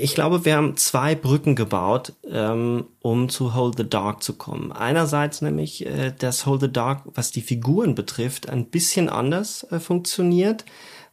Ich 0.00 0.14
glaube, 0.14 0.44
wir 0.44 0.56
haben 0.56 0.76
zwei 0.76 1.16
Brücken 1.16 1.56
gebaut, 1.56 2.12
ähm, 2.30 2.86
um 3.00 3.28
zu 3.28 3.54
Hold 3.54 3.78
the 3.78 3.88
Dark 3.88 4.22
zu 4.22 4.34
kommen. 4.34 4.70
Einerseits 4.70 5.42
nämlich, 5.42 5.86
äh, 5.86 6.12
dass 6.16 6.46
Hold 6.46 6.60
the 6.60 6.72
Dark, 6.72 7.02
was 7.06 7.32
die 7.32 7.42
Figuren 7.42 7.94
betrifft, 7.94 8.48
ein 8.48 8.66
bisschen 8.66 9.08
anders 9.08 9.66
äh, 9.70 9.80
funktioniert, 9.80 10.64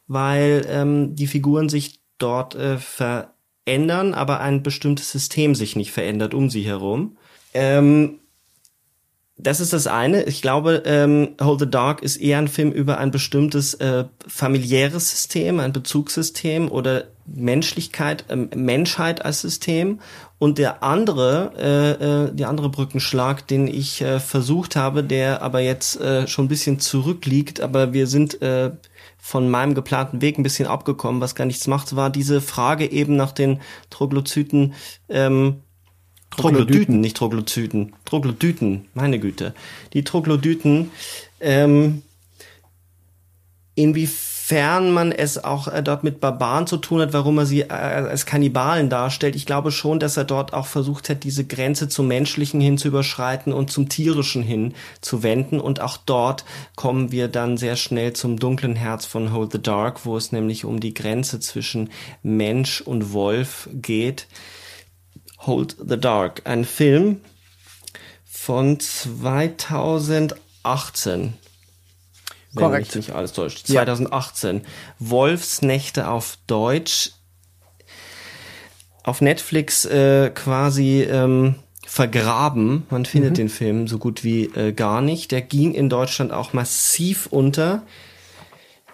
weil 0.07 0.65
ähm, 0.69 1.15
die 1.15 1.27
Figuren 1.27 1.67
sich 1.67 1.99
dort 2.19 2.53
äh, 2.53 2.77
verändern, 2.77 4.13
aber 4.13 4.39
ein 4.39 4.61
bestimmtes 4.61 5.11
System 5.11 5.55
sich 5.55 5.75
nicht 5.75 5.91
verändert 5.91 6.35
um 6.35 6.51
sie 6.51 6.63
herum. 6.63 7.17
Ähm, 7.55 8.19
das 9.37 9.59
ist 9.59 9.73
das 9.73 9.85
eine. 9.85 10.23
Ich 10.23 10.41
glaube, 10.41 10.83
ähm, 10.85 11.35
Hold 11.41 11.59
the 11.59 11.69
Dark 11.69 12.01
ist 12.01 12.17
eher 12.17 12.37
ein 12.37 12.47
Film 12.47 12.71
über 12.71 12.99
ein 12.99 13.11
bestimmtes 13.11 13.73
äh, 13.75 14.05
familiäres 14.25 15.11
System, 15.11 15.59
ein 15.59 15.73
Bezugssystem 15.73 16.71
oder 16.71 17.05
Menschlichkeit, 17.25 18.25
äh, 18.29 18.35
Menschheit 18.35 19.25
als 19.25 19.41
System. 19.41 19.99
Und 20.37 20.57
der 20.57 20.83
andere, 20.83 21.51
äh, 21.57 22.27
äh, 22.27 22.33
die 22.33 22.45
andere 22.45 22.69
Brückenschlag, 22.69 23.45
den 23.47 23.67
ich 23.67 24.01
äh, 24.01 24.19
versucht 24.19 24.77
habe, 24.77 25.03
der 25.03 25.41
aber 25.41 25.59
jetzt 25.59 25.99
äh, 25.99 26.27
schon 26.27 26.45
ein 26.45 26.49
bisschen 26.49 26.79
zurückliegt, 26.79 27.59
aber 27.59 27.91
wir 27.91 28.07
sind 28.07 28.41
äh, 28.41 28.71
von 29.17 29.49
meinem 29.49 29.73
geplanten 29.73 30.21
Weg 30.21 30.37
ein 30.37 30.43
bisschen 30.43 30.67
abgekommen, 30.67 31.19
was 31.19 31.35
gar 31.35 31.45
nichts 31.45 31.67
macht, 31.67 31.95
war 31.95 32.09
diese 32.09 32.41
Frage 32.41 32.89
eben 32.89 33.15
nach 33.15 33.31
den 33.31 33.59
Troglozyten. 33.89 34.73
Ähm, 35.09 35.61
Troglodyten, 36.37 37.01
nicht 37.01 37.17
Troglozyten. 37.17 37.93
Troglodyten, 38.05 38.85
meine 38.93 39.19
Güte. 39.19 39.53
Die 39.93 40.03
Troglodyten, 40.03 40.91
ähm, 41.39 42.01
inwiefern 43.75 44.91
man 44.91 45.11
es 45.11 45.43
auch 45.43 45.67
äh, 45.67 45.83
dort 45.83 46.03
mit 46.03 46.19
Barbaren 46.19 46.67
zu 46.67 46.77
tun 46.77 47.01
hat, 47.01 47.13
warum 47.13 47.37
er 47.37 47.45
sie 47.45 47.61
äh, 47.61 47.69
als 47.69 48.25
Kannibalen 48.25 48.89
darstellt. 48.89 49.35
Ich 49.35 49.45
glaube 49.45 49.71
schon, 49.71 49.99
dass 49.99 50.17
er 50.17 50.23
dort 50.23 50.53
auch 50.53 50.65
versucht 50.65 51.09
hat, 51.09 51.23
diese 51.23 51.45
Grenze 51.45 51.89
zum 51.89 52.07
Menschlichen 52.07 52.61
hin 52.61 52.77
zu 52.77 52.87
überschreiten 52.87 53.53
und 53.53 53.71
zum 53.71 53.89
Tierischen 53.89 54.43
hin 54.43 54.73
zu 55.01 55.23
wenden. 55.23 55.59
Und 55.59 55.81
auch 55.81 55.97
dort 55.97 56.45
kommen 56.75 57.11
wir 57.11 57.27
dann 57.27 57.57
sehr 57.57 57.75
schnell 57.75 58.13
zum 58.13 58.37
dunklen 58.37 58.75
Herz 58.75 59.05
von 59.05 59.33
Hold 59.33 59.51
the 59.51 59.61
Dark, 59.61 60.05
wo 60.05 60.15
es 60.15 60.31
nämlich 60.31 60.63
um 60.63 60.79
die 60.79 60.93
Grenze 60.93 61.39
zwischen 61.39 61.89
Mensch 62.23 62.81
und 62.81 63.13
Wolf 63.13 63.69
geht. 63.73 64.27
Hold 65.45 65.75
the 65.87 65.99
Dark, 65.99 66.41
ein 66.45 66.65
Film 66.65 67.21
von 68.25 68.79
2018. 68.79 71.33
Wenn 72.53 72.63
Korrekt. 72.63 72.87
mich 72.87 72.95
nicht 72.95 73.15
alles 73.15 73.33
täuscht. 73.33 73.69
Ja. 73.69 73.83
2018. 73.83 74.61
Wolfsnächte 74.99 76.07
auf 76.07 76.37
Deutsch. 76.47 77.11
Auf 79.03 79.21
Netflix 79.21 79.85
äh, 79.85 80.31
quasi 80.33 81.01
ähm, 81.01 81.55
vergraben. 81.85 82.87
Man 82.89 83.05
findet 83.05 83.37
den 83.37 83.49
Film 83.49 83.87
so 83.87 83.99
gut 83.99 84.23
wie 84.23 84.45
äh, 84.45 84.73
gar 84.73 85.01
nicht. 85.01 85.31
Der 85.31 85.41
ging 85.41 85.73
in 85.73 85.89
Deutschland 85.89 86.31
auch 86.31 86.53
massiv 86.53 87.27
unter. 87.27 87.83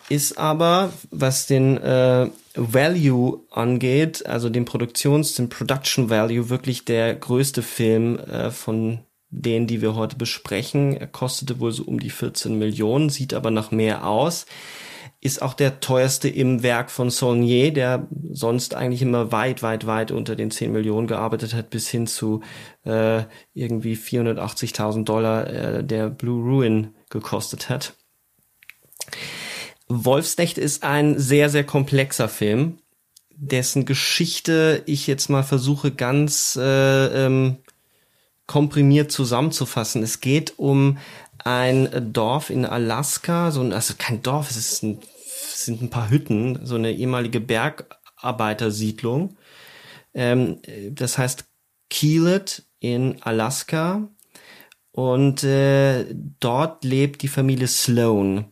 Ist 0.09 0.37
aber, 0.37 0.91
was 1.09 1.47
den 1.47 1.77
äh, 1.77 2.29
Value 2.55 3.45
angeht, 3.49 4.25
also 4.25 4.49
den 4.49 4.65
Produktions-, 4.65 5.35
den 5.35 5.49
Production 5.49 6.09
Value, 6.09 6.49
wirklich 6.49 6.85
der 6.85 7.15
größte 7.15 7.61
Film 7.61 8.19
äh, 8.19 8.51
von 8.51 8.99
denen, 9.29 9.67
die 9.67 9.81
wir 9.81 9.95
heute 9.95 10.17
besprechen. 10.17 10.95
Er 10.95 11.07
kostete 11.07 11.59
wohl 11.59 11.71
so 11.71 11.83
um 11.83 11.99
die 11.99 12.09
14 12.09 12.57
Millionen, 12.59 13.09
sieht 13.09 13.33
aber 13.33 13.49
nach 13.49 13.71
mehr 13.71 14.05
aus. 14.05 14.45
Ist 15.23 15.41
auch 15.41 15.53
der 15.53 15.79
teuerste 15.79 16.27
im 16.27 16.63
Werk 16.63 16.89
von 16.89 17.11
Saulnier, 17.11 17.71
der 17.71 18.07
sonst 18.31 18.73
eigentlich 18.73 19.03
immer 19.03 19.31
weit, 19.31 19.61
weit, 19.61 19.85
weit 19.85 20.11
unter 20.11 20.35
den 20.35 20.49
10 20.49 20.71
Millionen 20.71 21.07
gearbeitet 21.07 21.53
hat, 21.53 21.69
bis 21.69 21.89
hin 21.89 22.07
zu 22.07 22.41
äh, 22.85 23.23
irgendwie 23.53 23.95
480.000 23.95 25.03
Dollar, 25.05 25.47
äh, 25.47 25.83
der 25.83 26.09
Blue 26.09 26.43
Ruin 26.43 26.95
gekostet 27.09 27.69
hat. 27.69 27.93
Wolfsnächte 29.91 30.61
ist 30.61 30.83
ein 30.83 31.19
sehr, 31.19 31.49
sehr 31.49 31.63
komplexer 31.63 32.29
Film, 32.29 32.77
dessen 33.35 33.85
Geschichte 33.85 34.83
ich 34.85 35.07
jetzt 35.07 35.29
mal 35.29 35.43
versuche 35.43 35.91
ganz 35.91 36.57
äh, 36.61 37.25
ähm, 37.25 37.57
komprimiert 38.47 39.11
zusammenzufassen. 39.11 40.03
Es 40.03 40.21
geht 40.21 40.57
um 40.57 40.97
ein 41.43 42.11
Dorf 42.13 42.49
in 42.49 42.65
Alaska, 42.65 43.51
so 43.51 43.61
ein, 43.61 43.73
also 43.73 43.95
kein 43.97 44.21
Dorf, 44.21 44.49
es 44.49 44.57
ist 44.57 44.83
ein, 44.83 44.99
es 45.25 45.65
sind 45.65 45.81
ein 45.81 45.89
paar 45.89 46.09
Hütten, 46.09 46.65
so 46.65 46.75
eine 46.75 46.91
ehemalige 46.91 47.39
Bergarbeitersiedlung. 47.39 49.37
Ähm, 50.13 50.61
das 50.91 51.17
heißt 51.17 51.45
Keelet 51.89 52.63
in 52.79 53.21
Alaska. 53.21 54.07
Und 54.91 55.43
äh, 55.43 56.05
dort 56.39 56.83
lebt 56.83 57.21
die 57.21 57.29
Familie 57.29 57.67
Sloan. 57.67 58.51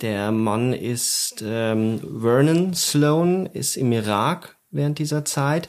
Der 0.00 0.32
Mann 0.32 0.72
ist 0.72 1.42
ähm, 1.44 2.00
Vernon 2.20 2.74
Sloan, 2.74 3.46
ist 3.46 3.76
im 3.76 3.92
Irak 3.92 4.56
während 4.70 4.98
dieser 4.98 5.24
Zeit. 5.24 5.68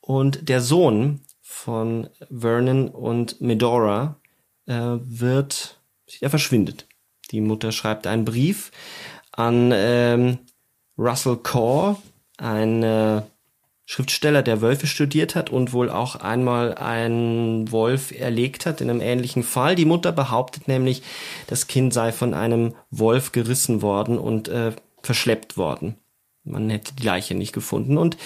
Und 0.00 0.48
der 0.48 0.60
Sohn 0.60 1.20
von 1.40 2.08
Vernon 2.30 2.88
und 2.88 3.40
Medora 3.40 4.20
äh, 4.66 4.74
wird, 4.74 5.80
er 6.20 6.30
verschwindet. 6.30 6.86
Die 7.30 7.40
Mutter 7.40 7.72
schreibt 7.72 8.06
einen 8.06 8.24
Brief 8.24 8.70
an 9.32 9.72
ähm, 9.72 10.38
Russell 10.96 11.36
Core, 11.36 11.96
ein 12.36 12.82
äh, 12.82 13.22
Schriftsteller, 13.86 14.42
der 14.42 14.62
Wölfe 14.62 14.86
studiert 14.86 15.34
hat 15.34 15.50
und 15.50 15.72
wohl 15.74 15.90
auch 15.90 16.16
einmal 16.16 16.74
einen 16.74 17.70
Wolf 17.70 18.18
erlegt 18.18 18.64
hat 18.64 18.80
in 18.80 18.88
einem 18.88 19.02
ähnlichen 19.02 19.42
Fall. 19.42 19.74
Die 19.74 19.84
Mutter 19.84 20.10
behauptet 20.10 20.68
nämlich, 20.68 21.02
das 21.46 21.66
Kind 21.66 21.92
sei 21.92 22.10
von 22.10 22.32
einem 22.32 22.74
Wolf 22.90 23.32
gerissen 23.32 23.82
worden 23.82 24.18
und 24.18 24.48
äh, 24.48 24.72
verschleppt 25.02 25.58
worden. 25.58 25.96
Man 26.44 26.68
hätte 26.70 26.94
die 26.94 27.04
Leiche 27.04 27.34
nicht 27.34 27.52
gefunden. 27.52 27.98
Und 27.98 28.16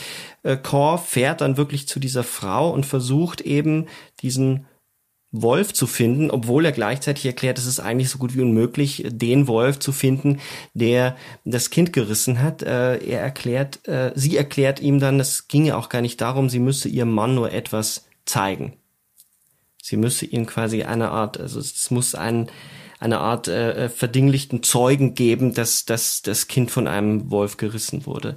äh, 0.43 0.57
Kor 0.57 0.99
fährt 0.99 1.41
dann 1.41 1.57
wirklich 1.57 1.89
zu 1.89 2.01
dieser 2.01 2.25
Frau 2.25 2.71
und 2.71 2.87
versucht 2.87 3.41
eben 3.41 3.87
diesen 4.23 4.67
Wolf 5.31 5.75
zu 5.75 5.87
finden, 5.87 6.31
obwohl 6.31 6.65
er 6.65 6.73
gleichzeitig 6.73 7.27
erklärt, 7.27 7.59
es 7.59 7.67
ist 7.67 7.81
eigentlich 7.81 8.09
so 8.09 8.19
gut 8.19 8.35
wie 8.35 8.41
unmöglich, 8.41 9.05
den 9.09 9.47
Wolf 9.47 9.79
zu 9.79 9.93
finden, 9.93 10.41
der 10.73 11.17
das 11.45 11.69
Kind 11.69 11.93
gerissen 11.93 12.41
hat. 12.41 12.63
Äh, 12.63 12.97
er 12.97 13.21
erklärt, 13.21 13.87
äh, 13.87 14.13
sie 14.15 14.39
erklärt 14.39 14.81
ihm 14.81 15.01
dann, 15.01 15.21
es 15.21 15.47
ginge 15.49 15.77
auch 15.77 15.91
gar 15.91 16.01
nicht 16.01 16.21
darum, 16.23 16.49
sie 16.49 16.61
müsse 16.61 16.89
ihrem 16.89 17.13
Mann 17.13 17.35
nur 17.35 17.53
etwas 17.53 18.07
zeigen. 18.25 18.75
Sie 19.83 19.97
müsse 19.97 20.25
ihm 20.25 20.47
quasi 20.47 20.83
eine 20.85 21.11
Art, 21.11 21.39
also 21.39 21.61
es 21.61 21.91
muss 21.91 22.15
ein, 22.15 22.51
eine 22.99 23.21
Art 23.21 23.49
äh, 23.49 23.85
äh 23.85 23.89
verdinglichten 23.91 24.63
Zeugen 24.63 25.15
geben, 25.15 25.53
dass, 25.53 25.85
dass 25.85 26.23
das 26.23 26.49
Kind 26.49 26.71
von 26.71 26.89
einem 26.89 27.31
Wolf 27.31 27.59
gerissen 27.59 28.07
wurde. 28.07 28.37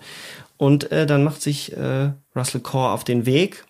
Und 0.57 0.91
äh, 0.91 1.05
dann 1.05 1.23
macht 1.23 1.41
sich 1.41 1.75
äh, 1.75 2.11
Russell 2.35 2.61
Core 2.61 2.91
auf 2.91 3.03
den 3.03 3.25
Weg 3.25 3.65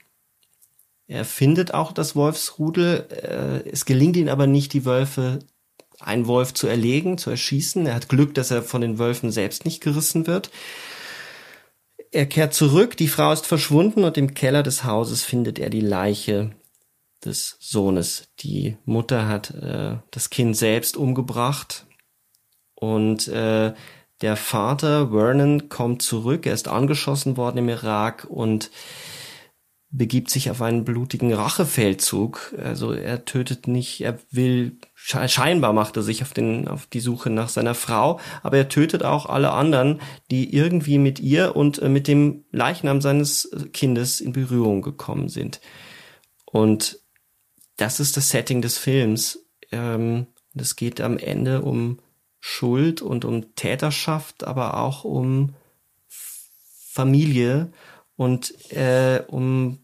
er 1.11 1.25
findet 1.25 1.73
auch 1.73 1.91
das 1.91 2.15
Wolfsrudel. 2.15 3.05
Äh, 3.09 3.69
es 3.69 3.83
gelingt 3.83 4.15
ihm 4.15 4.29
aber 4.29 4.47
nicht, 4.47 4.71
die 4.71 4.85
Wölfe, 4.85 5.39
einen 5.99 6.25
Wolf 6.25 6.53
zu 6.53 6.67
erlegen, 6.67 7.17
zu 7.17 7.29
erschießen. 7.29 7.85
Er 7.85 7.95
hat 7.95 8.07
Glück, 8.07 8.33
dass 8.33 8.49
er 8.49 8.63
von 8.63 8.79
den 8.79 8.97
Wölfen 8.97 9.29
selbst 9.29 9.65
nicht 9.65 9.81
gerissen 9.81 10.25
wird. 10.25 10.51
Er 12.11 12.25
kehrt 12.27 12.53
zurück, 12.53 12.95
die 12.95 13.09
Frau 13.09 13.33
ist 13.33 13.45
verschwunden 13.45 14.05
und 14.05 14.17
im 14.17 14.33
Keller 14.33 14.63
des 14.63 14.85
Hauses 14.85 15.25
findet 15.25 15.59
er 15.59 15.69
die 15.69 15.81
Leiche 15.81 16.51
des 17.25 17.57
Sohnes. 17.59 18.29
Die 18.39 18.77
Mutter 18.85 19.27
hat 19.27 19.51
äh, 19.51 19.97
das 20.11 20.29
Kind 20.29 20.55
selbst 20.55 20.95
umgebracht 20.95 21.88
und 22.73 23.27
äh, 23.27 23.73
der 24.21 24.35
Vater, 24.38 25.09
Vernon, 25.09 25.67
kommt 25.67 26.03
zurück. 26.03 26.45
Er 26.45 26.53
ist 26.53 26.69
angeschossen 26.69 27.35
worden 27.35 27.57
im 27.57 27.69
Irak 27.69 28.27
und 28.29 28.71
begibt 29.91 30.30
sich 30.30 30.49
auf 30.49 30.61
einen 30.61 30.85
blutigen 30.85 31.34
Rachefeldzug. 31.34 32.55
Also 32.57 32.93
er 32.93 33.26
tötet 33.26 33.68
nicht, 33.68 34.01
er 34.01 34.18
will, 34.31 34.77
scheinbar 34.95 35.73
macht 35.73 35.97
er 35.97 36.03
sich 36.03 36.22
auf, 36.22 36.34
den, 36.34 36.68
auf 36.68 36.85
die 36.85 37.01
Suche 37.01 37.30
nach 37.30 37.49
seiner 37.49 37.76
Frau, 37.76 38.19
aber 38.41 38.57
er 38.57 38.69
tötet 38.69 39.03
auch 39.03 39.26
alle 39.26 39.51
anderen, 39.51 40.01
die 40.31 40.55
irgendwie 40.55 40.97
mit 40.97 41.19
ihr 41.19 41.55
und 41.57 41.80
äh, 41.80 41.89
mit 41.89 42.07
dem 42.07 42.45
Leichnam 42.51 43.01
seines 43.01 43.51
Kindes 43.73 44.22
in 44.22 44.31
Berührung 44.31 44.81
gekommen 44.81 45.27
sind. 45.27 45.59
Und 46.45 46.99
das 47.76 47.99
ist 47.99 48.15
das 48.15 48.30
Setting 48.30 48.61
des 48.61 48.77
Films. 48.77 49.45
Ähm, 49.72 50.27
es 50.55 50.77
geht 50.77 51.01
am 51.01 51.18
Ende 51.18 51.61
um 51.61 51.99
Schuld 52.39 53.01
und 53.01 53.26
um 53.26 53.55
Täterschaft, 53.55 54.45
aber 54.45 54.77
auch 54.77 55.03
um 55.03 55.53
Familie 56.07 57.72
und 58.22 58.53
äh, 58.72 59.23
um 59.30 59.80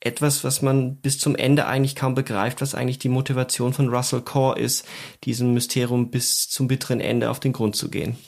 etwas, 0.00 0.44
was 0.44 0.60
man 0.60 0.96
bis 0.96 1.18
zum 1.18 1.34
Ende 1.34 1.64
eigentlich 1.64 1.96
kaum 1.96 2.14
begreift, 2.14 2.60
was 2.60 2.74
eigentlich 2.74 2.98
die 2.98 3.08
Motivation 3.08 3.72
von 3.72 3.88
Russell 3.88 4.20
Core 4.20 4.60
ist, 4.60 4.84
diesem 5.24 5.54
Mysterium 5.54 6.10
bis 6.10 6.50
zum 6.50 6.68
bitteren 6.68 7.00
Ende 7.00 7.30
auf 7.30 7.40
den 7.40 7.54
Grund 7.54 7.74
zu 7.74 7.88
gehen. 7.88 8.18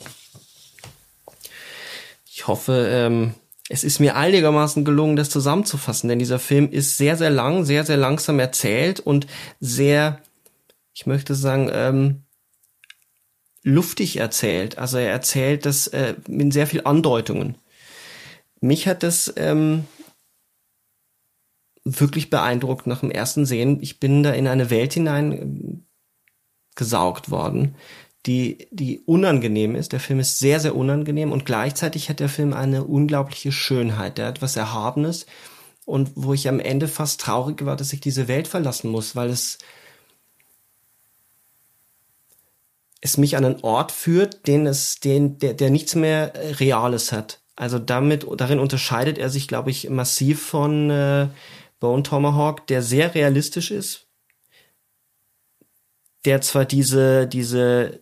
Ich 2.25 2.47
hoffe, 2.47 2.89
ähm, 2.91 3.35
es 3.69 3.83
ist 3.83 3.99
mir 3.99 4.15
einigermaßen 4.15 4.83
gelungen, 4.83 5.15
das 5.15 5.29
zusammenzufassen, 5.29 6.09
denn 6.09 6.17
dieser 6.17 6.39
Film 6.39 6.71
ist 6.71 6.97
sehr, 6.97 7.15
sehr 7.15 7.29
lang, 7.29 7.65
sehr, 7.65 7.85
sehr 7.85 7.97
langsam 7.97 8.39
erzählt 8.39 8.99
und 8.99 9.27
sehr, 9.59 10.19
ich 10.95 11.05
möchte 11.05 11.35
sagen, 11.35 11.69
ähm, 11.71 12.23
luftig 13.61 14.17
erzählt. 14.17 14.79
Also 14.79 14.97
er 14.97 15.11
erzählt 15.11 15.67
das 15.67 15.85
äh, 15.89 16.15
mit 16.27 16.53
sehr 16.53 16.65
viel 16.65 16.81
Andeutungen. 16.85 17.55
Mich 18.61 18.87
hat 18.87 19.03
das 19.03 19.33
ähm, 19.37 19.85
wirklich 21.83 22.29
beeindruckt 22.29 22.87
nach 22.87 22.99
dem 22.99 23.11
ersten 23.11 23.45
Sehen. 23.45 23.79
Ich 23.81 23.99
bin 23.99 24.23
da 24.23 24.31
in 24.31 24.47
eine 24.47 24.69
Welt 24.69 24.93
hinein 24.93 25.31
ähm, 25.31 25.85
gesaugt 26.75 27.29
worden, 27.31 27.75
die, 28.25 28.67
die 28.71 28.99
unangenehm 28.99 29.75
ist. 29.75 29.91
Der 29.91 29.99
Film 29.99 30.19
ist 30.19 30.39
sehr, 30.39 30.59
sehr 30.59 30.75
unangenehm 30.75 31.31
und 31.31 31.45
gleichzeitig 31.45 32.09
hat 32.09 32.19
der 32.19 32.29
Film 32.29 32.53
eine 32.53 32.83
unglaubliche 32.83 33.51
Schönheit. 33.51 34.17
Der 34.17 34.27
hat 34.27 34.41
was 34.41 34.55
Erhabenes 34.55 35.25
und 35.85 36.11
wo 36.15 36.33
ich 36.33 36.47
am 36.47 36.59
Ende 36.59 36.87
fast 36.87 37.21
traurig 37.21 37.65
war, 37.65 37.75
dass 37.75 37.93
ich 37.93 38.01
diese 38.01 38.27
Welt 38.27 38.47
verlassen 38.47 38.91
muss, 38.91 39.15
weil 39.15 39.29
es 39.29 39.57
es 43.01 43.17
mich 43.17 43.37
an 43.37 43.45
einen 43.45 43.61
Ort 43.61 43.91
führt, 43.91 44.47
den 44.47 44.67
es, 44.67 44.99
den, 44.99 45.37
der, 45.39 45.53
der 45.53 45.69
nichts 45.69 45.95
mehr 45.95 46.33
Reales 46.59 47.11
hat. 47.11 47.41
Also 47.59 47.77
damit, 47.77 48.25
darin 48.37 48.57
unterscheidet 48.57 49.17
er 49.17 49.29
sich, 49.29 49.49
glaube 49.49 49.69
ich, 49.69 49.89
massiv 49.89 50.41
von 50.41 50.89
äh, 50.89 51.27
Bone 51.81 52.03
Tomahawk, 52.03 52.65
der 52.67 52.81
sehr 52.81 53.13
realistisch 53.13 53.69
ist, 53.69 54.07
der 56.23 56.39
zwar 56.39 56.63
diese, 56.63 57.27
diese, 57.27 58.01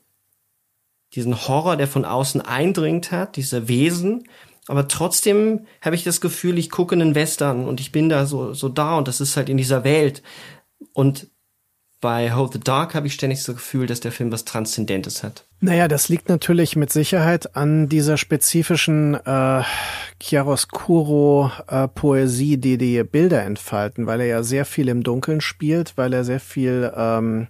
diesen 1.16 1.48
Horror, 1.48 1.76
der 1.76 1.88
von 1.88 2.06
außen 2.06 2.40
eindringt 2.42 3.12
hat, 3.12 3.36
diese 3.36 3.68
Wesen, 3.68 4.30
aber 4.68 4.88
trotzdem 4.88 5.66
habe 5.82 5.96
ich 5.96 6.04
das 6.04 6.22
Gefühl, 6.22 6.60
ich 6.60 6.70
gucke 6.70 6.94
einen 6.94 7.16
Western 7.16 7.68
und 7.68 7.80
ich 7.80 7.92
bin 7.92 8.10
da 8.10 8.28
so, 8.28 8.54
so 8.54 8.70
da 8.70 9.00
und 9.00 9.08
das 9.08 9.22
ist 9.22 9.38
halt 9.38 9.50
in 9.50 9.58
dieser 9.58 9.84
Welt. 9.84 10.22
Und 10.94 11.32
bei 12.00 12.32
Hold 12.34 12.54
the 12.54 12.60
Dark 12.60 12.94
habe 12.94 13.08
ich 13.08 13.14
ständig 13.14 13.44
das 13.44 13.56
Gefühl, 13.56 13.88
dass 13.88 14.00
der 14.00 14.12
Film 14.12 14.32
was 14.32 14.46
Transzendentes 14.46 15.24
hat. 15.24 15.46
Naja, 15.60 15.88
das 15.88 16.10
liegt 16.10 16.30
natürlich 16.30 16.76
mit 16.76 16.92
Sicherheit 16.92 17.56
an 17.56 17.90
dieser 17.90 18.18
spezifischen 18.18 19.16
äh, 19.16 19.64
Chiaroscuro-Poesie, 20.22 22.54
äh, 22.54 22.58
die 22.58 22.78
die 22.78 23.04
Bilder 23.04 23.42
entfalten, 23.44 24.06
weil 24.06 24.20
er 24.20 24.28
ja 24.28 24.44
sehr 24.44 24.66
viel 24.66 24.90
im 24.90 25.02
Dunkeln 25.02 25.42
spielt, 25.42 25.98
weil 25.98 26.14
er 26.14 26.24
sehr 26.24 26.40
viel 26.40 26.94
ähm, 26.96 27.48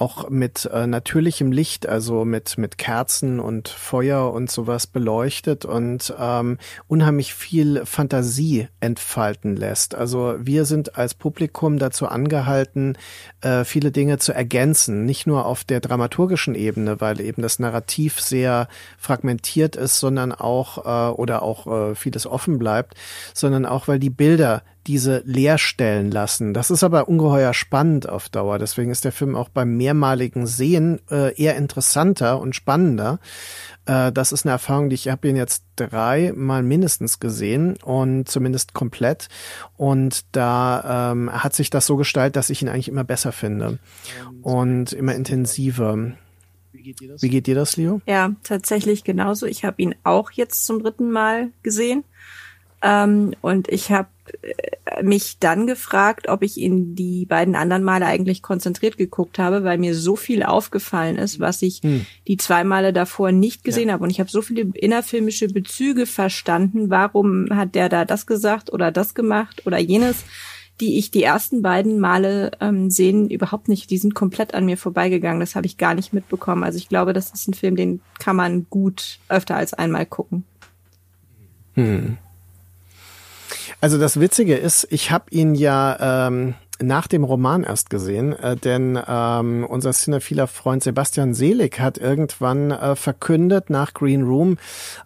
auch 0.00 0.30
mit 0.30 0.64
äh, 0.72 0.86
natürlichem 0.86 1.52
Licht, 1.52 1.86
also 1.86 2.24
mit, 2.24 2.56
mit 2.56 2.78
Kerzen 2.78 3.38
und 3.38 3.68
Feuer 3.68 4.32
und 4.32 4.50
sowas 4.50 4.86
beleuchtet 4.86 5.66
und 5.66 6.14
ähm, 6.18 6.58
unheimlich 6.88 7.34
viel 7.34 7.84
Fantasie 7.84 8.68
entfalten 8.80 9.56
lässt. 9.56 9.94
Also 9.94 10.36
wir 10.38 10.64
sind 10.64 10.96
als 10.96 11.12
Publikum 11.14 11.78
dazu 11.78 12.06
angehalten, 12.06 12.96
äh, 13.42 13.64
viele 13.64 13.90
Dinge 13.90 14.18
zu 14.18 14.32
ergänzen, 14.32 15.04
nicht 15.04 15.26
nur 15.26 15.44
auf 15.44 15.64
der 15.64 15.80
dramaturgischen 15.80 16.54
Ebene, 16.54 17.00
weil 17.00 17.20
eben 17.20 17.42
das 17.42 17.58
Narrativ 17.58 18.20
sehr 18.20 18.68
fragmentiert 18.98 19.76
ist, 19.76 20.00
sondern 20.00 20.32
auch 20.32 20.78
äh, 20.86 21.12
oder 21.12 21.42
auch 21.42 21.66
äh, 21.66 21.94
vieles 21.94 22.26
offen 22.26 22.58
bleibt, 22.58 22.94
sondern 23.34 23.66
auch 23.66 23.86
weil 23.86 23.98
die 23.98 24.10
Bilder 24.10 24.62
diese 24.86 25.22
leerstellen 25.24 26.10
lassen. 26.10 26.54
Das 26.54 26.70
ist 26.70 26.82
aber 26.82 27.08
ungeheuer 27.08 27.52
spannend 27.54 28.08
auf 28.08 28.28
Dauer. 28.28 28.58
Deswegen 28.58 28.90
ist 28.90 29.04
der 29.04 29.12
Film 29.12 29.36
auch 29.36 29.48
beim 29.48 29.76
mehrmaligen 29.76 30.46
Sehen 30.46 31.00
äh, 31.10 31.34
eher 31.40 31.56
interessanter 31.56 32.40
und 32.40 32.54
spannender. 32.54 33.20
Äh, 33.86 34.12
das 34.12 34.32
ist 34.32 34.46
eine 34.46 34.52
Erfahrung, 34.52 34.88
die 34.88 34.94
ich 34.94 35.08
habe 35.08 35.28
ihn 35.28 35.36
jetzt 35.36 35.64
dreimal 35.76 36.62
mindestens 36.62 37.20
gesehen 37.20 37.76
und 37.82 38.28
zumindest 38.28 38.72
komplett. 38.72 39.28
Und 39.76 40.24
da 40.32 41.12
ähm, 41.12 41.30
hat 41.30 41.54
sich 41.54 41.70
das 41.70 41.86
so 41.86 41.96
gestaltet, 41.96 42.36
dass 42.36 42.50
ich 42.50 42.62
ihn 42.62 42.68
eigentlich 42.68 42.88
immer 42.88 43.04
besser 43.04 43.32
finde 43.32 43.78
und 44.42 44.92
immer 44.92 45.14
intensiver. 45.14 46.12
Wie 46.72 46.82
geht 46.82 47.00
dir 47.00 47.08
das? 47.08 47.22
Wie 47.22 47.28
geht 47.28 47.46
dir 47.46 47.54
das, 47.54 47.76
Leo? 47.76 48.00
Ja, 48.06 48.34
tatsächlich 48.42 49.04
genauso. 49.04 49.46
Ich 49.46 49.64
habe 49.64 49.82
ihn 49.82 49.94
auch 50.04 50.30
jetzt 50.30 50.64
zum 50.64 50.82
dritten 50.82 51.10
Mal 51.10 51.50
gesehen 51.62 52.04
Ähm, 52.82 53.34
und 53.42 53.68
ich 53.68 53.90
habe 53.90 54.08
äh, 54.42 55.02
mich 55.02 55.38
dann 55.38 55.66
gefragt, 55.66 56.28
ob 56.28 56.42
ich 56.42 56.60
in 56.60 56.94
die 56.94 57.26
beiden 57.26 57.54
anderen 57.54 57.84
Male 57.84 58.06
eigentlich 58.06 58.42
konzentriert 58.42 58.96
geguckt 58.96 59.38
habe, 59.38 59.64
weil 59.64 59.78
mir 59.78 59.94
so 59.94 60.16
viel 60.16 60.42
aufgefallen 60.42 61.16
ist, 61.16 61.40
was 61.40 61.62
ich 61.62 61.80
hm. 61.82 62.06
die 62.26 62.36
zwei 62.36 62.64
Male 62.64 62.92
davor 62.92 63.32
nicht 63.32 63.64
gesehen 63.64 63.88
ja. 63.88 63.94
habe. 63.94 64.04
Und 64.04 64.10
ich 64.10 64.20
habe 64.20 64.30
so 64.30 64.42
viele 64.42 64.62
innerfilmische 64.74 65.48
Bezüge 65.48 66.06
verstanden. 66.06 66.90
Warum 66.90 67.48
hat 67.50 67.74
der 67.74 67.88
da 67.88 68.04
das 68.04 68.26
gesagt 68.26 68.72
oder 68.72 68.90
das 68.90 69.14
gemacht 69.14 69.66
oder 69.66 69.78
jenes? 69.78 70.24
die 70.80 70.98
ich 70.98 71.10
die 71.10 71.22
ersten 71.22 71.60
beiden 71.60 72.00
Male 72.00 72.52
ähm, 72.60 72.90
sehen, 72.90 73.28
überhaupt 73.28 73.68
nicht. 73.68 73.90
Die 73.90 73.98
sind 73.98 74.14
komplett 74.14 74.54
an 74.54 74.64
mir 74.64 74.78
vorbeigegangen. 74.78 75.40
Das 75.40 75.54
habe 75.54 75.66
ich 75.66 75.76
gar 75.76 75.94
nicht 75.94 76.14
mitbekommen. 76.14 76.64
Also 76.64 76.78
ich 76.78 76.88
glaube, 76.88 77.12
das 77.12 77.30
ist 77.32 77.48
ein 77.48 77.54
Film, 77.54 77.76
den 77.76 78.00
kann 78.18 78.34
man 78.34 78.66
gut 78.70 79.18
öfter 79.28 79.56
als 79.56 79.74
einmal 79.74 80.06
gucken. 80.06 80.44
Hm. 81.74 82.16
Also 83.80 83.98
das 83.98 84.20
Witzige 84.20 84.56
ist, 84.56 84.86
ich 84.90 85.10
habe 85.10 85.24
ihn 85.30 85.54
ja 85.54 86.26
ähm, 86.28 86.54
nach 86.82 87.06
dem 87.06 87.24
Roman 87.24 87.64
erst 87.64 87.88
gesehen, 87.90 88.32
äh, 88.32 88.56
denn 88.56 88.98
ähm, 89.06 89.66
unser 89.68 89.92
cinephiler 89.92 90.46
Freund 90.46 90.82
Sebastian 90.82 91.34
Selig 91.34 91.80
hat 91.80 91.98
irgendwann 91.98 92.70
äh, 92.70 92.94
verkündet 92.94 93.70
nach 93.70 93.94
Green 93.94 94.22
Room, 94.22 94.58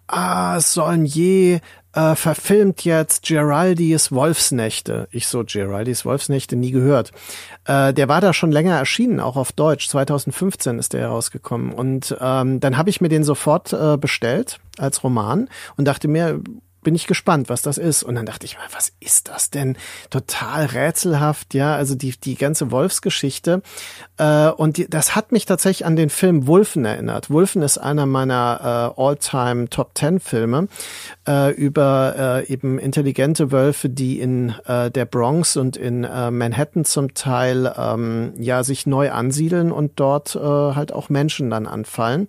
ah, 0.07 0.57
es 0.57 0.73
sollen 0.73 1.05
je 1.05 1.59
äh, 1.93 2.15
verfilmt 2.15 2.83
jetzt 2.83 3.25
Geraldis 3.25 4.11
Wolfsnächte. 4.11 5.07
Ich 5.11 5.27
so, 5.27 5.43
Geraldis 5.45 6.03
Wolfsnächte 6.03 6.57
nie 6.57 6.71
gehört. 6.71 7.11
Äh, 7.63 7.93
der 7.93 8.09
war 8.09 8.19
da 8.19 8.33
schon 8.33 8.51
länger 8.51 8.77
erschienen, 8.77 9.21
auch 9.21 9.37
auf 9.37 9.53
Deutsch. 9.53 9.87
2015 9.87 10.77
ist 10.77 10.91
der 10.91 11.01
herausgekommen. 11.01 11.71
Und 11.71 12.15
ähm, 12.19 12.59
dann 12.59 12.77
habe 12.77 12.89
ich 12.89 12.99
mir 12.99 13.07
den 13.07 13.23
sofort 13.23 13.71
äh, 13.71 13.95
bestellt 13.97 14.59
als 14.77 15.03
Roman 15.03 15.47
und 15.77 15.85
dachte 15.85 16.09
mir, 16.09 16.41
bin 16.85 16.95
ich 16.95 17.07
gespannt, 17.07 17.49
was 17.49 17.61
das 17.61 17.77
ist. 17.77 18.03
Und 18.03 18.15
dann 18.15 18.25
dachte 18.25 18.45
ich 18.45 18.55
mal, 18.55 18.67
was 18.71 18.93
ist 19.01 19.27
das 19.27 19.49
denn? 19.49 19.75
Total 20.09 20.65
rätselhaft, 20.67 21.53
ja, 21.53 21.75
also 21.75 21.95
die, 21.95 22.11
die 22.17 22.35
ganze 22.35 22.71
Wolfsgeschichte. 22.71 23.61
Äh, 24.17 24.49
und 24.51 24.77
die, 24.77 24.89
das 24.89 25.15
hat 25.15 25.33
mich 25.33 25.45
tatsächlich 25.45 25.85
an 25.85 25.97
den 25.97 26.09
Film 26.09 26.47
Wolfen 26.47 26.85
erinnert. 26.85 27.29
Wolfen 27.29 27.61
ist 27.61 27.77
einer 27.77 28.05
meiner 28.05 28.93
äh, 28.97 29.01
All-Time 29.01 29.69
Top 29.69 29.93
Ten 29.95 30.21
Filme 30.21 30.69
äh, 31.27 31.51
über 31.53 32.43
äh, 32.45 32.53
eben 32.53 32.79
intelligente 32.79 33.51
Wölfe, 33.51 33.89
die 33.89 34.21
in 34.21 34.53
äh, 34.65 34.91
der 34.91 35.05
Bronx 35.05 35.57
und 35.57 35.75
in 35.75 36.03
äh, 36.03 36.31
Manhattan 36.31 36.85
zum 36.85 37.15
Teil 37.15 37.73
ähm, 37.77 38.33
ja 38.37 38.63
sich 38.63 38.85
neu 38.85 39.11
ansiedeln 39.11 39.71
und 39.71 39.99
dort 39.99 40.35
äh, 40.35 40.39
halt 40.39 40.93
auch 40.93 41.09
Menschen 41.09 41.49
dann 41.49 41.65
anfallen. 41.65 42.27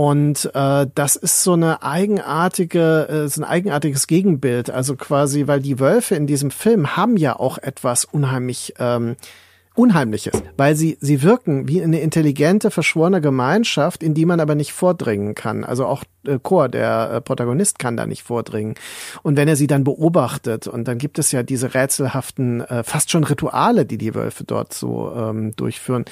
Und 0.00 0.50
äh, 0.54 0.86
das 0.94 1.14
ist 1.14 1.42
so 1.42 1.52
eine 1.52 1.82
eigenartige, 1.82 3.06
äh, 3.06 3.28
so 3.28 3.42
ein 3.42 3.44
eigenartiges 3.44 4.06
Gegenbild. 4.06 4.70
Also 4.70 4.96
quasi, 4.96 5.46
weil 5.46 5.60
die 5.60 5.78
Wölfe 5.78 6.14
in 6.14 6.26
diesem 6.26 6.50
Film 6.50 6.96
haben 6.96 7.18
ja 7.18 7.38
auch 7.38 7.58
etwas 7.58 8.06
unheimlich 8.06 8.72
ähm, 8.78 9.16
Unheimliches, 9.74 10.42
weil 10.56 10.74
sie, 10.74 10.96
sie 11.00 11.22
wirken 11.22 11.68
wie 11.68 11.82
eine 11.82 12.00
intelligente, 12.00 12.70
verschworene 12.70 13.20
Gemeinschaft, 13.20 14.02
in 14.02 14.14
die 14.14 14.24
man 14.24 14.40
aber 14.40 14.54
nicht 14.54 14.72
vordringen 14.72 15.34
kann. 15.34 15.64
Also 15.64 15.84
auch 15.84 16.02
äh, 16.26 16.38
Chor, 16.42 16.70
der 16.70 17.10
äh, 17.12 17.20
Protagonist, 17.20 17.78
kann 17.78 17.98
da 17.98 18.06
nicht 18.06 18.22
vordringen. 18.22 18.76
Und 19.22 19.36
wenn 19.36 19.48
er 19.48 19.56
sie 19.56 19.66
dann 19.66 19.84
beobachtet, 19.84 20.66
und 20.66 20.88
dann 20.88 20.96
gibt 20.96 21.18
es 21.18 21.30
ja 21.30 21.42
diese 21.42 21.74
rätselhaften, 21.74 22.62
äh, 22.62 22.84
fast 22.84 23.10
schon 23.10 23.22
Rituale, 23.22 23.84
die 23.84 23.98
die 23.98 24.14
Wölfe 24.14 24.44
dort 24.44 24.72
so 24.72 25.12
ähm, 25.14 25.54
durchführen. 25.56 26.06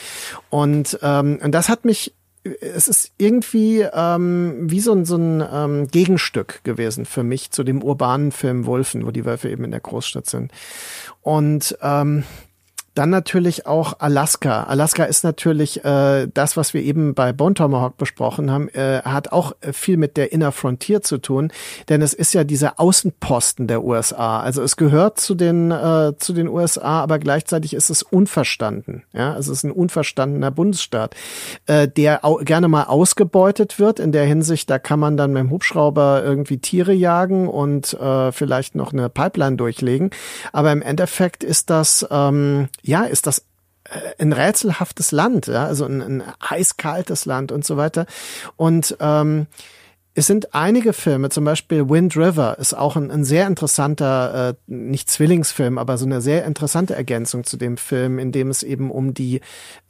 Und, 0.50 0.98
ähm, 1.02 1.38
und 1.42 1.52
das 1.52 1.70
hat 1.70 1.86
mich 1.86 2.14
es 2.60 2.88
ist 2.88 3.12
irgendwie 3.18 3.80
ähm, 3.92 4.70
wie 4.70 4.80
so 4.80 4.92
ein, 4.92 5.04
so 5.04 5.16
ein 5.16 5.44
ähm, 5.52 5.88
Gegenstück 5.88 6.62
gewesen 6.64 7.04
für 7.04 7.22
mich 7.22 7.50
zu 7.50 7.64
dem 7.64 7.82
urbanen 7.82 8.32
Film 8.32 8.66
Wolfen, 8.66 9.06
wo 9.06 9.10
die 9.10 9.24
Wölfe 9.24 9.48
eben 9.48 9.64
in 9.64 9.70
der 9.70 9.80
Großstadt 9.80 10.26
sind. 10.26 10.52
Und 11.22 11.76
ähm, 11.82 12.24
dann 12.98 13.10
natürlich 13.10 13.64
auch 13.64 13.94
Alaska. 14.00 14.64
Alaska 14.64 15.04
ist 15.04 15.22
natürlich 15.22 15.84
äh, 15.84 16.26
das, 16.34 16.56
was 16.56 16.74
wir 16.74 16.82
eben 16.82 17.14
bei 17.14 17.32
Bone 17.32 17.54
Tomahawk 17.54 17.96
besprochen 17.96 18.50
haben, 18.50 18.68
äh, 18.70 19.02
hat 19.04 19.30
auch 19.30 19.52
viel 19.72 19.96
mit 19.96 20.16
der 20.16 20.32
Inner 20.32 20.50
Frontier 20.50 21.00
zu 21.00 21.18
tun, 21.18 21.52
denn 21.88 22.02
es 22.02 22.12
ist 22.12 22.34
ja 22.34 22.42
dieser 22.42 22.80
Außenposten 22.80 23.68
der 23.68 23.84
USA. 23.84 24.40
Also 24.40 24.62
es 24.62 24.76
gehört 24.76 25.20
zu 25.20 25.36
den 25.36 25.70
äh, 25.70 26.14
zu 26.18 26.32
den 26.32 26.48
USA, 26.48 27.00
aber 27.00 27.20
gleichzeitig 27.20 27.72
ist 27.72 27.88
es 27.88 28.02
unverstanden. 28.02 29.04
Ja, 29.12 29.36
es 29.36 29.46
ist 29.46 29.62
ein 29.62 29.70
unverstandener 29.70 30.50
Bundesstaat, 30.50 31.14
äh, 31.66 31.86
der 31.86 32.24
auch 32.24 32.44
gerne 32.44 32.66
mal 32.66 32.84
ausgebeutet 32.84 33.78
wird. 33.78 34.00
In 34.00 34.10
der 34.10 34.24
Hinsicht, 34.24 34.68
da 34.70 34.80
kann 34.80 34.98
man 34.98 35.16
dann 35.16 35.32
mit 35.32 35.42
dem 35.42 35.50
Hubschrauber 35.50 36.24
irgendwie 36.24 36.58
Tiere 36.58 36.94
jagen 36.94 37.46
und 37.46 37.94
äh, 37.94 38.32
vielleicht 38.32 38.74
noch 38.74 38.92
eine 38.92 39.08
Pipeline 39.08 39.54
durchlegen. 39.54 40.10
Aber 40.52 40.72
im 40.72 40.82
Endeffekt 40.82 41.44
ist 41.44 41.70
das 41.70 42.04
ähm, 42.10 42.68
ja, 42.88 43.04
ist 43.04 43.26
das 43.26 43.44
äh, 43.84 44.14
ein 44.18 44.32
rätselhaftes 44.32 45.12
Land, 45.12 45.46
ja, 45.46 45.66
also 45.66 45.84
ein, 45.84 46.00
ein 46.00 46.22
eiskaltes 46.40 47.26
Land 47.26 47.52
und 47.52 47.64
so 47.64 47.76
weiter. 47.76 48.06
Und 48.56 48.96
ähm, 48.98 49.46
es 50.14 50.26
sind 50.26 50.54
einige 50.54 50.94
Filme, 50.94 51.28
zum 51.28 51.44
Beispiel 51.44 51.90
Wind 51.90 52.16
River 52.16 52.58
ist 52.58 52.72
auch 52.72 52.96
ein, 52.96 53.10
ein 53.10 53.24
sehr 53.24 53.46
interessanter, 53.46 54.48
äh, 54.48 54.54
nicht 54.66 55.10
Zwillingsfilm, 55.10 55.76
aber 55.76 55.98
so 55.98 56.06
eine 56.06 56.22
sehr 56.22 56.46
interessante 56.46 56.94
Ergänzung 56.96 57.44
zu 57.44 57.58
dem 57.58 57.76
Film, 57.76 58.18
in 58.18 58.32
dem 58.32 58.48
es 58.48 58.62
eben 58.62 58.90
um 58.90 59.12
die 59.12 59.42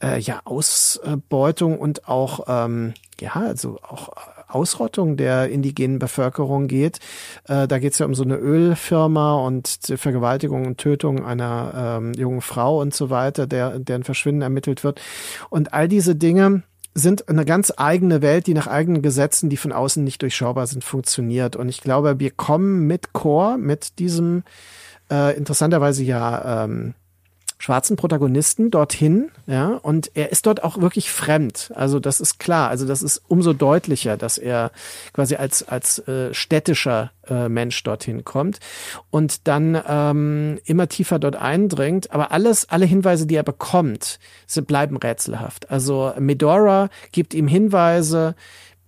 äh, 0.03 0.19
ja 0.19 0.41
Ausbeutung 0.43 1.79
und 1.79 2.07
auch 2.07 2.41
ähm, 2.47 2.93
ja 3.19 3.33
also 3.33 3.79
auch 3.81 4.09
Ausrottung 4.49 5.17
der 5.17 5.49
indigenen 5.49 5.99
Bevölkerung 5.99 6.67
geht. 6.67 6.99
Äh, 7.47 7.67
da 7.67 7.79
geht 7.79 7.93
es 7.93 7.99
ja 7.99 8.05
um 8.05 8.15
so 8.15 8.23
eine 8.23 8.35
Ölfirma 8.35 9.35
und 9.35 9.79
Vergewaltigung 9.95 10.65
und 10.65 10.77
Tötung 10.77 11.25
einer 11.25 11.99
ähm, 12.01 12.13
jungen 12.13 12.41
Frau 12.41 12.81
und 12.81 12.93
so 12.93 13.09
weiter, 13.09 13.47
der, 13.47 13.79
deren 13.79 14.03
Verschwinden 14.03 14.41
ermittelt 14.41 14.83
wird. 14.83 15.01
Und 15.49 15.73
all 15.73 15.87
diese 15.87 16.15
Dinge 16.15 16.63
sind 16.93 17.29
eine 17.29 17.45
ganz 17.45 17.71
eigene 17.77 18.21
Welt, 18.21 18.47
die 18.47 18.53
nach 18.53 18.67
eigenen 18.67 19.01
Gesetzen, 19.01 19.49
die 19.49 19.57
von 19.57 19.71
außen 19.71 20.03
nicht 20.03 20.21
durchschaubar 20.21 20.67
sind, 20.67 20.83
funktioniert. 20.83 21.55
Und 21.55 21.69
ich 21.69 21.81
glaube, 21.81 22.19
wir 22.19 22.31
kommen 22.31 22.87
mit 22.87 23.13
Core, 23.13 23.57
mit 23.57 23.99
diesem 23.99 24.43
äh, 25.11 25.35
interessanterweise 25.37 26.03
ja 26.03 26.63
ähm, 26.65 26.93
schwarzen 27.59 27.97
Protagonisten 27.97 28.71
dorthin, 28.71 29.31
ja, 29.45 29.67
und 29.67 30.11
er 30.15 30.31
ist 30.31 30.45
dort 30.45 30.63
auch 30.63 30.79
wirklich 30.79 31.11
fremd. 31.11 31.71
Also 31.75 31.99
das 31.99 32.21
ist 32.21 32.39
klar. 32.39 32.69
Also 32.69 32.87
das 32.87 33.01
ist 33.01 33.21
umso 33.27 33.51
deutlicher, 33.51 34.15
dass 34.15 34.37
er 34.37 34.71
quasi 35.13 35.35
als 35.35 35.67
als 35.67 35.99
äh, 36.07 36.33
städtischer 36.33 37.11
äh, 37.27 37.49
Mensch 37.49 37.83
dorthin 37.83 38.23
kommt 38.23 38.59
und 39.11 39.47
dann 39.47 39.79
ähm, 39.87 40.59
immer 40.63 40.87
tiefer 40.87 41.19
dort 41.19 41.35
eindringt. 41.35 42.11
Aber 42.11 42.31
alles, 42.31 42.69
alle 42.69 42.85
Hinweise, 42.85 43.27
die 43.27 43.35
er 43.35 43.43
bekommt, 43.43 44.19
sie 44.47 44.61
bleiben 44.61 44.95
rätselhaft. 44.95 45.69
Also 45.69 46.13
Medora 46.17 46.89
gibt 47.11 47.33
ihm 47.33 47.49
Hinweise, 47.49 48.35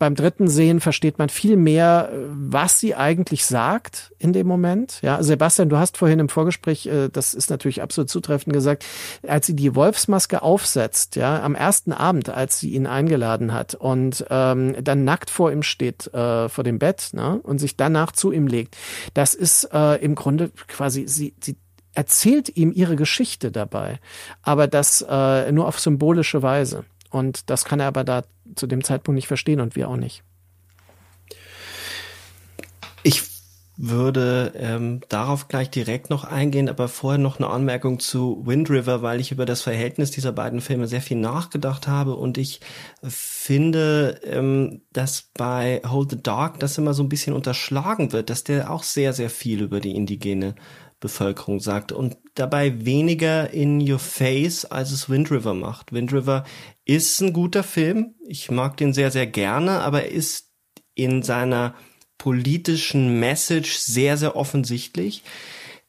beim 0.02 0.16
dritten 0.16 0.48
Sehen 0.48 0.80
versteht 0.80 1.20
man 1.20 1.30
viel 1.30 1.58
mehr, 1.58 2.10
äh, 2.12 2.18
was 2.32 2.80
sie 2.80 2.96
eigentlich 2.96 3.46
sagt 3.46 4.12
in 4.18 4.34
dem 4.34 4.48
Moment. 4.48 4.98
Ja, 5.04 5.22
Sebastian, 5.22 5.70
du 5.70 5.78
hast 5.78 5.96
vorhin 5.96 6.18
im 6.18 6.28
Vorgespräch, 6.28 6.88
äh, 6.88 7.10
das 7.10 7.36
ist 7.36 7.52
natürlich 7.52 7.84
absolut 7.84 8.10
zutreffend 8.10 8.52
gesagt, 8.52 8.84
als 9.28 9.46
sie 9.46 9.56
die 9.56 9.76
Wolfsmaske 9.76 10.42
aufsetzt, 10.42 11.18
ja, 11.18 11.44
am 11.44 11.54
ersten 11.54 11.94
Abend, 11.94 12.30
als 12.30 12.60
sie 12.60 12.72
ihn 12.72 12.88
eingeladen 12.88 13.54
hat 13.54 13.76
und 13.76 14.26
ähm, 14.32 14.76
dann 14.84 15.04
nackt 15.04 15.30
vor 15.30 15.52
ihm 15.52 15.62
steht, 15.62 16.12
äh, 16.16 16.50
vor 16.50 16.64
dem 16.64 16.80
Bett, 16.80 17.12
ne, 17.14 17.40
und 17.44 17.60
sich 17.60 17.78
danach 17.78 18.12
zu 18.12 18.32
ihm 18.32 18.48
legt, 18.48 18.76
das 19.14 19.36
ist 19.36 19.70
äh, 19.72 20.04
im 20.04 20.16
Grunde 20.16 20.50
quasi 20.68 21.08
sie, 21.08 21.36
sie 21.40 21.58
erzählt 21.94 22.58
ihm 22.58 22.72
ihre 22.74 22.96
Geschichte 22.96 23.52
dabei, 23.52 24.00
aber 24.42 24.66
das 24.66 25.06
äh, 25.08 25.52
nur 25.52 25.68
auf 25.68 25.80
symbolische 25.80 26.42
Weise. 26.42 26.86
Und 27.12 27.50
das 27.50 27.66
kann 27.66 27.80
er 27.80 27.88
aber 27.88 28.04
da 28.04 28.24
zu 28.56 28.66
dem 28.66 28.84
Zeitpunkt 28.84 29.16
nicht 29.16 29.28
verstehen 29.28 29.60
und 29.60 29.76
wir 29.76 29.90
auch 29.90 29.98
nicht. 29.98 30.24
Ich 33.04 33.22
würde 33.78 34.54
ähm, 34.56 35.02
darauf 35.10 35.48
gleich 35.48 35.70
direkt 35.70 36.12
noch 36.12 36.24
eingehen, 36.24 36.70
aber 36.70 36.88
vorher 36.88 37.18
noch 37.18 37.40
eine 37.40 37.50
Anmerkung 37.50 38.00
zu 38.00 38.46
Wind 38.46 38.70
River, 38.70 39.02
weil 39.02 39.20
ich 39.20 39.32
über 39.32 39.46
das 39.46 39.62
Verhältnis 39.62 40.12
dieser 40.12 40.32
beiden 40.32 40.62
Filme 40.62 40.88
sehr 40.88 41.02
viel 41.02 41.18
nachgedacht 41.18 41.88
habe 41.88 42.16
und 42.16 42.38
ich 42.38 42.60
finde, 43.02 44.20
ähm, 44.24 44.82
dass 44.94 45.32
bei 45.34 45.82
Hold 45.88 46.12
the 46.12 46.22
Dark 46.22 46.60
das 46.60 46.78
immer 46.78 46.94
so 46.94 47.02
ein 47.02 47.10
bisschen 47.10 47.34
unterschlagen 47.34 48.12
wird, 48.12 48.30
dass 48.30 48.44
der 48.44 48.70
auch 48.70 48.84
sehr, 48.84 49.14
sehr 49.14 49.32
viel 49.32 49.62
über 49.64 49.80
die 49.80 49.96
indigene 49.96 50.54
Bevölkerung 51.02 51.60
sagt 51.60 51.92
und 51.92 52.16
dabei 52.36 52.86
weniger 52.86 53.52
in 53.52 53.82
your 53.82 54.00
face, 54.00 54.64
als 54.64 54.92
es 54.92 55.10
Wind 55.10 55.32
River 55.32 55.54
macht. 55.54 55.92
Wind 55.92 56.14
River 56.14 56.46
ist 56.86 57.20
ein 57.22 57.34
guter 57.34 57.64
Film. 57.64 58.16
Ich 58.26 58.50
mag 58.50 58.78
den 58.78 58.94
sehr, 58.94 59.12
sehr 59.12 59.28
gerne, 59.28 59.82
aber 59.82 60.04
er 60.04 60.12
ist 60.12 60.52
in 60.96 61.24
seiner 61.24 61.74
politischen 62.18 63.20
Message 63.20 63.78
sehr, 63.78 64.16
sehr 64.16 64.36
offensichtlich. 64.36 65.24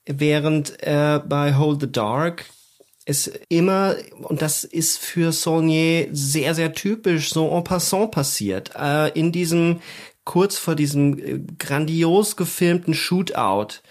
Während 0.07 0.83
äh, 0.83 1.21
bei 1.25 1.57
Hold 1.57 1.83
the 1.83 1.93
Dark 1.93 2.47
es 3.05 3.31
immer, 3.49 3.97
und 4.23 4.43
das 4.43 4.65
ist 4.65 4.99
für 4.99 5.33
Saulnier 5.33 6.09
sehr, 6.13 6.55
sehr 6.55 6.73
typisch, 6.73 7.31
so 7.31 7.51
en 7.51 7.65
passant 7.65 8.13
passiert. 8.13 8.71
Äh, 8.75 9.11
in 9.11 9.31
diesem 9.31 9.81
kurz 10.25 10.57
vor 10.57 10.75
diesem 10.75 11.19
äh, 11.19 11.41
grandios 11.59 12.37
gefilmten 12.37 12.95
Shootout 12.95 13.83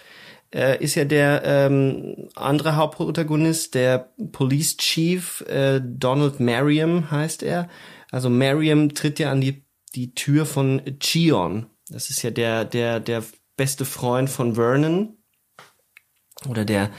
äh, 0.53 0.83
ist 0.83 0.95
ja 0.95 1.05
der 1.05 1.43
ähm, 1.45 2.29
andere 2.35 2.75
Hauptprotagonist, 2.75 3.75
der 3.75 4.11
Police 4.31 4.77
Chief 4.77 5.41
äh, 5.41 5.81
Donald 5.83 6.39
Merriam 6.39 7.09
heißt 7.09 7.43
er. 7.43 7.69
Also 8.11 8.29
Merriam 8.29 8.93
tritt 8.93 9.19
ja 9.19 9.31
an 9.31 9.41
die 9.41 9.63
die 9.95 10.13
Tür 10.13 10.45
von 10.45 10.81
Chion. 10.99 11.67
Das 11.89 12.09
ist 12.09 12.21
ja 12.21 12.31
der 12.31 12.65
der 12.65 12.99
der 12.99 13.23
beste 13.55 13.85
Freund 13.85 14.29
von 14.29 14.55
Vernon 14.55 15.17
oder 16.47 16.65
der 16.65 16.89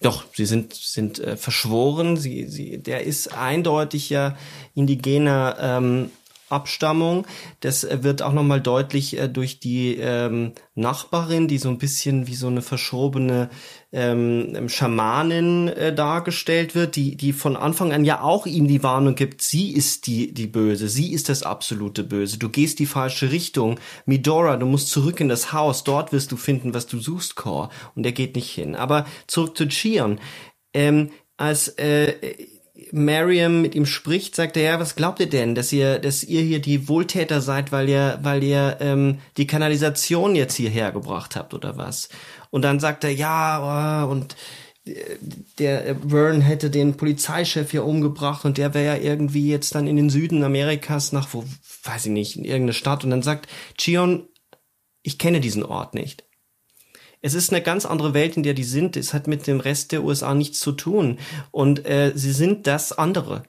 doch, 0.00 0.24
sie 0.34 0.44
sind 0.44 0.74
sind 0.74 1.18
äh, 1.18 1.36
verschworen. 1.36 2.16
Sie 2.16 2.46
sie 2.46 2.82
der 2.82 3.04
ist 3.04 3.36
eindeutig 3.36 4.10
ja 4.10 4.36
indigener 4.74 5.56
ähm, 5.58 6.10
Abstammung. 6.48 7.26
Das 7.60 7.84
äh, 7.84 8.02
wird 8.02 8.22
auch 8.22 8.32
nochmal 8.32 8.60
deutlich 8.60 9.18
äh, 9.18 9.28
durch 9.28 9.60
die 9.60 9.96
ähm, 9.96 10.52
Nachbarin, 10.74 11.48
die 11.48 11.58
so 11.58 11.68
ein 11.68 11.78
bisschen 11.78 12.26
wie 12.26 12.34
so 12.34 12.46
eine 12.46 12.62
verschobene 12.62 13.50
ähm, 13.92 14.54
ähm, 14.54 14.68
Schamanin 14.68 15.68
äh, 15.68 15.94
dargestellt 15.94 16.74
wird, 16.74 16.96
die, 16.96 17.16
die 17.16 17.32
von 17.32 17.56
Anfang 17.56 17.92
an 17.92 18.04
ja 18.04 18.20
auch 18.20 18.46
ihm 18.46 18.68
die 18.68 18.82
Warnung 18.82 19.14
gibt, 19.14 19.42
sie 19.42 19.72
ist 19.72 20.06
die, 20.06 20.32
die 20.32 20.46
Böse, 20.46 20.88
sie 20.88 21.12
ist 21.12 21.28
das 21.28 21.42
absolute 21.42 22.04
Böse, 22.04 22.38
du 22.38 22.48
gehst 22.48 22.78
die 22.78 22.86
falsche 22.86 23.30
Richtung. 23.30 23.78
Midora, 24.06 24.56
du 24.56 24.66
musst 24.66 24.88
zurück 24.88 25.20
in 25.20 25.28
das 25.28 25.52
Haus, 25.52 25.84
dort 25.84 26.12
wirst 26.12 26.32
du 26.32 26.36
finden, 26.36 26.74
was 26.74 26.86
du 26.86 26.98
suchst, 26.98 27.36
Core. 27.36 27.70
Und 27.94 28.04
er 28.04 28.12
geht 28.12 28.36
nicht 28.36 28.50
hin. 28.50 28.74
Aber 28.74 29.06
zurück 29.26 29.56
zu 29.56 29.68
Chion. 29.68 30.20
Ähm, 30.72 31.10
als 31.36 31.68
äh, 31.68 32.14
Mariam 32.90 33.62
mit 33.62 33.74
ihm 33.74 33.86
spricht, 33.86 34.34
sagt 34.34 34.56
er, 34.56 34.62
ja, 34.62 34.80
was 34.80 34.96
glaubt 34.96 35.20
ihr 35.20 35.28
denn, 35.28 35.54
dass 35.54 35.72
ihr, 35.72 36.00
dass 36.00 36.24
ihr 36.24 36.42
hier 36.42 36.60
die 36.60 36.88
Wohltäter 36.88 37.40
seid, 37.40 37.70
weil 37.70 37.88
ihr, 37.88 38.18
weil 38.22 38.42
ihr 38.42 38.78
ähm, 38.80 39.20
die 39.36 39.46
Kanalisation 39.46 40.34
jetzt 40.34 40.56
hierher 40.56 40.90
gebracht 40.90 41.36
habt 41.36 41.54
oder 41.54 41.76
was? 41.76 42.08
Und 42.50 42.62
dann 42.62 42.80
sagt 42.80 43.04
er, 43.04 43.10
ja, 43.10 44.06
oh, 44.06 44.10
und 44.10 44.34
äh, 44.86 44.92
der 45.60 45.86
äh, 45.86 45.94
Vern 46.08 46.40
hätte 46.40 46.68
den 46.68 46.96
Polizeichef 46.96 47.70
hier 47.70 47.84
umgebracht 47.84 48.44
und 48.44 48.58
der 48.58 48.74
wäre 48.74 48.96
ja 48.96 49.02
irgendwie 49.02 49.48
jetzt 49.48 49.76
dann 49.76 49.86
in 49.86 49.96
den 49.96 50.10
Süden 50.10 50.42
Amerikas 50.42 51.12
nach, 51.12 51.28
wo, 51.32 51.44
weiß 51.84 52.06
ich 52.06 52.12
nicht, 52.12 52.36
in 52.36 52.44
irgendeine 52.44 52.72
Stadt. 52.72 53.04
Und 53.04 53.10
dann 53.10 53.22
sagt 53.22 53.48
Chion, 53.78 54.28
ich 55.02 55.18
kenne 55.18 55.40
diesen 55.40 55.62
Ort 55.62 55.94
nicht 55.94 56.24
es 57.24 57.32
ist 57.32 57.50
eine 57.50 57.62
ganz 57.62 57.86
andere 57.86 58.12
Welt, 58.12 58.36
in 58.36 58.42
der 58.42 58.52
die 58.52 58.64
sind. 58.64 58.98
Es 58.98 59.14
hat 59.14 59.28
mit 59.28 59.46
dem 59.46 59.58
Rest 59.58 59.92
der 59.92 60.04
USA 60.04 60.34
nichts 60.34 60.60
zu 60.60 60.72
tun. 60.72 61.18
Und 61.52 61.86
äh, 61.86 62.12
sie 62.14 62.32
sind 62.32 62.66
das 62.66 62.92
andere. 62.92 63.44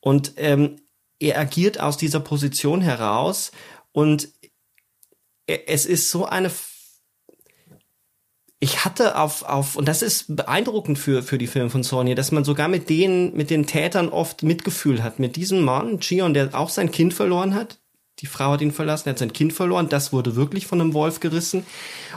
Und 0.00 0.34
ähm, 0.36 0.76
er 1.18 1.38
agiert 1.38 1.80
aus 1.80 1.96
dieser 1.96 2.20
Position 2.20 2.82
heraus 2.82 3.50
und 3.92 4.28
es 5.46 5.86
ist 5.86 6.10
so 6.10 6.26
eine 6.26 6.50
ich 8.60 8.84
hatte 8.84 9.16
auf, 9.16 9.42
auf, 9.44 9.76
und 9.76 9.88
das 9.88 10.02
ist 10.02 10.36
beeindruckend 10.36 10.98
für, 10.98 11.22
für 11.22 11.38
die 11.38 11.46
Filme 11.46 11.70
von 11.70 11.84
Sony, 11.84 12.14
dass 12.14 12.32
man 12.32 12.44
sogar 12.44 12.68
mit 12.68 12.90
denen, 12.90 13.34
mit 13.34 13.48
den 13.50 13.66
Tätern 13.66 14.08
oft 14.08 14.42
Mitgefühl 14.42 15.02
hat. 15.02 15.18
Mit 15.18 15.36
diesem 15.36 15.62
Mann, 15.62 16.00
Gion, 16.00 16.34
der 16.34 16.54
auch 16.54 16.68
sein 16.68 16.90
Kind 16.90 17.14
verloren 17.14 17.54
hat, 17.54 17.78
die 18.20 18.26
Frau 18.26 18.52
hat 18.52 18.60
ihn 18.60 18.72
verlassen, 18.72 19.08
er 19.08 19.12
hat 19.12 19.18
sein 19.18 19.32
Kind 19.32 19.52
verloren. 19.52 19.88
Das 19.88 20.12
wurde 20.12 20.36
wirklich 20.36 20.66
von 20.66 20.80
einem 20.80 20.94
Wolf 20.94 21.20
gerissen. 21.20 21.64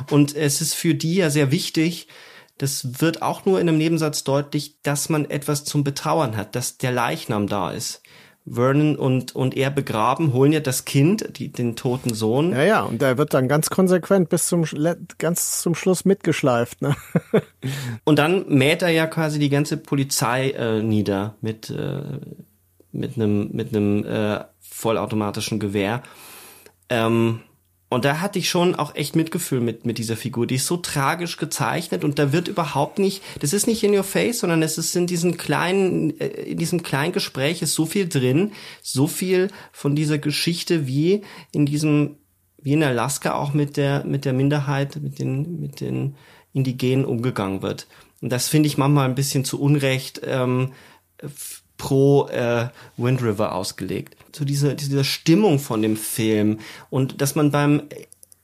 Und 0.10 0.36
es 0.36 0.62
ist 0.62 0.74
für 0.74 0.96
die 0.96 1.16
ja 1.16 1.30
sehr 1.30 1.52
wichtig, 1.52 2.08
das 2.58 3.02
wird 3.02 3.22
auch 3.22 3.46
nur 3.46 3.60
in 3.60 3.68
einem 3.68 3.78
Nebensatz 3.78 4.24
deutlich, 4.24 4.82
dass 4.84 5.10
man 5.10 5.30
etwas 5.30 5.64
zum 5.64 5.84
Betrauern 5.84 6.38
hat, 6.38 6.56
dass 6.56 6.78
der 6.78 6.92
Leichnam 6.92 7.48
da 7.48 7.72
ist. 7.72 8.02
Vernon 8.46 8.96
und, 8.96 9.36
und 9.36 9.56
er 9.56 9.70
begraben, 9.70 10.34
holen 10.34 10.52
ja 10.52 10.60
das 10.60 10.86
Kind, 10.86 11.38
die, 11.38 11.52
den 11.52 11.76
toten 11.76 12.14
Sohn. 12.14 12.52
Ja, 12.52 12.64
ja, 12.64 12.82
und 12.82 13.02
der 13.02 13.18
wird 13.18 13.34
dann 13.34 13.48
ganz 13.48 13.70
konsequent 13.70 14.30
bis 14.30 14.48
zum, 14.48 14.66
ganz 15.20 15.62
zum 15.62 15.76
Schluss 15.76 16.06
mitgeschleift. 16.06 16.82
Ne? 16.82 16.96
und 18.04 18.18
dann 18.18 18.48
mäht 18.48 18.82
er 18.82 18.90
ja 18.90 19.06
quasi 19.06 19.38
die 19.38 19.50
ganze 19.50 19.78
Polizei 19.78 20.52
äh, 20.52 20.82
nieder 20.82 21.36
mit, 21.42 21.70
äh, 21.70 22.02
mit 22.92 23.16
einem 23.16 23.52
mit 23.52 23.76
einem 23.76 24.06
äh, 24.06 24.44
vollautomatischen 24.82 25.60
Gewehr. 25.60 26.04
Ähm, 26.90 27.42
und 27.90 28.06
da 28.06 28.22
hatte 28.22 28.40
ich 28.40 28.50
schon 28.50 28.74
auch 28.74 28.96
echt 28.96 29.18
Mitgefühl 29.18 29.60
mit, 29.60 29.86
mit 29.86 29.98
dieser 29.98 30.16
Figur. 30.16 30.48
Die 30.48 30.56
ist 30.56 30.66
so 30.66 30.78
tragisch 30.78 31.36
gezeichnet 31.36 32.06
und 32.06 32.20
da 32.20 32.32
wird 32.32 32.48
überhaupt 32.48 33.00
nicht, 33.00 33.22
das 33.42 33.52
ist 33.52 33.68
nicht 33.68 33.84
in 33.84 33.94
your 33.94 34.06
face, 34.06 34.40
sondern 34.40 34.64
es 34.64 34.78
ist 34.78 34.96
in 34.96 35.08
diesem 35.08 35.36
kleinen, 35.36 36.18
äh, 36.20 36.28
in 36.28 36.58
diesem 36.58 36.84
kleinen 36.84 37.12
Gespräch 37.12 37.62
ist 37.62 37.74
so 37.74 37.86
viel 37.86 38.08
drin, 38.08 38.54
so 38.82 39.08
viel 39.08 39.50
von 39.74 39.94
dieser 39.94 40.20
Geschichte 40.20 40.88
wie 40.88 41.22
in 41.52 41.66
diesem, 41.66 42.16
wie 42.62 42.74
in 42.74 42.84
Alaska 42.84 43.36
auch 43.36 43.54
mit 43.54 43.76
der, 43.76 44.06
mit 44.06 44.24
der 44.24 44.34
Minderheit, 44.34 44.96
mit 44.96 45.20
den, 45.20 45.60
mit 45.60 45.82
den 45.82 46.16
Indigenen 46.54 47.04
umgegangen 47.06 47.62
wird. 47.62 47.88
Und 48.22 48.32
das 48.32 48.48
finde 48.48 48.68
ich 48.68 48.78
manchmal 48.78 49.10
ein 49.10 49.16
bisschen 49.16 49.44
zu 49.44 49.60
Unrecht, 49.60 50.22
ähm, 50.24 50.72
pro 51.82 52.28
äh, 52.28 52.68
Wind 52.96 53.24
River 53.24 53.56
ausgelegt. 53.56 54.16
So 54.36 54.46
diese, 54.46 54.76
diese 54.76 55.04
Stimmung 55.04 55.58
von 55.58 55.82
dem 55.82 55.98
Film 55.98 56.60
und 56.92 57.22
dass 57.22 57.34
man 57.34 57.50
beim 57.50 57.82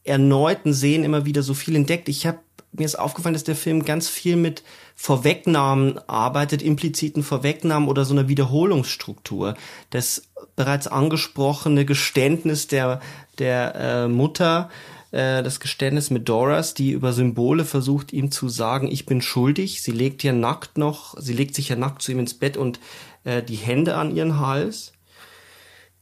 erneuten 0.04 0.74
Sehen 0.74 1.04
immer 1.04 1.26
wieder 1.26 1.44
so 1.44 1.54
viel 1.54 1.76
entdeckt. 1.76 2.10
Ich 2.10 2.26
habe 2.26 2.40
mir 2.72 2.86
ist 2.86 2.98
aufgefallen, 2.98 3.34
dass 3.34 3.44
der 3.44 3.56
Film 3.56 3.86
ganz 3.86 4.10
viel 4.10 4.38
mit 4.38 4.64
Vorwegnahmen 4.96 6.00
arbeitet, 6.08 6.64
impliziten 6.64 7.22
Vorwegnahmen 7.22 7.88
oder 7.88 8.06
so 8.06 8.14
einer 8.14 8.28
Wiederholungsstruktur. 8.28 9.56
Das 9.92 10.24
bereits 10.56 10.88
angesprochene 10.88 11.86
Geständnis 11.86 12.68
der, 12.68 13.02
der 13.38 13.76
äh, 13.76 14.08
Mutter, 14.08 14.70
äh, 15.12 15.42
das 15.42 15.60
Geständnis 15.60 16.10
mit 16.10 16.28
Doras, 16.28 16.74
die 16.74 16.92
über 16.92 17.14
Symbole 17.14 17.66
versucht, 17.66 18.12
ihm 18.12 18.32
zu 18.32 18.50
sagen, 18.50 18.92
ich 18.92 19.06
bin 19.06 19.22
schuldig. 19.22 19.82
Sie 19.82 19.92
legt 19.92 20.24
ja 20.24 20.34
nackt 20.34 20.78
noch, 20.78 21.16
sie 21.20 21.34
legt 21.34 21.56
sich 21.56 21.70
ja 21.70 21.76
nackt 21.76 22.02
zu 22.02 22.12
ihm 22.12 22.20
ins 22.20 22.34
Bett 22.34 22.58
und 22.58 22.80
äh, 23.28 23.44
die 23.44 23.56
Hände 23.56 23.96
an 23.96 24.16
ihren 24.16 24.40
Hals. 24.40 24.94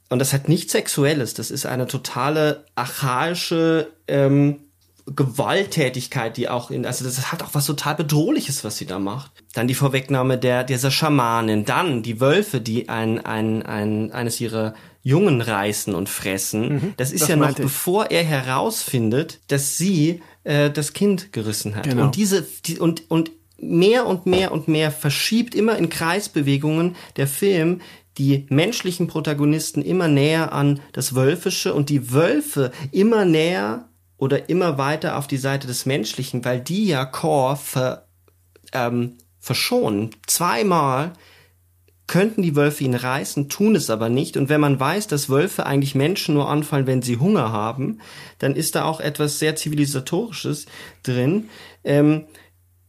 Und 0.09 0.19
das 0.19 0.31
hat 0.31 0.47
nichts 0.47 0.71
Sexuelles, 0.71 1.33
das 1.33 1.49
ist 1.49 1.65
eine 1.65 1.87
totale 1.87 2.65
archaische 2.75 3.91
ähm, 4.07 4.59
Gewalttätigkeit, 5.07 6.37
die 6.37 6.47
auch 6.47 6.69
in, 6.69 6.85
also 6.85 7.03
das 7.03 7.31
hat 7.31 7.41
auch 7.41 7.53
was 7.53 7.65
total 7.65 7.95
Bedrohliches, 7.95 8.63
was 8.63 8.77
sie 8.77 8.85
da 8.85 8.99
macht. 8.99 9.31
Dann 9.53 9.67
die 9.67 9.73
Vorwegnahme 9.73 10.37
der, 10.37 10.63
dieser 10.63 10.91
Schamanin, 10.91 11.65
dann 11.65 12.03
die 12.03 12.19
Wölfe, 12.21 12.61
die 12.61 12.89
ein, 12.89 13.23
ein, 13.23 13.63
ein, 13.63 14.11
eines 14.11 14.39
ihrer 14.39 14.75
Jungen 15.01 15.41
reißen 15.41 15.93
und 15.95 16.09
fressen. 16.09 16.73
Mhm, 16.73 16.93
das 16.97 17.11
ist 17.11 17.21
das 17.21 17.29
ja 17.29 17.35
noch 17.35 17.49
ich. 17.49 17.55
bevor 17.55 18.11
er 18.11 18.23
herausfindet, 18.23 19.39
dass 19.47 19.77
sie 19.77 20.21
äh, 20.43 20.69
das 20.69 20.93
Kind 20.93 21.33
gerissen 21.33 21.75
hat. 21.75 21.83
Genau. 21.83 22.05
Und 22.05 22.15
diese, 22.15 22.43
die, 22.65 22.79
und, 22.79 23.09
und 23.09 23.31
mehr 23.57 24.05
und 24.05 24.25
mehr 24.25 24.51
und 24.51 24.67
mehr 24.67 24.91
verschiebt 24.91 25.55
immer 25.55 25.77
in 25.77 25.89
Kreisbewegungen 25.89 26.95
der 27.17 27.27
Film 27.27 27.81
die 28.17 28.45
menschlichen 28.49 29.07
Protagonisten 29.07 29.81
immer 29.81 30.07
näher 30.07 30.53
an 30.53 30.79
das 30.93 31.15
Wölfische 31.15 31.73
und 31.73 31.89
die 31.89 32.11
Wölfe 32.11 32.71
immer 32.91 33.25
näher 33.25 33.89
oder 34.17 34.49
immer 34.49 34.77
weiter 34.77 35.17
auf 35.17 35.27
die 35.27 35.37
Seite 35.37 35.67
des 35.67 35.85
Menschlichen, 35.85 36.45
weil 36.45 36.61
die 36.61 36.85
ja 36.85 37.05
Core 37.05 37.57
ver, 37.57 38.07
ähm, 38.71 39.17
verschonen. 39.39 40.11
Zweimal 40.27 41.13
könnten 42.07 42.43
die 42.43 42.55
Wölfe 42.55 42.83
ihn 42.83 42.95
reißen, 42.95 43.49
tun 43.49 43.75
es 43.75 43.89
aber 43.89 44.09
nicht. 44.09 44.37
Und 44.37 44.47
wenn 44.47 44.61
man 44.61 44.79
weiß, 44.79 45.07
dass 45.07 45.29
Wölfe 45.29 45.65
eigentlich 45.65 45.95
Menschen 45.95 46.35
nur 46.35 46.49
anfallen, 46.49 46.87
wenn 46.87 47.01
sie 47.01 47.17
Hunger 47.17 47.51
haben, 47.51 47.99
dann 48.39 48.55
ist 48.55 48.75
da 48.75 48.85
auch 48.85 48.99
etwas 48.99 49.39
sehr 49.39 49.55
zivilisatorisches 49.55 50.67
drin. 51.03 51.49
Ähm, 51.83 52.25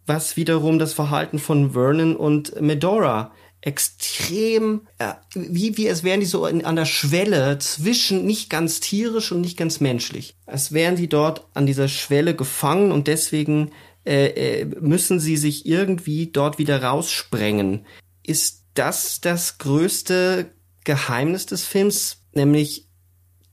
was 0.06 0.36
wiederum 0.36 0.78
das 0.78 0.92
Verhalten 0.92 1.38
von 1.38 1.72
Vernon 1.72 2.16
und 2.16 2.60
Medora 2.60 3.32
extrem, 3.60 4.82
äh, 4.98 5.14
wie, 5.34 5.76
wie 5.76 5.88
es 5.88 6.04
wären 6.04 6.20
die 6.20 6.26
so 6.26 6.46
in, 6.46 6.64
an 6.64 6.76
der 6.76 6.84
Schwelle 6.84 7.58
zwischen 7.58 8.24
nicht 8.24 8.48
ganz 8.48 8.80
tierisch 8.80 9.32
und 9.32 9.40
nicht 9.40 9.56
ganz 9.56 9.80
menschlich. 9.80 10.36
Als 10.46 10.72
wären 10.72 10.96
die 10.96 11.08
dort 11.08 11.46
an 11.54 11.66
dieser 11.66 11.88
Schwelle 11.88 12.36
gefangen 12.36 12.92
und 12.92 13.08
deswegen 13.08 13.72
äh, 14.06 14.60
äh, 14.60 14.64
müssen 14.80 15.18
sie 15.18 15.36
sich 15.36 15.66
irgendwie 15.66 16.28
dort 16.28 16.58
wieder 16.58 16.82
raussprengen. 16.82 17.86
Ist 18.22 18.62
das 18.74 19.20
das 19.20 19.58
größte 19.58 20.52
Geheimnis 20.84 21.46
des 21.46 21.64
Films, 21.64 22.22
nämlich 22.32 22.85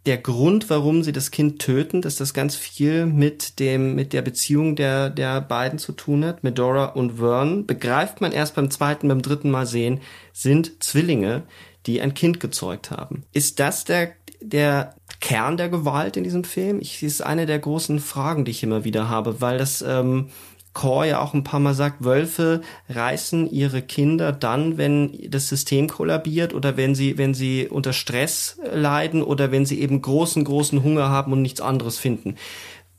der 0.05 0.17
Grund, 0.17 0.69
warum 0.69 1.01
sie 1.01 1.13
das 1.13 1.31
Kind 1.31 1.59
töten, 1.59 2.01
dass 2.01 2.17
das 2.17 2.33
ganz 2.33 2.55
viel 2.55 3.05
mit 3.05 3.59
dem, 3.59 3.95
mit 3.95 4.11
der 4.11 4.21
Beziehung 4.21 4.75
der, 4.75 5.09
der 5.09 5.39
beiden 5.39 5.79
zu 5.79 5.93
tun 5.93 6.25
hat, 6.25 6.43
Medora 6.43 6.85
und 6.87 7.19
Vern, 7.19 7.65
begreift 7.65 8.19
man 8.19 8.33
erst 8.33 8.55
beim 8.55 8.69
zweiten, 8.69 9.07
beim 9.07 9.21
dritten 9.21 9.49
Mal 9.49 9.65
sehen, 9.65 10.01
sind 10.33 10.83
Zwillinge, 10.83 11.43
die 11.85 12.01
ein 12.01 12.13
Kind 12.13 12.41
gezeugt 12.41 12.91
haben. 12.91 13.23
Ist 13.31 13.59
das 13.59 13.85
der, 13.85 14.11
der 14.41 14.95
Kern 15.21 15.55
der 15.55 15.69
Gewalt 15.69 16.17
in 16.17 16.25
diesem 16.25 16.43
Film? 16.43 16.79
Ich, 16.81 16.95
das 16.95 17.03
ist 17.03 17.21
eine 17.21 17.45
der 17.45 17.59
großen 17.59 17.99
Fragen, 17.99 18.43
die 18.43 18.51
ich 18.51 18.63
immer 18.63 18.83
wieder 18.83 19.07
habe, 19.07 19.39
weil 19.39 19.57
das, 19.57 19.81
ähm, 19.81 20.29
Core 20.73 21.07
ja 21.09 21.21
auch 21.21 21.33
ein 21.33 21.43
paar 21.43 21.59
Mal 21.59 21.73
sagt, 21.73 22.03
Wölfe 22.03 22.61
reißen 22.89 23.49
ihre 23.49 23.81
Kinder 23.81 24.31
dann, 24.31 24.77
wenn 24.77 25.29
das 25.29 25.47
System 25.47 25.87
kollabiert 25.87 26.53
oder 26.53 26.77
wenn 26.77 26.95
sie, 26.95 27.17
wenn 27.17 27.33
sie 27.33 27.67
unter 27.67 27.93
Stress 27.93 28.59
leiden 28.73 29.21
oder 29.21 29.51
wenn 29.51 29.65
sie 29.65 29.79
eben 29.81 30.01
großen, 30.01 30.43
großen 30.43 30.83
Hunger 30.83 31.09
haben 31.09 31.31
und 31.31 31.41
nichts 31.41 31.61
anderes 31.61 31.99
finden. 31.99 32.35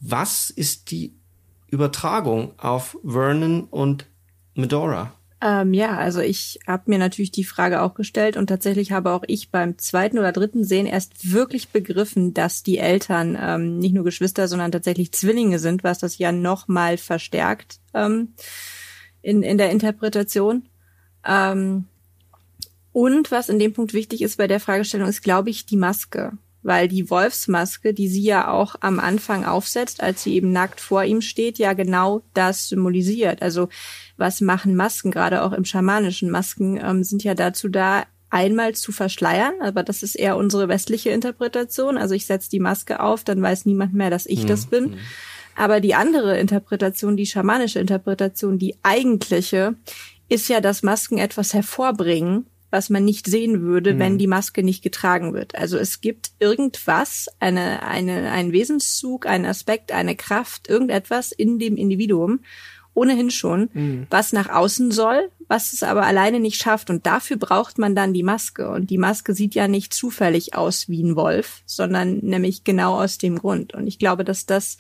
Was 0.01 0.51
ist 0.51 0.91
die 0.91 1.17
Übertragung 1.69 2.53
auf 2.59 2.97
Vernon 3.05 3.65
und 3.65 4.07
Medora? 4.55 5.14
Ähm, 5.41 5.75
ja, 5.75 5.97
also 5.97 6.21
ich 6.21 6.59
habe 6.67 6.85
mir 6.87 6.99
natürlich 6.99 7.31
die 7.31 7.45
Frage 7.45 7.83
auch 7.83 7.95
gestellt 7.95 8.37
und 8.37 8.47
tatsächlich 8.47 8.93
habe 8.93 9.13
auch 9.13 9.25
ich 9.27 9.51
beim 9.51 9.77
zweiten 9.79 10.19
oder 10.19 10.33
dritten 10.33 10.65
Sehen 10.65 10.87
erst 10.87 11.33
wirklich 11.33 11.69
begriffen, 11.69 12.35
dass 12.35 12.63
die 12.63 12.79
Eltern 12.79 13.37
ähm, 13.41 13.79
nicht 13.79 13.95
nur 13.95 14.05
Geschwister, 14.05 14.49
sondern 14.49 14.73
tatsächlich 14.73 15.13
Zwillinge 15.13 15.59
sind, 15.59 15.85
was 15.85 15.99
das 15.99 16.19
ja 16.19 16.33
noch 16.33 16.69
mal 16.69 16.97
verstärkt 16.97 17.79
ähm, 17.93 18.35
in, 19.23 19.43
in 19.43 19.59
der 19.59 19.71
Interpretation. 19.71 20.69
Ähm, 21.27 21.87
und 22.93 23.33
was 23.33 23.49
in 23.49 23.59
dem 23.59 23.73
Punkt 23.73 23.93
wichtig 23.93 24.23
ist 24.23 24.39
bei 24.39 24.47
der 24.47 24.61
Fragestellung, 24.61 25.09
ist, 25.09 25.23
glaube 25.23 25.51
ich, 25.51 25.67
die 25.67 25.77
Maske. 25.77 26.33
Weil 26.65 26.89
die 26.89 27.09
Wolfsmaske, 27.11 27.95
die 27.95 28.09
sie 28.09 28.23
ja 28.23 28.51
auch 28.51 28.75
am 28.81 28.99
Anfang 28.99 29.45
aufsetzt, 29.45 30.03
als 30.03 30.25
sie 30.25 30.35
eben 30.35 30.51
nackt 30.51 30.81
vor 30.81 31.05
ihm 31.05 31.21
steht, 31.21 31.59
ja 31.59 31.75
genau 31.75 32.23
das 32.35 32.69
symbolisiert. 32.69 33.43
Also 33.43 33.69
was 34.17 34.41
machen 34.41 34.75
Masken, 34.75 35.13
gerade 35.13 35.43
auch 35.43 35.53
im 35.53 35.65
schamanischen 35.65 36.31
Masken, 36.31 36.81
ähm, 36.83 37.05
sind 37.05 37.23
ja 37.23 37.35
dazu 37.35 37.69
da, 37.69 38.05
einmal 38.35 38.75
zu 38.75 38.91
verschleiern, 38.91 39.55
aber 39.61 39.85
das 39.85 40.03
ist 40.03 40.17
eher 40.17 40.37
unsere 40.37 40.67
westliche 40.67 41.11
Interpretation. 41.11 41.97
Also 41.97 42.17
ich 42.17 42.27
setze 42.27 42.51
die 42.51 42.59
Maske 42.59 42.99
auf, 42.99 43.23
dann 43.23 43.41
weiß 43.41 43.65
niemand 43.65 43.95
mehr, 43.95 44.11
dass 44.11 44.27
ich 44.27 44.43
mhm. 44.43 44.49
das 44.49 44.67
bin. 44.67 44.97
Aber 45.55 45.81
die 45.81 45.95
andere 45.95 46.37
Interpretation, 46.41 47.17
die 47.17 47.27
schamanische 47.27 47.79
Interpretation, 47.79 48.59
die 48.59 48.75
eigentliche, 48.83 49.77
ist 50.29 50.49
ja, 50.49 50.61
dass 50.61 50.83
Masken 50.83 51.19
etwas 51.19 51.55
hervorbringen, 51.55 52.47
was 52.75 52.91
man 52.91 53.05
nicht 53.05 53.29
sehen 53.29 53.63
würde, 53.63 53.95
mhm. 53.95 53.99
wenn 54.01 54.19
die 54.19 54.27
Maske 54.27 54.65
nicht 54.65 54.83
getragen 54.83 55.33
wird. 55.33 55.55
Also 55.55 55.79
es 55.79 56.01
gibt 56.01 56.33
irgendwas, 56.41 57.29
eine, 57.39 57.85
eine, 57.85 58.33
ein 58.33 58.51
Wesenszug, 58.51 59.27
ein 59.27 59.47
Aspekt, 59.47 59.93
eine 59.93 60.17
Kraft, 60.17 60.69
irgendetwas 60.69 61.31
in 61.31 61.61
dem 61.61 61.77
Individuum, 61.77 62.41
ohnehin 62.93 63.31
schon, 63.31 63.71
mhm. 63.73 64.07
was 64.11 64.33
nach 64.33 64.49
außen 64.49 64.91
soll, 64.91 65.31
was 65.47 65.73
es 65.73 65.85
aber 65.85 66.05
alleine 66.05 66.41
nicht 66.41 66.61
schafft. 66.61 66.91
Und 66.91 67.07
dafür 67.07 67.37
braucht 67.37 67.79
man 67.79 67.95
dann 67.95 68.13
die 68.13 68.25
Maske. 68.25 68.69
Und 68.69 68.91
die 68.91 68.99
Maske 68.99 69.35
sieht 69.35 69.55
ja 69.55 69.69
nicht 69.69 69.95
zufällig 69.95 70.57
aus 70.57 70.89
wie 70.89 71.05
ein 71.05 71.15
Wolf, 71.15 71.63
sondern 71.67 72.19
nämlich 72.19 72.65
genau 72.65 73.01
aus 73.01 73.19
dem 73.19 73.39
Grund. 73.39 73.73
Und 73.73 73.87
ich 73.87 74.01
glaube, 74.01 74.25
dass 74.25 74.47
das 74.47 74.79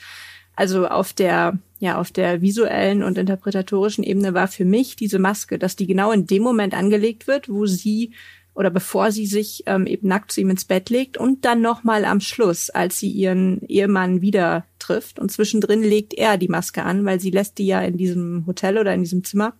also 0.56 0.86
auf 0.86 1.12
der, 1.12 1.58
ja, 1.80 1.98
auf 1.98 2.10
der 2.10 2.40
visuellen 2.40 3.02
und 3.02 3.18
interpretatorischen 3.18 4.04
Ebene 4.04 4.34
war 4.34 4.48
für 4.48 4.64
mich 4.64 4.96
diese 4.96 5.18
Maske, 5.18 5.58
dass 5.58 5.76
die 5.76 5.86
genau 5.86 6.12
in 6.12 6.26
dem 6.26 6.42
Moment 6.42 6.74
angelegt 6.74 7.26
wird, 7.26 7.48
wo 7.48 7.66
sie 7.66 8.12
oder 8.54 8.70
bevor 8.70 9.10
sie 9.10 9.26
sich 9.26 9.64
ähm, 9.66 9.86
eben 9.86 10.06
nackt 10.06 10.30
zu 10.30 10.40
ihm 10.40 10.50
ins 10.50 10.64
Bett 10.64 10.88
legt 10.88 11.16
und 11.16 11.44
dann 11.44 11.60
nochmal 11.60 12.04
am 12.04 12.20
Schluss, 12.20 12.70
als 12.70 13.00
sie 13.00 13.10
ihren 13.10 13.62
Ehemann 13.66 14.20
wieder 14.20 14.64
trifft. 14.78 15.18
Und 15.18 15.32
zwischendrin 15.32 15.82
legt 15.82 16.14
er 16.14 16.38
die 16.38 16.48
Maske 16.48 16.84
an, 16.84 17.04
weil 17.04 17.18
sie 17.18 17.30
lässt 17.30 17.58
die 17.58 17.66
ja 17.66 17.80
in 17.80 17.96
diesem 17.96 18.46
Hotel 18.46 18.78
oder 18.78 18.94
in 18.94 19.02
diesem 19.02 19.24
Zimmer. 19.24 19.54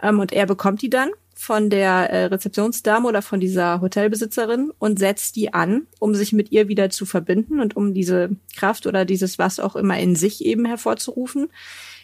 Ähm, 0.00 0.20
und 0.20 0.32
er 0.32 0.46
bekommt 0.46 0.82
die 0.82 0.90
dann 0.90 1.10
von 1.42 1.70
der 1.70 2.08
äh, 2.10 2.24
Rezeptionsdame 2.26 3.08
oder 3.08 3.20
von 3.20 3.40
dieser 3.40 3.80
Hotelbesitzerin 3.80 4.70
und 4.78 5.00
setzt 5.00 5.34
die 5.34 5.52
an, 5.52 5.88
um 5.98 6.14
sich 6.14 6.32
mit 6.32 6.52
ihr 6.52 6.68
wieder 6.68 6.88
zu 6.88 7.04
verbinden 7.04 7.58
und 7.58 7.74
um 7.74 7.94
diese 7.94 8.36
Kraft 8.54 8.86
oder 8.86 9.04
dieses 9.04 9.40
was 9.40 9.58
auch 9.58 9.74
immer 9.74 9.98
in 9.98 10.14
sich 10.14 10.44
eben 10.44 10.64
hervorzurufen. 10.64 11.48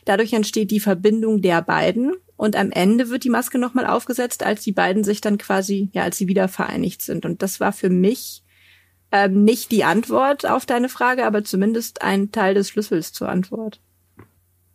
Dadurch 0.05 0.33
entsteht 0.33 0.73
die 0.73 0.81
Verbindung 0.81 1.41
der 1.41 1.63
beiden 1.63 2.15
und 2.37 2.57
am 2.57 2.73
Ende 2.73 3.11
wird 3.11 3.23
die 3.23 3.31
Maske 3.31 3.61
nochmal 3.61 3.87
aufgesetzt, 3.87 4.43
als 4.43 4.65
die 4.65 4.73
beiden 4.73 5.05
sich 5.05 5.21
dann 5.21 5.39
quasi, 5.39 5.89
ja, 5.93 6.03
als 6.03 6.19
sie 6.19 6.27
wieder 6.27 6.49
vereinigt 6.49 7.03
sind. 7.03 7.25
Und 7.25 7.41
das 7.41 7.61
war 7.61 7.73
für 7.73 7.91
mich 7.91 8.43
ähm, 9.13 9.45
nicht 9.45 9.71
die 9.71 9.85
Antwort 9.85 10.47
auf 10.47 10.67
deine 10.67 10.89
Frage, 10.89 11.25
aber 11.25 11.45
zumindest 11.45 12.03
ein 12.03 12.33
Teil 12.33 12.55
des 12.55 12.71
Schlüssels 12.71 13.13
zur 13.13 13.29
Antwort. 13.29 13.81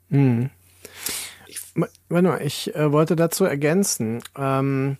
Hm. 0.09 0.51
Ich, 1.75 1.83
warte 2.09 2.27
mal, 2.27 2.41
ich 2.41 2.75
äh, 2.75 2.91
wollte 2.91 3.15
dazu 3.15 3.45
ergänzen. 3.45 4.21
Ähm, 4.37 4.97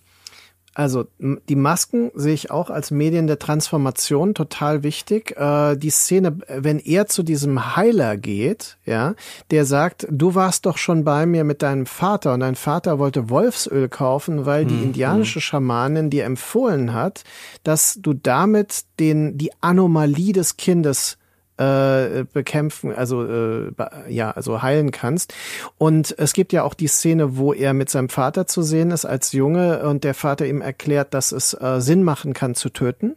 also 0.76 1.06
die 1.20 1.56
Masken 1.56 2.10
sehe 2.16 2.34
ich 2.34 2.50
auch 2.50 2.72
als 2.72 2.90
Medien 2.90 3.28
der 3.28 3.38
Transformation 3.38 4.34
total 4.34 4.82
wichtig. 4.82 5.38
Äh, 5.38 5.76
die 5.78 5.92
Szene, 5.92 6.40
wenn 6.48 6.80
er 6.80 7.06
zu 7.06 7.22
diesem 7.22 7.76
Heiler 7.76 8.18
geht, 8.18 8.78
ja, 8.86 9.14
der 9.52 9.66
sagt, 9.66 10.08
du 10.10 10.34
warst 10.34 10.66
doch 10.66 10.78
schon 10.78 11.04
bei 11.04 11.28
mir 11.28 11.44
mit 11.44 11.62
deinem 11.62 11.86
Vater 11.86 12.34
und 12.34 12.40
dein 12.40 12.56
Vater 12.56 12.98
wollte 12.98 13.30
Wolfsöl 13.30 13.88
kaufen, 13.88 14.48
weil 14.48 14.66
die 14.66 14.74
mhm. 14.74 14.84
indianische 14.84 15.42
Schamanin 15.42 16.10
dir 16.10 16.26
empfohlen 16.26 16.94
hat, 16.94 17.24
dass 17.64 18.00
du 18.02 18.14
damit 18.16 18.86
den 19.00 19.38
die 19.38 19.52
Anomalie 19.62 20.34
des 20.34 20.58
Kindes 20.58 21.18
äh, 21.58 22.26
bekämpfen, 22.32 22.94
also 22.94 23.26
äh, 23.26 23.72
ja, 24.10 24.32
also 24.32 24.62
heilen 24.62 24.92
kannst. 24.92 25.34
Und 25.78 26.14
es 26.18 26.34
gibt 26.34 26.54
ja 26.54 26.64
auch 26.64 26.74
die 26.74 26.88
Szene, 26.88 27.38
wo 27.38 27.54
er 27.54 27.74
mit 27.74 27.90
seinem 27.90 28.10
Vater 28.10 28.48
zu 28.48 28.62
sehen 28.62 28.92
ist 28.92 29.06
als 29.06 29.32
Junge 29.32 29.88
und 29.88 30.04
der 30.04 30.14
Vater 30.14 30.46
ihm 30.46 30.62
erklärt, 30.62 31.14
dass 31.14 31.32
es 31.32 31.54
äh, 31.54 31.80
Sinn 31.80 32.04
machen 32.04 32.34
kann 32.34 32.56
zu 32.56 32.70
töten. 32.70 33.16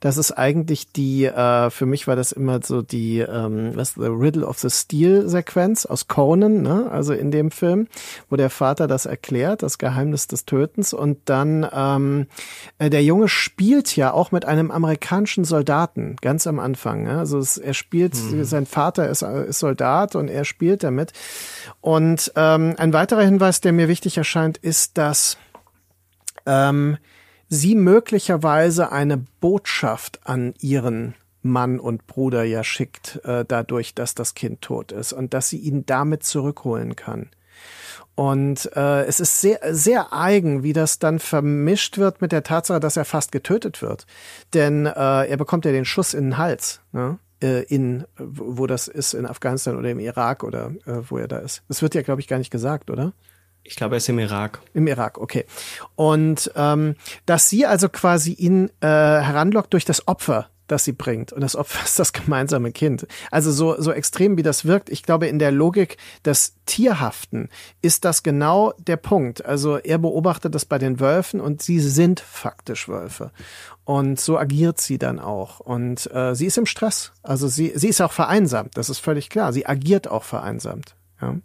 Das 0.00 0.16
ist 0.16 0.32
eigentlich 0.32 0.92
die, 0.92 1.24
äh, 1.24 1.70
für 1.70 1.86
mich 1.86 2.06
war 2.06 2.16
das 2.16 2.32
immer 2.32 2.60
so 2.62 2.82
die, 2.82 3.20
ähm, 3.20 3.72
was, 3.74 3.94
The 3.94 4.06
Riddle 4.06 4.46
of 4.46 4.58
the 4.58 4.70
Steel 4.70 5.28
Sequenz 5.28 5.86
aus 5.86 6.08
Conan, 6.08 6.62
ne? 6.62 6.90
also 6.90 7.12
in 7.12 7.30
dem 7.30 7.50
Film, 7.50 7.88
wo 8.28 8.36
der 8.36 8.50
Vater 8.50 8.86
das 8.86 9.06
erklärt, 9.06 9.62
das 9.62 9.78
Geheimnis 9.78 10.26
des 10.26 10.44
Tötens 10.44 10.92
und 10.92 11.18
dann 11.26 11.66
ähm, 11.72 12.26
äh, 12.78 12.90
der 12.90 13.02
Junge 13.02 13.28
spielt 13.28 13.96
ja 13.96 14.12
auch 14.12 14.32
mit 14.32 14.44
einem 14.44 14.70
amerikanischen 14.70 15.44
Soldaten 15.44 16.16
ganz 16.20 16.46
am 16.46 16.58
Anfang. 16.58 17.04
Ne? 17.04 17.18
Also 17.18 17.38
es, 17.38 17.58
er 17.58 17.74
spielt, 17.74 18.14
hm. 18.14 18.44
sein 18.44 18.66
Vater 18.66 19.08
ist, 19.08 19.22
ist 19.22 19.58
Soldat 19.58 20.16
und 20.16 20.28
er 20.28 20.44
spielt 20.44 20.82
damit. 20.82 21.12
Und 21.80 22.32
ähm, 22.36 22.74
ein 22.78 22.92
weiterer 22.92 23.22
Hinweis, 23.22 23.60
der 23.60 23.72
mir 23.72 23.88
wichtig 23.88 24.16
erscheint, 24.18 24.58
ist, 24.58 24.98
dass 24.98 25.36
ähm, 26.46 26.98
sie 27.48 27.74
möglicherweise 27.74 28.92
eine 28.92 29.18
Botschaft 29.40 30.20
an 30.24 30.54
ihren 30.60 31.14
Mann 31.42 31.78
und 31.78 32.06
Bruder 32.06 32.44
ja 32.44 32.64
schickt, 32.64 33.20
äh, 33.24 33.44
dadurch, 33.46 33.94
dass 33.94 34.14
das 34.14 34.34
Kind 34.34 34.60
tot 34.60 34.92
ist 34.92 35.12
und 35.12 35.32
dass 35.32 35.48
sie 35.48 35.58
ihn 35.58 35.86
damit 35.86 36.24
zurückholen 36.24 36.96
kann. 36.96 37.30
Und 38.14 38.70
äh, 38.74 39.04
es 39.04 39.20
ist 39.20 39.40
sehr, 39.40 39.60
sehr 39.70 40.12
eigen, 40.12 40.62
wie 40.62 40.72
das 40.72 40.98
dann 40.98 41.18
vermischt 41.18 41.98
wird 41.98 42.22
mit 42.22 42.32
der 42.32 42.42
Tatsache, 42.42 42.80
dass 42.80 42.96
er 42.96 43.04
fast 43.04 43.30
getötet 43.30 43.82
wird. 43.82 44.06
Denn 44.54 44.86
äh, 44.86 44.90
er 45.26 45.36
bekommt 45.36 45.66
ja 45.66 45.72
den 45.72 45.84
Schuss 45.84 46.14
in 46.14 46.24
den 46.24 46.38
Hals, 46.38 46.80
ne? 46.92 47.18
Äh, 47.42 47.64
in, 47.64 48.06
wo 48.16 48.66
das 48.66 48.88
ist, 48.88 49.12
in 49.12 49.26
Afghanistan 49.26 49.76
oder 49.76 49.90
im 49.90 49.98
Irak 49.98 50.42
oder 50.42 50.72
äh, 50.86 51.02
wo 51.10 51.18
er 51.18 51.28
da 51.28 51.38
ist. 51.38 51.62
Das 51.68 51.82
wird 51.82 51.94
ja, 51.94 52.00
glaube 52.00 52.22
ich, 52.22 52.28
gar 52.28 52.38
nicht 52.38 52.50
gesagt, 52.50 52.90
oder? 52.90 53.12
Ich 53.66 53.76
glaube, 53.76 53.96
er 53.96 53.98
ist 53.98 54.08
im 54.08 54.18
Irak. 54.18 54.60
Im 54.74 54.86
Irak, 54.86 55.18
okay. 55.18 55.44
Und 55.96 56.50
ähm, 56.54 56.94
dass 57.26 57.50
sie 57.50 57.66
also 57.66 57.88
quasi 57.88 58.32
ihn 58.32 58.70
äh, 58.80 58.86
heranlockt 58.86 59.72
durch 59.72 59.84
das 59.84 60.06
Opfer, 60.06 60.48
das 60.68 60.84
sie 60.84 60.92
bringt. 60.92 61.32
Und 61.32 61.40
das 61.40 61.56
Opfer 61.56 61.82
ist 61.84 61.98
das 61.98 62.12
gemeinsame 62.12 62.70
Kind. 62.70 63.06
Also 63.30 63.50
so, 63.50 63.80
so 63.80 63.90
extrem 63.92 64.36
wie 64.36 64.44
das 64.44 64.64
wirkt, 64.64 64.88
ich 64.88 65.02
glaube, 65.02 65.26
in 65.26 65.40
der 65.40 65.50
Logik 65.50 65.96
des 66.24 66.54
Tierhaften 66.64 67.48
ist 67.82 68.04
das 68.04 68.22
genau 68.22 68.72
der 68.78 68.96
Punkt. 68.96 69.44
Also 69.44 69.78
er 69.78 69.98
beobachtet 69.98 70.54
das 70.54 70.64
bei 70.64 70.78
den 70.78 71.00
Wölfen 71.00 71.40
und 71.40 71.60
sie 71.60 71.80
sind 71.80 72.20
faktisch 72.20 72.88
Wölfe. 72.88 73.32
Und 73.84 74.20
so 74.20 74.38
agiert 74.38 74.80
sie 74.80 74.98
dann 74.98 75.18
auch. 75.18 75.58
Und 75.58 76.08
äh, 76.14 76.34
sie 76.34 76.46
ist 76.46 76.58
im 76.58 76.66
Stress. 76.66 77.12
Also 77.22 77.48
sie, 77.48 77.72
sie 77.74 77.88
ist 77.88 78.00
auch 78.00 78.12
vereinsamt, 78.12 78.76
das 78.76 78.90
ist 78.90 79.00
völlig 79.00 79.28
klar. 79.28 79.52
Sie 79.52 79.66
agiert 79.66 80.08
auch 80.08 80.24
vereinsamt. 80.24 80.94
Ja. 81.20 81.36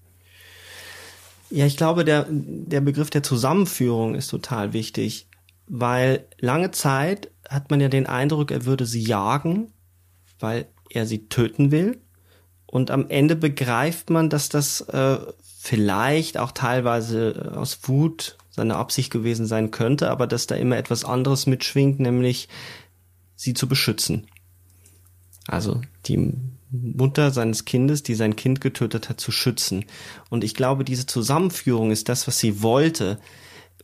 Ja, 1.52 1.66
ich 1.66 1.76
glaube, 1.76 2.06
der, 2.06 2.26
der 2.30 2.82
Begriff 2.82 3.10
der 3.10 3.24
Zusammenführung 3.24 4.16
ist 4.16 4.28
total 4.28 4.72
wichtig, 4.72 5.28
weil 5.68 6.26
lange 6.40 6.72
Zeit 6.72 7.30
hat 7.50 7.70
man 7.70 7.82
ja 7.82 7.90
den 7.90 8.08
Eindruck, 8.08 8.52
er 8.52 8.66
würde 8.66 8.86
sie 8.86 9.04
jagen, 9.04 9.74
weil 10.40 10.68
er 10.90 11.06
sie 11.06 11.28
töten 11.28 11.72
will. 11.72 12.00
Und 12.66 12.90
am 12.90 13.10
Ende 13.10 13.36
begreift 13.36 14.10
man, 14.10 14.30
dass 14.30 14.48
das 14.48 14.80
äh, 14.82 15.18
vielleicht 15.60 16.38
auch 16.38 16.54
teilweise 16.54 17.52
aus 17.56 17.80
Wut 17.84 18.38
seine 18.50 18.76
Absicht 18.78 19.12
gewesen 19.12 19.46
sein 19.46 19.72
könnte, 19.72 20.10
aber 20.10 20.28
dass 20.28 20.48
da 20.48 20.56
immer 20.56 20.78
etwas 20.78 21.04
anderes 21.04 21.48
mitschwingt, 21.48 22.00
nämlich 22.00 22.48
sie 23.36 23.54
zu 23.54 23.68
beschützen. 23.68 24.28
Also 25.48 25.82
die 26.06 26.34
Mutter 26.72 27.32
seines 27.32 27.66
Kindes, 27.66 28.02
die 28.02 28.16
sein 28.16 28.36
Kind 28.36 28.62
getötet 28.62 29.10
hat, 29.10 29.20
zu 29.20 29.32
schützen. 29.32 29.86
Und 30.30 30.44
ich 30.44 30.56
glaube, 30.56 30.86
diese 30.86 31.06
Zusammenführung 31.06 31.92
ist 31.92 32.08
das, 32.08 32.28
was 32.28 32.40
sie 32.40 32.62
wollte. 32.62 33.20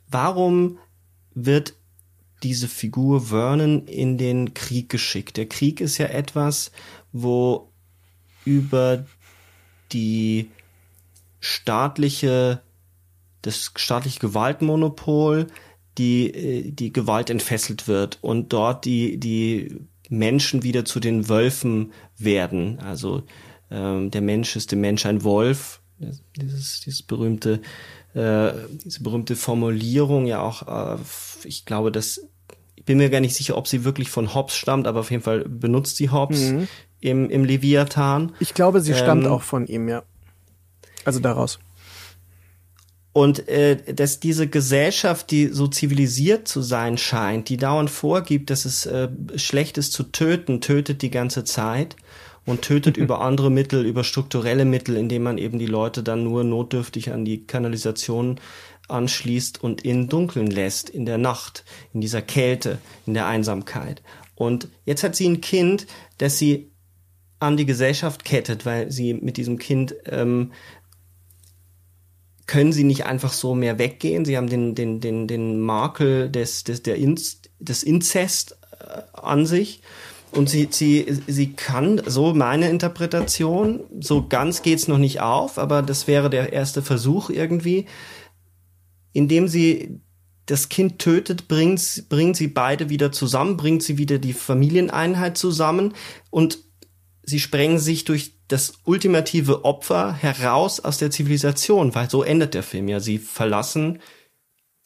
Warum 0.10 0.80
wird 1.36 1.74
diese 2.44 2.68
Figur 2.68 3.28
Vernon 3.28 3.86
in 3.88 4.18
den 4.18 4.54
Krieg 4.54 4.90
geschickt? 4.90 5.38
Der 5.38 5.48
Krieg 5.48 5.82
ist 5.82 5.98
ja 5.98 6.06
etwas, 6.08 6.72
wo 7.12 7.72
über 8.46 9.06
die 9.92 10.50
staatliche, 11.42 12.62
das 13.42 13.72
staatliche 13.76 14.20
Gewaltmonopol, 14.20 15.48
die, 15.98 16.30
äh, 16.30 16.72
die 16.72 16.94
Gewalt 16.94 17.30
entfesselt 17.30 17.88
wird 17.88 18.20
und 18.22 18.54
dort 18.54 18.86
die, 18.86 19.18
die 19.18 19.78
Menschen 20.10 20.64
wieder 20.64 20.86
zu 20.86 21.00
den 21.00 21.28
Wölfen 21.28 21.92
werden. 22.18 22.80
Also 22.80 23.24
ähm, 23.70 24.12
der 24.12 24.22
Mensch 24.22 24.56
ist 24.56 24.72
dem 24.72 24.82
Mensch 24.82 25.06
ein 25.06 25.24
Wolf. 25.24 25.82
Dieses, 26.36 26.82
dieses 26.82 27.02
berühmte, 27.02 27.62
äh, 28.14 28.52
diese 28.84 29.02
berühmte 29.02 29.36
Formulierung 29.36 30.28
ja 30.28 30.42
auch, 30.42 30.98
äh, 30.98 31.02
ich 31.44 31.66
glaube, 31.66 31.92
dass 31.92 32.22
ich 32.76 32.86
bin 32.86 33.00
mir 33.00 33.10
gar 33.10 33.20
nicht 33.20 33.36
sicher, 33.36 33.58
ob 33.58 33.68
sie 33.68 33.84
wirklich 33.84 34.10
von 34.10 34.34
Hobbes 34.34 34.56
stammt, 34.56 34.88
aber 34.88 35.02
auf 35.02 35.12
jeden 35.12 35.24
Fall 35.24 35.44
benutzt 35.44 35.98
sie 35.98 36.10
Hobbes 36.10 36.52
mhm. 36.52 36.68
im, 37.02 37.30
im 37.30 37.44
Leviathan. 37.44 38.34
Ich 38.40 38.54
glaube, 38.54 38.80
sie 38.80 38.94
stammt 38.94 39.26
ähm, 39.26 39.32
auch 39.32 39.42
von 39.42 39.68
ihm, 39.68 39.90
ja. 39.90 40.04
Also 41.04 41.20
daraus. 41.20 41.60
Und 43.18 43.50
äh, 43.50 43.94
dass 43.94 44.20
diese 44.20 44.48
Gesellschaft, 44.48 45.32
die 45.32 45.48
so 45.48 45.68
zivilisiert 45.68 46.48
zu 46.48 46.62
sein 46.62 47.00
scheint, 47.00 47.50
die 47.50 47.58
dauernd 47.58 47.90
vorgibt, 47.90 48.52
dass 48.52 48.64
es 48.64 48.86
äh, 48.86 49.10
schlecht 49.38 49.80
ist 49.80 49.92
zu 49.92 50.04
töten, 50.04 50.62
tötet 50.62 51.02
die 51.02 51.10
ganze 51.10 51.44
Zeit 51.44 51.96
und 52.48 52.64
tötet 52.64 52.98
über 52.98 53.22
andere 53.22 53.52
Mittel, 53.52 53.86
über 53.86 54.04
strukturelle 54.04 54.66
Mittel, 54.66 54.98
indem 54.98 55.22
man 55.22 55.38
eben 55.38 55.60
die 55.60 55.68
Leute 55.68 56.02
dann 56.02 56.24
nur 56.24 56.44
notdürftig 56.44 57.12
an 57.14 57.24
die 57.24 57.46
Kanalisation 57.46 58.40
anschließt 58.88 59.62
und 59.62 59.84
in 59.84 60.08
Dunkeln 60.08 60.48
lässt, 60.48 60.90
in 60.90 61.06
der 61.06 61.20
Nacht, 61.20 61.64
in 61.94 62.02
dieser 62.02 62.24
Kälte, 62.24 62.80
in 63.06 63.14
der 63.14 63.28
Einsamkeit. 63.28 64.02
Und 64.34 64.70
jetzt 64.86 65.04
hat 65.04 65.16
sie 65.16 65.28
ein 65.28 65.42
Kind, 65.42 65.86
das 66.18 66.40
sie 66.40 66.72
an 67.40 67.58
die 67.58 67.66
Gesellschaft 67.66 68.24
kettet, 68.24 68.66
weil 68.66 68.92
sie 68.92 69.14
mit 69.14 69.38
diesem 69.38 69.60
Kind 69.60 69.96
ähm, 70.06 70.54
können 72.48 72.72
sie 72.72 72.86
nicht 72.86 73.06
einfach 73.06 73.34
so 73.34 73.54
mehr 73.54 73.78
weggehen. 73.78 74.26
Sie 74.26 74.38
haben 74.38 74.50
den, 74.50 74.74
den, 74.74 75.02
den, 75.02 75.28
den 75.28 75.60
Makel 75.60 76.30
des, 76.30 76.64
des, 76.64 76.82
der 76.82 76.96
Inst, 76.96 77.52
des 77.60 77.84
Inzest 77.84 78.58
äh, 78.80 79.02
an 79.14 79.46
sich. 79.46 79.82
Und 80.38 80.50
sie, 80.50 80.68
sie, 80.70 81.20
sie 81.26 81.54
kann, 81.54 82.00
so 82.06 82.34
meine 82.36 82.70
Interpretation, 82.70 83.82
so 84.00 84.28
ganz 84.28 84.62
geht's 84.62 84.88
noch 84.88 85.00
nicht 85.00 85.20
auf, 85.20 85.58
aber 85.58 85.82
das 85.82 86.06
wäre 86.06 86.30
der 86.30 86.54
erste 86.54 86.84
Versuch 86.84 87.32
irgendwie, 87.32 87.88
indem 89.14 89.48
sie 89.48 90.00
das 90.46 90.70
Kind 90.70 91.00
tötet, 91.00 91.48
bringt, 91.48 92.06
bringt 92.08 92.38
sie 92.38 92.48
beide 92.48 92.90
wieder 92.90 93.12
zusammen, 93.12 93.58
bringt 93.58 93.82
sie 93.82 93.98
wieder 93.98 94.20
die 94.20 94.34
Familieneinheit 94.34 95.40
zusammen 95.40 95.94
und 96.30 96.60
sie 97.24 97.40
sprengen 97.40 97.80
sich 97.80 98.06
durch 98.06 98.34
das 98.48 98.74
ultimative 98.86 99.66
Opfer 99.66 100.14
heraus 100.14 100.80
aus 100.80 101.00
der 101.00 101.10
Zivilisation, 101.10 101.96
weil 101.96 102.12
so 102.12 102.22
endet 102.22 102.54
der 102.54 102.64
Film 102.64 102.88
ja. 102.88 103.00
Sie 103.00 103.18
verlassen, 103.18 104.00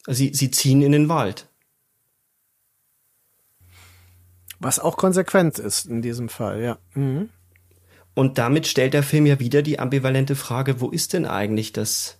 sie, 0.08 0.32
sie 0.34 0.50
ziehen 0.50 0.80
in 0.80 0.92
den 0.92 1.10
Wald. 1.10 1.51
Was 4.62 4.78
auch 4.78 4.96
konsequent 4.96 5.58
ist 5.58 5.86
in 5.86 6.02
diesem 6.02 6.28
Fall, 6.28 6.62
ja. 6.62 6.78
Mhm. 6.94 7.28
Und 8.14 8.38
damit 8.38 8.66
stellt 8.66 8.94
der 8.94 9.02
Film 9.02 9.26
ja 9.26 9.40
wieder 9.40 9.62
die 9.62 9.78
ambivalente 9.78 10.36
Frage, 10.36 10.80
wo 10.80 10.90
ist 10.90 11.12
denn 11.14 11.24
eigentlich 11.26 11.72
das 11.72 12.18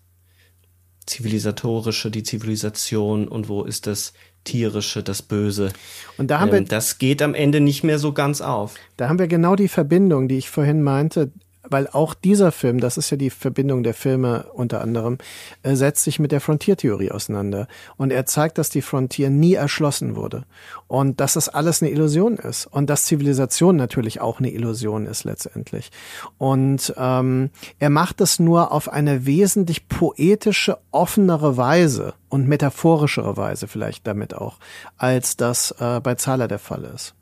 Zivilisatorische, 1.06 2.10
die 2.10 2.22
Zivilisation 2.22 3.28
und 3.28 3.48
wo 3.48 3.64
ist 3.64 3.86
das 3.86 4.12
tierische, 4.44 5.02
das 5.02 5.22
Böse. 5.22 5.72
Und 6.16 6.30
da 6.30 6.40
haben 6.40 6.48
ähm, 6.48 6.64
wir, 6.64 6.64
das 6.64 6.98
geht 6.98 7.22
am 7.22 7.34
Ende 7.34 7.60
nicht 7.60 7.84
mehr 7.84 7.98
so 7.98 8.12
ganz 8.12 8.40
auf. 8.40 8.74
Da 8.96 9.08
haben 9.08 9.18
wir 9.18 9.28
genau 9.28 9.54
die 9.54 9.68
Verbindung, 9.68 10.28
die 10.28 10.38
ich 10.38 10.50
vorhin 10.50 10.82
meinte 10.82 11.30
weil 11.68 11.88
auch 11.88 12.14
dieser 12.14 12.52
Film, 12.52 12.80
das 12.80 12.96
ist 12.96 13.10
ja 13.10 13.16
die 13.16 13.30
Verbindung 13.30 13.82
der 13.82 13.94
Filme 13.94 14.46
unter 14.52 14.80
anderem, 14.80 15.18
äh, 15.62 15.74
setzt 15.76 16.04
sich 16.04 16.18
mit 16.18 16.32
der 16.32 16.40
Frontiertheorie 16.40 17.10
auseinander. 17.10 17.68
Und 17.96 18.10
er 18.10 18.26
zeigt, 18.26 18.58
dass 18.58 18.68
die 18.68 18.82
Frontier 18.82 19.30
nie 19.30 19.54
erschlossen 19.54 20.16
wurde. 20.16 20.44
Und 20.88 21.20
dass 21.20 21.34
das 21.34 21.48
alles 21.48 21.82
eine 21.82 21.90
Illusion 21.90 22.36
ist. 22.36 22.66
Und 22.66 22.90
dass 22.90 23.04
Zivilisation 23.04 23.76
natürlich 23.76 24.20
auch 24.20 24.38
eine 24.38 24.50
Illusion 24.50 25.06
ist 25.06 25.24
letztendlich. 25.24 25.90
Und 26.38 26.92
ähm, 26.96 27.50
er 27.78 27.90
macht 27.90 28.20
es 28.20 28.38
nur 28.38 28.72
auf 28.72 28.88
eine 28.88 29.26
wesentlich 29.26 29.88
poetische, 29.88 30.78
offenere 30.90 31.56
Weise 31.56 32.14
und 32.28 32.48
metaphorischere 32.48 33.36
Weise 33.36 33.68
vielleicht 33.68 34.06
damit 34.06 34.34
auch, 34.34 34.58
als 34.96 35.36
das 35.36 35.74
äh, 35.78 36.00
bei 36.00 36.14
Zahler 36.16 36.48
der 36.48 36.58
Fall 36.58 36.84
ist. 36.84 37.14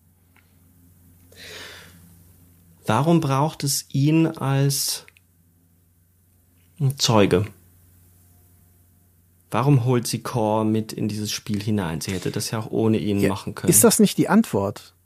Warum 2.90 3.20
braucht 3.20 3.62
es 3.62 3.84
ihn 3.92 4.26
als 4.26 5.06
Zeuge? 6.96 7.44
Warum 9.48 9.84
holt 9.84 10.08
sie 10.08 10.24
Core 10.24 10.64
mit 10.64 10.92
in 10.92 11.06
dieses 11.06 11.30
Spiel 11.30 11.62
hinein? 11.62 12.00
Sie 12.00 12.10
hätte 12.10 12.32
das 12.32 12.50
ja 12.50 12.58
auch 12.58 12.72
ohne 12.72 12.98
ihn 12.98 13.20
ja, 13.20 13.28
machen 13.28 13.54
können. 13.54 13.70
Ist 13.70 13.84
das 13.84 14.00
nicht 14.00 14.18
die 14.18 14.28
Antwort? 14.28 14.96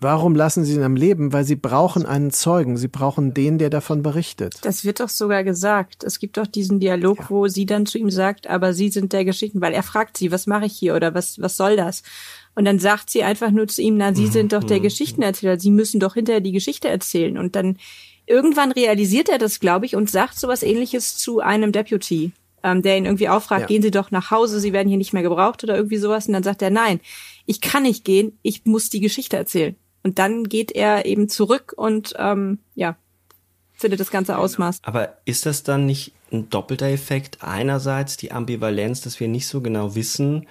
Warum 0.00 0.34
lassen 0.34 0.64
sie 0.64 0.76
ihn 0.76 0.82
am 0.82 0.96
Leben? 0.96 1.34
Weil 1.34 1.44
sie 1.44 1.56
brauchen 1.56 2.06
einen 2.06 2.30
Zeugen. 2.30 2.78
Sie 2.78 2.88
brauchen 2.88 3.34
den, 3.34 3.58
der 3.58 3.68
davon 3.68 4.02
berichtet. 4.02 4.54
Das 4.62 4.86
wird 4.86 5.00
doch 5.00 5.10
sogar 5.10 5.44
gesagt. 5.44 6.04
Es 6.04 6.20
gibt 6.20 6.38
doch 6.38 6.46
diesen 6.46 6.80
Dialog, 6.80 7.18
ja. 7.18 7.26
wo 7.28 7.48
sie 7.48 7.66
dann 7.66 7.84
zu 7.84 7.98
ihm 7.98 8.10
sagt, 8.10 8.46
aber 8.46 8.72
sie 8.72 8.88
sind 8.88 9.12
der 9.12 9.26
Geschichten, 9.26 9.60
weil 9.60 9.74
er 9.74 9.82
fragt 9.82 10.16
sie, 10.16 10.32
was 10.32 10.46
mache 10.46 10.64
ich 10.64 10.72
hier 10.72 10.96
oder 10.96 11.12
was, 11.12 11.38
was 11.38 11.58
soll 11.58 11.76
das? 11.76 12.02
Und 12.54 12.64
dann 12.64 12.78
sagt 12.78 13.10
sie 13.10 13.22
einfach 13.22 13.50
nur 13.50 13.68
zu 13.68 13.80
ihm, 13.80 13.96
na, 13.96 14.14
Sie 14.14 14.26
sind 14.26 14.52
doch 14.52 14.64
der 14.64 14.78
mhm. 14.78 14.82
Geschichtenerzähler, 14.82 15.58
Sie 15.58 15.70
müssen 15.70 16.00
doch 16.00 16.14
hinterher 16.14 16.40
die 16.40 16.52
Geschichte 16.52 16.88
erzählen. 16.88 17.38
Und 17.38 17.56
dann 17.56 17.78
irgendwann 18.26 18.72
realisiert 18.72 19.28
er 19.28 19.38
das, 19.38 19.60
glaube 19.60 19.86
ich, 19.86 19.96
und 19.96 20.10
sagt 20.10 20.38
sowas 20.38 20.62
ähnliches 20.62 21.16
zu 21.16 21.40
einem 21.40 21.72
Deputy, 21.72 22.32
ähm, 22.62 22.82
der 22.82 22.98
ihn 22.98 23.06
irgendwie 23.06 23.28
auffragt, 23.28 23.62
ja. 23.62 23.66
gehen 23.66 23.82
Sie 23.82 23.90
doch 23.90 24.10
nach 24.10 24.30
Hause, 24.30 24.60
Sie 24.60 24.72
werden 24.72 24.88
hier 24.88 24.98
nicht 24.98 25.12
mehr 25.12 25.22
gebraucht 25.22 25.64
oder 25.64 25.76
irgendwie 25.76 25.96
sowas. 25.96 26.26
Und 26.26 26.34
dann 26.34 26.42
sagt 26.42 26.62
er, 26.62 26.70
nein, 26.70 27.00
ich 27.46 27.60
kann 27.60 27.84
nicht 27.84 28.04
gehen, 28.04 28.38
ich 28.42 28.64
muss 28.64 28.90
die 28.90 29.00
Geschichte 29.00 29.36
erzählen. 29.36 29.76
Und 30.02 30.18
dann 30.18 30.44
geht 30.44 30.72
er 30.72 31.06
eben 31.06 31.28
zurück 31.28 31.74
und 31.76 32.14
ähm, 32.18 32.58
ja, 32.74 32.96
findet 33.74 34.00
das 34.00 34.10
ganze 34.10 34.38
Ausmaß. 34.38 34.78
Aber 34.82 35.18
ist 35.24 35.46
das 35.46 35.62
dann 35.62 35.86
nicht 35.86 36.12
ein 36.32 36.48
doppelter 36.50 36.86
Effekt? 36.86 37.38
Einerseits 37.40 38.16
die 38.16 38.32
Ambivalenz, 38.32 39.00
dass 39.00 39.20
wir 39.20 39.28
nicht 39.28 39.46
so 39.46 39.60
genau 39.60 39.94
wissen, 39.94 40.46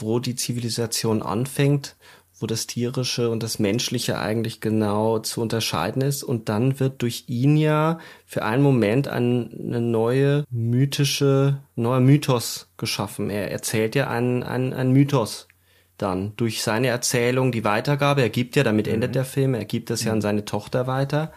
wo 0.00 0.18
die 0.18 0.34
Zivilisation 0.34 1.22
anfängt, 1.22 1.96
wo 2.40 2.46
das 2.46 2.66
Tierische 2.66 3.30
und 3.30 3.42
das 3.42 3.58
Menschliche 3.58 4.18
eigentlich 4.18 4.60
genau 4.60 5.20
zu 5.20 5.40
unterscheiden 5.40 6.02
ist. 6.02 6.22
Und 6.24 6.48
dann 6.48 6.80
wird 6.80 7.00
durch 7.02 7.24
ihn 7.28 7.56
ja 7.56 7.98
für 8.26 8.44
einen 8.44 8.62
Moment 8.62 9.08
eine 9.08 9.48
neue 9.80 10.44
mythische, 10.50 11.60
neuer 11.76 12.00
Mythos 12.00 12.68
geschaffen. 12.76 13.30
Er 13.30 13.50
erzählt 13.50 13.94
ja 13.94 14.08
einen, 14.08 14.42
einen, 14.42 14.72
einen 14.72 14.92
Mythos 14.92 15.48
dann 15.96 16.32
durch 16.36 16.62
seine 16.62 16.88
Erzählung, 16.88 17.52
die 17.52 17.64
Weitergabe. 17.64 18.22
Er 18.22 18.30
gibt 18.30 18.56
ja, 18.56 18.64
damit 18.64 18.88
endet 18.88 19.10
mhm. 19.10 19.14
der 19.14 19.24
Film, 19.24 19.54
er 19.54 19.64
gibt 19.64 19.90
das 19.90 20.02
ja 20.02 20.12
an 20.12 20.20
seine 20.20 20.44
Tochter 20.44 20.88
weiter 20.88 21.32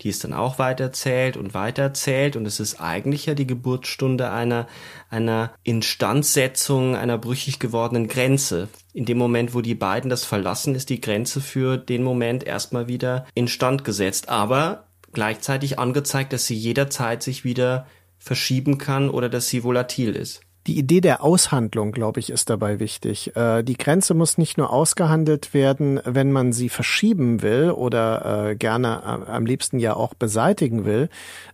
die 0.00 0.08
ist 0.10 0.22
dann 0.22 0.32
auch 0.32 0.58
weitererzählt 0.58 1.36
und 1.36 1.54
weitererzählt 1.54 2.36
und 2.36 2.46
es 2.46 2.60
ist 2.60 2.80
eigentlich 2.80 3.26
ja 3.26 3.34
die 3.34 3.46
Geburtsstunde 3.46 4.30
einer, 4.30 4.68
einer 5.10 5.52
Instandsetzung 5.64 6.94
einer 6.94 7.18
brüchig 7.18 7.58
gewordenen 7.58 8.06
Grenze. 8.06 8.68
In 8.92 9.06
dem 9.06 9.18
Moment, 9.18 9.54
wo 9.54 9.60
die 9.60 9.74
beiden 9.74 10.08
das 10.08 10.24
verlassen, 10.24 10.74
ist 10.74 10.90
die 10.90 11.00
Grenze 11.00 11.40
für 11.40 11.76
den 11.76 12.04
Moment 12.04 12.44
erstmal 12.44 12.86
wieder 12.86 13.26
instand 13.34 13.84
gesetzt, 13.84 14.28
aber 14.28 14.84
gleichzeitig 15.12 15.78
angezeigt, 15.78 16.32
dass 16.32 16.46
sie 16.46 16.56
jederzeit 16.56 17.22
sich 17.22 17.42
wieder 17.44 17.86
verschieben 18.18 18.78
kann 18.78 19.10
oder 19.10 19.28
dass 19.28 19.48
sie 19.48 19.64
volatil 19.64 20.14
ist. 20.14 20.42
Die 20.66 20.78
Idee 20.78 21.00
der 21.00 21.22
Aushandlung, 21.22 21.92
glaube 21.92 22.20
ich, 22.20 22.30
ist 22.30 22.50
dabei 22.50 22.78
wichtig. 22.78 23.34
Äh, 23.36 23.62
die 23.62 23.78
Grenze 23.78 24.14
muss 24.14 24.36
nicht 24.36 24.58
nur 24.58 24.70
ausgehandelt 24.70 25.54
werden, 25.54 26.00
wenn 26.04 26.30
man 26.30 26.52
sie 26.52 26.68
verschieben 26.68 27.40
will 27.42 27.70
oder 27.70 28.50
äh, 28.50 28.56
gerne 28.56 29.02
am 29.02 29.46
liebsten 29.46 29.78
ja 29.78 29.94
auch 29.94 30.14
beseitigen 30.14 30.84
will, 30.84 31.08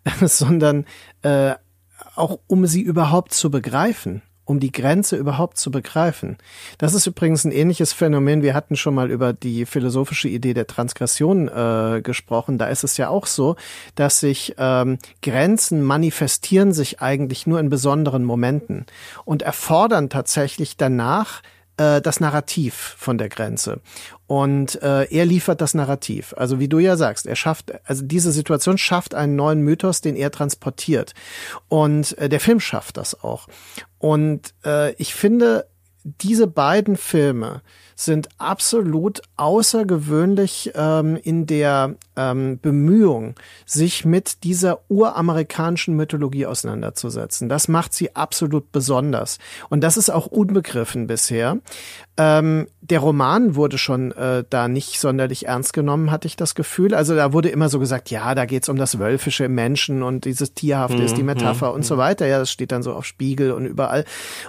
sondern 0.20 0.84
äh, 1.22 1.54
auch 2.16 2.40
um 2.46 2.66
sie 2.66 2.82
überhaupt 2.82 3.32
zu 3.34 3.50
begreifen 3.50 4.22
um 4.44 4.60
die 4.60 4.72
Grenze 4.72 5.16
überhaupt 5.16 5.58
zu 5.58 5.70
begreifen. 5.70 6.36
Das 6.78 6.94
ist 6.94 7.06
übrigens 7.06 7.44
ein 7.44 7.52
ähnliches 7.52 7.92
Phänomen. 7.92 8.42
Wir 8.42 8.54
hatten 8.54 8.76
schon 8.76 8.94
mal 8.94 9.10
über 9.10 9.32
die 9.32 9.66
philosophische 9.66 10.28
Idee 10.28 10.54
der 10.54 10.66
Transgression 10.66 11.48
äh, 11.48 12.00
gesprochen. 12.02 12.58
Da 12.58 12.66
ist 12.66 12.84
es 12.84 12.96
ja 12.96 13.08
auch 13.08 13.26
so, 13.26 13.56
dass 13.94 14.20
sich 14.20 14.54
ähm, 14.58 14.98
Grenzen 15.22 15.82
manifestieren 15.82 16.72
sich 16.72 17.00
eigentlich 17.00 17.46
nur 17.46 17.60
in 17.60 17.70
besonderen 17.70 18.24
Momenten 18.24 18.86
und 19.24 19.42
erfordern 19.42 20.10
tatsächlich 20.10 20.76
danach 20.76 21.42
äh, 21.76 22.00
das 22.00 22.20
Narrativ 22.20 22.94
von 22.98 23.18
der 23.18 23.28
Grenze. 23.28 23.80
Und 24.26 24.80
äh, 24.82 25.04
er 25.04 25.26
liefert 25.26 25.60
das 25.60 25.74
Narrativ. 25.74 26.34
Also 26.36 26.58
wie 26.58 26.68
du 26.68 26.78
ja 26.78 26.96
sagst, 26.96 27.26
er 27.26 27.36
schafft, 27.36 27.72
also 27.84 28.04
diese 28.04 28.32
Situation 28.32 28.78
schafft 28.78 29.14
einen 29.14 29.36
neuen 29.36 29.60
Mythos, 29.60 30.00
den 30.00 30.16
er 30.16 30.30
transportiert. 30.30 31.14
Und 31.68 32.16
äh, 32.18 32.28
der 32.28 32.40
Film 32.40 32.60
schafft 32.60 32.96
das 32.96 33.22
auch. 33.22 33.48
Und 34.04 34.52
äh, 34.66 34.92
ich 34.96 35.14
finde, 35.14 35.66
diese 36.02 36.46
beiden 36.46 36.98
Filme 36.98 37.62
sind 37.96 38.28
absolut 38.36 39.22
außergewöhnlich 39.38 40.72
ähm, 40.74 41.16
in 41.16 41.46
der 41.46 41.94
ähm, 42.14 42.58
Bemühung, 42.60 43.34
sich 43.64 44.04
mit 44.04 44.44
dieser 44.44 44.80
uramerikanischen 44.90 45.96
Mythologie 45.96 46.44
auseinanderzusetzen. 46.44 47.48
Das 47.48 47.66
macht 47.66 47.94
sie 47.94 48.14
absolut 48.14 48.72
besonders. 48.72 49.38
Und 49.70 49.80
das 49.80 49.96
ist 49.96 50.10
auch 50.10 50.26
unbegriffen 50.26 51.06
bisher. 51.06 51.60
Ähm, 52.16 52.68
der 52.80 53.00
Roman 53.00 53.56
wurde 53.56 53.76
schon 53.76 54.12
äh, 54.12 54.44
da 54.48 54.68
nicht 54.68 55.00
sonderlich 55.00 55.46
ernst 55.46 55.72
genommen, 55.72 56.12
hatte 56.12 56.28
ich 56.28 56.36
das 56.36 56.54
Gefühl. 56.54 56.94
Also 56.94 57.16
da 57.16 57.32
wurde 57.32 57.48
immer 57.48 57.68
so 57.68 57.80
gesagt, 57.80 58.08
ja, 58.10 58.36
da 58.36 58.44
geht's 58.44 58.68
um 58.68 58.76
das 58.76 59.00
Wölfische 59.00 59.46
im 59.46 59.54
Menschen 59.54 60.02
und 60.04 60.24
dieses 60.24 60.54
Tierhafte 60.54 60.98
mhm, 60.98 61.04
ist 61.04 61.16
die 61.16 61.22
mhm, 61.22 61.26
Metapher 61.26 61.70
mhm. 61.70 61.74
und 61.76 61.84
so 61.84 61.96
weiter. 61.96 62.26
Ja, 62.26 62.38
das 62.38 62.52
steht 62.52 62.70
dann 62.70 62.84
so 62.84 62.92
auf 62.92 63.04
Spiegel 63.04 63.50
und 63.50 63.66
überall. 63.66 64.04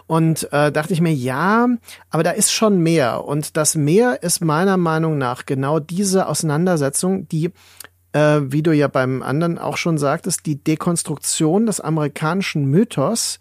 Und 0.06 0.52
äh, 0.54 0.72
dachte 0.72 0.94
ich 0.94 1.02
mir, 1.02 1.14
ja, 1.14 1.68
aber 2.12 2.24
da 2.24 2.32
ist 2.32 2.52
schon 2.52 2.80
mehr. 2.80 3.26
Und 3.26 3.58
das 3.58 3.76
Mehr 3.76 4.22
ist 4.22 4.44
meiner 4.44 4.78
Meinung 4.78 5.18
nach 5.18 5.48
genau 5.48 5.80
diese 5.80 6.28
Auseinandersetzung, 6.28 7.28
die 7.30 7.52
äh, 8.16 8.42
wie 8.44 8.62
du 8.64 8.74
ja 8.74 8.88
beim 8.88 9.24
anderen 9.24 9.58
auch 9.58 9.78
schon 9.78 9.98
sagtest, 9.98 10.46
die 10.46 10.64
Dekonstruktion 10.64 11.66
des 11.66 11.82
amerikanischen 11.82 12.66
Mythos, 12.66 13.40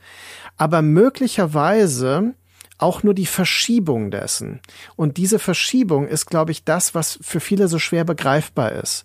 aber 0.57 0.83
möglicherweise 0.83 2.35
auch 2.79 3.03
nur 3.03 3.15
die 3.15 3.27
Verschiebung 3.27 4.11
dessen. 4.11 4.61
Und 4.97 5.17
diese 5.17 5.39
Verschiebung 5.39 6.09
ist, 6.09 6.27
glaube 6.27 6.53
ich, 6.53 6.65
das, 6.65 6.95
was 6.95 7.19
für 7.23 7.41
viele 7.41 7.69
so 7.69 7.79
schwer 7.79 8.05
begreifbar 8.05 8.73
ist. 8.73 9.05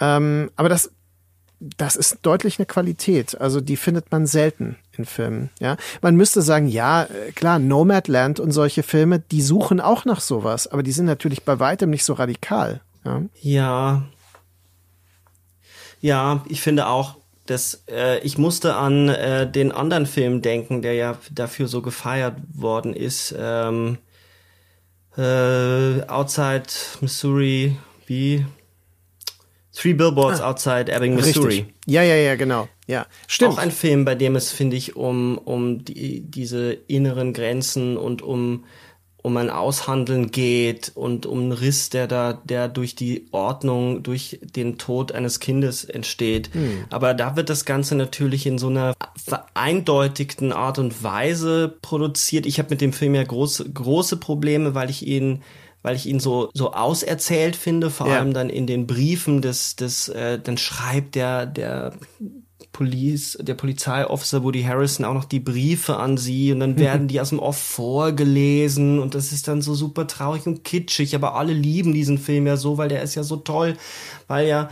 Ähm, 0.00 0.50
aber 0.56 0.68
das, 0.68 0.90
das 1.60 1.96
ist 1.96 2.18
deutlich 2.22 2.58
eine 2.58 2.66
Qualität. 2.66 3.40
Also 3.40 3.60
die 3.60 3.76
findet 3.76 4.10
man 4.10 4.26
selten 4.26 4.76
in 4.96 5.04
Filmen. 5.04 5.50
Ja, 5.60 5.76
man 6.00 6.16
müsste 6.16 6.40
sagen, 6.42 6.66
ja, 6.66 7.04
äh, 7.04 7.32
klar, 7.32 7.58
Nomadland 7.58 8.40
und 8.40 8.52
solche 8.52 8.82
Filme, 8.82 9.18
die 9.18 9.42
suchen 9.42 9.80
auch 9.80 10.04
nach 10.04 10.20
sowas, 10.20 10.66
aber 10.66 10.82
die 10.82 10.92
sind 10.92 11.06
natürlich 11.06 11.44
bei 11.44 11.58
weitem 11.60 11.90
nicht 11.90 12.04
so 12.04 12.14
radikal. 12.14 12.80
Ja, 13.04 13.22
ja, 13.40 14.02
ja 16.00 16.44
ich 16.48 16.60
finde 16.62 16.86
auch, 16.86 17.19
das, 17.46 17.84
äh, 17.88 18.20
ich 18.20 18.38
musste 18.38 18.74
an 18.76 19.08
äh, 19.08 19.50
den 19.50 19.72
anderen 19.72 20.06
Film 20.06 20.42
denken, 20.42 20.82
der 20.82 20.94
ja 20.94 21.18
dafür 21.32 21.68
so 21.68 21.82
gefeiert 21.82 22.36
worden 22.52 22.94
ist. 22.94 23.34
Ähm, 23.38 23.98
äh, 25.16 26.02
Outside 26.06 26.64
Missouri, 27.00 27.76
wie? 28.06 28.44
Three 29.72 29.94
Billboards 29.94 30.40
ah, 30.40 30.50
Outside 30.50 30.92
Ebbing, 30.92 31.14
Missouri. 31.14 31.46
Richtig. 31.46 31.74
Ja, 31.86 32.02
ja, 32.02 32.16
ja, 32.16 32.36
genau. 32.36 32.68
Ja, 32.86 33.06
stimmt. 33.26 33.54
Auch 33.54 33.58
ein 33.58 33.70
Film, 33.70 34.04
bei 34.04 34.14
dem 34.14 34.36
es, 34.36 34.52
finde 34.52 34.76
ich, 34.76 34.96
um, 34.96 35.38
um 35.38 35.84
die, 35.84 36.20
diese 36.20 36.72
inneren 36.72 37.32
Grenzen 37.32 37.96
und 37.96 38.20
um 38.20 38.64
um 39.22 39.36
ein 39.36 39.50
Aushandeln 39.50 40.30
geht 40.30 40.92
und 40.94 41.26
um 41.26 41.40
einen 41.40 41.52
Riss, 41.52 41.90
der 41.90 42.06
da, 42.06 42.32
der 42.44 42.68
durch 42.68 42.94
die 42.94 43.26
Ordnung, 43.32 44.02
durch 44.02 44.40
den 44.42 44.78
Tod 44.78 45.12
eines 45.12 45.40
Kindes 45.40 45.84
entsteht. 45.84 46.50
Hm. 46.54 46.84
Aber 46.90 47.14
da 47.14 47.36
wird 47.36 47.50
das 47.50 47.64
Ganze 47.64 47.94
natürlich 47.94 48.46
in 48.46 48.58
so 48.58 48.68
einer 48.68 48.94
vereindeutigten 49.22 50.52
Art 50.52 50.78
und 50.78 51.02
Weise 51.02 51.76
produziert. 51.82 52.46
Ich 52.46 52.58
habe 52.58 52.70
mit 52.70 52.80
dem 52.80 52.92
Film 52.92 53.14
ja 53.14 53.24
große, 53.24 53.70
große 53.70 54.16
Probleme, 54.16 54.74
weil 54.74 54.90
ich 54.90 55.06
ihn 55.06 55.42
weil 55.82 55.96
ich 55.96 56.04
ihn 56.04 56.20
so 56.20 56.50
so 56.52 56.74
auserzählt 56.74 57.56
finde, 57.56 57.88
vor 57.88 58.08
ja. 58.08 58.18
allem 58.18 58.34
dann 58.34 58.50
in 58.50 58.66
den 58.66 58.86
Briefen 58.86 59.40
des 59.40 59.76
des 59.76 60.10
äh, 60.10 60.38
dann 60.38 60.58
schreibt 60.58 61.14
der 61.14 61.46
der 61.46 61.94
Police, 62.72 63.36
der 63.40 63.54
Polizeiofficer 63.54 64.42
Woody 64.42 64.62
Harrison 64.62 65.04
auch 65.04 65.14
noch 65.14 65.24
die 65.24 65.40
Briefe 65.40 65.96
an 65.96 66.16
sie 66.16 66.52
und 66.52 66.60
dann 66.60 66.78
werden 66.78 67.08
die 67.08 67.20
aus 67.20 67.30
dem 67.30 67.38
Off 67.38 67.58
vorgelesen 67.58 68.98
und 68.98 69.14
das 69.14 69.32
ist 69.32 69.48
dann 69.48 69.62
so 69.62 69.74
super 69.74 70.06
traurig 70.06 70.46
und 70.46 70.64
kitschig, 70.64 71.14
aber 71.14 71.34
alle 71.34 71.52
lieben 71.52 71.92
diesen 71.92 72.18
Film 72.18 72.46
ja 72.46 72.56
so, 72.56 72.78
weil 72.78 72.88
der 72.88 73.02
ist 73.02 73.14
ja 73.14 73.22
so 73.22 73.36
toll, 73.36 73.76
weil 74.28 74.46
ja 74.46 74.70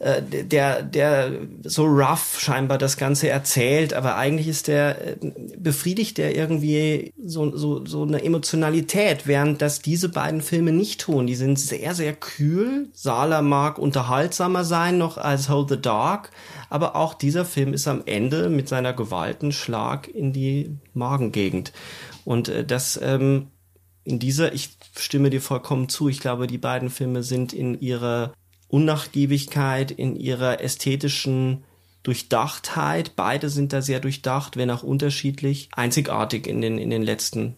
äh, 0.00 0.22
der, 0.22 0.82
der 0.82 1.32
so 1.64 1.84
rough 1.84 2.38
scheinbar 2.38 2.78
das 2.78 2.96
Ganze 2.96 3.28
erzählt, 3.28 3.94
aber 3.94 4.16
eigentlich 4.16 4.46
ist 4.46 4.68
der, 4.68 5.08
äh, 5.08 5.16
befriedigt 5.56 6.18
der 6.18 6.36
irgendwie 6.36 7.12
so, 7.20 7.56
so, 7.56 7.84
so 7.84 8.04
eine 8.04 8.22
Emotionalität, 8.22 9.26
während 9.26 9.60
das 9.60 9.80
diese 9.80 10.08
beiden 10.08 10.40
Filme 10.40 10.70
nicht 10.70 11.00
tun. 11.00 11.26
Die 11.26 11.34
sind 11.34 11.58
sehr, 11.58 11.96
sehr 11.96 12.14
kühl. 12.14 12.88
Sala 12.92 13.42
mag 13.42 13.78
unterhaltsamer 13.78 14.64
sein 14.64 14.98
noch 14.98 15.18
als 15.18 15.48
Hold 15.48 15.70
the 15.70 15.80
Dark, 15.80 16.30
aber 16.70 16.94
auch 16.94 17.14
dieser 17.14 17.44
Film 17.44 17.72
ist 17.72 17.88
am 17.88 18.02
Ende 18.06 18.50
mit 18.50 18.68
seiner 18.68 18.92
Gewalt 18.92 19.38
Schlag 19.52 20.08
in 20.08 20.32
die 20.32 20.76
Magengegend. 20.94 21.72
Und 22.24 22.48
äh, 22.48 22.64
das, 22.64 23.00
ähm, 23.02 23.48
in 24.04 24.18
dieser, 24.18 24.52
ich 24.54 24.70
stimme 24.96 25.28
dir 25.28 25.42
vollkommen 25.42 25.88
zu, 25.88 26.08
ich 26.08 26.20
glaube, 26.20 26.46
die 26.46 26.58
beiden 26.58 26.88
Filme 26.88 27.22
sind 27.22 27.52
in 27.52 27.78
ihrer 27.80 28.32
Unnachgiebigkeit, 28.68 29.90
in 29.90 30.16
ihrer 30.16 30.60
ästhetischen 30.60 31.64
Durchdachtheit. 32.02 33.16
Beide 33.16 33.48
sind 33.48 33.72
da 33.72 33.82
sehr 33.82 34.00
durchdacht, 34.00 34.56
wenn 34.56 34.70
auch 34.70 34.82
unterschiedlich, 34.82 35.68
einzigartig 35.72 36.46
in 36.46 36.60
den, 36.60 36.78
in 36.78 36.90
den 36.90 37.02
letzten 37.02 37.56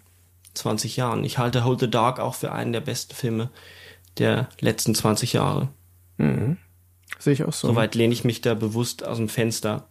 20 0.55 0.97
Jahren. 0.97 1.24
Ich 1.24 1.39
halte 1.39 1.65
Hold 1.65 1.81
the 1.81 1.91
Dark 1.91 2.19
auch 2.19 2.35
für 2.35 2.53
einen 2.53 2.73
der 2.73 2.81
besten 2.81 3.15
Filme 3.15 3.51
der 4.19 4.49
letzten 4.61 4.95
20 4.95 5.35
Jahre. 5.35 5.69
Mhm. 6.16 6.57
Sehe 7.19 7.32
ich 7.32 7.45
auch 7.45 7.53
so. 7.53 7.69
Soweit 7.69 7.95
lehne 7.95 8.12
ich 8.12 8.24
mich 8.24 8.41
da 8.41 8.55
bewusst 8.55 9.05
aus 9.05 9.19
dem 9.19 9.28
Fenster. 9.28 9.89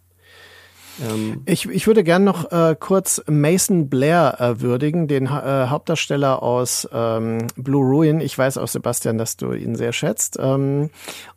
Ähm, 1.02 1.42
ich, 1.46 1.68
ich 1.68 1.86
würde 1.86 2.04
gern 2.04 2.24
noch 2.24 2.50
äh, 2.52 2.76
kurz 2.78 3.22
Mason 3.26 3.88
Blair 3.88 4.36
äh, 4.38 4.60
würdigen, 4.60 5.08
den 5.08 5.26
äh, 5.26 5.66
Hauptdarsteller 5.68 6.42
aus 6.42 6.88
ähm, 6.92 7.46
Blue 7.56 7.84
Ruin. 7.84 8.20
Ich 8.20 8.36
weiß 8.36 8.58
auch, 8.58 8.68
Sebastian, 8.68 9.18
dass 9.18 9.36
du 9.36 9.52
ihn 9.52 9.74
sehr 9.74 9.92
schätzt. 9.92 10.38
Ähm, 10.40 10.90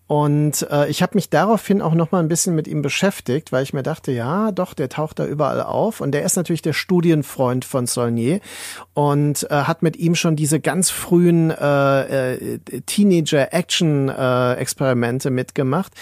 und 0.07 0.67
äh, 0.69 0.89
ich 0.89 1.01
habe 1.01 1.15
mich 1.15 1.29
daraufhin 1.29 1.81
auch 1.81 1.93
noch 1.93 2.11
mal 2.11 2.19
ein 2.19 2.27
bisschen 2.27 2.55
mit 2.55 2.67
ihm 2.67 2.81
beschäftigt, 2.81 3.53
weil 3.53 3.63
ich 3.63 3.71
mir 3.71 3.83
dachte, 3.83 4.11
ja, 4.11 4.51
doch, 4.51 4.73
der 4.73 4.89
taucht 4.89 5.17
da 5.17 5.25
überall 5.25 5.61
auf. 5.61 6.01
Und 6.01 6.11
der 6.11 6.23
ist 6.23 6.35
natürlich 6.35 6.61
der 6.61 6.73
Studienfreund 6.73 7.63
von 7.63 7.87
Saulnier 7.87 8.41
und 8.93 9.49
äh, 9.49 9.63
hat 9.63 9.81
mit 9.81 9.95
ihm 9.95 10.15
schon 10.15 10.35
diese 10.35 10.59
ganz 10.59 10.89
frühen 10.89 11.51
äh, 11.51 12.33
äh, 12.33 12.59
Teenager-Action-Experimente 12.85 15.29
äh, 15.29 15.31
mitgemacht. 15.31 15.93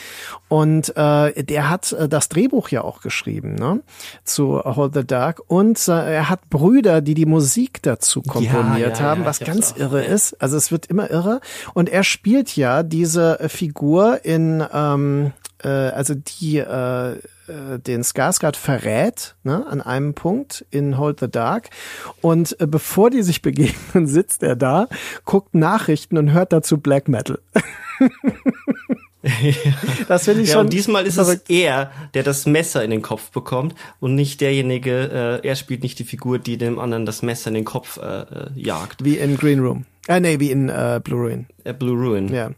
Und 0.48 0.98
äh, 0.98 1.44
der 1.44 1.70
hat 1.70 1.92
äh, 1.92 2.10
das 2.10 2.28
Drehbuch 2.28 2.70
ja 2.70 2.84
auch 2.84 3.02
geschrieben 3.02 3.54
ne? 3.54 3.82
zu 4.24 4.64
Hold 4.64 4.96
the 4.96 5.06
Dark. 5.06 5.44
Und 5.46 5.88
äh, 5.88 6.16
er 6.16 6.28
hat 6.28 6.50
Brüder, 6.50 7.02
die 7.02 7.14
die 7.14 7.28
Musik 7.28 7.84
dazu 7.84 8.24
komponiert 8.24 8.98
ja, 8.98 9.04
ja, 9.04 9.10
haben, 9.12 9.22
ja, 9.22 9.28
was 9.28 9.40
ganz 9.40 9.76
irre 9.78 10.04
ist. 10.04 10.42
Also 10.42 10.58
es 10.58 10.72
wird 10.72 10.88
immer 10.88 11.12
irre. 11.12 11.40
Und 11.76 11.88
er 11.88 12.04
spielt 12.04 12.56
ja 12.56 12.82
diese 12.82 13.38
Figur 13.48 13.91
Figur 13.92 14.24
in, 14.24 14.64
ähm, 14.74 15.34
äh, 15.64 15.68
also 15.68 16.14
die 16.16 16.58
äh, 16.60 17.12
äh, 17.12 17.18
den 17.86 18.04
Skarsgård 18.04 18.56
verrät 18.56 19.36
ne, 19.44 19.66
an 19.68 19.82
einem 19.82 20.14
Punkt 20.14 20.66
in 20.72 20.98
Hold 20.98 21.20
the 21.20 21.30
Dark. 21.30 21.70
Und 22.22 22.60
äh, 22.62 22.68
bevor 22.68 23.10
die 23.10 23.22
sich 23.22 23.42
begegnen, 23.42 24.08
sitzt 24.08 24.44
er 24.44 24.56
da, 24.56 24.88
guckt 25.26 25.54
Nachrichten 25.54 26.18
und 26.18 26.32
hört 26.32 26.54
dazu 26.54 26.78
Black 26.78 27.10
Metal. 27.10 27.40
das 30.08 30.24
finde 30.24 30.44
ich 30.44 30.48
ja, 30.48 30.54
schon. 30.54 30.68
Und 30.68 30.74
diesmal 30.74 31.06
ist 31.06 31.16
verrückt. 31.16 31.50
es 31.50 31.56
er, 31.56 31.92
der 32.14 32.24
das 32.24 32.46
Messer 32.46 32.86
in 32.86 32.92
den 32.92 33.02
Kopf 33.02 33.32
bekommt 33.32 33.76
und 34.00 34.16
nicht 34.16 34.40
derjenige, 34.40 35.42
äh, 35.44 35.48
er 35.48 35.56
spielt 35.58 35.84
nicht 35.84 36.00
die 36.00 36.06
Figur, 36.06 36.40
die 36.40 36.58
dem 36.58 36.80
anderen 36.80 37.06
das 37.06 37.24
Messer 37.24 37.50
in 37.50 37.56
den 37.56 37.66
Kopf 37.66 37.98
äh, 37.98 38.22
äh 38.22 38.50
jagt. 38.56 39.04
Wie 39.04 39.18
in 39.18 39.36
Green 39.36 39.60
Room. 39.60 39.86
Äh, 40.08 40.22
nee, 40.22 40.40
wie 40.40 40.50
in 40.50 40.70
äh, 40.70 41.02
Blue 41.04 41.20
Ruin. 41.20 41.46
Äh, 41.66 41.74
Blue 41.74 41.98
Ruin. 41.98 42.34
Ja. 42.34 42.52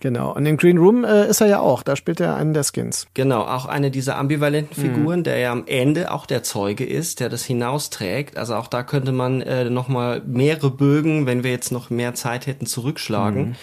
Genau. 0.00 0.34
Und 0.34 0.46
in 0.46 0.56
Green 0.56 0.78
Room 0.78 1.04
äh, 1.04 1.28
ist 1.28 1.40
er 1.40 1.46
ja 1.46 1.60
auch. 1.60 1.82
Da 1.82 1.96
spielt 1.96 2.20
er 2.20 2.36
einen 2.36 2.54
der 2.54 2.64
Skins. 2.64 3.06
Genau, 3.14 3.42
auch 3.42 3.66
eine 3.66 3.90
dieser 3.90 4.16
ambivalenten 4.16 4.74
Figuren, 4.74 5.20
mhm. 5.20 5.24
der 5.24 5.38
ja 5.38 5.52
am 5.52 5.64
Ende 5.66 6.10
auch 6.12 6.26
der 6.26 6.42
Zeuge 6.42 6.84
ist, 6.84 7.20
der 7.20 7.28
das 7.28 7.44
hinausträgt. 7.44 8.36
Also 8.36 8.54
auch 8.54 8.68
da 8.68 8.82
könnte 8.82 9.12
man 9.12 9.40
äh, 9.42 9.70
noch 9.70 9.88
mal 9.88 10.22
mehrere 10.26 10.70
Bögen, 10.70 11.26
wenn 11.26 11.44
wir 11.44 11.50
jetzt 11.50 11.72
noch 11.72 11.90
mehr 11.90 12.14
Zeit 12.14 12.46
hätten, 12.46 12.66
zurückschlagen. 12.66 13.48
Mhm. 13.48 13.54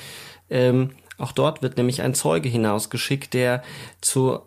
Ähm, 0.49 0.89
auch 1.17 1.31
dort 1.31 1.61
wird 1.61 1.77
nämlich 1.77 2.01
ein 2.01 2.13
Zeuge 2.13 2.49
hinausgeschickt, 2.49 3.33
der 3.33 3.61
zu 4.01 4.39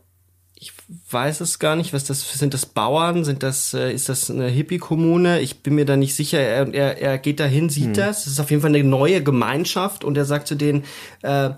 ich 0.65 0.73
weiß 1.11 1.43
es 1.43 1.59
gar 1.59 1.77
nicht, 1.77 1.93
was 1.93 2.05
das 2.05 2.39
sind 2.39 2.55
das 2.55 2.65
Bauern, 2.65 3.23
sind 3.23 3.43
das 3.43 3.74
äh, 3.74 3.93
ist 3.93 4.09
das 4.09 4.31
eine 4.31 4.49
Hippie 4.49 4.78
Kommune? 4.78 5.41
Ich 5.41 5.62
bin 5.62 5.74
mir 5.74 5.85
da 5.85 5.99
nicht 5.99 6.15
sicher. 6.15 6.39
Er, 6.39 6.73
er, 6.73 6.97
er 7.03 7.19
geht 7.19 7.39
dahin, 7.39 7.69
sieht 7.69 7.89
hm. 7.89 7.93
das. 7.95 8.20
Es 8.20 8.32
ist 8.32 8.41
auf 8.41 8.51
jeden 8.51 8.62
Fall 8.62 8.74
eine 8.74 8.82
neue 8.82 9.23
Gemeinschaft 9.23 10.05
und 10.05 10.16
er 10.16 10.24
sagt 10.24 10.49
zu 10.49 10.55
denen 10.55 10.85
äh, 11.20 11.51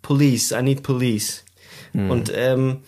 Police, 0.00 0.52
I 0.52 0.62
need 0.62 0.82
police. 0.82 1.44
Hm. 1.92 2.10
Und 2.10 2.32
ähm, 2.34 2.84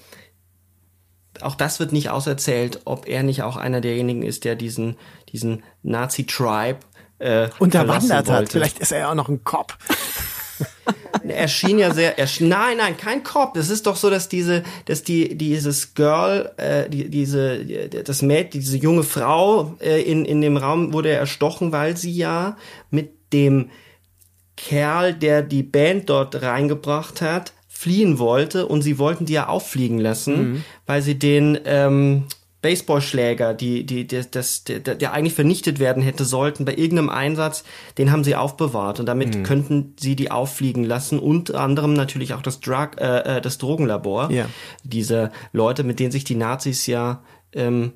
auch 1.43 1.55
das 1.55 1.79
wird 1.79 1.93
nicht 1.93 2.09
auserzählt, 2.09 2.81
ob 2.87 3.07
er 3.07 3.23
nicht 3.23 3.43
auch 3.43 3.57
einer 3.57 3.83
derjenigen 3.83 4.23
ist, 4.23 4.45
der 4.45 4.57
diesen 4.57 4.97
diesen 5.31 5.63
Nazi 5.83 6.25
Tribe 6.25 6.79
äh, 7.19 7.51
unterwandert 7.59 8.31
hat. 8.31 8.49
Vielleicht 8.49 8.79
ist 8.79 8.93
er 8.93 9.01
ja 9.01 9.11
auch 9.11 9.15
noch 9.15 9.29
ein 9.29 9.45
Cop. 9.45 9.77
er 11.31 11.49
schien 11.49 11.79
ja 11.79 11.93
sehr, 11.93 12.19
er 12.19 12.29
nein, 12.41 12.79
nein, 12.79 12.97
kein 12.97 13.23
Cop. 13.23 13.55
Das 13.55 13.71
ist 13.71 13.87
doch 13.87 13.97
so, 13.97 14.11
dass 14.11 14.29
diese, 14.29 14.63
dass 14.87 15.03
die, 15.03 15.37
dieses 15.37 15.95
Girl, 15.95 16.53
äh, 16.57 16.89
die, 16.89 17.09
diese, 17.09 17.65
das 17.89 18.23
Mädchen, 18.23 18.61
diese 18.61 18.77
junge 18.77 19.03
Frau 19.03 19.77
äh, 19.81 20.03
in 20.03 20.25
in 20.25 20.41
dem 20.41 20.57
Raum 20.57 20.93
wurde 20.93 21.11
erstochen, 21.11 21.73
weil 21.73 21.97
sie 21.97 22.13
ja 22.13 22.57
mit 22.91 23.33
dem 23.33 23.71
Kerl, 24.57 25.15
der 25.15 25.43
die 25.43 25.63
Band 25.63 26.11
dort 26.11 26.43
reingebracht 26.43 27.21
hat, 27.21 27.53
fliehen 27.69 28.19
wollte 28.19 28.67
und 28.67 28.83
sie 28.83 28.99
wollten 28.99 29.25
die 29.25 29.35
ja 29.35 29.47
auffliegen 29.49 29.99
lassen, 29.99 30.53
mhm. 30.53 30.65
weil 30.87 31.01
sie 31.01 31.17
den 31.17 31.59
ähm, 31.65 32.25
Baseballschläger, 32.61 33.55
die, 33.55 33.87
die, 33.87 34.07
die, 34.07 34.23
das, 34.31 34.65
der, 34.65 34.81
der 34.81 35.13
eigentlich 35.13 35.35
vernichtet 35.35 35.79
werden 35.79 36.03
hätte 36.03 36.25
sollten 36.25 36.65
bei 36.65 36.75
irgendeinem 36.75 37.09
Einsatz, 37.09 37.63
den 37.99 38.11
haben 38.11 38.25
sie 38.25 38.35
aufbewahrt 38.35 38.99
und 38.99 39.07
damit 39.07 39.37
mhm. 39.37 39.43
könnten 39.45 39.95
sie 39.99 40.17
die 40.17 40.31
auffliegen 40.31 40.83
lassen. 40.83 41.21
Unter 41.21 41.61
anderem 41.61 41.95
natürlich 41.95 42.35
auch 42.35 42.43
das 42.43 42.61
Drug, 42.61 42.99
äh, 42.99 43.37
äh 43.37 43.41
das 43.41 43.59
Drogenlabor. 43.59 44.31
Ja. 44.33 44.47
Diese 44.83 45.31
Leute, 45.53 45.85
mit 45.85 46.01
denen 46.01 46.11
sich 46.11 46.25
die 46.25 46.35
Nazis 46.35 46.87
ja 46.87 47.23
ähm, 47.53 47.93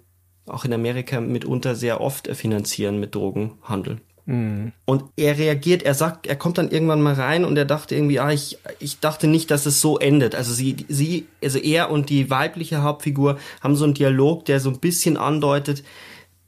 auch 0.46 0.64
in 0.64 0.72
Amerika 0.72 1.20
mitunter 1.20 1.74
sehr 1.74 2.00
oft 2.00 2.28
finanzieren 2.28 3.00
mit 3.00 3.14
Drogenhandel. 3.14 4.00
Mhm. 4.26 4.72
Und 4.84 5.04
er 5.16 5.36
reagiert, 5.38 5.82
er 5.82 5.94
sagt, 5.94 6.26
er 6.26 6.36
kommt 6.36 6.58
dann 6.58 6.70
irgendwann 6.70 7.02
mal 7.02 7.14
rein 7.14 7.44
und 7.44 7.56
er 7.56 7.64
dachte 7.64 7.94
irgendwie, 7.94 8.20
ah, 8.20 8.30
ich, 8.30 8.58
ich 8.78 9.00
dachte 9.00 9.26
nicht, 9.26 9.50
dass 9.50 9.66
es 9.66 9.80
so 9.80 9.98
endet. 9.98 10.34
Also 10.34 10.52
sie, 10.52 10.86
sie, 10.88 11.26
also 11.42 11.58
er 11.58 11.90
und 11.90 12.08
die 12.08 12.30
weibliche 12.30 12.82
Hauptfigur 12.82 13.38
haben 13.60 13.76
so 13.76 13.84
einen 13.84 13.94
Dialog, 13.94 14.44
der 14.44 14.60
so 14.60 14.70
ein 14.70 14.78
bisschen 14.78 15.16
andeutet, 15.16 15.82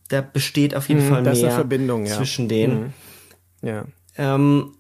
da 0.08 0.20
besteht 0.20 0.74
auf 0.74 0.88
jeden 0.88 1.04
mhm, 1.04 1.10
Fall 1.10 1.22
mehr 1.22 1.50
Verbindung, 1.50 2.06
ja. 2.06 2.14
zwischen 2.14 2.48
denen. 2.48 2.92
Mhm. 3.62 3.68
Ja. 3.68 3.84
Ähm, 4.16 4.76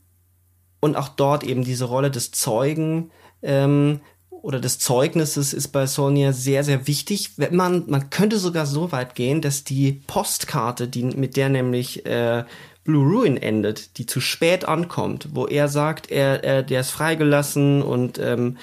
und 0.80 0.96
auch 0.96 1.08
dort 1.08 1.44
eben 1.44 1.64
diese 1.64 1.86
Rolle 1.86 2.10
des 2.10 2.30
Zeugen, 2.30 3.10
ähm, 3.42 4.00
oder 4.44 4.60
des 4.60 4.78
Zeugnisses 4.78 5.54
ist 5.54 5.68
bei 5.68 5.86
Sonja 5.86 6.34
sehr, 6.34 6.64
sehr 6.64 6.86
wichtig. 6.86 7.38
Wenn 7.38 7.56
man, 7.56 7.84
man 7.86 8.10
könnte 8.10 8.38
sogar 8.38 8.66
so 8.66 8.92
weit 8.92 9.14
gehen, 9.14 9.40
dass 9.40 9.64
die 9.64 10.02
Postkarte, 10.06 10.86
die, 10.86 11.02
mit 11.02 11.36
der 11.36 11.48
nämlich 11.48 12.04
äh, 12.04 12.44
Blue 12.84 13.04
Ruin 13.04 13.36
endet, 13.36 13.98
die 13.98 14.06
zu 14.06 14.20
spät 14.20 14.66
ankommt, 14.66 15.28
wo 15.32 15.46
er 15.46 15.68
sagt, 15.68 16.10
er, 16.10 16.44
er 16.44 16.62
der 16.62 16.80
ist 16.80 16.90
freigelassen 16.90 17.82
und 17.82 18.18
ähm, 18.18 18.58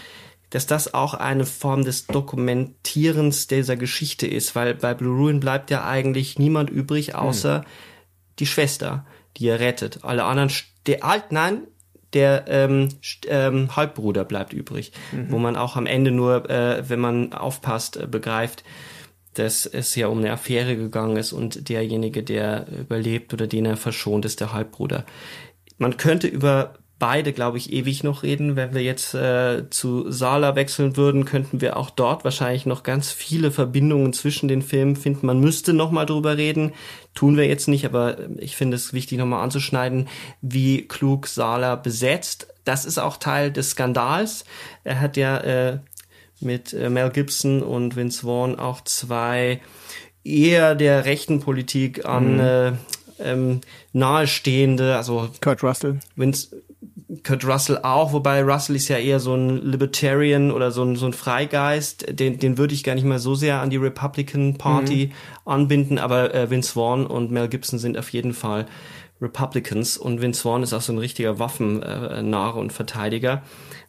dass 0.52 0.68
das 0.68 0.94
auch 0.94 1.14
eine 1.14 1.46
Form 1.46 1.84
des 1.84 2.08
Dokumentierens 2.08 3.48
dieser 3.48 3.78
Geschichte 3.78 4.28
ist, 4.28 4.56
weil 4.56 4.76
bei 4.76 4.94
Blue 4.94 5.18
Ruin 5.18 5.40
bleibt 5.40 5.72
ja 5.72 5.86
eigentlich 5.86 6.38
niemand 6.38 6.70
übrig, 6.70 7.16
außer 7.16 7.60
hm. 7.60 7.66
die 8.40 8.46
Schwester, 8.46 9.06
die 9.38 9.48
er 9.48 9.60
rettet. 9.60 10.00
Alle 10.04 10.26
anderen, 10.26 10.52
der 10.88 11.04
alt, 11.04 11.32
nein, 11.32 11.64
der 12.14 12.46
ähm, 12.48 12.90
ähm, 13.28 13.76
Halbbruder 13.76 14.26
bleibt 14.26 14.54
übrig, 14.54 14.92
mhm. 15.12 15.32
wo 15.32 15.38
man 15.38 15.56
auch 15.56 15.78
am 15.78 15.86
Ende 15.86 16.12
nur, 16.12 16.50
äh, 16.50 16.90
wenn 16.90 17.00
man 17.00 17.34
aufpasst, 17.34 17.98
äh, 17.98 18.08
begreift, 18.08 18.64
dass 19.34 19.66
es 19.66 19.96
ja 19.96 20.08
um 20.08 20.20
eine 20.20 20.32
Affäre 20.32 20.76
gegangen 20.76 21.18
ist 21.18 21.34
und 21.34 21.70
derjenige, 21.70 22.24
der 22.24 22.68
überlebt 22.80 23.34
oder 23.34 23.48
den 23.48 23.66
er 23.66 23.78
verschont, 23.78 24.26
ist 24.26 24.40
der 24.40 24.54
Halbbruder. 24.54 25.06
Man 25.78 25.98
könnte 25.98 26.28
über 26.28 26.76
beide, 27.02 27.34
glaube 27.34 27.58
ich, 27.58 27.74
ewig 27.74 28.04
noch 28.04 28.22
reden. 28.22 28.56
Wenn 28.56 28.76
wir 28.76 28.84
jetzt 28.84 29.16
äh, 29.16 29.68
zu 29.72 30.12
Sala 30.12 30.56
wechseln 30.56 30.98
würden, 30.98 31.26
könnten 31.26 31.60
wir 31.60 31.76
auch 31.76 31.90
dort 31.90 32.24
wahrscheinlich 32.24 32.68
noch 32.68 32.84
ganz 32.84 33.12
viele 33.12 33.50
Verbindungen 33.50 34.14
zwischen 34.14 34.48
den 34.48 34.62
Filmen 34.62 34.96
finden. 34.96 35.26
Man 35.26 35.40
müsste 35.40 35.74
noch 35.74 35.90
mal 35.90 36.06
drüber 36.06 36.38
reden. 36.38 36.74
Tun 37.16 37.38
wir 37.38 37.48
jetzt 37.48 37.68
nicht, 37.68 37.86
aber 37.86 38.18
ich 38.38 38.56
finde 38.56 38.76
es 38.76 38.94
wichtig, 38.94 39.18
noch 39.18 39.26
mal 39.26 39.42
anzuschneiden, 39.42 40.10
wie 40.42 40.88
klug 40.88 41.26
Sala 41.26 41.76
besetzt. 41.76 42.48
Das 42.66 42.86
ist 42.86 43.00
auch 43.00 43.18
Teil 43.18 43.52
des 43.52 43.72
Skandals. 43.72 44.46
Er 44.84 45.02
hat 45.02 45.18
ja 45.18 45.38
äh, 45.40 45.80
mit 46.42 46.74
äh, 46.74 46.90
Mel 46.90 47.10
Gibson 47.10 47.62
und 47.64 47.96
Vince 47.96 48.22
Vaughn 48.22 48.60
auch 48.60 48.82
zwei 48.82 49.62
eher 50.24 50.76
der 50.76 51.06
rechten 51.06 51.40
Politik 51.40 52.06
an 52.06 52.34
mhm. 52.36 52.40
äh, 52.40 52.72
ähm, 53.20 53.62
nahestehende, 53.94 54.96
also 54.96 55.30
Kurt 55.42 55.64
Russell. 55.64 56.00
Vince, 56.16 56.62
Kurt 57.24 57.46
Russell 57.46 57.80
auch, 57.84 58.14
wobei 58.14 58.42
Russell 58.44 58.76
ist 58.76 58.88
ja 58.88 58.98
eher 58.98 59.20
so 59.20 59.36
ein 59.36 59.58
Libertarian 59.58 60.52
oder 60.52 60.72
so 60.72 60.84
ein, 60.84 60.96
so 60.96 61.06
ein 61.06 61.14
Freigeist, 61.14 62.06
den, 62.20 62.40
den 62.40 62.58
würde 62.58 62.74
ich 62.74 62.84
gar 62.84 62.96
nicht 62.96 63.06
mal 63.06 63.20
so 63.20 63.36
sehr 63.36 63.62
an 63.62 63.70
die 63.70 63.78
Republican 63.78 64.58
Party 64.58 65.12
mhm. 65.12 65.52
anbinden, 65.52 66.00
aber 66.00 66.34
äh, 66.34 66.50
Vince 66.50 66.74
Vaughn 66.74 67.06
und 67.06 67.32
Mel 67.32 67.48
Gibson 67.48 67.80
sind 67.80 67.98
auf 67.98 68.10
jeden 68.10 68.34
Fall 68.34 68.66
Republicans 69.22 69.98
und 69.98 70.22
Vince 70.22 70.42
Vaughn 70.42 70.64
ist 70.64 70.74
auch 70.74 70.82
so 70.82 70.94
ein 70.94 70.98
richtiger 70.98 71.38
Waffennarre 71.38 72.60
und 72.60 72.74
Verteidiger. 72.74 73.44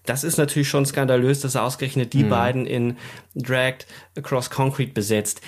Das 0.04 0.24
ist 0.24 0.36
natürlich 0.36 0.68
schon 0.68 0.86
skandalös, 0.86 1.40
dass 1.40 1.54
er 1.54 1.64
ausgerechnet 1.64 2.12
die 2.12 2.24
mhm. 2.24 2.28
beiden 2.28 2.66
in 2.66 2.96
Dragged 3.34 3.86
Across 4.16 4.50
Concrete 4.50 4.92
besetzt. 4.92 5.40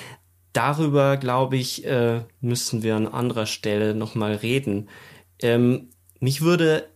Darüber, 0.52 1.16
glaube 1.16 1.56
ich, 1.56 1.84
äh, 1.84 2.22
müssen 2.40 2.82
wir 2.82 2.94
an 2.94 3.08
anderer 3.08 3.46
Stelle 3.46 3.94
nochmal 3.94 4.34
reden. 4.34 4.88
Ähm, 5.42 5.88
mich 6.20 6.42
würde 6.42 6.88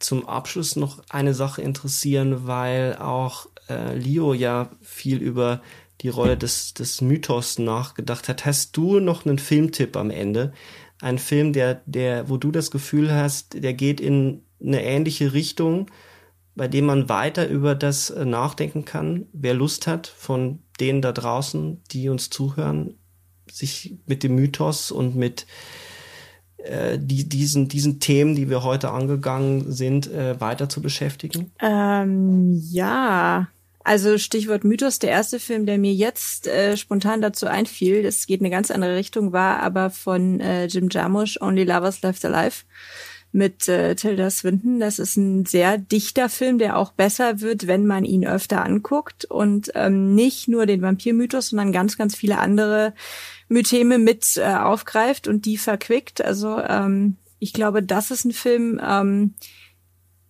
zum 0.00 0.28
Abschluss 0.28 0.76
noch 0.76 1.02
eine 1.08 1.32
Sache 1.32 1.62
interessieren, 1.62 2.46
weil 2.46 2.96
auch 2.96 3.46
äh, 3.68 3.96
Leo 3.96 4.34
ja 4.34 4.70
viel 4.82 5.18
über 5.18 5.62
die 6.00 6.08
Rolle 6.08 6.36
des, 6.36 6.74
des 6.74 7.00
Mythos 7.00 7.58
nachgedacht 7.58 8.28
hat. 8.28 8.44
Hast 8.44 8.76
du 8.76 9.00
noch 9.00 9.24
einen 9.24 9.38
Filmtipp 9.38 9.96
am 9.96 10.10
Ende? 10.10 10.52
Ein 11.00 11.18
Film, 11.18 11.52
der, 11.52 11.82
der, 11.86 12.28
wo 12.28 12.36
du 12.36 12.50
das 12.50 12.70
Gefühl 12.70 13.12
hast, 13.12 13.62
der 13.62 13.74
geht 13.74 14.00
in 14.00 14.42
eine 14.60 14.84
ähnliche 14.84 15.32
Richtung, 15.32 15.86
bei 16.54 16.68
dem 16.68 16.86
man 16.86 17.08
weiter 17.08 17.48
über 17.48 17.74
das 17.74 18.10
äh, 18.10 18.24
nachdenken 18.24 18.84
kann. 18.84 19.26
Wer 19.32 19.54
Lust 19.54 19.86
hat 19.86 20.06
von 20.06 20.60
denen 20.80 21.02
da 21.02 21.12
draußen, 21.12 21.82
die 21.90 22.08
uns 22.08 22.30
zuhören, 22.30 22.98
sich 23.50 23.96
mit 24.06 24.22
dem 24.22 24.34
Mythos 24.34 24.90
und 24.90 25.16
mit 25.16 25.46
äh, 26.58 26.98
die, 26.98 27.28
diesen, 27.28 27.68
diesen 27.68 28.00
Themen, 28.00 28.34
die 28.34 28.48
wir 28.48 28.62
heute 28.62 28.90
angegangen 28.90 29.72
sind, 29.72 30.10
äh, 30.10 30.40
weiter 30.40 30.68
zu 30.68 30.80
beschäftigen? 30.80 31.52
Ähm, 31.60 32.60
ja. 32.70 33.48
Also 33.86 34.16
Stichwort 34.16 34.64
Mythos, 34.64 34.98
der 34.98 35.10
erste 35.10 35.38
Film, 35.38 35.66
der 35.66 35.76
mir 35.76 35.92
jetzt 35.92 36.46
äh, 36.46 36.76
spontan 36.78 37.20
dazu 37.20 37.46
einfiel, 37.46 38.02
das 38.02 38.26
geht 38.26 38.40
in 38.40 38.46
eine 38.46 38.54
ganz 38.54 38.70
andere 38.70 38.96
Richtung, 38.96 39.32
war 39.32 39.60
aber 39.60 39.90
von 39.90 40.40
äh, 40.40 40.66
Jim 40.66 40.88
Jarmusch, 40.90 41.38
Only 41.42 41.64
Lovers 41.64 42.00
Left 42.00 42.24
Alive 42.24 42.64
mit 43.34 43.68
äh, 43.68 43.96
Tilda 43.96 44.30
Swinton. 44.30 44.78
Das 44.78 45.00
ist 45.00 45.16
ein 45.16 45.44
sehr 45.44 45.76
dichter 45.76 46.28
Film, 46.28 46.58
der 46.58 46.78
auch 46.78 46.92
besser 46.92 47.40
wird, 47.40 47.66
wenn 47.66 47.84
man 47.84 48.04
ihn 48.04 48.24
öfter 48.24 48.64
anguckt 48.64 49.24
und 49.24 49.72
ähm, 49.74 50.14
nicht 50.14 50.46
nur 50.46 50.66
den 50.66 50.82
Vampirmythos, 50.82 51.48
sondern 51.48 51.72
ganz, 51.72 51.98
ganz 51.98 52.14
viele 52.14 52.38
andere 52.38 52.94
Mytheme 53.48 53.98
mit 53.98 54.36
äh, 54.36 54.54
aufgreift 54.54 55.26
und 55.26 55.46
die 55.46 55.58
verquickt. 55.58 56.24
Also 56.24 56.60
ähm, 56.60 57.16
ich 57.40 57.52
glaube, 57.52 57.82
das 57.82 58.12
ist 58.12 58.24
ein 58.24 58.32
Film, 58.32 58.80
ähm, 58.82 59.34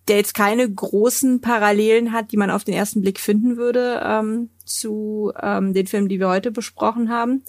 der 0.07 0.17
jetzt 0.17 0.33
keine 0.33 0.67
großen 0.69 1.41
Parallelen 1.41 2.11
hat, 2.11 2.31
die 2.31 2.37
man 2.37 2.49
auf 2.49 2.63
den 2.63 2.73
ersten 2.73 3.01
Blick 3.01 3.19
finden 3.19 3.55
würde 3.55 4.01
ähm, 4.03 4.49
zu 4.65 5.31
ähm, 5.39 5.73
den 5.73 5.85
Filmen, 5.85 6.09
die 6.09 6.19
wir 6.19 6.29
heute 6.29 6.51
besprochen 6.51 7.09
haben. 7.09 7.43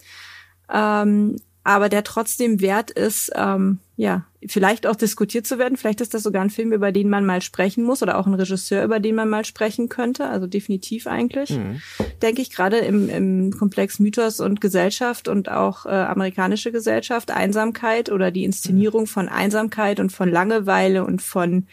Ähm, 0.71 1.37
aber 1.65 1.89
der 1.89 2.05
trotzdem 2.05 2.61
wert 2.61 2.91
ist, 2.91 3.33
ähm, 3.35 3.81
ja, 3.99 4.27
vielleicht 4.47 4.87
auch 4.87 4.95
diskutiert 4.95 5.47
zu 5.47 5.59
werden. 5.59 5.79
Vielleicht 5.79 6.03
ist 6.03 6.13
das 6.13 6.23
sogar 6.23 6.43
ein 6.43 6.51
Film, 6.51 6.73
über 6.73 6.93
den 6.93 7.09
man 7.09 7.25
mal 7.25 7.41
sprechen 7.41 7.83
muss 7.83 8.03
oder 8.03 8.19
auch 8.19 8.27
ein 8.27 8.35
Regisseur, 8.35 8.85
über 8.85 9.01
den 9.01 9.15
man 9.15 9.31
mal 9.31 9.47
sprechen 9.47 9.89
könnte. 9.89 10.29
Also 10.29 10.47
definitiv 10.47 11.07
eigentlich, 11.07 11.51
mhm. 11.51 11.81
denke 12.21 12.43
ich, 12.43 12.51
gerade 12.51 12.77
im, 12.77 13.09
im 13.09 13.53
Komplex 13.53 13.99
Mythos 13.99 14.41
und 14.41 14.61
Gesellschaft 14.61 15.29
und 15.29 15.51
auch 15.51 15.87
äh, 15.87 15.89
amerikanische 15.89 16.73
Gesellschaft, 16.73 17.31
Einsamkeit 17.31 18.13
oder 18.13 18.31
die 18.31 18.45
Inszenierung 18.45 19.03
mhm. 19.03 19.09
von 19.09 19.29
Einsamkeit 19.31 19.99
und 19.99 20.13
von 20.13 20.31
Langeweile 20.31 21.03
und 21.03 21.23
von 21.23 21.67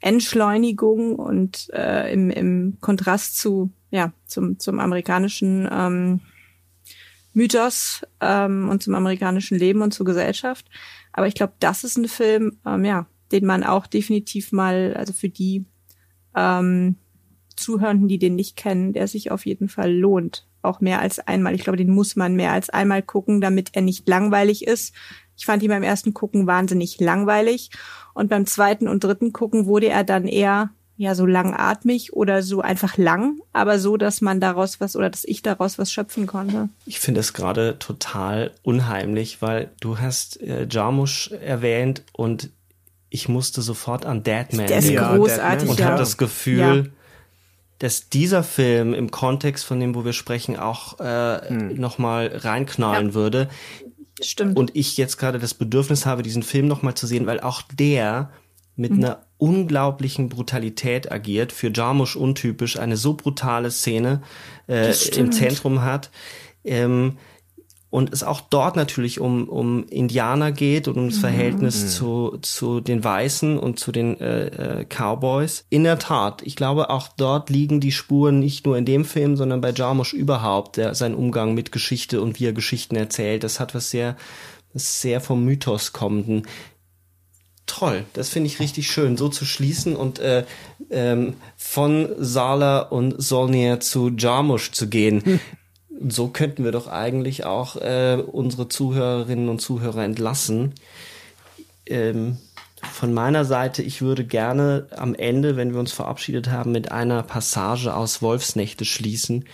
Entschleunigung 0.00 1.14
und 1.14 1.70
äh, 1.72 2.12
im, 2.12 2.30
im 2.30 2.78
Kontrast 2.80 3.38
zu, 3.38 3.70
ja, 3.92 4.12
zum, 4.26 4.58
zum 4.58 4.80
amerikanischen 4.80 5.68
ähm, 5.70 6.20
Mythos 7.34 8.02
ähm, 8.20 8.68
und 8.68 8.82
zum 8.82 8.94
amerikanischen 8.94 9.58
Leben 9.58 9.80
und 9.80 9.92
zur 9.92 10.06
Gesellschaft. 10.06 10.66
Aber 11.18 11.26
ich 11.26 11.34
glaube, 11.34 11.54
das 11.58 11.82
ist 11.82 11.98
ein 11.98 12.06
Film, 12.06 12.60
ähm, 12.64 12.84
ja, 12.84 13.06
den 13.32 13.44
man 13.44 13.64
auch 13.64 13.88
definitiv 13.88 14.52
mal, 14.52 14.94
also 14.96 15.12
für 15.12 15.28
die 15.28 15.64
ähm, 16.36 16.94
Zuhörenden, 17.56 18.06
die 18.06 18.20
den 18.20 18.36
nicht 18.36 18.54
kennen, 18.54 18.92
der 18.92 19.08
sich 19.08 19.32
auf 19.32 19.44
jeden 19.44 19.68
Fall 19.68 19.92
lohnt. 19.92 20.46
Auch 20.62 20.80
mehr 20.80 21.00
als 21.00 21.18
einmal. 21.18 21.56
Ich 21.56 21.62
glaube, 21.64 21.76
den 21.76 21.90
muss 21.90 22.14
man 22.14 22.36
mehr 22.36 22.52
als 22.52 22.70
einmal 22.70 23.02
gucken, 23.02 23.40
damit 23.40 23.70
er 23.72 23.82
nicht 23.82 24.08
langweilig 24.08 24.64
ist. 24.64 24.94
Ich 25.36 25.44
fand 25.44 25.64
ihn 25.64 25.70
beim 25.70 25.82
ersten 25.82 26.14
Gucken 26.14 26.46
wahnsinnig 26.46 27.00
langweilig. 27.00 27.70
Und 28.14 28.30
beim 28.30 28.46
zweiten 28.46 28.86
und 28.86 29.02
dritten 29.02 29.32
Gucken 29.32 29.66
wurde 29.66 29.88
er 29.88 30.04
dann 30.04 30.28
eher 30.28 30.70
ja 30.98 31.14
so 31.14 31.24
langatmig 31.24 32.12
oder 32.12 32.42
so 32.42 32.60
einfach 32.60 32.96
lang, 32.98 33.40
aber 33.52 33.78
so, 33.78 33.96
dass 33.96 34.20
man 34.20 34.40
daraus 34.40 34.80
was 34.80 34.96
oder 34.96 35.08
dass 35.08 35.24
ich 35.24 35.42
daraus 35.42 35.78
was 35.78 35.92
schöpfen 35.92 36.26
konnte. 36.26 36.68
Ich 36.86 36.98
finde 36.98 37.20
es 37.20 37.32
gerade 37.32 37.78
total 37.78 38.50
unheimlich, 38.62 39.40
weil 39.40 39.70
du 39.80 39.98
hast 39.98 40.42
äh, 40.42 40.66
Jarmusch 40.68 41.30
erwähnt 41.30 42.02
und 42.12 42.50
ich 43.10 43.28
musste 43.28 43.62
sofort 43.62 44.04
an 44.04 44.24
Deadman 44.24 44.66
Der 44.66 44.78
ist 44.80 44.90
ja, 44.90 45.16
großartig. 45.16 45.70
Und 45.70 45.78
ja. 45.78 45.86
habe 45.86 45.98
das 45.98 46.18
Gefühl, 46.18 46.84
ja. 46.84 46.90
dass 47.78 48.10
dieser 48.10 48.42
Film 48.42 48.92
im 48.92 49.12
Kontext 49.12 49.64
von 49.64 49.78
dem, 49.78 49.94
wo 49.94 50.04
wir 50.04 50.12
sprechen, 50.12 50.58
auch 50.58 50.98
äh, 50.98 51.48
hm. 51.48 51.80
nochmal 51.80 52.26
reinknallen 52.34 53.08
ja. 53.08 53.14
würde. 53.14 53.48
Stimmt. 54.20 54.58
Und 54.58 54.74
ich 54.74 54.96
jetzt 54.96 55.16
gerade 55.16 55.38
das 55.38 55.54
Bedürfnis 55.54 56.06
habe, 56.06 56.24
diesen 56.24 56.42
Film 56.42 56.66
nochmal 56.66 56.94
zu 56.94 57.06
sehen, 57.06 57.26
weil 57.26 57.38
auch 57.38 57.62
der 57.62 58.30
mit 58.74 58.92
mhm. 58.92 59.04
einer 59.04 59.27
unglaublichen 59.38 60.28
Brutalität 60.28 61.10
agiert, 61.10 61.52
für 61.52 61.72
Jarmusch 61.72 62.16
untypisch, 62.16 62.78
eine 62.78 62.96
so 62.96 63.14
brutale 63.14 63.70
Szene 63.70 64.22
äh, 64.68 64.92
im 65.16 65.32
Zentrum 65.32 65.82
hat. 65.82 66.10
Ähm, 66.64 67.16
und 67.90 68.12
es 68.12 68.22
auch 68.22 68.42
dort 68.42 68.76
natürlich 68.76 69.18
um, 69.18 69.48
um 69.48 69.86
Indianer 69.88 70.52
geht 70.52 70.88
und 70.88 70.98
um 70.98 71.08
das 71.08 71.16
mhm. 71.18 71.22
Verhältnis 71.22 71.82
mhm. 71.82 71.88
zu, 71.88 72.38
zu 72.42 72.80
den 72.80 73.02
Weißen 73.02 73.58
und 73.58 73.78
zu 73.78 73.92
den 73.92 74.20
äh, 74.20 74.80
äh, 74.80 74.84
Cowboys. 74.84 75.64
In 75.70 75.84
der 75.84 75.98
Tat, 75.98 76.42
ich 76.44 76.54
glaube, 76.54 76.90
auch 76.90 77.08
dort 77.16 77.48
liegen 77.48 77.80
die 77.80 77.92
Spuren 77.92 78.40
nicht 78.40 78.66
nur 78.66 78.76
in 78.76 78.84
dem 78.84 79.06
Film, 79.06 79.36
sondern 79.36 79.62
bei 79.62 79.72
Jarmusch 79.72 80.12
überhaupt, 80.12 80.76
der, 80.76 80.94
sein 80.94 81.14
Umgang 81.14 81.54
mit 81.54 81.72
Geschichte 81.72 82.20
und 82.20 82.38
wie 82.38 82.46
er 82.46 82.52
Geschichten 82.52 82.94
erzählt. 82.94 83.42
Das 83.42 83.58
hat 83.58 83.74
was 83.74 83.90
sehr, 83.90 84.16
sehr 84.74 85.22
vom 85.22 85.44
Mythos 85.44 85.94
kommenden. 85.94 86.42
Toll, 87.68 88.06
das 88.14 88.30
finde 88.30 88.48
ich 88.48 88.60
richtig 88.60 88.90
schön, 88.90 89.16
so 89.16 89.28
zu 89.28 89.44
schließen 89.44 89.94
und 89.94 90.18
äh, 90.18 90.44
ähm, 90.90 91.34
von 91.56 92.08
Sala 92.18 92.80
und 92.80 93.22
Solnier 93.22 93.78
zu 93.78 94.10
Jarmusch 94.16 94.72
zu 94.72 94.88
gehen. 94.88 95.38
so 96.08 96.28
könnten 96.28 96.64
wir 96.64 96.72
doch 96.72 96.88
eigentlich 96.88 97.44
auch 97.44 97.76
äh, 97.76 98.20
unsere 98.26 98.68
Zuhörerinnen 98.68 99.50
und 99.50 99.60
Zuhörer 99.60 100.02
entlassen. 100.02 100.74
Ähm, 101.84 102.38
von 102.80 103.12
meiner 103.12 103.44
Seite, 103.44 103.82
ich 103.82 104.00
würde 104.00 104.24
gerne 104.24 104.86
am 104.96 105.14
Ende, 105.14 105.56
wenn 105.56 105.72
wir 105.72 105.80
uns 105.80 105.92
verabschiedet 105.92 106.48
haben, 106.48 106.72
mit 106.72 106.90
einer 106.90 107.22
Passage 107.22 107.94
aus 107.94 108.22
Wolfsnächte 108.22 108.86
schließen, 108.86 109.44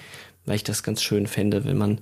weil 0.47 0.57
ich 0.57 0.65
das 0.65 0.85
ganz 0.85 1.03
schön 1.03 1.27
fände, 1.27 1.65
wenn 1.65 1.79
man 1.79 2.01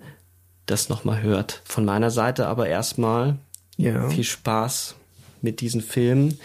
das 0.67 0.91
nochmal 0.91 1.23
hört. 1.23 1.63
Von 1.65 1.87
meiner 1.87 2.11
Seite 2.11 2.49
aber 2.49 2.69
erstmal 2.69 3.39
ja. 3.79 4.09
viel 4.11 4.25
Spaß 4.25 4.97
mit 5.43 5.61
diesen 5.61 5.81
Filmen. 5.81 6.39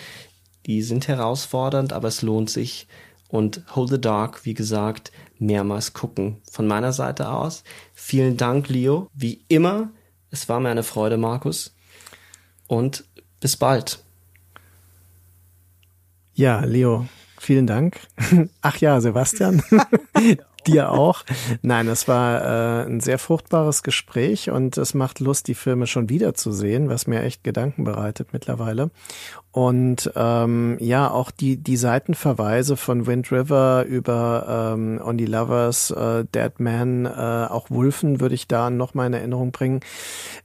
Die 0.65 0.81
sind 0.81 1.07
herausfordernd, 1.07 1.93
aber 1.93 2.07
es 2.07 2.21
lohnt 2.21 2.49
sich. 2.49 2.87
Und 3.29 3.63
Hold 3.75 3.89
the 3.89 4.01
Dark, 4.01 4.45
wie 4.45 4.53
gesagt, 4.53 5.11
mehrmals 5.39 5.93
gucken. 5.93 6.41
Von 6.51 6.67
meiner 6.67 6.93
Seite 6.93 7.29
aus. 7.29 7.63
Vielen 7.93 8.37
Dank, 8.37 8.69
Leo. 8.69 9.09
Wie 9.13 9.41
immer, 9.47 9.89
es 10.31 10.49
war 10.49 10.59
mir 10.59 10.69
eine 10.69 10.83
Freude, 10.83 11.17
Markus. 11.17 11.75
Und 12.67 13.05
bis 13.39 13.57
bald. 13.57 13.99
Ja, 16.33 16.63
Leo, 16.63 17.07
vielen 17.39 17.67
Dank. 17.67 17.99
Ach 18.61 18.77
ja, 18.77 19.01
Sebastian. 19.01 19.63
dir 20.65 20.91
auch. 20.91 21.23
Nein, 21.61 21.87
es 21.87 22.07
war 22.07 22.41
äh, 22.41 22.85
ein 22.85 22.99
sehr 22.99 23.19
fruchtbares 23.19 23.83
Gespräch 23.83 24.49
und 24.49 24.77
es 24.77 24.93
macht 24.93 25.19
Lust, 25.19 25.47
die 25.47 25.55
Filme 25.55 25.87
schon 25.87 26.09
wieder 26.09 26.33
zu 26.33 26.51
sehen, 26.51 26.89
was 26.89 27.07
mir 27.07 27.23
echt 27.23 27.43
Gedanken 27.43 27.83
bereitet 27.83 28.29
mittlerweile. 28.33 28.89
Und 29.57 30.11
ähm, 30.15 30.77
ja, 30.79 31.09
auch 31.09 31.31
die, 31.31 31.57
die 31.57 31.77
Seitenverweise 31.77 32.77
von 32.77 33.07
Wind 33.07 33.31
River 33.31 33.85
über 33.87 34.75
ähm, 34.75 35.01
On 35.03 35.17
the 35.17 35.25
Lovers, 35.25 35.89
äh, 35.89 36.25
Dead 36.25 36.59
Man, 36.59 37.07
äh, 37.07 37.09
auch 37.09 37.71
Wolfen 37.71 38.21
würde 38.21 38.35
ich 38.35 38.47
da 38.47 38.69
noch 38.69 38.93
mal 38.93 39.07
in 39.07 39.13
Erinnerung 39.13 39.51
bringen. 39.51 39.79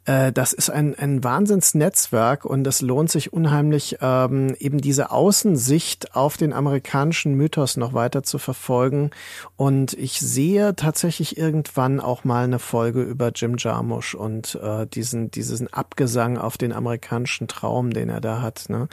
Äh, 0.06 0.32
das 0.32 0.54
ist 0.54 0.70
ein, 0.70 0.98
ein 0.98 1.22
Wahnsinnsnetzwerk 1.22 2.46
und 2.46 2.66
es 2.66 2.80
lohnt 2.80 3.10
sich 3.10 3.34
unheimlich, 3.34 3.98
ähm, 4.00 4.56
eben 4.58 4.80
diese 4.80 5.10
Außensicht 5.10 6.16
auf 6.16 6.38
den 6.38 6.54
amerikanischen 6.54 7.34
Mythos 7.34 7.76
noch 7.76 7.92
weiter 7.92 8.22
zu 8.22 8.38
verfolgen. 8.38 9.10
Und 9.56 9.92
ich 9.92 10.20
sehe 10.20 10.74
tatsächlich 10.74 11.36
irgendwann 11.36 12.00
auch 12.00 12.24
mal 12.24 12.44
eine 12.44 12.58
Folge 12.58 13.02
über 13.02 13.30
Jim 13.34 13.56
Jarmusch 13.58 14.14
und 14.14 14.58
äh, 14.62 14.86
diesen, 14.86 15.30
diesen 15.30 15.70
Abgesang 15.70 16.38
auf 16.38 16.56
den 16.56 16.72
amerikanischen 16.72 17.46
Traum, 17.46 17.90
den 17.90 18.08
er 18.08 18.22
da 18.22 18.40
hat. 18.40 18.70
Ne? 18.70 18.88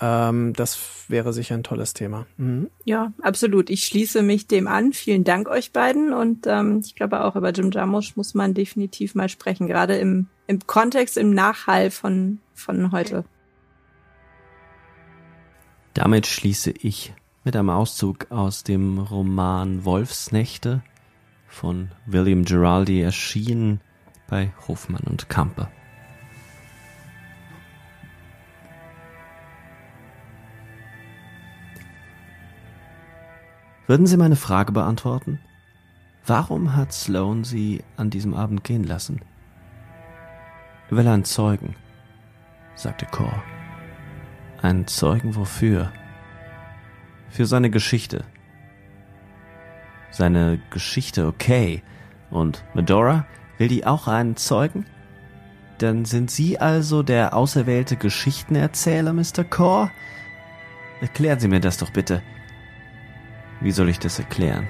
Ähm, 0.00 0.52
das 0.54 0.78
wäre 1.08 1.32
sicher 1.32 1.54
ein 1.54 1.62
tolles 1.62 1.94
Thema. 1.94 2.26
Mhm. 2.36 2.70
Ja, 2.84 3.12
absolut. 3.22 3.70
Ich 3.70 3.84
schließe 3.84 4.22
mich 4.22 4.46
dem 4.46 4.66
an. 4.66 4.92
Vielen 4.92 5.24
Dank 5.24 5.48
euch 5.48 5.72
beiden. 5.72 6.12
Und 6.12 6.46
ähm, 6.46 6.80
ich 6.84 6.94
glaube 6.94 7.24
auch 7.24 7.36
über 7.36 7.50
Jim 7.50 7.70
Jarmusch 7.70 8.16
muss 8.16 8.34
man 8.34 8.54
definitiv 8.54 9.14
mal 9.14 9.28
sprechen, 9.28 9.66
gerade 9.66 9.96
im, 9.96 10.26
im 10.46 10.66
Kontext, 10.66 11.16
im 11.16 11.32
Nachhall 11.32 11.90
von, 11.90 12.38
von 12.54 12.92
heute. 12.92 13.24
Damit 15.94 16.26
schließe 16.26 16.72
ich 16.72 17.14
mit 17.44 17.54
einem 17.54 17.70
Auszug 17.70 18.30
aus 18.30 18.64
dem 18.64 18.98
Roman 18.98 19.84
Wolfsnächte 19.84 20.82
von 21.46 21.92
William 22.06 22.44
Giraldi 22.44 23.00
erschienen 23.00 23.80
bei 24.28 24.52
Hofmann 24.66 25.04
und 25.04 25.28
Kampe. 25.28 25.68
Würden 33.86 34.06
Sie 34.06 34.16
meine 34.16 34.36
Frage 34.36 34.72
beantworten? 34.72 35.40
Warum 36.26 36.74
hat 36.74 36.94
Sloan 36.94 37.44
Sie 37.44 37.84
an 37.98 38.08
diesem 38.08 38.32
Abend 38.32 38.64
gehen 38.64 38.84
lassen? 38.84 39.20
Will 40.88 41.06
einen 41.06 41.24
Zeugen, 41.24 41.76
sagte 42.74 43.04
Cor. 43.04 43.42
Einen 44.62 44.86
Zeugen 44.86 45.36
wofür? 45.36 45.92
Für 47.28 47.44
seine 47.44 47.68
Geschichte. 47.68 48.24
Seine 50.10 50.60
Geschichte, 50.70 51.26
okay. 51.26 51.82
Und 52.30 52.64
Medora, 52.72 53.26
will 53.58 53.68
die 53.68 53.84
auch 53.86 54.08
einen 54.08 54.36
Zeugen? 54.36 54.86
Dann 55.76 56.06
sind 56.06 56.30
Sie 56.30 56.58
also 56.58 57.02
der 57.02 57.36
auserwählte 57.36 57.96
Geschichtenerzähler, 57.96 59.12
Mr. 59.12 59.44
Core? 59.44 59.90
Erklären 61.02 61.40
Sie 61.40 61.48
mir 61.48 61.60
das 61.60 61.76
doch 61.76 61.90
bitte. 61.90 62.22
Wie 63.64 63.72
soll 63.72 63.88
ich 63.88 63.98
das 63.98 64.18
erklären? 64.18 64.68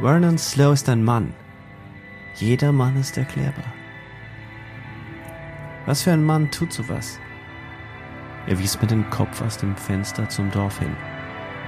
Vernon 0.00 0.36
Slow 0.36 0.72
ist 0.72 0.88
ein 0.88 1.04
Mann. 1.04 1.32
Jeder 2.34 2.72
Mann 2.72 2.96
ist 2.98 3.16
erklärbar. 3.16 3.72
Was 5.86 6.02
für 6.02 6.10
ein 6.10 6.24
Mann 6.24 6.50
tut 6.50 6.72
sowas? 6.72 7.20
Er 8.48 8.58
wies 8.58 8.80
mit 8.80 8.90
dem 8.90 9.08
Kopf 9.10 9.40
aus 9.42 9.56
dem 9.58 9.76
Fenster 9.76 10.28
zum 10.28 10.50
Dorf 10.50 10.80
hin. 10.80 10.96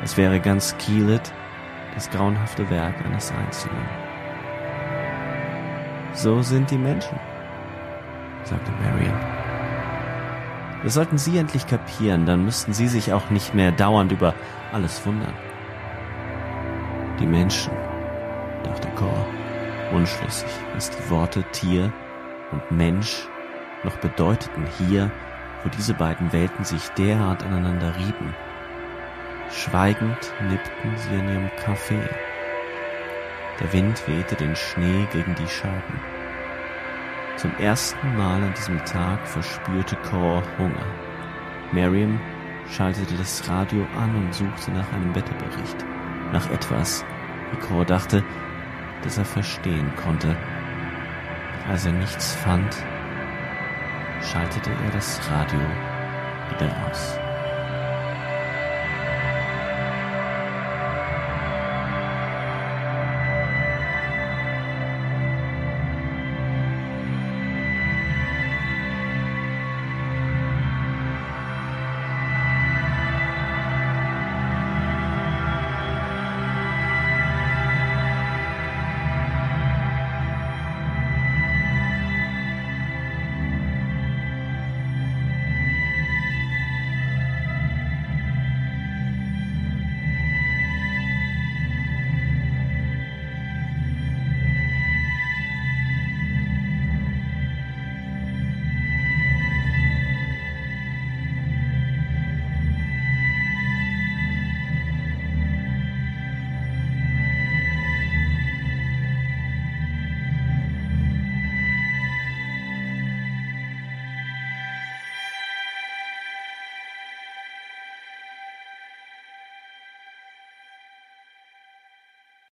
Es 0.03 0.17
wäre 0.17 0.41
ganz 0.41 0.77
Kielet 0.79 1.33
das 1.95 2.11
grauenhafte 2.11 2.69
Werk 2.69 2.97
eines 3.05 3.31
Einzelnen. 3.31 3.87
So 6.13 6.43
sind 6.43 6.73
die 6.73 6.79
Menschen, 6.79 7.21
sagte 8.43 8.73
Marion. 8.83 9.15
Das 10.83 10.95
sollten 10.95 11.19
Sie 11.19 11.39
endlich 11.39 11.69
kapieren, 11.69 12.27
dann 12.27 12.45
müssten 12.45 12.73
Sie 12.73 12.89
sich 12.89 13.13
auch 13.13 13.31
nicht 13.31 13.55
mehr 13.55 13.71
dauernd 13.71 14.11
über 14.11 14.35
alles 14.77 15.07
wundern. 15.07 15.33
Die 17.19 17.27
Menschen, 17.27 17.73
dachte 18.63 18.89
Cor, 18.89 19.27
unschlüssig, 19.95 20.51
was 20.75 20.91
die 20.91 21.11
Worte 21.11 21.43
Tier 21.53 21.91
und 22.53 22.71
Mensch 22.71 23.27
noch 23.85 23.97
bedeuteten 23.97 24.67
hier, 24.77 25.11
wo 25.65 25.71
diese 25.71 25.95
beiden 25.95 26.31
Welten 26.31 26.63
sich 26.63 26.87
derart 26.91 27.43
aneinander 27.43 27.97
rieben. 27.97 28.35
Schweigend 29.51 30.35
nippten 30.43 30.97
sie 30.97 31.17
an 31.17 31.29
ihrem 31.29 31.51
Kaffee. 31.57 32.09
Der 33.59 33.73
Wind 33.73 34.07
wehte 34.07 34.35
den 34.35 34.55
Schnee 34.55 35.07
gegen 35.11 35.35
die 35.37 35.49
Scheiben. 35.49 36.01
Zum 37.39 37.57
ersten 37.59 38.15
Mal 38.19 38.43
an 38.43 38.53
diesem 38.55 38.85
Tag 38.85 39.27
verspürte 39.27 39.97
Cor 40.11 40.43
Hunger. 40.59 40.85
Miriam 41.73 42.21
schaltete 42.71 43.15
das 43.15 43.49
Radio 43.49 43.87
an 43.97 44.15
und 44.17 44.35
suchte 44.35 44.71
nach 44.73 44.93
einem 44.93 45.15
Wetterbericht. 45.15 45.85
Nach 46.33 46.51
etwas, 46.51 47.05
wie 47.51 47.59
Cor 47.59 47.85
dachte, 47.85 48.25
das 49.03 49.19
er 49.19 49.25
verstehen 49.25 49.91
konnte. 49.97 50.37
Als 51.69 51.87
er 51.87 51.93
nichts 51.93 52.35
fand, 52.35 52.77
schaltete 54.23 54.71
er 54.71 54.91
das 54.93 55.21
Radio 55.31 55.61
wieder 56.51 56.89
aus. 56.89 57.26